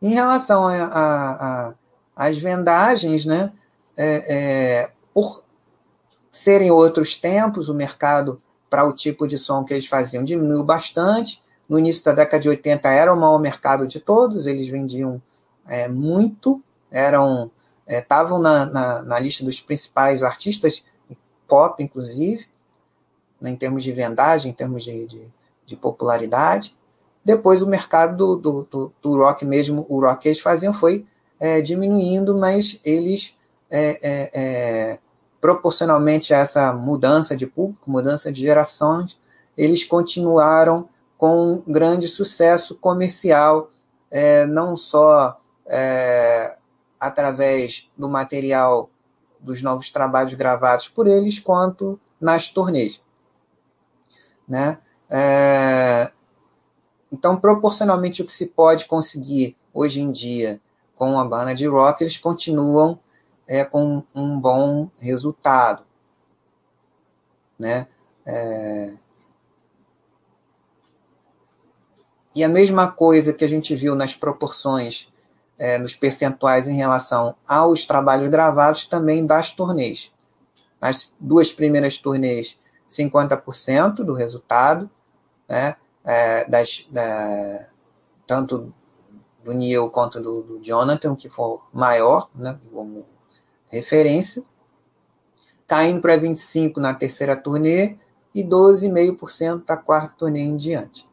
Em 0.03 0.13
relação 0.13 0.67
às 2.15 2.37
vendagens, 2.37 3.25
né, 3.25 3.55
é, 3.97 4.35
é, 4.83 4.93
por 5.15 5.43
serem 6.31 6.71
outros 6.71 7.15
tempos, 7.15 7.71
o 7.71 7.75
mercado 7.75 8.41
para 8.69 8.85
o 8.85 8.93
tipo 8.93 9.27
de 9.27 9.39
som 9.39 9.65
que 9.65 9.73
eles 9.73 9.87
faziam 9.87 10.23
diminuiu 10.23 10.63
bastante. 10.63 11.43
No 11.71 11.79
início 11.79 12.05
da 12.05 12.11
década 12.11 12.43
de 12.43 12.49
80 12.49 12.91
era 12.91 13.15
o 13.15 13.17
maior 13.17 13.39
mercado 13.39 13.87
de 13.87 14.01
todos, 14.01 14.49
eles 14.49 14.69
vendiam 14.69 15.23
é, 15.69 15.87
muito, 15.87 16.61
eram 16.91 17.49
estavam 17.87 18.39
é, 18.39 18.43
na, 18.43 18.67
na, 18.67 19.03
na, 19.03 19.19
lista 19.21 19.45
dos 19.45 19.61
principais 19.61 20.25
artistas 20.25 20.85
pop, 21.47 21.81
inclusive, 21.81 22.47
né, 23.41 23.51
em 23.51 23.57
termos 23.57 23.85
de 23.85 23.93
vendagem, 23.93 24.51
em 24.51 24.55
termos 24.55 24.83
de, 24.83 25.07
de, 25.07 25.29
de 25.65 25.77
popularidade. 25.77 26.77
Depois 27.25 27.63
o 27.63 27.69
mercado 27.69 28.37
do, 28.37 28.63
do, 28.65 28.93
do, 29.01 29.17
rock 29.17 29.45
mesmo, 29.45 29.87
o 29.89 30.01
rock 30.01 30.23
que 30.23 30.29
eles 30.29 30.41
faziam 30.41 30.73
foi 30.73 31.07
é, 31.39 31.61
diminuindo, 31.61 32.37
mas 32.37 32.81
eles, 32.85 33.37
é, 33.71 33.99
é, 34.03 34.31
é, 34.33 34.99
proporcionalmente 35.41 36.35
a 36.35 36.39
essa 36.39 36.73
mudança 36.73 37.37
de 37.37 37.47
público, 37.47 37.89
mudança 37.89 38.33
de 38.33 38.41
gerações, 38.41 39.17
eles 39.57 39.85
continuaram 39.85 40.89
com 41.21 41.53
um 41.53 41.63
grande 41.71 42.09
sucesso 42.09 42.75
comercial, 42.77 43.69
é, 44.11 44.47
não 44.47 44.75
só 44.75 45.39
é, 45.67 46.57
através 46.99 47.91
do 47.95 48.09
material 48.09 48.89
dos 49.39 49.61
novos 49.61 49.91
trabalhos 49.91 50.33
gravados 50.33 50.89
por 50.89 51.07
eles, 51.07 51.39
quanto 51.39 52.01
nas 52.19 52.49
turnês. 52.49 53.03
Né? 54.49 54.79
É, 55.11 56.11
então, 57.13 57.39
proporcionalmente 57.39 58.23
o 58.23 58.25
que 58.25 58.33
se 58.33 58.47
pode 58.47 58.87
conseguir 58.87 59.59
hoje 59.75 60.01
em 60.01 60.11
dia 60.11 60.59
com 60.97 61.19
a 61.19 61.25
banda 61.27 61.55
de 61.55 61.67
rock, 61.67 62.03
eles 62.03 62.17
continuam 62.17 62.99
é, 63.47 63.63
com 63.63 64.03
um 64.15 64.41
bom 64.41 64.89
resultado. 64.99 65.85
Né? 67.59 67.87
É... 68.25 68.97
E 72.35 72.45
a 72.45 72.49
mesma 72.49 72.91
coisa 72.91 73.33
que 73.33 73.45
a 73.45 73.49
gente 73.49 73.75
viu 73.75 73.95
nas 73.95 74.15
proporções, 74.15 75.09
é, 75.59 75.79
nos 75.79 75.95
percentuais 75.95 76.69
em 76.69 76.77
relação 76.77 77.35
aos 77.47 77.85
trabalhos 77.85 78.31
gravados, 78.31 78.87
também 78.87 79.27
das 79.27 79.51
turnês. 79.51 80.13
Nas 80.81 81.15
duas 81.21 81.53
primeiras 81.53 81.99
turnês, 81.99 82.59
50% 82.89 83.97
do 83.97 84.15
resultado, 84.15 84.89
né? 85.49 85.77
é, 86.05 86.49
das, 86.49 86.87
da, 86.91 87.69
tanto 88.27 88.73
do 89.45 89.53
Neil 89.53 89.91
quanto 89.91 90.21
do, 90.21 90.43
do, 90.43 90.61
Jonathan, 90.63 91.15
que 91.15 91.29
for 91.29 91.69
maior, 91.73 92.29
né, 92.35 92.59
como 92.73 93.07
referência, 93.69 94.43
caindo 95.67 96.01
para 96.01 96.19
25% 96.19 96.77
na 96.77 96.95
terceira 96.95 97.37
turnê 97.37 97.97
e 98.35 98.43
12,5% 98.43 99.65
da 99.65 99.77
quarta 99.77 100.15
turnê 100.17 100.41
em 100.41 100.57
diante. 100.57 101.09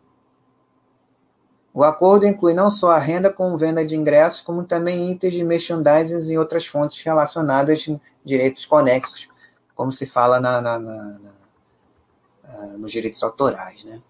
O 1.78 1.84
acordo 1.84 2.26
inclui 2.26 2.56
não 2.56 2.72
só 2.72 2.90
a 2.90 2.98
renda 2.98 3.32
com 3.32 3.56
venda 3.56 3.86
de 3.86 3.96
ingressos, 3.96 4.42
como 4.42 4.64
também 4.64 5.12
itens 5.12 5.36
de 5.36 5.44
merchandising 5.44 6.34
e 6.34 6.36
outras 6.36 6.66
fontes 6.66 7.04
relacionadas 7.04 7.86
a 7.88 8.00
direitos 8.26 8.66
conexos, 8.66 9.30
como 9.76 9.92
se 9.92 10.08
fala 10.08 10.40
na, 10.40 10.60
na, 10.60 10.80
na, 10.80 11.20
na 11.20 12.78
nos 12.80 12.92
direitos 12.92 13.22
autorais. 13.22 13.84
Né? 13.84 14.02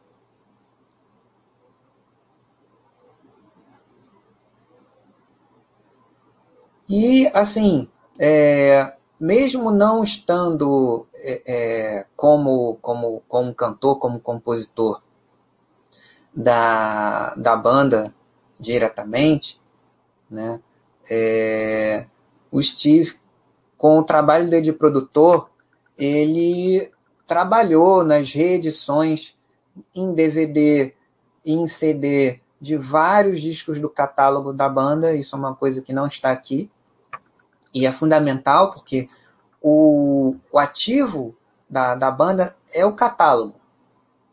E, 6.88 7.28
assim, 7.34 7.90
é, 8.18 8.96
mesmo 9.20 9.72
não 9.72 10.06
estando 10.06 11.06
é, 11.16 11.44
é, 11.46 12.06
como, 12.16 12.78
como, 12.78 13.22
como 13.28 13.54
cantor, 13.54 14.00
como 14.00 14.22
compositor 14.22 15.02
da, 16.38 17.34
da 17.36 17.56
banda 17.56 18.14
diretamente, 18.60 19.60
né, 20.30 20.60
é, 21.10 22.06
o 22.52 22.62
Steve, 22.62 23.16
com 23.76 23.98
o 23.98 24.04
trabalho 24.04 24.48
dele 24.48 24.66
de 24.66 24.74
produtor, 24.74 25.50
ele 25.98 26.92
trabalhou 27.26 28.04
nas 28.04 28.32
reedições 28.34 29.36
em 29.96 30.14
DVD, 30.14 30.94
em 31.44 31.66
CD 31.66 32.40
de 32.62 32.78
vários 32.78 33.42
discos 33.42 33.82
do 33.82 33.90
catálogo 33.90 34.54
da 34.54 34.70
banda, 34.70 35.16
isso 35.16 35.36
é 35.36 35.40
uma 35.40 35.56
coisa 35.56 35.82
que 35.82 35.94
não 35.94 36.06
está 36.06 36.32
aqui, 36.32 36.70
e 37.74 37.88
é 37.88 37.92
fundamental 37.92 38.72
porque 38.74 39.10
o, 39.62 40.36
o 40.52 40.60
ativo 40.60 41.36
da, 41.68 41.96
da 41.96 42.12
banda 42.12 42.56
é 42.74 42.86
o 42.86 42.94
catálogo, 42.94 43.57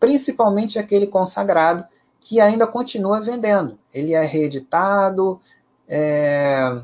principalmente 0.05 0.79
aquele 0.79 1.07
consagrado 1.07 1.83
que 2.21 2.39
ainda 2.39 2.67
continua 2.67 3.23
vendendo. 3.23 3.79
Ele 3.93 4.13
é 4.13 4.23
reeditado 4.23 5.41
é, 5.89 6.79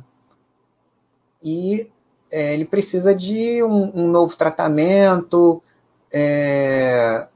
e 1.45 1.91
é, 2.33 2.55
ele 2.55 2.65
precisa 2.65 3.15
de 3.15 3.63
um, 3.63 4.05
um 4.05 4.09
novo 4.09 4.35
tratamento, 4.37 5.63
é, 6.11 7.29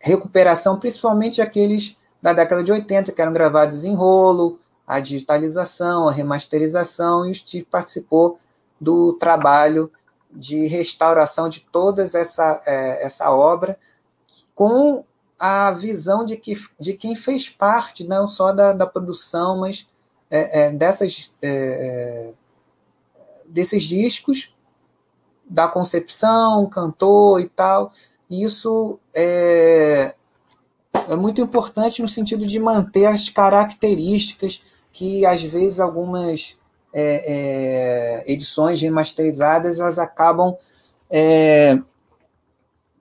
recuperação, 0.00 0.80
principalmente 0.80 1.42
aqueles 1.42 1.94
da 2.22 2.32
década 2.32 2.64
de 2.64 2.72
80 2.72 3.12
que 3.12 3.20
eram 3.20 3.34
gravados 3.34 3.84
em 3.84 3.94
rolo, 3.94 4.58
a 4.86 5.00
digitalização, 5.00 6.08
a 6.08 6.12
remasterização, 6.12 7.26
e 7.26 7.30
o 7.30 7.34
Steve 7.34 7.66
participou 7.70 8.38
do 8.80 9.12
trabalho 9.12 9.92
de 10.32 10.66
restauração 10.66 11.48
de 11.48 11.60
toda 11.60 12.02
essa, 12.02 12.62
é, 12.66 13.04
essa 13.04 13.30
obra 13.30 13.78
com 14.54 15.04
a 15.38 15.70
visão 15.72 16.24
de, 16.24 16.36
que, 16.36 16.56
de 16.78 16.94
quem 16.94 17.16
fez 17.16 17.48
parte 17.48 18.04
não 18.04 18.28
só 18.28 18.52
da, 18.52 18.72
da 18.72 18.86
produção, 18.86 19.58
mas 19.58 19.88
é, 20.30 20.66
é, 20.66 20.70
dessas, 20.70 21.30
é, 21.42 21.48
é, 21.48 22.34
desses 23.46 23.82
discos, 23.82 24.54
da 25.48 25.68
concepção, 25.68 26.66
cantor 26.66 27.40
e 27.40 27.48
tal. 27.48 27.90
Isso 28.30 28.98
é, 29.14 30.14
é 31.08 31.16
muito 31.16 31.40
importante 31.40 32.00
no 32.00 32.08
sentido 32.08 32.46
de 32.46 32.58
manter 32.58 33.06
as 33.06 33.28
características 33.28 34.62
que 34.92 35.26
às 35.26 35.42
vezes 35.42 35.80
algumas 35.80 36.56
é, 36.92 38.22
é, 38.24 38.32
edições 38.32 38.80
remasterizadas 38.80 39.80
elas 39.80 39.98
acabam 39.98 40.56
é, 41.10 41.78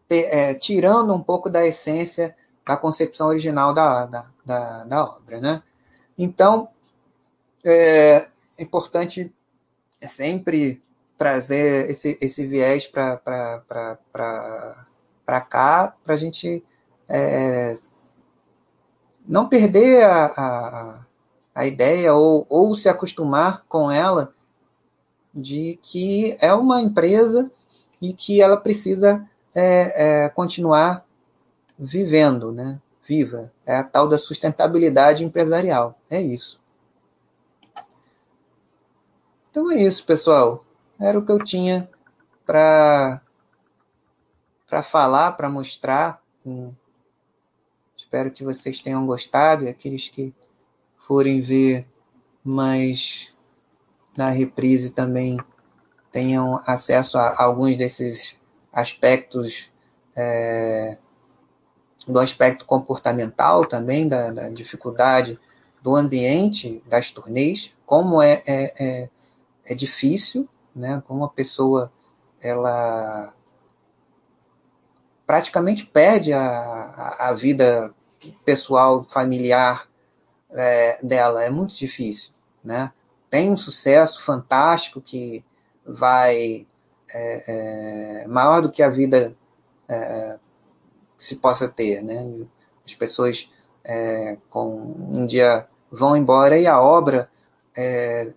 é, 0.10 0.54
tirando 0.56 1.14
um 1.14 1.22
pouco 1.22 1.50
da 1.50 1.66
essência 1.66 2.36
da 2.68 2.78
concepção 2.78 3.28
original 3.28 3.74
da, 3.74 4.06
da, 4.06 4.26
da, 4.46 4.84
da 4.84 5.06
obra. 5.06 5.40
Né? 5.40 5.64
Então, 6.18 6.70
é 7.64 8.28
importante 8.60 9.34
sempre 10.02 10.82
trazer 11.18 11.90
esse, 11.90 12.18
esse 12.22 12.46
viés 12.48 12.88
para 12.88 13.18
cá, 15.50 15.96
para 16.04 16.14
a 16.14 16.18
gente 16.18 16.64
é, 17.08 17.76
não 19.28 19.48
perder 19.48 20.04
a, 20.04 20.26
a, 20.26 21.06
a 21.62 21.68
ideia 21.68 22.12
ou, 22.16 22.44
ou 22.50 22.76
se 22.76 22.90
acostumar 22.90 23.64
com 23.70 23.92
ela 23.92 24.34
de 25.32 25.78
que 25.84 26.36
é 26.42 26.52
uma 26.56 26.82
empresa 26.82 27.52
e 28.02 28.14
que 28.14 28.42
ela 28.42 28.58
precisa 28.58 29.30
é, 29.54 30.24
é, 30.24 30.30
continuar 30.30 31.06
vivendo, 31.78 32.52
né? 32.52 32.82
Viva. 33.08 33.54
É 33.64 33.76
a 33.76 33.84
tal 33.84 34.10
da 34.10 34.18
sustentabilidade 34.18 35.24
empresarial. 35.24 35.96
É 36.10 36.20
isso. 36.20 36.60
Então 39.52 39.72
é 39.72 39.84
isso, 39.84 40.04
pessoal. 40.04 40.66
Era 41.00 41.20
o 41.20 41.24
que 41.24 41.32
eu 41.32 41.44
tinha 41.44 41.88
para 42.44 43.22
para 44.68 44.82
falar, 44.82 45.34
para 45.34 45.48
mostrar. 45.48 46.24
Espero 47.96 48.32
que 48.32 48.44
vocês 48.44 48.82
tenham 48.82 49.06
gostado 49.06 49.64
e 49.64 49.70
aqueles 49.70 50.10
que 50.10 50.34
forem 51.12 51.42
ver 51.42 51.86
mais 52.42 53.34
na 54.16 54.30
reprise 54.30 54.92
também 54.92 55.38
tenham 56.10 56.64
acesso 56.66 57.18
a 57.18 57.44
alguns 57.44 57.76
desses 57.76 58.40
aspectos 58.72 59.70
é, 60.16 60.98
do 62.08 62.18
aspecto 62.18 62.66
comportamental 62.66 63.66
também, 63.66 64.08
da, 64.08 64.32
da, 64.32 64.48
dificuldade 64.48 65.38
do 65.82 65.98
ambiente 65.98 66.82
das 66.88 67.12
turnês, 67.12 67.76
como 67.86 68.22
é, 68.22 68.42
é, 68.48 68.74
é, 68.80 69.10
é 69.66 69.76
difícil, 69.76 70.48
né, 70.74 71.04
como 71.06 71.26
a 71.26 71.30
pessoa 71.30 71.92
ela 72.42 73.34
praticamente 75.28 75.86
perde 75.86 76.32
a, 76.32 77.18
a 77.20 77.34
vida 77.34 77.94
pessoal, 78.46 79.06
familiar 79.10 79.91
é, 80.54 81.00
dela, 81.04 81.44
é 81.44 81.50
muito 81.50 81.76
difícil, 81.76 82.32
né? 82.64 82.92
Tem 83.30 83.50
um 83.50 83.58
sucesso 83.58 84.22
fantástico 84.24 85.02
que 85.02 85.44
vai 85.86 86.68
é, 87.14 88.24
é, 88.24 88.28
maior 88.28 88.62
do 88.62 88.72
que 88.72 88.84
a 88.84 88.90
vida 88.90 89.36
é, 89.88 90.40
se 91.18 91.38
possa 91.38 91.68
ter, 91.68 92.04
né? 92.04 92.28
As 92.86 92.96
pessoas 92.96 93.50
é, 93.84 94.38
com 94.50 94.96
um 95.10 95.26
dia 95.26 95.68
vão 95.92 96.16
embora 96.16 96.58
e 96.58 96.68
a 96.68 96.82
obra 96.82 97.30
é, 97.76 98.34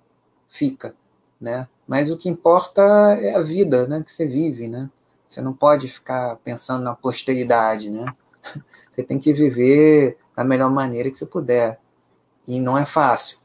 fica, 0.49 0.95
né? 1.41 1.69
Mas 1.87 2.11
o 2.11 2.17
que 2.17 2.29
importa 2.29 2.83
é 3.21 3.35
a 3.35 3.41
vida, 3.41 3.87
né? 3.87 4.03
Que 4.03 4.13
você 4.13 4.27
vive, 4.27 4.69
né? 4.69 4.91
Você 5.29 5.41
não 5.41 5.53
pode 5.53 5.89
ficar 5.89 6.37
pensando 6.37 6.85
na 6.85 6.95
posteridade, 6.95 7.91
né? 7.91 8.07
Você 8.91 9.03
tem 9.03 9.19
que 9.19 9.33
viver 9.33 10.17
da 10.37 10.45
melhor 10.45 10.71
maneira 10.71 11.11
que 11.11 11.19
você 11.19 11.27
puder. 11.27 11.81
E 12.47 12.61
não 12.61 12.77
é 12.77 12.85
fácil. 12.85 13.39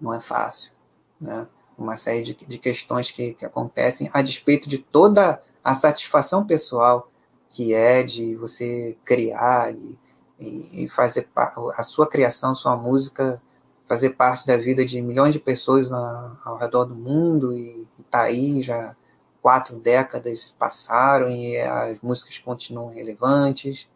Não 0.00 0.14
é 0.14 0.20
fácil, 0.20 0.72
né? 1.20 1.46
uma 1.76 1.96
série 1.96 2.22
de, 2.22 2.34
de 2.34 2.58
questões 2.58 3.10
que, 3.10 3.32
que 3.34 3.44
acontecem 3.44 4.10
a 4.12 4.22
despeito 4.22 4.68
de 4.68 4.78
toda 4.78 5.40
a 5.64 5.74
satisfação 5.74 6.46
pessoal 6.46 7.10
que 7.48 7.74
é 7.74 8.02
de 8.02 8.36
você 8.36 8.96
criar 9.04 9.74
e, 9.74 9.98
e 10.38 10.88
fazer 10.88 11.28
a 11.34 11.82
sua 11.82 12.06
criação, 12.06 12.54
sua 12.54 12.76
música 12.76 13.42
fazer 13.90 14.10
parte 14.10 14.46
da 14.46 14.56
vida 14.56 14.86
de 14.86 15.02
milhões 15.02 15.32
de 15.32 15.40
pessoas 15.40 15.90
na, 15.90 16.36
ao 16.44 16.56
redor 16.56 16.84
do 16.84 16.94
mundo 16.94 17.58
e 17.58 17.88
está 17.98 18.22
aí 18.22 18.62
já 18.62 18.94
quatro 19.42 19.80
décadas 19.80 20.54
passaram 20.56 21.28
e 21.28 21.58
as 21.58 21.98
músicas 22.00 22.38
continuam 22.38 22.88
relevantes, 22.88 23.88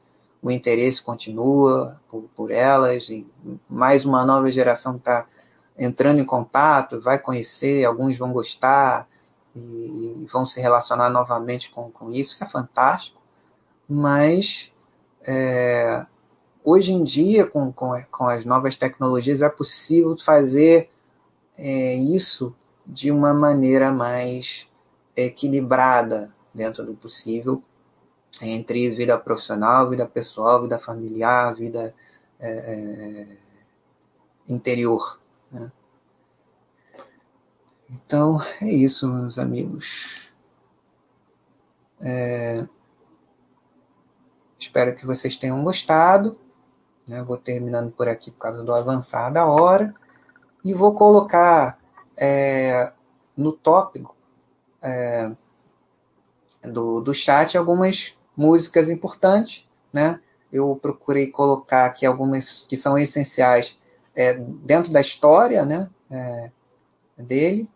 o 0.45 0.51
interesse 0.51 1.03
continua 1.03 1.99
por, 2.07 2.25
por 2.37 2.51
elas 2.51 3.09
e 3.09 3.27
mais 3.67 4.05
uma 4.05 4.27
nova 4.27 4.51
geração 4.51 4.97
está 4.97 5.27
entrando 5.77 6.21
em 6.21 6.25
contato, 6.25 7.01
vai 7.01 7.19
conhecer, 7.19 7.83
alguns 7.87 8.19
vão 8.19 8.31
gostar 8.31 9.09
e, 9.57 10.21
e 10.23 10.27
vão 10.31 10.45
se 10.45 10.61
relacionar 10.61 11.09
novamente 11.09 11.71
com, 11.71 11.91
com 11.91 12.11
isso, 12.11 12.35
isso 12.35 12.45
é 12.45 12.47
fantástico, 12.47 13.19
mas 13.89 14.71
é, 15.27 16.05
hoje 16.63 16.93
em 16.93 17.03
dia, 17.03 17.47
com, 17.47 17.73
com, 17.73 17.95
com, 18.11 18.29
as 18.29 18.45
novas 18.45 18.77
tecnologias, 18.77 19.41
é 19.41 19.49
possível 19.49 20.15
fazer 20.19 20.91
é, 21.57 21.95
isso 21.95 22.55
de 22.87 23.11
uma 23.11 23.33
maneira 23.33 23.91
mais 23.91 24.69
equilibrada 25.17 26.35
dentro 26.53 26.85
do 26.85 26.93
possível 26.93 27.63
entre 28.43 28.91
vida 28.91 29.19
profissional, 29.19 29.89
vida 29.89 30.07
pessoal, 30.07 30.63
vida 30.63 30.79
familiar, 30.79 31.55
vida 31.55 31.95
é, 32.41 32.49
é 32.49 33.27
interior. 34.49 35.21
Né? 35.51 35.71
Então, 37.91 38.41
é 38.61 38.69
isso, 38.71 39.09
meus 39.09 39.39
amigos. 39.39 40.31
É... 42.01 42.67
Espero 44.59 44.95
que 44.95 45.07
vocês 45.07 45.37
tenham 45.37 45.63
gostado. 45.63 46.39
Né? 47.07 47.23
Vou 47.23 47.37
terminando 47.37 47.93
por 47.93 48.09
aqui 48.09 48.31
por 48.31 48.39
causa 48.39 48.63
do 48.63 48.75
avançar 48.75 49.31
da 49.31 49.47
hora. 49.47 49.95
E 50.65 50.73
vou 50.73 50.95
colocar 50.95 51.79
é, 52.17 52.93
no 53.37 53.53
tópico 53.53 54.17
é, 54.81 55.31
do, 56.63 57.01
do 57.01 57.15
chat 57.15 57.57
algumas 57.57 58.17
músicas 58.37 58.89
importantes. 58.89 59.67
Né? 59.93 60.21
Eu 60.53 60.77
procurei 60.77 61.29
colocar 61.29 61.87
aqui 61.87 62.07
algumas 62.07 62.67
que 62.67 62.77
são 62.77 62.99
essenciais 62.99 63.79
é, 64.15 64.35
dentro 64.35 64.93
da 64.93 65.01
história 65.01 65.65
né, 65.65 65.89
é, 66.11 66.51
dele. 67.19 67.69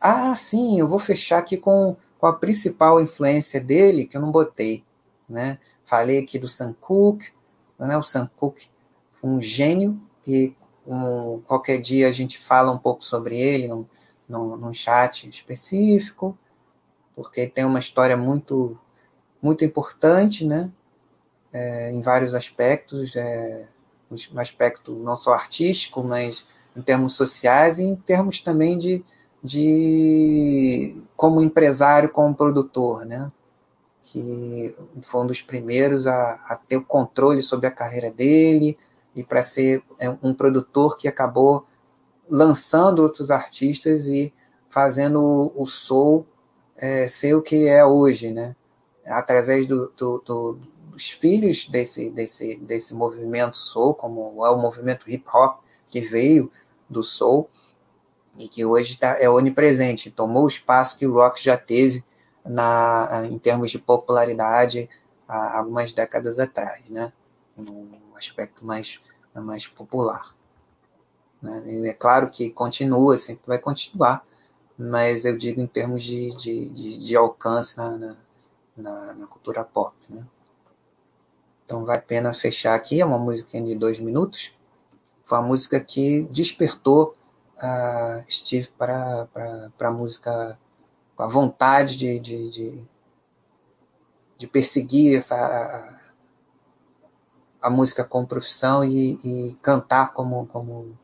Ah, 0.00 0.34
sim, 0.34 0.78
eu 0.78 0.86
vou 0.86 0.98
fechar 0.98 1.38
aqui 1.38 1.56
com, 1.56 1.96
com 2.18 2.26
a 2.26 2.34
principal 2.34 3.00
influência 3.00 3.60
dele, 3.60 4.04
que 4.04 4.16
eu 4.16 4.20
não 4.20 4.30
botei. 4.30 4.84
Né? 5.28 5.58
Falei 5.86 6.18
aqui 6.18 6.38
do 6.38 6.46
Sam 6.46 6.74
Cooke, 6.78 7.30
né? 7.78 7.96
o 7.96 8.02
Sam 8.02 8.30
Cooke 8.36 8.68
um 9.22 9.40
gênio, 9.40 9.98
e 10.26 10.54
um, 10.86 11.40
qualquer 11.40 11.80
dia 11.80 12.08
a 12.08 12.12
gente 12.12 12.38
fala 12.38 12.72
um 12.72 12.78
pouco 12.78 13.02
sobre 13.04 13.38
ele 13.38 13.68
num, 13.68 13.86
num, 14.28 14.56
num 14.56 14.74
chat 14.74 15.28
específico, 15.28 16.36
porque 17.14 17.46
tem 17.46 17.64
uma 17.64 17.78
história 17.78 18.16
muito, 18.16 18.78
muito 19.44 19.64
importante, 19.64 20.44
né? 20.44 20.72
é, 21.54 21.92
em 21.92 22.02
vários 22.02 22.34
aspectos, 22.34 23.14
é, 23.14 23.68
no 24.10 24.40
aspecto 24.40 24.92
não 24.96 25.16
só 25.16 25.32
artístico, 25.32 26.02
mas 26.02 26.46
em 26.76 26.82
termos 26.82 27.14
sociais 27.14 27.78
e 27.78 27.84
em 27.84 27.94
termos 27.94 28.40
também 28.40 28.76
de, 28.76 29.04
de 29.42 31.00
como 31.16 31.40
empresário, 31.40 32.08
como 32.08 32.34
produtor, 32.34 33.06
né? 33.06 33.30
que 34.02 34.74
foi 35.02 35.22
um 35.22 35.26
dos 35.26 35.40
primeiros 35.40 36.06
a, 36.06 36.32
a 36.48 36.56
ter 36.56 36.76
o 36.76 36.84
controle 36.84 37.40
sobre 37.40 37.68
a 37.68 37.70
carreira 37.70 38.10
dele 38.10 38.76
e 39.14 39.22
para 39.22 39.42
ser 39.42 39.82
é, 40.00 40.10
um 40.22 40.34
produtor 40.34 40.96
que 40.96 41.06
acabou 41.06 41.64
lançando 42.28 43.00
outros 43.00 43.30
artistas 43.30 44.08
e 44.08 44.34
fazendo 44.68 45.20
o, 45.20 45.62
o 45.62 45.66
soul 45.66 46.26
é, 46.76 47.06
ser 47.06 47.34
o 47.34 47.42
que 47.42 47.68
é 47.68 47.84
hoje, 47.84 48.32
né? 48.32 48.56
Através 49.06 49.66
do, 49.66 49.92
do, 49.96 50.18
do, 50.18 50.58
dos 50.90 51.10
filhos 51.10 51.68
desse, 51.68 52.10
desse, 52.10 52.56
desse 52.56 52.94
movimento 52.94 53.56
soul, 53.56 53.94
como 53.94 54.44
é 54.44 54.50
o 54.50 54.58
movimento 54.58 55.10
hip 55.10 55.24
hop 55.32 55.60
que 55.86 56.00
veio 56.00 56.50
do 56.88 57.04
soul 57.04 57.48
e 58.38 58.48
que 58.48 58.64
hoje 58.64 58.98
tá, 58.98 59.16
é 59.20 59.28
onipresente, 59.28 60.10
tomou 60.10 60.44
o 60.44 60.48
espaço 60.48 60.98
que 60.98 61.06
o 61.06 61.14
rock 61.14 61.42
já 61.42 61.56
teve 61.56 62.04
na, 62.44 63.26
em 63.30 63.38
termos 63.38 63.70
de 63.70 63.78
popularidade 63.78 64.88
há 65.28 65.58
algumas 65.58 65.92
décadas 65.92 66.38
atrás, 66.38 66.84
né? 66.88 67.12
no 67.56 67.88
aspecto 68.16 68.64
mais, 68.64 69.00
mais 69.34 69.66
popular. 69.66 70.34
Né? 71.40 71.88
é 71.88 71.92
claro 71.92 72.30
que 72.30 72.50
continua, 72.50 73.18
sempre 73.18 73.44
vai 73.46 73.58
continuar, 73.58 74.24
mas 74.76 75.24
eu 75.24 75.36
digo 75.36 75.60
em 75.60 75.66
termos 75.66 76.02
de, 76.02 76.34
de, 76.36 76.70
de, 76.70 76.98
de 76.98 77.16
alcance 77.16 77.76
na, 77.76 77.96
na, 77.96 78.16
na, 78.76 79.14
na, 79.14 79.26
cultura 79.26 79.64
pop. 79.64 79.94
Né? 80.08 80.24
Então 81.64 81.84
vale 81.84 81.98
a 81.98 82.02
pena 82.02 82.32
fechar 82.32 82.74
aqui, 82.74 83.00
é 83.00 83.04
uma 83.04 83.18
música 83.18 83.60
de 83.60 83.74
dois 83.74 83.98
minutos, 83.98 84.52
foi 85.24 85.38
uma 85.38 85.48
música 85.48 85.80
que 85.80 86.22
despertou 86.24 87.14
uh, 87.56 88.30
Steve 88.30 88.68
para 88.76 89.28
a 89.80 89.90
música 89.90 90.58
com 91.16 91.22
a 91.22 91.28
vontade 91.28 91.96
de, 91.96 92.18
de, 92.18 92.50
de, 92.50 92.88
de 94.36 94.46
perseguir 94.46 95.16
essa, 95.16 95.36
a, 95.36 96.00
a, 97.68 97.70
música 97.70 98.04
como 98.04 98.26
profissão 98.26 98.84
e, 98.84 99.14
e 99.24 99.54
cantar 99.62 100.12
como, 100.12 100.46
como, 100.46 100.98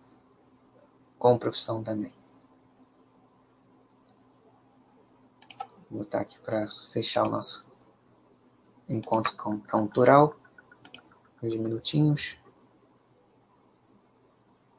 como 1.19 1.39
profissão 1.39 1.83
também. 1.83 2.13
Vou 5.91 6.01
botar 6.01 6.21
aqui 6.21 6.39
para 6.39 6.69
fechar 6.93 7.27
o 7.27 7.31
nosso 7.31 7.65
encontro 8.89 9.35
cultural. 9.69 10.37
Dois 11.43 11.57
minutinhos. 11.57 12.37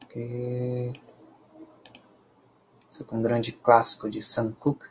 Okay. 0.04 0.92
Isso 2.90 3.06
é 3.08 3.14
um 3.14 3.20
grande 3.20 3.52
clássico 3.52 4.08
de 4.08 4.22
Sam 4.22 4.52
Cooke. 4.52 4.86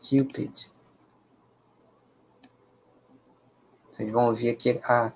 Cupid. 0.00 0.72
Vocês 3.90 4.10
vão 4.10 4.26
ouvir 4.26 4.50
aqui 4.50 4.80
a, 4.84 5.12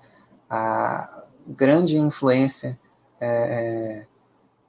a 0.49 1.27
grande 1.47 1.97
influência 1.97 2.79
é, 3.19 4.01
é, 4.01 4.07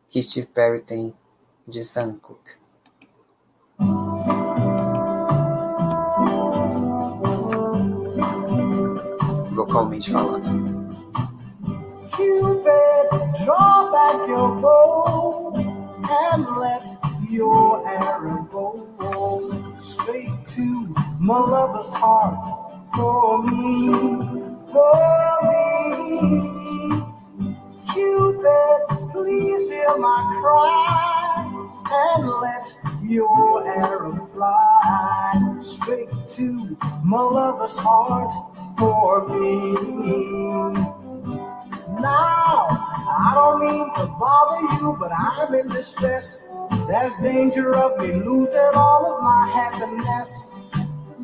que 0.06 0.22
Steve 0.22 0.46
Perry 0.46 0.80
tem 0.80 1.14
de 1.66 1.84
Sam 1.84 2.18
Cooke. 2.18 2.63
Vocalmente 9.54 10.10
falando. 10.10 10.48
Cupid, 12.10 13.08
draw 13.44 13.92
back 13.92 14.28
your 14.28 14.56
bow 14.60 15.54
and 15.56 16.56
let 16.56 16.84
your 17.30 17.88
arrow 17.88 18.42
go 18.50 19.78
straight 19.78 20.44
to 20.44 20.92
my 21.20 21.38
lover's 21.38 21.92
heart 21.92 22.44
for 22.96 23.42
me, 23.44 23.92
for 24.72 25.38
me. 25.44 26.90
Cupid, 27.92 29.12
please 29.12 29.70
hear 29.70 29.96
my 29.98 30.36
cry 30.42 31.34
and 31.92 32.28
let 32.40 32.66
your 33.04 33.68
arrow 33.68 34.14
fly 34.14 35.58
straight 35.60 36.08
to 36.26 36.76
my 37.04 37.20
lover's 37.20 37.78
heart 37.78 38.32
for 38.78 39.28
me. 39.28 39.72
Now, 42.00 42.66
I 42.70 43.32
don't 43.34 43.60
mean 43.60 43.92
to 43.94 44.06
bother 44.18 44.60
you, 44.80 44.96
but 44.98 45.10
I'm 45.16 45.54
in 45.54 45.68
distress. 45.68 46.46
There's 46.88 47.16
danger 47.18 47.74
of 47.74 48.00
me 48.00 48.12
losing 48.12 48.70
all 48.74 49.14
of 49.14 49.22
my 49.22 49.48
happiness. 49.48 50.50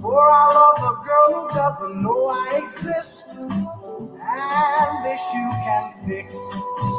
For 0.01 0.25
I 0.25 0.47
love 0.55 0.79
a 0.79 1.05
girl 1.05 1.49
who 1.49 1.55
doesn't 1.55 2.03
know 2.03 2.29
I 2.29 2.61
exist. 2.65 3.37
And 3.39 5.05
this 5.05 5.23
you 5.35 5.51
can 5.65 5.93
fix. 6.07 6.37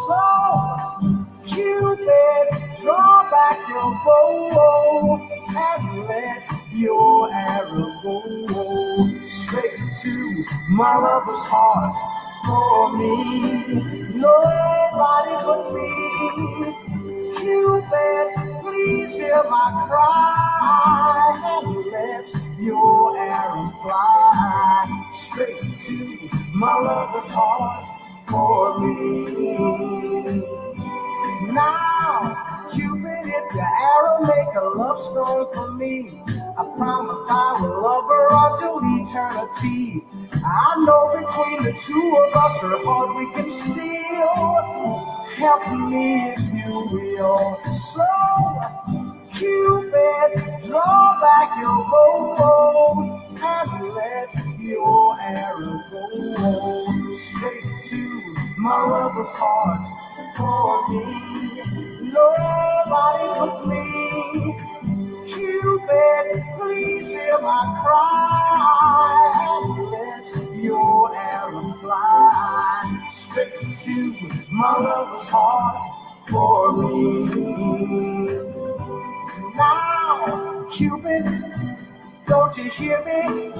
So, 0.07 1.21
Cupid, 1.47 2.47
draw 2.81 3.29
back 3.31 3.57
your 3.67 3.91
bow 4.05 5.40
and 5.55 6.03
let 6.07 6.47
your 6.73 7.31
arrow 7.33 7.93
go 8.01 9.27
straight 9.27 9.79
to 10.01 10.45
my 10.69 10.95
lover's 10.95 11.43
heart 11.45 11.95
for 12.45 12.97
me. 12.97 14.13
Nobody 14.15 15.35
but 15.45 15.73
me. 15.73 16.73
Cupid, 17.37 18.61
please 18.61 19.17
hear 19.17 19.43
my 19.49 19.85
cry 19.87 21.61
and 21.65 21.85
let 21.91 22.33
your 22.59 23.17
arrow 23.17 23.67
fly 23.81 25.09
straight 25.13 25.79
to 25.79 26.29
my 26.53 26.73
lover's 26.73 27.29
heart 27.31 27.85
for 28.27 28.79
me. 28.79 30.41
Now, 31.41 32.67
Cupid, 32.71 33.25
if 33.25 33.55
your 33.55 33.63
arrow 33.63 34.21
make 34.21 34.55
a 34.55 34.65
love 34.77 34.97
stone 34.97 35.47
for 35.53 35.71
me, 35.73 36.21
I 36.57 36.73
promise 36.77 37.27
I 37.29 37.57
will 37.61 37.81
love 37.81 38.05
her 38.09 38.29
until 38.53 38.79
eternity. 39.01 40.03
I 40.45 40.75
know 40.85 41.09
between 41.19 41.63
the 41.63 41.73
two 41.77 42.17
of 42.27 42.35
us, 42.35 42.61
her 42.61 42.77
heart 42.85 43.17
we 43.17 43.31
can 43.33 43.49
steal. 43.49 44.99
Help 45.35 45.89
me 45.89 46.29
if 46.29 46.39
you 46.53 46.87
will. 46.93 47.59
So, 47.73 48.05
Cupid, 49.33 50.61
draw 50.67 51.19
back 51.21 51.59
your 51.59 51.83
bow 51.89 53.21
and 53.43 53.93
let 53.95 54.35
your 54.59 55.17
arrow 55.19 55.81
go 55.91 57.13
straight 57.15 57.81
to 57.81 58.35
my 58.57 58.85
lover's 58.85 59.33
heart 59.35 59.85
for 60.35 60.89
me. 60.89 61.05
Nobody 62.01 63.27
but 63.39 63.67
me. 63.67 64.57
Cupid, 65.27 66.43
please 66.59 67.13
hear 67.13 67.39
my 67.41 67.79
cry 67.81 69.33
and 69.47 69.91
let 69.91 70.55
your 70.63 71.15
arrow 71.15 71.73
fly 71.81 73.07
straight 73.11 73.77
to 73.77 74.15
my 74.51 74.77
lover's 74.77 75.27
heart 75.29 75.81
for 76.27 76.73
me. 76.77 78.39
Now, 79.55 80.67
Cupid, 80.71 81.25
don't 82.27 82.57
you 82.57 82.63
hear 82.65 83.03
me 83.05 83.51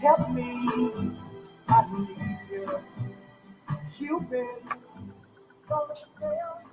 help 0.00 0.30
me. 0.30 1.14
I 1.68 1.84
need 1.92 2.38
you, 2.50 2.66
Cupid, 3.92 4.46
don't 5.68 5.98
you 5.98 6.28
help 6.28 6.66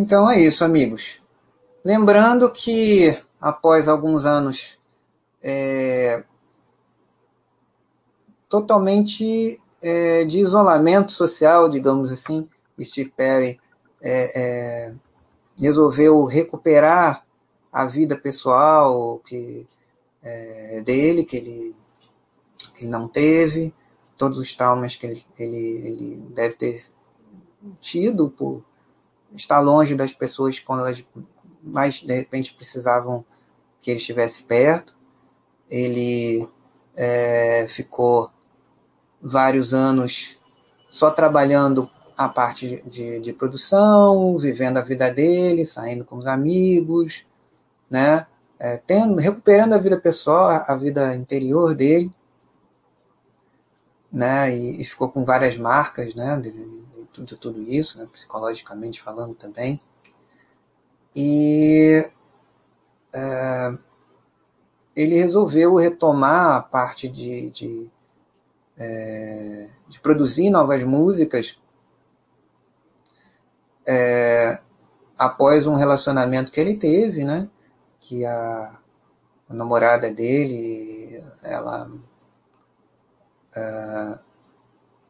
Então 0.00 0.30
é 0.30 0.40
isso, 0.40 0.64
amigos. 0.64 1.20
Lembrando 1.84 2.52
que 2.52 3.18
após 3.40 3.88
alguns 3.88 4.24
anos 4.24 4.78
é, 5.42 6.22
totalmente 8.48 9.60
é, 9.82 10.24
de 10.24 10.38
isolamento 10.38 11.12
social, 11.12 11.68
digamos 11.68 12.10
assim, 12.10 12.48
Steve 12.80 13.12
Perry 13.16 13.60
é, 14.00 14.40
é 14.40 14.94
resolveu 15.58 16.24
recuperar 16.24 17.26
a 17.72 17.84
vida 17.84 18.16
pessoal, 18.16 19.18
que 19.18 19.66
é, 20.22 20.80
dele, 20.82 21.24
que 21.24 21.36
ele, 21.36 21.76
que 22.74 22.84
ele 22.84 22.90
não 22.90 23.08
teve, 23.08 23.74
todos 24.16 24.38
os 24.38 24.54
traumas 24.54 24.94
que 24.94 25.06
ele, 25.06 25.22
ele, 25.38 25.56
ele 25.56 26.16
deve 26.30 26.54
ter 26.54 26.80
tido 27.80 28.30
por 28.30 28.64
estar 29.34 29.60
longe 29.60 29.94
das 29.94 30.12
pessoas 30.12 30.58
quando 30.58 30.80
elas 30.80 31.04
mais 31.62 32.00
de 32.00 32.14
repente 32.14 32.54
precisavam 32.54 33.24
que 33.80 33.90
ele 33.90 34.00
estivesse 34.00 34.44
perto. 34.44 34.96
Ele 35.70 36.48
é, 36.96 37.66
ficou 37.68 38.30
vários 39.20 39.72
anos 39.72 40.38
só 40.90 41.10
trabalhando 41.10 41.90
a 42.16 42.28
parte 42.28 42.82
de, 42.86 43.20
de, 43.20 43.32
produção, 43.32 44.36
vivendo 44.38 44.78
a 44.78 44.82
vida 44.82 45.10
dele, 45.10 45.64
saindo 45.64 46.04
com 46.04 46.16
os 46.16 46.26
amigos, 46.26 47.24
né? 47.88 48.26
É, 48.58 48.76
tendo, 48.76 49.16
recuperando 49.16 49.74
a 49.74 49.78
vida 49.78 49.96
pessoal, 50.00 50.48
a 50.66 50.74
vida 50.74 51.14
interior 51.14 51.74
dele, 51.74 52.10
né? 54.12 54.50
E, 54.56 54.82
e 54.82 54.84
ficou 54.84 55.10
com 55.10 55.24
várias 55.24 55.56
marcas, 55.56 56.14
né? 56.14 56.36
De, 56.38 56.50
de, 56.50 57.24
de 57.24 57.36
tudo 57.36 57.62
isso, 57.62 57.98
né? 57.98 58.08
psicologicamente 58.12 59.00
falando 59.00 59.34
também. 59.34 59.80
E 61.14 62.08
é, 63.14 63.78
ele 64.96 65.16
resolveu 65.16 65.76
retomar 65.76 66.56
a 66.56 66.62
parte 66.62 67.08
de, 67.08 67.50
de, 67.50 67.90
é, 68.78 69.68
de 69.88 70.00
produzir 70.00 70.50
novas 70.50 70.82
músicas 70.82 71.58
é, 73.86 74.60
após 75.18 75.66
um 75.66 75.74
relacionamento 75.74 76.52
que 76.52 76.60
ele 76.60 76.76
teve, 76.76 77.24
né? 77.24 77.48
Que 78.00 78.24
a, 78.24 78.78
a 79.48 79.54
namorada 79.54 80.10
dele, 80.10 81.22
ela 81.42 81.90
é, 83.56 84.18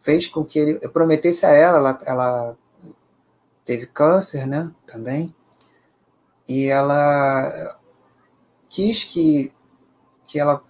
fez 0.01 0.27
com 0.27 0.45
que 0.45 0.59
ele 0.59 0.89
prometesse 0.89 1.45
a 1.45 1.51
ela, 1.51 1.79
ela, 1.79 1.99
ela 2.07 2.59
teve 3.65 3.87
câncer, 3.87 4.47
né? 4.47 4.73
Também 4.87 5.35
e 6.49 6.67
ela 6.67 7.79
quis 8.71 9.05
que, 9.05 9.53
que, 10.25 10.41
ela, 10.41 10.65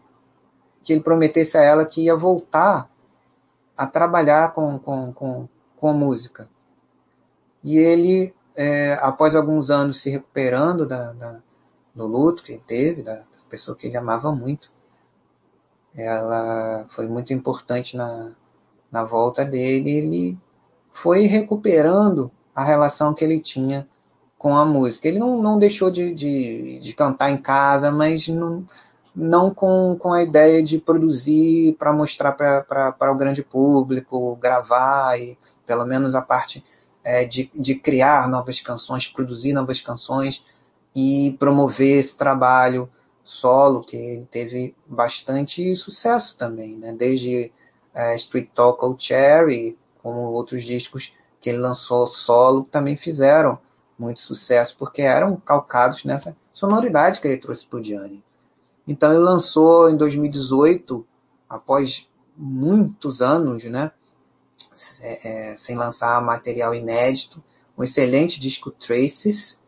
que 0.88 0.94
ele 0.94 1.02
prometesse 1.02 1.58
a 1.58 1.62
ela 1.62 1.84
que 1.84 2.04
ia 2.04 2.16
voltar 2.16 2.90
a 3.76 3.86
trabalhar 3.86 4.54
com, 4.54 4.78
com, 4.78 5.12
com, 5.12 5.46
com 5.76 5.92
música. 5.92 6.48
E 7.62 7.76
ele, 7.76 8.34
é, 8.56 8.94
após 9.02 9.34
alguns 9.34 9.68
anos 9.68 10.00
se 10.00 10.08
recuperando 10.08 10.86
da, 10.86 11.12
da, 11.12 11.42
do 11.94 12.06
luto 12.06 12.42
que 12.42 12.52
ele 12.52 12.62
teve, 12.66 13.02
da, 13.02 13.16
da 13.16 13.26
pessoa 13.50 13.76
que 13.76 13.86
ele 13.86 13.98
amava 13.98 14.32
muito, 14.32 14.72
ela 15.94 16.86
foi 16.88 17.06
muito 17.06 17.34
importante 17.34 17.94
na, 17.94 18.32
na 18.90 19.04
volta 19.04 19.44
dele. 19.44 19.90
Ele 19.90 20.38
foi 20.90 21.26
recuperando 21.26 22.32
a 22.54 22.64
relação 22.64 23.12
que 23.12 23.22
ele 23.22 23.40
tinha 23.40 23.86
com 24.38 24.56
a 24.56 24.64
música. 24.64 25.06
Ele 25.06 25.18
não, 25.18 25.42
não 25.42 25.58
deixou 25.58 25.90
de, 25.90 26.14
de, 26.14 26.80
de 26.80 26.94
cantar 26.94 27.30
em 27.30 27.36
casa, 27.36 27.92
mas 27.92 28.26
não, 28.26 28.64
não 29.14 29.52
com, 29.52 29.96
com 29.98 30.12
a 30.12 30.22
ideia 30.22 30.62
de 30.62 30.78
produzir 30.78 31.74
para 31.78 31.92
mostrar 31.92 32.32
para 32.32 33.12
o 33.12 33.16
grande 33.16 33.42
público, 33.42 34.36
gravar, 34.36 35.18
e 35.20 35.36
pelo 35.66 35.84
menos 35.84 36.14
a 36.14 36.22
parte 36.22 36.64
é, 37.04 37.24
de, 37.24 37.50
de 37.54 37.74
criar 37.74 38.28
novas 38.28 38.60
canções, 38.60 39.08
produzir 39.08 39.52
novas 39.52 39.80
canções 39.80 40.44
e 40.94 41.36
promover 41.38 41.98
esse 41.98 42.16
trabalho 42.16 42.88
solo, 43.22 43.82
que 43.82 43.96
ele 43.96 44.24
teve 44.24 44.74
bastante 44.86 45.76
sucesso 45.76 46.36
também, 46.36 46.76
né? 46.76 46.92
desde 46.92 47.52
é, 47.94 48.16
Street 48.16 48.48
Talk 48.54 48.84
ou 48.84 48.98
Cherry, 48.98 49.78
como 50.02 50.32
outros 50.32 50.64
discos 50.64 51.12
que 51.40 51.50
ele 51.50 51.58
lançou 51.58 52.06
solo, 52.06 52.64
também 52.64 52.96
fizeram 52.96 53.58
muito 53.98 54.20
sucesso, 54.20 54.76
porque 54.78 55.02
eram 55.02 55.36
calcados 55.36 56.04
nessa 56.04 56.36
sonoridade 56.52 57.20
que 57.20 57.28
ele 57.28 57.36
trouxe 57.36 57.66
para 57.66 57.80
o 57.80 57.84
Gianni. 57.84 58.22
Então 58.88 59.12
ele 59.12 59.22
lançou 59.22 59.90
em 59.90 59.96
2018, 59.98 61.06
após 61.46 62.08
muitos 62.34 63.20
anos, 63.20 63.62
né, 63.64 63.92
é, 65.02 65.50
é, 65.50 65.56
sem 65.56 65.76
lançar 65.76 66.22
material 66.22 66.74
inédito, 66.74 67.44
um 67.76 67.84
excelente 67.84 68.40
disco 68.40 68.70
Traces, 68.70 69.62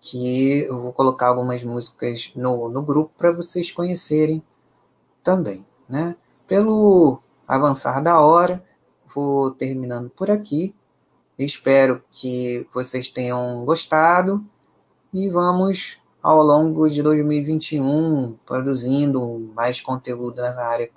que 0.00 0.60
eu 0.60 0.80
vou 0.80 0.92
colocar 0.94 1.28
algumas 1.28 1.62
músicas 1.62 2.32
no, 2.34 2.70
no 2.70 2.82
grupo 2.82 3.12
para 3.18 3.30
vocês 3.30 3.70
conhecerem 3.70 4.42
também. 5.22 5.66
Né? 5.86 6.16
Pelo 6.46 7.20
avançar 7.46 8.00
da 8.02 8.20
hora, 8.20 8.64
vou 9.14 9.50
terminando 9.50 10.08
por 10.08 10.30
aqui. 10.30 10.74
Espero 11.38 12.02
que 12.10 12.66
vocês 12.72 13.08
tenham 13.08 13.64
gostado 13.66 14.42
e 15.12 15.28
vamos 15.28 16.00
ao 16.26 16.42
longo 16.42 16.88
de 16.88 17.00
2021 17.04 18.36
produzindo 18.44 19.48
mais 19.54 19.80
conteúdo 19.80 20.42
na 20.42 20.60
área 20.60 20.90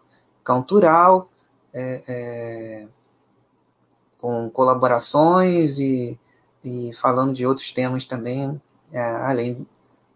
cultural, 0.44 1.30
é, 1.72 2.02
é, 2.08 2.88
com 4.18 4.50
colaborações 4.50 5.78
e, 5.78 6.20
e 6.64 6.92
falando 6.96 7.32
de 7.32 7.46
outros 7.46 7.72
temas 7.72 8.06
também, 8.06 8.60
é, 8.92 9.00
além 9.00 9.68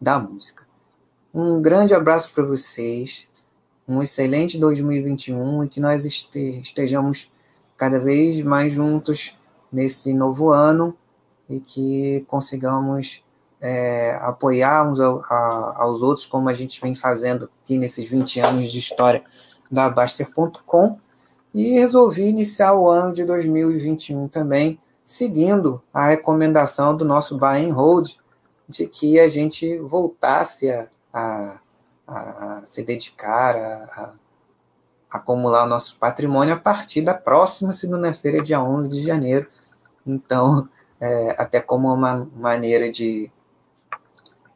da 0.02 0.18
música. 0.18 0.66
Um 1.32 1.62
grande 1.62 1.94
abraço 1.94 2.32
para 2.34 2.44
vocês, 2.44 3.28
um 3.88 4.02
excelente 4.02 4.58
2021 4.58 5.66
e 5.66 5.70
que 5.70 5.80
nós 5.80 6.06
estejamos 6.06 7.32
cada 7.78 8.00
vez 8.00 8.44
mais 8.44 8.74
juntos 8.74 9.38
nesse 9.72 10.12
novo 10.12 10.50
ano 10.50 10.98
e 11.48 11.60
que 11.60 12.26
consigamos 12.28 13.23
é, 13.64 14.20
apoiar 14.22 14.86
uns 14.86 15.00
a, 15.00 15.74
aos 15.78 16.02
outros, 16.02 16.26
como 16.26 16.50
a 16.50 16.54
gente 16.54 16.82
vem 16.82 16.94
fazendo 16.94 17.50
aqui 17.64 17.78
nesses 17.78 18.04
20 18.04 18.42
anos 18.42 18.70
de 18.70 18.78
história 18.78 19.24
da 19.72 19.90
Baster.com. 19.90 21.00
E 21.54 21.80
resolvi 21.80 22.24
iniciar 22.24 22.74
o 22.74 22.90
ano 22.90 23.14
de 23.14 23.24
2021 23.24 24.28
também, 24.28 24.78
seguindo 25.06 25.82
a 25.94 26.08
recomendação 26.08 26.96
do 26.98 27.06
nosso 27.06 27.38
Buy 27.38 27.66
and 27.66 27.74
Hold, 27.74 28.16
de 28.68 28.86
que 28.86 29.18
a 29.18 29.30
gente 29.30 29.78
voltasse 29.80 30.70
a, 30.70 30.90
a, 31.14 31.60
a 32.08 32.62
se 32.66 32.84
dedicar 32.84 33.56
a, 33.56 33.84
a 34.02 34.14
acumular 35.10 35.64
o 35.64 35.70
nosso 35.70 35.98
patrimônio 36.00 36.54
a 36.54 36.60
partir 36.60 37.02
da 37.02 37.14
próxima 37.14 37.72
segunda-feira, 37.72 38.42
dia 38.42 38.62
11 38.62 38.90
de 38.90 39.04
janeiro, 39.04 39.48
então, 40.06 40.68
é, 41.00 41.36
até 41.38 41.62
como 41.62 41.94
uma 41.94 42.28
maneira 42.36 42.92
de, 42.92 43.32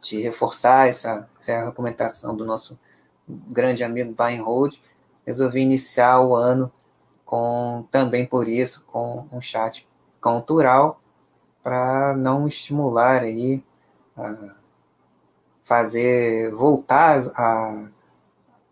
de 0.01 0.21
reforçar 0.21 0.87
essa, 0.87 1.27
essa 1.39 1.65
recomendação 1.65 2.35
do 2.35 2.45
nosso 2.45 2.79
grande 3.27 3.83
amigo 3.83 4.13
Brian 4.13 4.43
Hold, 4.43 4.75
resolvi 5.25 5.61
iniciar 5.61 6.21
o 6.21 6.35
ano 6.35 6.71
com 7.25 7.85
também 7.91 8.25
por 8.25 8.47
isso 8.47 8.85
com 8.85 9.27
um 9.31 9.41
chat 9.41 9.87
cultural 10.21 11.01
para 11.61 12.15
não 12.15 12.47
estimular 12.47 13.21
aí 13.21 13.61
a 14.15 14.55
fazer 15.63 16.49
voltar 16.51 17.21
a, 17.35 17.89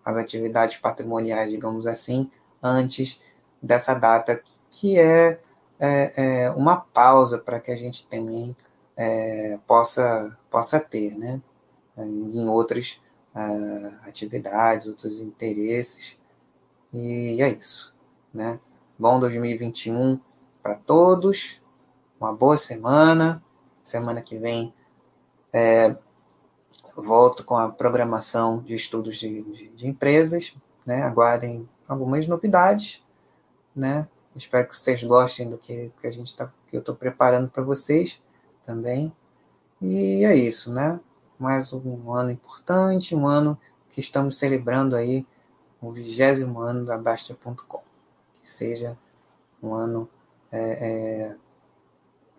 as 0.06 0.16
atividades 0.16 0.78
patrimoniais, 0.78 1.52
digamos 1.52 1.86
assim, 1.86 2.32
antes 2.64 3.20
dessa 3.62 3.94
data 3.94 4.42
que 4.70 4.98
é 4.98 5.40
é, 5.80 6.46
é, 6.46 6.50
uma 6.52 6.78
pausa 6.78 7.38
para 7.38 7.60
que 7.60 7.72
a 7.72 7.76
gente 7.76 8.08
também 8.08 8.56
é, 8.96 9.60
possa, 9.68 10.38
possa 10.50 10.80
ter, 10.80 11.18
né? 11.18 11.42
Em 11.98 12.48
outras 12.48 13.00
uh, 13.36 14.08
atividades, 14.08 14.88
outros 14.88 15.20
interesses. 15.20 16.18
E 16.94 17.42
é 17.42 17.50
isso, 17.50 17.94
né? 18.34 18.60
Bom 18.98 19.20
2021 19.20 20.20
para 20.64 20.76
todos, 20.76 21.62
uma 22.20 22.34
boa 22.34 22.58
semana. 22.58 23.44
Semana 23.84 24.22
que 24.22 24.38
vem 24.38 24.74
é, 25.54 25.96
volto 26.98 27.44
com 27.46 27.56
a 27.56 27.72
programação 27.72 28.64
de 28.64 28.74
estudos 28.74 29.18
de, 29.18 29.44
de, 29.44 29.70
de 29.70 29.88
empresas, 29.88 30.56
né? 30.86 31.04
Aguardem 31.04 31.70
algumas 31.88 32.28
novidades, 32.28 33.04
né? 33.76 34.08
Espero 34.36 34.68
que 34.68 34.78
vocês 34.78 35.02
gostem 35.04 35.50
do 35.50 35.58
que, 35.58 35.94
que 36.02 36.08
a 36.08 36.12
gente 36.12 36.36
tá, 36.36 36.52
que 36.68 36.76
eu 36.76 36.80
estou 36.80 36.96
preparando 36.96 37.50
para 37.50 37.64
vocês 37.64 38.20
também. 38.66 39.14
E 39.82 40.26
é 40.26 40.36
isso, 40.36 40.72
né? 40.72 41.00
Mais 41.38 41.74
um 41.74 42.12
ano 42.14 42.32
importante, 42.32 43.16
um 43.16 43.28
ano 43.28 43.58
que 43.90 44.00
estamos 44.00 44.38
celebrando 44.38 44.96
aí 44.96 45.28
o 45.82 45.92
vigésimo 45.92 46.60
ano 46.60 46.86
da 46.86 46.98
Bastia.com. 46.98 47.84
Que 48.34 48.50
seja 48.50 48.98
um 49.62 49.74
ano 49.74 50.10
é, 50.52 51.32
é, 51.32 51.36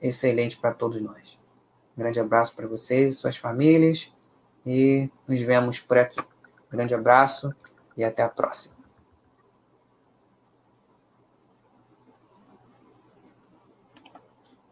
excelente 0.01 0.57
para 0.57 0.73
todos 0.73 1.01
nós. 1.01 1.39
Um 1.97 2.01
grande 2.01 2.20
abraço 2.20 2.55
para 2.55 2.66
vocês 2.66 3.15
e 3.15 3.16
suas 3.16 3.36
famílias 3.36 4.12
e 4.65 5.11
nos 5.27 5.40
vemos 5.40 5.81
por 5.81 5.98
aqui. 5.98 6.20
Grande 6.70 6.94
abraço 6.94 7.55
e 7.97 8.05
até 8.05 8.23
a 8.23 8.28
próxima. 8.28 8.76